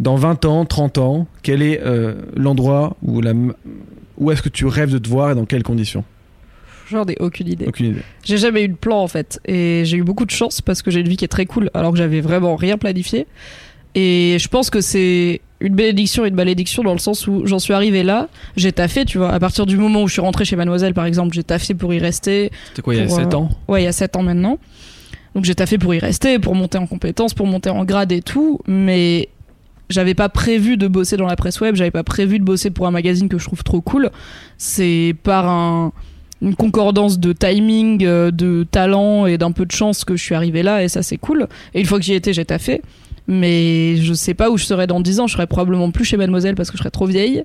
dans 0.00 0.16
20 0.16 0.44
ans, 0.44 0.64
30 0.64 0.98
ans, 0.98 1.26
quel 1.42 1.62
est 1.62 1.80
euh, 1.84 2.14
l'endroit 2.34 2.96
où, 3.02 3.20
la, 3.20 3.32
où 4.18 4.30
est-ce 4.30 4.42
que 4.42 4.48
tu 4.48 4.66
rêves 4.66 4.90
de 4.90 4.98
te 4.98 5.08
voir 5.08 5.30
et 5.30 5.34
dans 5.34 5.44
quelles 5.44 5.62
conditions? 5.62 6.04
J'en 6.90 7.06
ai 7.06 7.16
aucune 7.20 7.48
idée. 7.48 7.66
Aucune 7.66 7.86
idée. 7.86 8.02
J'ai 8.24 8.36
jamais 8.36 8.64
eu 8.64 8.68
de 8.68 8.74
plan 8.74 8.98
en 8.98 9.08
fait. 9.08 9.40
Et 9.46 9.82
j'ai 9.84 9.96
eu 9.96 10.02
beaucoup 10.02 10.26
de 10.26 10.30
chance 10.30 10.60
parce 10.60 10.82
que 10.82 10.90
j'ai 10.90 11.00
une 11.00 11.08
vie 11.08 11.16
qui 11.16 11.24
est 11.24 11.28
très 11.28 11.46
cool 11.46 11.70
alors 11.74 11.92
que 11.92 11.98
j'avais 11.98 12.20
vraiment 12.20 12.56
rien 12.56 12.76
planifié. 12.76 13.26
Et 13.94 14.36
je 14.40 14.48
pense 14.48 14.70
que 14.70 14.80
c'est 14.80 15.40
une 15.64 15.74
bénédiction 15.74 16.26
et 16.26 16.28
une 16.28 16.34
malédiction 16.34 16.82
dans 16.82 16.92
le 16.92 16.98
sens 16.98 17.26
où 17.26 17.46
j'en 17.46 17.58
suis 17.58 17.72
arrivée 17.72 18.02
là, 18.02 18.28
j'ai 18.54 18.70
taffé, 18.70 19.06
tu 19.06 19.16
vois. 19.16 19.32
À 19.32 19.40
partir 19.40 19.64
du 19.64 19.78
moment 19.78 20.02
où 20.02 20.08
je 20.08 20.12
suis 20.12 20.20
rentrée 20.20 20.44
chez 20.44 20.56
Mademoiselle 20.56 20.92
par 20.92 21.06
exemple, 21.06 21.34
j'ai 21.34 21.42
taffé 21.42 21.72
pour 21.72 21.94
y 21.94 21.98
rester. 21.98 22.52
C'était 22.68 22.82
quoi, 22.82 22.94
il 22.94 23.00
y 23.00 23.02
a 23.02 23.06
Pour, 23.06 23.16
7 23.16 23.32
euh, 23.32 23.36
ans? 23.38 23.48
Ouais, 23.66 23.80
il 23.80 23.84
y 23.84 23.88
a 23.88 23.92
7 23.92 24.14
ans 24.16 24.22
maintenant. 24.22 24.58
Donc 25.34 25.46
j'ai 25.46 25.54
taffé 25.54 25.78
pour 25.78 25.94
y 25.94 25.98
rester, 25.98 26.38
pour 26.38 26.54
monter 26.54 26.76
en 26.76 26.86
compétences, 26.86 27.32
pour 27.32 27.46
monter 27.46 27.70
en 27.70 27.86
grade 27.86 28.12
et 28.12 28.20
tout. 28.20 28.60
Mais 28.68 29.30
j'avais 29.88 30.14
pas 30.14 30.28
prévu 30.28 30.76
de 30.76 30.86
bosser 30.86 31.16
dans 31.16 31.26
la 31.26 31.36
presse 31.36 31.60
web, 31.62 31.76
j'avais 31.76 31.90
pas 31.90 32.04
prévu 32.04 32.38
de 32.38 32.44
bosser 32.44 32.68
pour 32.68 32.86
un 32.86 32.90
magazine 32.90 33.30
que 33.30 33.38
je 33.38 33.46
trouve 33.46 33.64
trop 33.64 33.80
cool. 33.80 34.10
C'est 34.58 35.16
par 35.22 35.48
un, 35.48 35.92
une 36.42 36.56
concordance 36.56 37.18
de 37.18 37.32
timing, 37.32 38.04
euh, 38.04 38.30
de 38.30 38.66
talent 38.70 39.24
et 39.24 39.38
d'un 39.38 39.52
peu 39.52 39.64
de 39.64 39.72
chance 39.72 40.04
que 40.04 40.14
je 40.14 40.22
suis 40.22 40.34
arrivé 40.34 40.62
là 40.62 40.82
et 40.82 40.88
ça 40.88 41.02
c'est 41.02 41.16
cool. 41.16 41.48
Et 41.72 41.80
une 41.80 41.86
fois 41.86 41.98
que 41.98 42.04
j'y 42.04 42.12
étais, 42.12 42.34
j'ai 42.34 42.44
taffé. 42.44 42.82
Mais 43.26 43.96
je 43.96 44.12
sais 44.12 44.34
pas 44.34 44.50
où 44.50 44.58
je 44.58 44.64
serais 44.64 44.86
dans 44.86 45.00
10 45.00 45.20
ans, 45.20 45.26
je 45.26 45.32
serais 45.32 45.46
probablement 45.46 45.90
plus 45.90 46.04
chez 46.04 46.16
Mademoiselle 46.16 46.54
parce 46.54 46.70
que 46.70 46.76
je 46.76 46.82
serais 46.82 46.90
trop 46.90 47.06
vieille. 47.06 47.44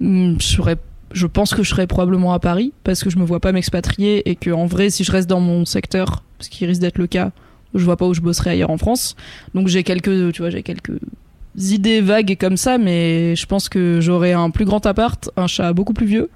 Hum, 0.00 0.36
Je 0.40 0.46
serais 0.46 0.76
je 1.12 1.26
pense 1.26 1.54
que 1.54 1.62
je 1.62 1.70
serais 1.70 1.86
probablement 1.86 2.32
à 2.32 2.38
Paris 2.38 2.72
parce 2.84 3.02
que 3.02 3.10
je 3.10 3.18
me 3.18 3.24
vois 3.24 3.40
pas 3.40 3.52
m'expatrier 3.52 4.28
et 4.28 4.36
que 4.36 4.50
en 4.50 4.66
vrai 4.66 4.90
si 4.90 5.04
je 5.04 5.12
reste 5.12 5.28
dans 5.28 5.40
mon 5.40 5.64
secteur 5.64 6.22
ce 6.38 6.48
qui 6.50 6.66
risque 6.66 6.80
d'être 6.80 6.98
le 6.98 7.06
cas 7.06 7.32
je 7.74 7.84
vois 7.84 7.96
pas 7.96 8.06
où 8.06 8.14
je 8.14 8.20
bosserai 8.20 8.50
ailleurs 8.50 8.70
en 8.70 8.78
France 8.78 9.16
donc 9.54 9.68
j'ai 9.68 9.84
quelques 9.84 10.32
tu 10.32 10.42
vois 10.42 10.50
j'ai 10.50 10.62
quelques 10.62 10.98
idées 11.56 12.00
vagues 12.00 12.36
comme 12.38 12.56
ça 12.56 12.78
mais 12.78 13.34
je 13.36 13.46
pense 13.46 13.68
que 13.68 14.00
j'aurai 14.00 14.32
un 14.32 14.50
plus 14.50 14.64
grand 14.64 14.84
appart 14.86 15.30
un 15.36 15.46
chat 15.46 15.72
beaucoup 15.72 15.94
plus 15.94 16.06
vieux 16.06 16.28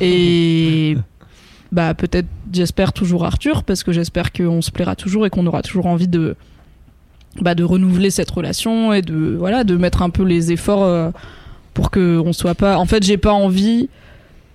et 0.00 0.96
bah 1.72 1.94
peut-être 1.94 2.28
j'espère 2.52 2.92
toujours 2.92 3.24
Arthur 3.24 3.64
parce 3.64 3.82
que 3.82 3.92
j'espère 3.92 4.32
qu'on 4.32 4.60
se 4.60 4.70
plaira 4.70 4.94
toujours 4.94 5.26
et 5.26 5.30
qu'on 5.30 5.46
aura 5.46 5.62
toujours 5.62 5.86
envie 5.86 6.08
de 6.08 6.36
bah, 7.40 7.54
de 7.54 7.64
renouveler 7.64 8.10
cette 8.10 8.30
relation 8.30 8.92
et 8.92 9.02
de 9.02 9.36
voilà 9.38 9.64
de 9.64 9.76
mettre 9.76 10.02
un 10.02 10.10
peu 10.10 10.22
les 10.22 10.52
efforts 10.52 10.84
euh, 10.84 11.10
pour 11.72 11.90
que 11.90 12.18
on 12.18 12.32
soit 12.32 12.54
pas 12.54 12.76
en 12.76 12.84
fait 12.84 13.02
j'ai 13.02 13.16
pas 13.16 13.32
envie 13.32 13.88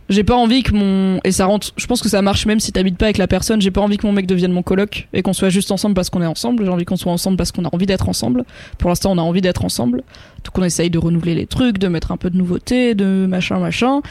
j'ai 0.09 0.23
pas 0.23 0.36
envie 0.36 0.63
que 0.63 0.73
mon 0.73 1.19
et 1.23 1.32
ça 1.32 1.45
rentre 1.47 1.73
je 1.75 1.86
pense 1.88 2.01
que 2.01 2.07
ça 2.07 2.21
marche 2.21 2.45
même 2.45 2.59
si 2.59 2.71
t'habites 2.71 2.97
pas 2.97 3.05
avec 3.05 3.17
la 3.17 3.28
personne 3.28 3.61
j'ai 3.61 3.71
pas 3.71 3.82
envie 3.82 3.97
que 3.97 4.05
mon 4.05 4.13
mec 4.13 4.28
devienne 4.28 4.51
mon 4.51 4.61
coloc 4.61 5.07
et 5.13 5.21
qu'on 5.21 5.34
soit 5.34 5.49
juste 5.49 5.71
ensemble 5.71 5.95
parce 5.95 6.09
qu'on 6.09 6.21
est 6.21 6.28
ensemble. 6.28 6.63
J'ai 6.63 6.71
envie 6.71 6.86
qu'on 6.86 6.95
soit 6.95 7.11
ensemble 7.11 7.36
parce 7.36 7.51
qu'on 7.51 7.65
a 7.65 7.69
envie 7.73 7.88
d'être 7.88 8.07
ensemble. 8.07 8.45
Pour 8.78 8.89
l'instant 8.89 9.11
on 9.11 9.17
a 9.17 9.21
envie 9.21 9.41
d'être 9.41 9.65
ensemble. 9.65 10.03
Donc 10.43 10.57
on 10.57 10.63
essaye 10.63 10.89
de 10.89 10.99
renouveler 10.99 11.36
les 11.36 11.47
trucs 11.47 11.80
de 11.80 11.88
mettre 11.88 12.11
un 12.11 12.17
peu 12.17 12.30
de 12.30 12.38
nouveauté 12.38 12.95
de 12.95 13.25
machin 13.28 13.59
machin. 13.59 14.01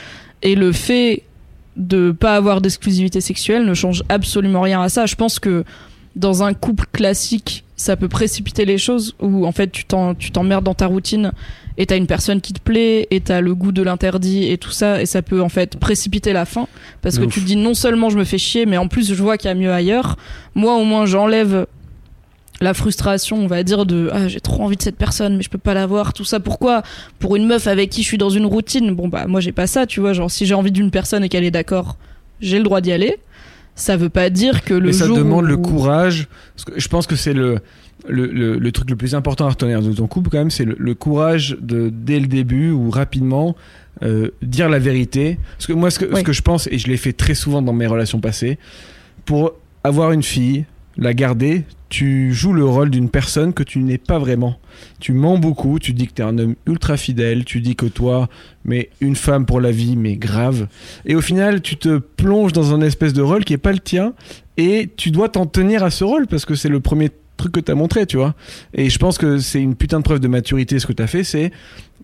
Et 0.42 0.54
le 0.54 0.72
fait 0.72 1.22
de 1.76 2.10
pas 2.10 2.34
avoir 2.34 2.60
d'exclusivité 2.60 3.20
sexuelle 3.20 3.64
ne 3.64 3.74
change 3.74 4.02
absolument 4.08 4.62
rien 4.62 4.82
à 4.82 4.88
ça. 4.88 5.06
Je 5.06 5.14
pense 5.14 5.38
que 5.38 5.64
dans 6.16 6.42
un 6.42 6.52
couple 6.52 6.86
classique 6.92 7.64
ça 7.76 7.96
peut 7.96 8.08
précipiter 8.08 8.64
les 8.64 8.78
choses 8.78 9.14
où 9.20 9.46
en 9.46 9.52
fait 9.52 9.70
tu 9.70 9.84
t'emmerdes 9.84 10.64
dans 10.64 10.74
ta 10.74 10.86
routine 10.86 11.32
et 11.78 11.84
t'as 11.84 11.96
une 11.98 12.06
personne 12.06 12.40
qui 12.40 12.54
te 12.54 12.60
plaît 12.60 13.06
et 13.10 13.20
t'as 13.20 13.42
le 13.42 13.54
goût 13.54 13.70
de 13.70 13.82
l'interdit 13.82 14.50
et 14.50 14.56
tout 14.56 14.70
ça 14.70 15.02
et 15.02 15.06
ça 15.06 15.20
peut 15.20 15.42
en 15.42 15.50
fait 15.50 15.76
précipiter 15.78 16.32
la 16.32 16.46
fin 16.46 16.68
parce 17.02 17.16
De 17.16 17.20
que 17.20 17.26
ouf. 17.26 17.34
tu 17.34 17.40
te 17.42 17.46
dis 17.46 17.56
non 17.56 17.74
seulement 17.74 18.08
je 18.08 18.16
me 18.18 18.24
fais 18.24 18.38
chier 18.38 18.64
mais 18.64 18.78
en 18.78 18.88
plus 18.88 19.12
je 19.12 19.22
vois 19.22 19.36
qu'il 19.36 19.48
y 19.48 19.52
a 19.52 19.54
mieux 19.54 19.72
ailleurs 19.72 20.16
moi 20.54 20.76
au 20.76 20.84
moins 20.84 21.04
j'enlève 21.04 21.66
la 22.62 22.72
frustration, 22.72 23.36
on 23.36 23.46
va 23.48 23.62
dire, 23.62 23.84
de 23.84 24.08
ah 24.14 24.28
j'ai 24.28 24.40
trop 24.40 24.62
envie 24.62 24.76
de 24.78 24.82
cette 24.82 24.96
personne, 24.96 25.36
mais 25.36 25.42
je 25.42 25.50
peux 25.50 25.58
pas 25.58 25.74
la 25.74 25.86
voir, 25.86 26.14
tout 26.14 26.24
ça. 26.24 26.40
Pourquoi? 26.40 26.82
Pour 27.18 27.36
une 27.36 27.46
meuf 27.46 27.66
avec 27.66 27.90
qui 27.90 28.00
je 28.02 28.06
suis 28.08 28.16
dans 28.16 28.30
une 28.30 28.46
routine. 28.46 28.94
Bon 28.94 29.08
bah 29.08 29.26
moi 29.26 29.40
j'ai 29.42 29.52
pas 29.52 29.66
ça, 29.66 29.84
tu 29.84 30.00
vois. 30.00 30.14
Genre 30.14 30.30
si 30.30 30.46
j'ai 30.46 30.54
envie 30.54 30.72
d'une 30.72 30.90
personne 30.90 31.22
et 31.22 31.28
qu'elle 31.28 31.44
est 31.44 31.50
d'accord, 31.50 31.98
j'ai 32.40 32.56
le 32.56 32.64
droit 32.64 32.80
d'y 32.80 32.92
aller. 32.92 33.18
Ça 33.76 33.96
veut 33.96 34.08
pas 34.08 34.30
dire 34.30 34.64
que 34.64 34.74
le 34.74 34.86
Mais 34.88 34.92
ça 34.92 35.06
jour 35.06 35.16
demande 35.18 35.44
le 35.44 35.56
courage. 35.56 36.26
Parce 36.56 36.64
que 36.64 36.80
je 36.80 36.88
pense 36.88 37.06
que 37.06 37.14
c'est 37.14 37.34
le, 37.34 37.58
le, 38.08 38.26
le, 38.26 38.58
le 38.58 38.72
truc 38.72 38.90
le 38.90 38.96
plus 38.96 39.14
important 39.14 39.46
à 39.46 39.50
retenir 39.50 39.80
de 39.82 39.92
ton 39.92 40.06
couple, 40.08 40.30
quand 40.30 40.38
même, 40.38 40.50
c'est 40.50 40.64
le, 40.64 40.74
le 40.78 40.94
courage 40.94 41.56
de, 41.60 41.90
dès 41.92 42.18
le 42.18 42.26
début 42.26 42.70
ou 42.70 42.90
rapidement, 42.90 43.54
euh, 44.02 44.30
dire 44.42 44.68
la 44.68 44.78
vérité. 44.78 45.38
Parce 45.58 45.66
que 45.66 45.72
moi, 45.74 45.90
ce 45.90 45.98
que, 45.98 46.06
ce 46.06 46.14
Oui. 46.14 46.22
que 46.24 46.32
je 46.32 46.42
pense, 46.42 46.66
et 46.72 46.78
je 46.78 46.88
l'ai 46.88 46.96
fait 46.96 47.12
très 47.12 47.34
souvent 47.34 47.62
dans 47.62 47.72
mes 47.74 47.86
relations 47.86 48.18
passées, 48.20 48.58
pour 49.26 49.52
avoir 49.84 50.12
une 50.12 50.22
fille, 50.22 50.64
la 50.98 51.14
garder, 51.14 51.64
tu 51.88 52.32
joues 52.32 52.52
le 52.52 52.64
rôle 52.64 52.90
d'une 52.90 53.10
personne 53.10 53.52
que 53.52 53.62
tu 53.62 53.80
n'es 53.80 53.98
pas 53.98 54.18
vraiment. 54.18 54.58
Tu 54.98 55.12
mens 55.12 55.38
beaucoup, 55.38 55.78
tu 55.78 55.92
dis 55.92 56.06
que 56.06 56.14
tu 56.14 56.22
es 56.22 56.24
un 56.24 56.38
homme 56.38 56.54
ultra 56.66 56.96
fidèle, 56.96 57.44
tu 57.44 57.60
dis 57.60 57.76
que 57.76 57.86
toi, 57.86 58.28
mais 58.64 58.90
une 59.00 59.16
femme 59.16 59.46
pour 59.46 59.60
la 59.60 59.70
vie, 59.70 59.96
mais 59.96 60.16
grave. 60.16 60.68
Et 61.04 61.14
au 61.14 61.20
final, 61.20 61.60
tu 61.60 61.76
te 61.76 61.98
plonges 61.98 62.52
dans 62.52 62.74
un 62.74 62.80
espèce 62.80 63.12
de 63.12 63.22
rôle 63.22 63.44
qui 63.44 63.52
est 63.52 63.58
pas 63.58 63.72
le 63.72 63.78
tien, 63.78 64.14
et 64.56 64.90
tu 64.96 65.10
dois 65.10 65.28
t'en 65.28 65.46
tenir 65.46 65.84
à 65.84 65.90
ce 65.90 66.04
rôle 66.04 66.26
parce 66.26 66.44
que 66.44 66.54
c'est 66.54 66.68
le 66.68 66.80
premier 66.80 67.10
truc 67.36 67.52
que 67.52 67.60
tu 67.60 67.70
as 67.70 67.74
montré, 67.74 68.06
tu 68.06 68.16
vois. 68.16 68.34
Et 68.72 68.88
je 68.88 68.98
pense 68.98 69.18
que 69.18 69.38
c'est 69.38 69.60
une 69.60 69.74
putain 69.74 69.98
de 69.98 70.04
preuve 70.04 70.20
de 70.20 70.28
maturité 70.28 70.78
ce 70.78 70.86
que 70.86 70.94
tu 70.94 71.02
as 71.02 71.06
fait, 71.06 71.24
c'est 71.24 71.50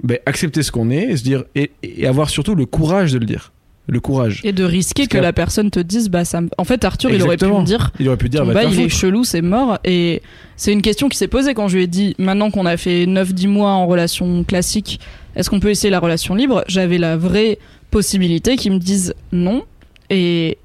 ben, 0.03 0.18
accepter 0.26 0.62
ce 0.62 0.70
qu'on 0.70 0.90
est 0.90 1.16
se 1.16 1.22
dire 1.22 1.45
et 1.55 1.70
avoir 2.07 2.28
surtout 2.28 2.55
le 2.55 2.66
courage 2.66 3.12
de 3.12 3.18
le 3.18 3.26
dire. 3.26 3.53
Le 3.89 3.99
courage. 4.01 4.41
et 4.45 4.53
de 4.53 4.62
risquer 4.64 5.07
que 5.09 5.16
que- 5.18 5.22
la 5.22 5.33
personne 5.33 5.70
te 5.70 5.80
dise 5.80 6.09
bah 6.09 6.24
ça 6.24 6.41
me- 6.41 6.49
en 6.57 6.64
fait 6.64 6.85
Arthur 6.85 7.11
il 7.11 7.20
aurait 7.22 7.37
pu 7.37 7.47
me 7.47 7.64
dire 7.64 7.91
Il 7.99 8.07
aurait 8.09 8.16
pu 8.16 8.28
dire 8.28 8.47
bah, 8.47 8.62
il 8.64 8.78
est 8.80 8.89
chelou, 8.89 9.24
c'est 9.24 9.43
mort. 9.43 9.78
Et 9.85 10.22
c'est 10.57 10.72
une 10.72 10.83
question 10.83 11.09
qui 11.09 11.18
s'est 11.18 11.26
posée 11.28 11.53
quand 11.55 11.66
je 11.68 11.76
lui 11.76 11.83
ai 11.85 11.87
dit, 11.89 12.14
maintenant 12.18 12.51
qu'on 12.53 12.64
a 12.66 12.76
fait 12.76 13.07
9-10 13.07 13.49
mois 13.49 13.70
en 13.70 13.87
relation 13.89 14.45
classique, 14.45 15.01
est-ce 15.35 15.51
qu'on 15.51 15.59
peut 15.61 15.70
essayer 15.70 15.91
la 15.91 15.99
relation 15.99 16.35
libre? 16.37 16.62
J'avais 16.68 16.99
la 16.99 17.16
vraie 17.16 17.59
possibilité 17.91 18.57
qu'ils 18.57 18.72
me 18.72 18.78
disent 18.78 19.14
non. 19.33 19.64
Et 20.11 20.59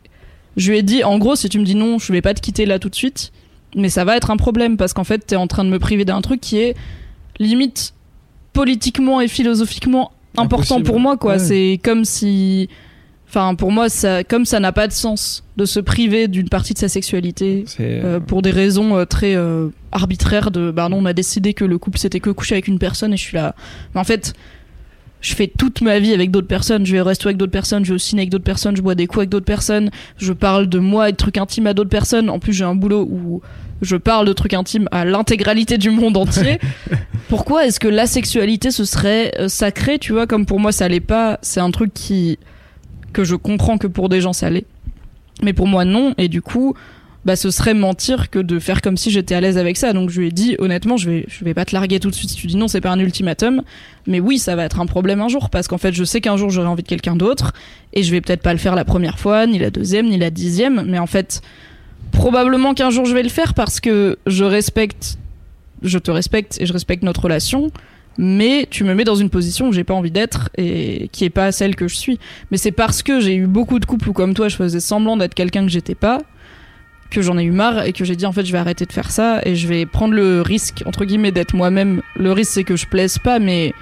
je 0.56 0.72
lui 0.72 0.78
ai 0.78 0.84
dit, 0.84 1.04
en 1.04 1.18
gros, 1.18 1.36
si 1.36 1.50
tu 1.50 1.58
me 1.60 1.66
dis 1.66 1.76
non, 1.76 1.98
je 2.00 2.12
vais 2.14 2.22
pas 2.22 2.34
te 2.36 2.42
quitter 2.42 2.66
là 2.68 2.78
tout 2.80 2.90
de 2.90 2.96
suite. 2.96 3.32
Mais 3.76 3.90
ça 3.90 4.06
va 4.06 4.16
être 4.16 4.30
un 4.30 4.38
problème 4.38 4.78
parce 4.78 4.94
qu'en 4.94 5.04
fait, 5.04 5.20
t'es 5.26 5.36
en 5.36 5.48
train 5.48 5.64
de 5.66 5.70
me 5.70 5.80
priver 5.80 6.06
d'un 6.06 6.22
truc 6.22 6.40
qui 6.40 6.58
est 6.60 6.76
limite 7.40 7.94
politiquement 8.54 9.22
et 9.22 9.28
philosophiquement 9.28 10.12
important 10.38 10.76
Impossible. 10.76 10.84
pour 10.84 11.00
moi, 11.00 11.18
quoi. 11.18 11.34
Ouais. 11.34 11.40
C'est 11.40 11.80
comme 11.84 12.06
si. 12.06 12.70
Enfin, 13.30 13.56
pour 13.56 13.72
moi, 13.72 13.90
ça, 13.90 14.24
comme 14.24 14.46
ça 14.46 14.60
n'a 14.60 14.72
pas 14.72 14.88
de 14.88 14.94
sens 14.94 15.44
de 15.58 15.66
se 15.66 15.80
priver 15.80 16.28
d'une 16.28 16.48
partie 16.50 16.74
de 16.74 16.80
sa 16.80 16.88
sexualité 16.88 17.66
C'est 17.68 18.02
euh, 18.04 18.20
pour 18.20 18.42
des 18.42 18.52
raisons 18.52 18.96
euh, 18.96 19.06
très 19.06 19.36
euh, 19.36 19.70
arbitraires 19.92 20.52
de 20.52 20.72
bah 20.72 20.88
non 20.88 21.00
on 21.02 21.06
a 21.06 21.14
décidé 21.14 21.54
que 21.54 21.66
le 21.66 21.78
couple 21.78 21.98
c'était 21.98 22.20
que 22.20 22.30
coucher 22.30 22.56
avec 22.56 22.68
une 22.68 22.80
personne 22.80 23.14
et 23.14 23.18
je 23.18 23.24
suis 23.24 23.36
là. 23.36 23.56
Mais 23.94 24.00
en 24.00 24.04
fait 24.04 24.34
je 25.20 25.34
fais 25.34 25.48
toute 25.48 25.82
ma 25.82 25.98
vie 25.98 26.14
avec 26.14 26.30
d'autres 26.30 26.48
personnes. 26.48 26.86
Je 26.86 26.92
vais 26.92 27.02
au 27.02 27.04
resto 27.04 27.28
avec 27.28 27.38
d'autres 27.38 27.52
personnes 27.52 27.84
je 27.84 27.90
vais 27.90 27.96
au 27.96 28.00
ciné 28.00 28.22
avec 28.22 28.30
d'autres 28.30 28.44
personnes 28.44 28.78
je 28.78 28.82
bois 28.82 28.96
des 28.96 29.08
coups 29.08 29.20
avec 29.20 29.30
d'autres 29.30 29.46
personnes 29.46 29.90
je 30.18 30.32
parle 30.32 30.68
de 30.68 30.80
moi 30.80 31.10
et 31.10 31.12
de 31.12 31.18
trucs 31.18 31.38
intimes 31.38 31.68
à 31.68 31.74
d'autres 31.74 31.90
personnes. 31.90 32.30
En 32.30 32.38
plus 32.38 32.54
j'ai 32.54 32.66
un 32.66 32.76
boulot 32.76 33.08
où 33.10 33.42
je 33.82 33.96
parle 33.96 34.28
de 34.28 34.34
trucs 34.34 34.54
intimes 34.54 34.88
à 34.92 35.06
l'intégralité 35.06 35.80
du 35.80 35.90
monde 35.90 36.18
entier. 36.18 36.60
Pourquoi 37.30 37.66
est-ce 37.66 37.80
que 37.80 37.88
la 37.88 38.06
sexualité 38.06 38.70
ce 38.70 38.86
serait 38.86 39.34
euh, 39.40 39.48
sacré 39.48 39.98
tu 39.98 40.14
vois? 40.14 40.28
Comme 40.28 40.46
pour 40.46 40.60
moi 40.60 40.72
ça 40.72 40.88
l'est 40.88 41.00
pas. 41.00 41.40
C'est 41.42 41.60
un 41.60 41.72
truc 41.72 41.94
qui 41.94 42.38
que 43.18 43.24
je 43.24 43.36
comprends 43.36 43.80
que 43.80 43.88
pour 43.88 44.10
des 44.10 44.22
gens 44.22 44.32
ça 44.32 44.52
l'est. 44.52 44.68
Mais 45.42 45.54
pour 45.54 45.66
moi 45.66 45.86
non. 45.86 46.14
Et 46.20 46.28
du 46.28 46.44
coup 46.44 46.76
bah 47.26 47.36
ce 47.36 47.50
serait 47.50 47.74
mentir 47.74 48.30
que 48.30 48.38
de 48.38 48.60
faire 48.60 48.80
comme 48.80 48.96
si 48.96 49.10
j'étais 49.10 49.34
à 49.34 49.42
l'aise 49.42 49.58
avec 49.58 49.76
ça. 49.76 49.92
Donc 49.92 50.12
je 50.12 50.20
lui 50.20 50.28
ai 50.28 50.32
dit 50.32 50.56
honnêtement 50.60 50.98
je 50.98 51.10
vais 51.10 51.26
je 51.28 51.44
vais 51.44 51.56
pas 51.56 51.66
te 51.66 51.74
larguer 51.74 52.00
tout 52.00 52.12
de 52.12 52.16
suite. 52.16 52.30
Si 52.30 52.36
tu 52.36 52.46
dis 52.46 52.58
non 52.58 52.68
c'est 52.68 52.80
pas 52.80 52.92
un 52.92 53.00
ultimatum. 53.00 53.64
Mais 54.06 54.20
oui 54.20 54.38
ça 54.38 54.56
va 54.56 54.66
être 54.66 54.80
un 54.80 54.86
problème 54.86 55.20
un 55.20 55.30
jour. 55.30 55.50
Parce 55.50 55.68
qu'en 55.68 55.80
fait 55.80 55.94
je 55.94 56.04
sais 56.04 56.22
qu'un 56.22 56.38
jour 56.38 56.52
j'aurai 56.52 56.68
envie 56.68 56.84
de 56.84 56.88
quelqu'un 56.88 57.16
d'autre. 57.16 57.54
Et 57.94 58.04
je 58.04 58.12
vais 58.12 58.22
peut-être 58.22 58.44
pas 58.44 58.54
le 58.54 58.60
faire 58.60 58.76
la 58.76 58.86
première 58.86 59.18
fois 59.18 59.48
ni 59.48 59.58
la 59.58 59.72
deuxième 59.72 60.08
ni 60.08 60.20
la 60.20 60.30
dixième. 60.30 60.84
Mais 60.88 61.00
en 61.00 61.08
fait 61.08 61.42
probablement 62.12 62.76
qu'un 62.76 62.92
jour 62.92 63.06
je 63.06 63.16
vais 63.16 63.24
le 63.24 63.30
faire 63.30 63.56
parce 63.56 63.80
que 63.80 64.20
je 64.28 64.44
respecte 64.44 65.18
je 65.82 65.98
te 65.98 66.12
respecte 66.12 66.62
et 66.62 66.68
je 66.68 66.74
respecte 66.74 67.02
notre 67.02 67.24
relation 67.24 67.72
mais 68.18 68.68
tu 68.70 68.84
me 68.84 68.94
mets 68.94 69.04
dans 69.04 69.16
une 69.16 69.30
position 69.30 69.68
où 69.68 69.74
j'ai 69.74 69.84
pas 69.84 69.94
envie 69.94 70.12
d'être 70.12 70.50
et 70.58 71.10
qui 71.12 71.26
est 71.26 71.30
pas 71.30 71.52
celle 71.52 71.76
que 71.76 71.88
je 71.88 71.96
suis 71.96 72.20
mais 72.52 72.58
c'est 72.58 72.72
parce 72.72 73.04
que 73.04 73.20
j'ai 73.20 73.36
eu 73.36 73.48
beaucoup 73.48 73.80
de 73.80 73.86
couples 73.86 74.10
où 74.10 74.14
comme 74.14 74.34
toi 74.34 74.50
je 74.50 74.56
faisais 74.56 74.80
semblant 74.80 75.18
d'être 75.18 75.34
quelqu'un 75.34 75.64
que 75.64 75.72
j'étais 75.72 75.96
pas 75.96 76.22
que 77.10 77.22
j'en 77.22 77.38
ai 77.38 77.44
eu 77.44 77.52
marre 77.52 77.86
et 77.86 77.94
que 77.94 78.06
j'ai 78.06 78.16
dit 78.16 78.26
en 78.26 78.32
fait 78.32 78.46
je 78.46 78.52
vais 78.52 78.58
arrêter 78.58 78.86
de 78.86 78.92
faire 78.92 79.12
ça 79.12 79.42
et 79.44 79.56
je 79.56 79.68
vais 79.68 79.86
prendre 79.86 80.14
le 80.14 80.42
risque 80.42 80.84
entre 80.86 81.06
guillemets 81.06 81.32
d'être 81.32 81.56
moi-même. 81.56 82.02
Le 82.16 82.32
risque 82.32 82.52
c'est 82.54 82.64
que 82.64 82.76
je 82.76 82.86
plaise 82.86 83.18
pas 83.18 83.40
mais 83.40 83.74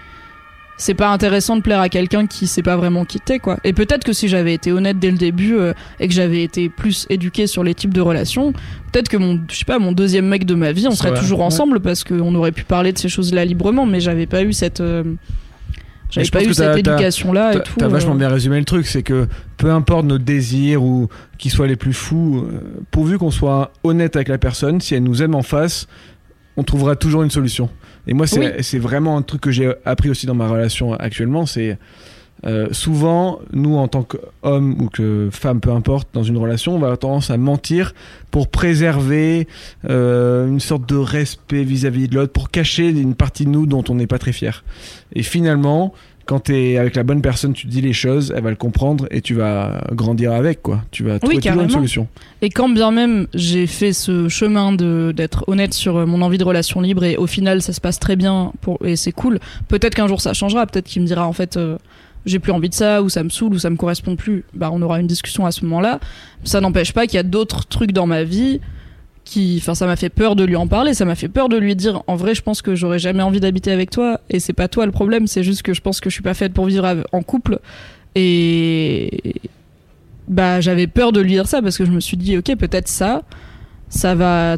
c'est 0.78 0.94
pas 0.94 1.10
intéressant 1.12 1.56
de 1.56 1.62
plaire 1.62 1.80
à 1.80 1.90
quelqu'un 1.90 2.28
qui 2.28 2.48
sait 2.48 2.62
pas 2.62 2.76
vraiment 2.76 3.06
qui 3.06 3.20
t'es 3.20 3.40
quoi. 3.40 3.58
Et 3.64 3.74
peut-être 3.74 4.04
que 4.04 4.14
si 4.14 4.28
j'avais 4.28 4.54
été 4.54 4.72
honnête 4.72 5.00
dès 5.00 5.12
le 5.12 5.18
début 5.18 5.56
euh, 5.56 5.74
et 6.00 6.08
que 6.08 6.14
j'avais 6.14 6.44
été 6.44 6.70
plus 6.70 7.06
éduqué 7.10 7.48
sur 7.48 7.64
les 7.64 7.74
types 7.74 7.94
de 7.94 8.02
relations, 8.02 8.52
peut-être 8.92 9.08
que 9.08 9.18
mon 9.18 9.40
je 9.50 9.56
sais 9.56 9.66
pas 9.66 9.80
mon 9.80 9.92
deuxième 9.94 10.28
mec 10.28 10.46
de 10.46 10.56
ma 10.56 10.72
vie, 10.72 10.88
on 10.88 10.92
serait 10.92 11.18
toujours 11.18 11.40
ouais. 11.40 11.46
ensemble 11.46 11.80
parce 11.80 12.04
qu'on 12.04 12.36
aurait 12.36 12.52
pu 12.52 12.64
parler 12.64 12.92
de 12.92 12.98
ces 12.98 13.10
choses-là 13.10 13.46
librement 13.46 13.86
mais 13.86 14.00
j'avais 14.00 14.26
pas 14.26 14.44
eu 14.44 14.52
cette 14.52 14.82
euh, 14.82 15.04
j'avais 16.10 16.30
pas 16.30 16.44
eu 16.44 16.54
cette 16.54 16.66
t'as- 16.66 16.78
éducation 16.80 17.32
là 17.32 17.54
et 17.54 17.64
tout. 17.64 17.74
t'as 17.78 17.88
vachement 17.88 18.14
euh. 18.14 18.18
bien 18.18 18.30
résumé 18.30 18.60
le 18.60 18.66
truc, 18.66 18.86
c'est 18.86 19.04
que 19.04 19.28
peu 19.58 19.72
importe 19.72 20.06
nos 20.06 20.18
désirs 20.18 20.84
ou 20.84 21.08
qu'ils 21.38 21.52
soient 21.52 21.68
les 21.68 21.76
plus 21.78 21.94
fous, 21.94 22.46
pourvu 22.92 23.18
qu'on 23.18 23.32
soit 23.32 23.72
honnête 23.84 24.16
avec 24.16 24.28
la 24.28 24.38
personne, 24.38 24.82
si 24.82 24.94
elle 24.94 25.04
nous 25.04 25.24
aime 25.24 25.36
en 25.36 25.42
face, 25.42 25.88
on 26.58 26.64
trouvera 26.64 26.96
toujours 26.96 27.24
une 27.24 27.32
solution. 27.32 27.70
Et 28.08 28.14
moi, 28.14 28.28
c'est 28.28 28.60
Oui. 28.74 28.80
vraiment 28.80 29.18
un 29.18 29.22
truc 29.22 29.42
que 29.42 29.52
j'ai 29.52 29.72
appris 29.86 30.10
aussi 30.10 30.26
dans 30.26 30.36
ma 30.36 30.48
relation 30.48 30.94
actuellement, 30.94 31.46
c'est 31.46 31.78
euh, 32.46 32.68
souvent, 32.72 33.40
nous 33.54 33.76
en 33.78 33.88
tant 33.88 34.04
qu'hommes 34.04 34.76
ou 34.80 34.90
que 34.90 35.30
femmes, 35.32 35.62
peu 35.62 35.72
importe, 35.72 36.10
dans 36.14 36.22
une 36.22 36.38
relation, 36.38 36.76
on 36.76 36.80
va 36.80 36.88
avoir 36.88 37.00
tendance 37.00 37.32
à 37.32 37.38
mentir 37.38 37.94
pour 38.30 38.50
préserver 38.50 39.48
euh, 39.90 40.48
une 40.48 40.60
sorte 40.60 40.88
de 40.88 40.98
respect 40.98 41.64
vis-à-vis 41.64 42.08
de 42.08 42.16
l'autre, 42.16 42.34
pour 42.34 42.52
cacher 42.52 42.90
une 42.90 43.16
partie 43.16 43.46
de 43.46 43.50
nous 43.50 43.66
dont 43.66 43.84
on 43.90 43.96
n'est 43.96 44.06
pas 44.06 44.20
très 44.20 44.34
fier. 44.34 44.64
Et 45.14 45.24
finalement, 45.24 45.94
quand 46.26 46.46
tu 46.46 46.56
es 46.56 46.78
avec 46.78 46.96
la 46.96 47.04
bonne 47.04 47.22
personne, 47.22 47.54
tu 47.54 47.68
dis 47.68 47.82
les 47.82 47.94
choses, 47.94 48.34
elle 48.36 48.44
va 48.44 48.50
le 48.50 48.56
comprendre 48.56 49.08
et 49.12 49.22
tu 49.22 49.36
vas 49.36 49.82
grandir 49.92 50.34
avec, 50.34 50.62
quoi. 50.62 50.84
Tu 50.92 51.04
vas 51.04 51.20
trouver 51.20 51.38
toujours 51.38 51.62
une 51.64 51.70
solution. 51.70 52.08
Et 52.42 52.50
quand 52.50 52.70
bien 52.70 52.92
même 52.92 53.28
j'ai 53.34 53.68
fait 53.68 53.94
ce 53.94 54.28
chemin 54.28 54.74
d'être 54.74 55.48
honnête 55.48 55.74
sur 55.74 55.98
euh, 55.98 56.06
mon 56.06 56.22
envie 56.22 56.38
de 56.38 56.44
relation 56.44 56.82
libre 56.82 57.04
et 57.04 57.18
au 57.18 57.28
final 57.28 57.62
ça 57.62 57.74
se 57.74 57.82
passe 57.82 58.00
très 58.00 58.16
bien 58.16 58.52
pour, 58.62 58.80
et 58.86 58.96
c'est 58.96 59.12
cool, 59.12 59.40
peut-être 59.68 59.96
qu'un 59.96 60.08
jour 60.08 60.22
ça 60.22 60.34
changera, 60.34 60.66
peut-être 60.66 60.86
qu'il 60.86 61.02
me 61.02 61.08
dira 61.08 61.28
en 61.28 61.34
fait 61.34 61.58
euh, 61.58 61.78
j'ai 62.26 62.40
plus 62.40 62.52
envie 62.52 62.70
de 62.70 62.74
ça 62.74 63.02
ou 63.04 63.10
ça 63.10 63.24
me 63.24 63.30
saoule 63.30 63.54
ou 63.54 63.60
ça 63.60 63.70
me 63.70 63.76
correspond 63.76 64.16
plus. 64.16 64.44
Bah 64.54 64.70
on 64.72 64.82
aura 64.82 65.00
une 65.00 65.08
discussion 65.08 65.46
à 65.46 65.52
ce 65.52 65.64
moment-là. 65.66 66.00
Ça 66.44 66.60
n'empêche 66.60 66.92
pas 66.92 67.06
qu'il 67.06 67.16
y 67.16 67.20
a 67.20 67.24
d'autres 67.24 67.68
trucs 67.68 67.92
dans 67.92 68.08
ma 68.08 68.24
vie 68.24 68.62
qui 69.26 69.58
enfin 69.60 69.74
ça 69.74 69.88
m'a 69.88 69.96
fait 69.96 70.10
peur 70.10 70.36
de 70.36 70.46
lui 70.46 70.56
en 70.56 70.68
parler, 70.68 70.94
ça 70.94 71.04
m'a 71.04 71.16
fait 71.16 71.28
peur 71.28 71.50
de 71.50 71.58
lui 71.58 71.76
dire 71.76 72.04
en 72.08 72.16
vrai 72.16 72.36
je 72.36 72.42
pense 72.42 72.62
que 72.62 72.76
j'aurais 72.76 73.00
jamais 73.00 73.24
envie 73.24 73.40
d'habiter 73.40 73.72
avec 73.72 73.90
toi 73.90 74.22
et 74.30 74.40
c'est 74.40 74.54
pas 74.54 74.68
toi 74.68 74.86
le 74.86 74.92
problème, 74.92 75.28
c'est 75.28 75.44
juste 75.44 75.64
que 75.64 75.74
je 75.74 75.82
pense 75.82 76.00
que 76.00 76.10
je 76.10 76.14
suis 76.14 76.24
pas 76.24 76.36
faite 76.36 76.54
pour 76.54 76.68
vivre 76.68 77.04
en 77.12 77.24
couple 77.24 77.60
et 78.14 79.10
bah 80.28 80.62
j'avais 80.62 80.88
peur 80.88 81.12
de 81.12 81.20
lui 81.20 81.32
dire 81.32 81.48
ça 81.48 81.62
parce 81.62 81.78
que 81.78 81.86
je 81.86 81.92
me 81.92 82.00
suis 82.00 82.18
dit 82.18 82.38
ok 82.38 82.56
peut-être 82.56 82.88
ça 82.88 83.24
ça 83.90 84.16
va 84.16 84.58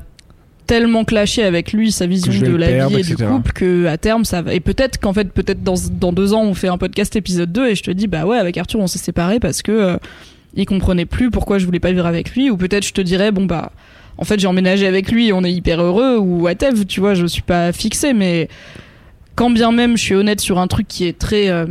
tellement 0.66 1.06
clasher 1.06 1.44
avec 1.44 1.72
lui 1.72 1.94
sa 1.94 2.06
vision 2.06 2.32
de 2.34 2.56
la 2.56 2.68
perdre, 2.68 2.96
vie 2.98 3.02
et 3.02 3.16
du 3.16 3.16
couple 3.16 3.54
que 3.54 3.86
à 3.86 3.98
terme 3.98 4.26
ça 4.26 4.42
va 4.42 4.54
et 4.54 4.60
peut-être 4.60 5.00
qu'en 5.00 5.14
fait 5.14 5.32
peut-être 5.32 5.64
dans, 5.64 5.76
dans 5.92 6.12
deux 6.12 6.34
ans 6.34 6.44
on 6.44 6.54
fait 6.54 6.68
un 6.68 6.78
podcast 6.78 7.16
épisode 7.16 7.52
2 7.52 7.70
et 7.70 7.76
je 7.76 7.84
te 7.84 7.92
dis 7.92 8.08
bah 8.08 8.26
ouais 8.26 8.38
avec 8.38 8.58
Arthur 8.58 8.82
on 8.82 8.88
s'est 8.88 9.00
séparés 9.00 9.40
parce 9.40 9.62
que 9.62 9.72
euh, 9.72 9.98
il 10.56 10.66
comprenait 10.66 11.06
plus 11.06 11.32
pourquoi 11.32 11.58
je 11.58 11.66
voulais 11.66 11.80
pas 11.80 11.92
vivre 11.92 12.06
avec 12.06 12.32
lui 12.32 12.50
ou 12.50 12.58
peut-être 12.58 12.86
je 12.86 12.94
te 12.94 13.02
dirais 13.02 13.32
bon 13.32 13.46
bah 13.46 13.72
en 14.18 14.24
fait 14.24 14.40
j'ai 14.40 14.48
emménagé 14.48 14.88
avec 14.88 15.12
lui 15.12 15.32
on 15.34 15.44
est 15.44 15.54
hyper 15.54 15.82
heureux 15.82 16.18
ou 16.18 16.42
whatever 16.42 16.86
tu 16.86 17.00
vois 17.00 17.14
je 17.14 17.26
suis 17.26 17.42
pas 17.42 17.72
fixée 17.72 18.14
mais 18.14 18.48
quand 19.36 19.50
bien 19.50 19.72
même 19.72 19.98
je 19.98 20.04
suis 20.04 20.16
honnête 20.16 20.42
sur 20.42 20.60
un 20.60 20.68
truc 20.68 20.88
qui 20.88 21.06
est 21.06 21.18
très 21.18 21.50
euh, 21.50 21.66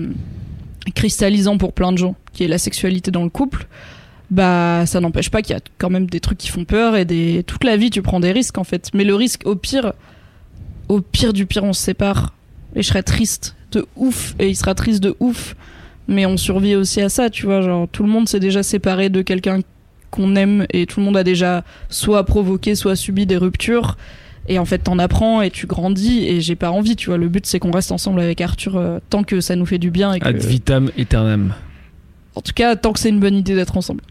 cristallisant 0.95 1.59
pour 1.59 1.73
plein 1.73 1.93
de 1.93 1.99
gens 1.99 2.15
qui 2.33 2.45
est 2.45 2.49
la 2.49 2.59
sexualité 2.59 3.11
dans 3.11 3.25
le 3.25 3.31
couple 3.31 3.67
bah 4.31 4.85
ça 4.87 5.01
n'empêche 5.01 5.31
pas 5.31 5.43
qu'il 5.43 5.55
y 5.55 5.59
a 5.59 5.63
quand 5.79 5.91
même 5.91 6.09
des 6.09 6.21
trucs 6.21 6.39
qui 6.39 6.49
font 6.49 6.65
peur 6.65 6.97
et 6.97 7.05
des 7.05 7.45
toute 7.47 7.65
la 7.65 7.77
vie 7.77 7.91
tu 7.91 8.03
prends 8.03 8.21
des 8.21 8.33
risques 8.33 8.59
en 8.59 8.65
fait. 8.65 8.91
Mais 8.95 9.05
le 9.05 9.15
risque 9.15 9.43
au 9.45 9.55
pire 9.55 9.93
au 10.89 11.01
pire 11.01 11.33
du 11.33 11.47
pire 11.47 11.65
on 11.65 11.73
se 11.73 11.83
sépare. 11.83 12.35
Et 12.75 12.83
je 12.83 12.89
serais 12.89 13.03
triste 13.03 13.57
de 13.73 13.87
ouf 13.97 14.35
et 14.39 14.49
il 14.49 14.57
sera 14.57 14.75
triste 14.75 15.03
de 15.03 15.15
ouf 15.21 15.57
mais 16.09 16.27
on 16.27 16.37
survit 16.37 16.77
aussi 16.77 17.01
à 17.01 17.09
ça 17.09 17.31
tu 17.31 17.47
vois 17.47 17.63
genre 17.63 17.89
tout 17.91 18.03
le 18.03 18.09
monde 18.09 18.29
s'est 18.29 18.41
déjà 18.41 18.63
séparé 18.63 19.09
de 19.09 19.23
quelqu'un 19.23 19.61
qu'on 20.17 20.35
aime 20.35 20.67
et 20.71 20.87
tout 20.87 21.01
le 21.01 21.07
monde 21.07 21.17
a 21.17 21.25
déjà 21.25 21.63
soit 21.91 22.25
provoqué 22.25 22.75
soit 22.75 22.97
subi 22.97 23.27
des 23.27 23.37
ruptures 23.37 23.97
et 24.49 24.59
en 24.59 24.65
fait 24.65 24.79
t'en 24.79 24.99
apprends 24.99 25.43
et 25.43 25.51
tu 25.51 25.67
grandis 25.67 26.27
et 26.27 26.41
j'ai 26.41 26.57
pas 26.57 26.71
envie 26.71 26.97
tu 26.97 27.11
vois 27.11 27.19
le 27.19 27.29
but 27.29 27.47
c'est 27.47 27.59
qu'on 27.59 27.71
reste 27.71 27.93
ensemble 27.93 28.21
avec 28.21 28.41
Arthur 28.41 28.77
euh, 28.77 28.99
tant 29.11 29.23
que 29.23 29.41
ça 29.41 29.55
nous 29.57 29.67
fait 29.67 29.79
du 29.79 29.91
bien 29.91 30.13
et 30.13 30.21
que 30.21 30.27
Ad 30.29 30.37
vitam 30.37 30.91
aeternam. 30.97 31.55
en 32.35 32.41
tout 32.41 32.53
cas, 32.55 32.77
tant 32.77 32.93
que 32.93 33.01
c'est 33.01 33.09
une 33.09 33.21
bonne 33.21 33.35
idée 33.35 33.55
d'être 33.55 33.77
ensemble. 33.77 34.03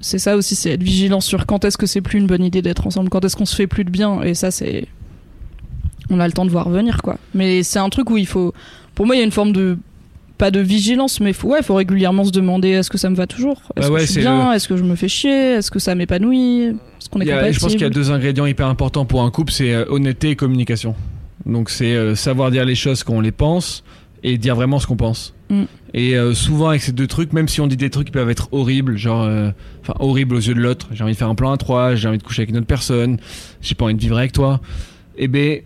C'est 0.00 0.18
ça 0.18 0.36
aussi, 0.36 0.54
c'est 0.54 0.70
être 0.70 0.82
vigilant 0.82 1.20
sur 1.20 1.46
quand 1.46 1.64
est-ce 1.64 1.78
que 1.78 1.86
c'est 1.86 2.02
plus 2.02 2.18
une 2.18 2.26
bonne 2.26 2.44
idée 2.44 2.60
d'être 2.60 2.86
ensemble, 2.86 3.08
quand 3.08 3.24
est-ce 3.24 3.36
qu'on 3.36 3.46
se 3.46 3.56
fait 3.56 3.66
plus 3.66 3.84
de 3.84 3.90
bien. 3.90 4.20
Et 4.22 4.34
ça, 4.34 4.50
c'est 4.50 4.86
on 6.10 6.20
a 6.20 6.26
le 6.26 6.32
temps 6.32 6.44
de 6.44 6.50
voir 6.50 6.68
venir 6.68 7.00
quoi. 7.00 7.16
Mais 7.32 7.62
c'est 7.62 7.78
un 7.78 7.88
truc 7.88 8.10
où 8.10 8.18
il 8.18 8.26
faut, 8.26 8.52
pour 8.94 9.06
moi, 9.06 9.16
il 9.16 9.20
y 9.20 9.22
a 9.22 9.24
une 9.24 9.30
forme 9.30 9.52
de 9.52 9.78
pas 10.38 10.50
de 10.50 10.60
vigilance, 10.60 11.20
mais 11.20 11.32
faut, 11.32 11.48
ouais, 11.48 11.62
faut 11.62 11.74
régulièrement 11.76 12.24
se 12.24 12.30
demander 12.32 12.68
est-ce 12.70 12.90
que 12.90 12.98
ça 12.98 13.08
me 13.10 13.14
va 13.14 13.26
toujours, 13.26 13.62
est-ce 13.76 13.86
Bah 13.88 13.94
ouais, 13.94 14.00
que 14.00 14.06
je 14.06 14.12
suis 14.12 14.20
bien, 14.20 14.50
le- 14.50 14.56
est-ce 14.56 14.66
que 14.68 14.76
je 14.76 14.82
me 14.82 14.96
fais 14.96 15.08
chier, 15.08 15.52
est-ce 15.54 15.70
que 15.70 15.78
ça 15.78 15.94
m'épanouit, 15.94 16.62
est-ce 16.62 17.08
qu'on 17.08 17.20
est 17.20 17.30
a- 17.30 17.34
compatible. 17.36 17.54
je 17.54 17.60
pense 17.60 17.72
qu'il 17.72 17.80
y 17.82 17.84
a 17.84 17.90
deux 17.90 18.10
ingrédients 18.10 18.46
hyper 18.46 18.66
importants 18.66 19.04
pour 19.04 19.22
un 19.22 19.30
couple, 19.30 19.52
c'est 19.52 19.72
euh, 19.72 19.84
honnêteté 19.88 20.30
et 20.30 20.36
communication. 20.36 20.94
Donc 21.46 21.70
c'est 21.70 21.94
euh, 21.94 22.14
savoir 22.14 22.50
dire 22.50 22.64
les 22.64 22.74
choses 22.74 23.04
qu'on 23.04 23.20
les 23.20 23.32
pense 23.32 23.84
et 24.22 24.38
dire 24.38 24.56
vraiment 24.56 24.78
ce 24.80 24.86
qu'on 24.86 24.96
pense. 24.96 25.34
Mm. 25.50 25.62
Et 25.92 26.16
euh, 26.16 26.34
souvent 26.34 26.70
avec 26.70 26.82
ces 26.82 26.92
deux 26.92 27.06
trucs, 27.06 27.32
même 27.32 27.46
si 27.46 27.60
on 27.60 27.66
dit 27.68 27.76
des 27.76 27.90
trucs 27.90 28.06
qui 28.06 28.12
peuvent 28.12 28.30
être 28.30 28.48
horribles, 28.52 28.96
genre, 28.96 29.22
euh, 29.22 29.50
enfin 29.82 29.94
horribles 30.00 30.34
aux 30.34 30.40
yeux 30.40 30.54
de 30.54 30.60
l'autre, 30.60 30.88
j'ai 30.92 31.04
envie 31.04 31.12
de 31.12 31.18
faire 31.18 31.28
un 31.28 31.34
plan 31.36 31.52
à 31.52 31.56
trois, 31.58 31.94
j'ai 31.94 32.08
envie 32.08 32.18
de 32.18 32.22
coucher 32.24 32.40
avec 32.42 32.50
une 32.50 32.56
autre 32.56 32.66
personne, 32.66 33.18
j'ai 33.60 33.74
pas 33.76 33.84
envie 33.84 33.94
de 33.94 34.00
vivre 34.00 34.18
avec 34.18 34.32
toi, 34.32 34.60
et 35.16 35.28
ben 35.28 35.60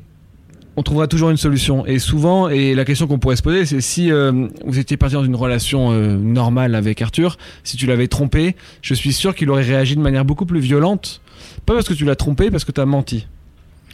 on 0.78 0.82
trouvera 0.84 1.08
toujours 1.08 1.30
une 1.30 1.36
solution. 1.36 1.84
Et 1.86 1.98
souvent, 1.98 2.48
et 2.48 2.76
la 2.76 2.84
question 2.84 3.08
qu'on 3.08 3.18
pourrait 3.18 3.34
se 3.34 3.42
poser, 3.42 3.66
c'est 3.66 3.80
si 3.80 4.12
euh, 4.12 4.46
vous 4.64 4.78
étiez 4.78 4.96
parti 4.96 5.16
dans 5.16 5.24
une 5.24 5.34
relation 5.34 5.90
euh, 5.90 6.16
normale 6.16 6.76
avec 6.76 7.02
Arthur, 7.02 7.36
si 7.64 7.76
tu 7.76 7.86
l'avais 7.86 8.06
trompé, 8.06 8.54
je 8.80 8.94
suis 8.94 9.12
sûr 9.12 9.34
qu'il 9.34 9.50
aurait 9.50 9.64
réagi 9.64 9.96
de 9.96 10.00
manière 10.00 10.24
beaucoup 10.24 10.46
plus 10.46 10.60
violente. 10.60 11.20
Pas 11.66 11.74
parce 11.74 11.88
que 11.88 11.94
tu 11.94 12.04
l'as 12.04 12.14
trompé, 12.14 12.52
parce 12.52 12.64
que 12.64 12.70
tu 12.70 12.80
as 12.80 12.86
menti. 12.86 13.26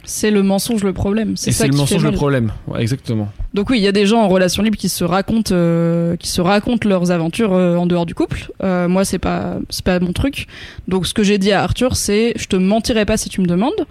C'est 0.03 0.29
le 0.29 0.43
mensonge 0.43 0.83
le 0.83 0.93
problème. 0.93 1.35
C'est 1.35 1.49
Et 1.49 1.53
ça 1.53 1.63
c'est 1.63 1.67
le 1.67 1.71
qui 1.71 1.77
fait 1.77 1.95
mensonge 1.95 2.03
le 2.03 2.11
problème. 2.11 2.51
Ouais, 2.67 2.81
exactement. 2.81 3.29
Donc 3.53 3.71
oui, 3.71 3.79
il 3.79 3.83
y 3.83 3.87
a 3.87 3.91
des 3.91 4.05
gens 4.05 4.21
en 4.21 4.27
relation 4.27 4.61
libre 4.61 4.77
qui 4.77 4.89
se 4.89 5.03
racontent, 5.03 5.53
euh, 5.53 6.15
qui 6.17 6.27
se 6.27 6.41
racontent 6.41 6.87
leurs 6.87 7.11
aventures 7.11 7.53
euh, 7.53 7.75
en 7.75 7.87
dehors 7.87 8.05
du 8.05 8.13
couple. 8.13 8.51
Euh, 8.63 8.87
moi, 8.87 9.03
c'est 9.05 9.19
pas, 9.19 9.55
c'est 9.69 9.83
pas 9.83 9.99
mon 9.99 10.13
truc. 10.13 10.45
Donc 10.87 11.07
ce 11.07 11.13
que 11.13 11.23
j'ai 11.23 11.39
dit 11.39 11.51
à 11.51 11.63
Arthur, 11.63 11.95
c'est, 11.95 12.33
je 12.35 12.45
te 12.45 12.55
mentirai 12.55 13.05
pas 13.05 13.17
si 13.17 13.29
tu 13.29 13.41
me 13.41 13.47
demandes, 13.47 13.87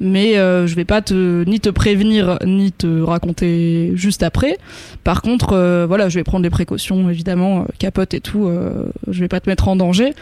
mais 0.00 0.36
euh, 0.38 0.66
je 0.66 0.74
vais 0.74 0.84
pas 0.84 1.02
te 1.02 1.44
ni 1.44 1.60
te 1.60 1.68
prévenir 1.68 2.38
ni 2.44 2.72
te 2.72 3.00
raconter 3.02 3.92
juste 3.94 4.22
après. 4.22 4.56
Par 5.04 5.22
contre, 5.22 5.52
euh, 5.52 5.86
voilà, 5.86 6.08
je 6.08 6.18
vais 6.18 6.24
prendre 6.24 6.42
des 6.42 6.50
précautions, 6.50 7.08
évidemment, 7.10 7.60
euh, 7.62 7.64
capote 7.78 8.14
et 8.14 8.20
tout. 8.20 8.46
euh, 8.46 8.86
je 9.08 9.20
vais 9.20 9.28
pas 9.28 9.40
te 9.40 9.48
mettre 9.48 9.68
en 9.68 9.76
danger, 9.76 10.12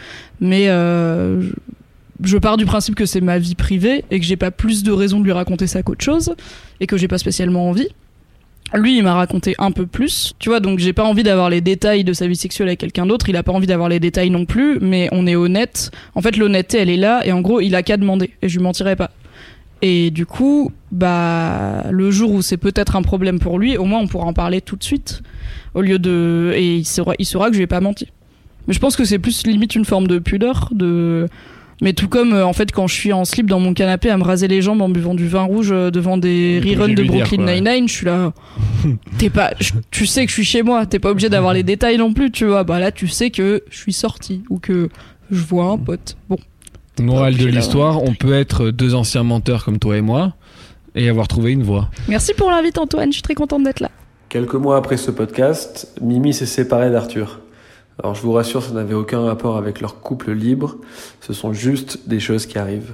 mais 0.41 0.65
je- 0.67 1.51
je 2.23 2.37
pars 2.37 2.57
du 2.57 2.65
principe 2.65 2.95
que 2.95 3.05
c'est 3.05 3.21
ma 3.21 3.37
vie 3.37 3.53
privée 3.55 4.03
et 4.09 4.19
que 4.19 4.25
j'ai 4.25 4.37
pas 4.37 4.49
plus 4.51 4.81
de 4.83 4.91
raison 4.91 5.19
de 5.19 5.25
lui 5.25 5.31
raconter 5.31 5.67
ça 5.67 5.83
qu'autre 5.83 6.03
chose 6.03 6.33
et 6.79 6.87
que 6.87 6.97
j'ai 6.97 7.07
pas 7.07 7.19
spécialement 7.19 7.69
envie. 7.69 7.87
Lui, 8.73 8.97
il 8.97 9.03
m'a 9.03 9.13
raconté 9.13 9.55
un 9.59 9.71
peu 9.71 9.85
plus, 9.85 10.33
tu 10.39 10.49
vois, 10.49 10.59
donc 10.59 10.79
j'ai 10.79 10.91
pas 10.91 11.05
envie 11.05 11.23
d'avoir 11.23 11.49
les 11.49 11.61
détails 11.61 12.03
de 12.03 12.11
sa 12.11 12.27
vie 12.27 12.35
sexuelle 12.35 12.67
avec 12.67 12.79
quelqu'un 12.79 13.05
d'autre, 13.05 13.29
il 13.29 13.37
a 13.37 13.43
pas 13.43 13.53
envie 13.53 13.67
d'avoir 13.67 13.87
les 13.87 14.01
détails 14.01 14.29
non 14.29 14.43
plus, 14.43 14.79
mais 14.81 15.07
on 15.13 15.25
est 15.25 15.37
honnête. 15.37 15.89
En 16.15 16.21
fait, 16.21 16.35
l'honnêteté, 16.35 16.79
elle 16.79 16.89
est 16.89 16.97
là, 16.97 17.25
et 17.25 17.31
en 17.31 17.39
gros, 17.39 17.61
il 17.61 17.75
a 17.75 17.83
qu'à 17.83 17.95
demander, 17.95 18.31
et 18.41 18.49
je 18.49 18.57
lui 18.57 18.63
mentirai 18.63 18.97
pas. 18.97 19.11
Et 19.81 20.09
du 20.11 20.25
coup, 20.25 20.71
bah, 20.91 21.83
le 21.91 22.09
jour 22.11 22.31
où 22.31 22.41
c'est 22.41 22.57
peut-être 22.57 22.95
un 22.95 23.01
problème 23.01 23.39
pour 23.39 23.59
lui, 23.59 23.77
au 23.77 23.85
moins 23.85 23.99
on 23.99 24.07
pourra 24.07 24.25
en 24.25 24.33
parler 24.33 24.61
tout 24.61 24.75
de 24.75 24.83
suite, 24.83 25.21
au 25.75 25.81
lieu 25.81 25.99
de. 25.99 26.51
Et 26.55 26.77
il 26.77 26.85
saura, 26.85 27.13
il 27.19 27.25
saura 27.25 27.47
que 27.47 27.53
je 27.53 27.59
lui 27.59 27.63
ai 27.65 27.67
pas 27.67 27.79
menti. 27.81 28.07
Mais 28.67 28.73
je 28.73 28.79
pense 28.79 28.95
que 28.95 29.05
c'est 29.05 29.19
plus 29.19 29.45
limite 29.45 29.75
une 29.75 29.85
forme 29.85 30.07
de 30.07 30.19
pudeur, 30.19 30.69
de. 30.73 31.27
Mais 31.79 31.93
tout 31.93 32.07
comme, 32.07 32.33
euh, 32.33 32.43
en 32.43 32.53
fait, 32.53 32.71
quand 32.71 32.87
je 32.87 32.95
suis 32.95 33.13
en 33.13 33.23
slip 33.23 33.45
dans 33.45 33.59
mon 33.59 33.75
canapé 33.75 34.09
à 34.09 34.17
me 34.17 34.23
raser 34.23 34.47
les 34.47 34.63
jambes 34.63 34.81
en 34.81 34.89
buvant 34.89 35.13
du 35.13 35.27
vin 35.27 35.43
rouge 35.43 35.69
euh, 35.71 35.91
devant 35.91 36.17
des 36.17 36.59
reruns 36.75 36.87
de 36.95 37.03
Brooklyn. 37.19 37.37
Nine-Nine, 37.61 37.87
je 37.87 37.93
suis 37.93 38.05
là. 38.07 38.33
T'es 39.19 39.29
pas, 39.29 39.51
je- 39.59 39.73
tu 39.91 40.07
sais 40.07 40.23
que 40.25 40.29
je 40.31 40.33
suis 40.33 40.43
chez 40.43 40.63
moi, 40.63 40.87
t'es 40.87 40.97
pas 40.97 41.11
obligé 41.11 41.29
d'avoir 41.29 41.53
les 41.53 41.61
détails 41.61 41.97
non 41.99 42.13
plus, 42.13 42.31
tu 42.31 42.45
vois. 42.45 42.63
Bah 42.63 42.79
là, 42.79 42.91
tu 42.91 43.07
sais 43.07 43.29
que 43.29 43.61
je 43.69 43.77
suis 43.77 43.93
sorti 43.93 44.41
ou 44.49 44.57
que 44.57 44.89
je 45.29 45.39
vois 45.43 45.65
un 45.65 45.77
pote. 45.77 46.17
Bon. 46.27 46.37
Morale 46.99 47.37
de 47.37 47.45
l'histoire, 47.45 48.03
on 48.03 48.13
peut 48.13 48.33
être 48.33 48.71
deux 48.71 48.95
anciens 48.95 49.23
menteurs 49.23 49.63
comme 49.63 49.79
toi 49.79 49.97
et 49.97 50.01
moi 50.01 50.33
et 50.95 51.09
avoir 51.09 51.27
trouvé 51.27 51.51
une 51.51 51.63
voie. 51.63 51.89
Merci 52.07 52.33
pour 52.33 52.49
l'invite, 52.49 52.77
Antoine, 52.77 53.09
je 53.09 53.15
suis 53.17 53.21
très 53.21 53.35
contente 53.35 53.63
d'être 53.63 53.79
là. 53.79 53.89
Quelques 54.29 54.55
mois 54.55 54.77
après 54.77 54.97
ce 54.97 55.11
podcast, 55.11 55.93
Mimi 56.01 56.33
s'est 56.33 56.45
séparée 56.45 56.91
d'Arthur. 56.91 57.39
Alors 58.01 58.15
je 58.15 58.21
vous 58.21 58.31
rassure, 58.31 58.63
ça 58.63 58.71
n'avait 58.71 58.93
aucun 58.93 59.21
rapport 59.21 59.57
avec 59.57 59.81
leur 59.81 60.01
couple 60.01 60.31
libre, 60.31 60.75
ce 61.21 61.33
sont 61.33 61.53
juste 61.53 62.07
des 62.07 62.19
choses 62.19 62.45
qui 62.45 62.57
arrivent. 62.57 62.93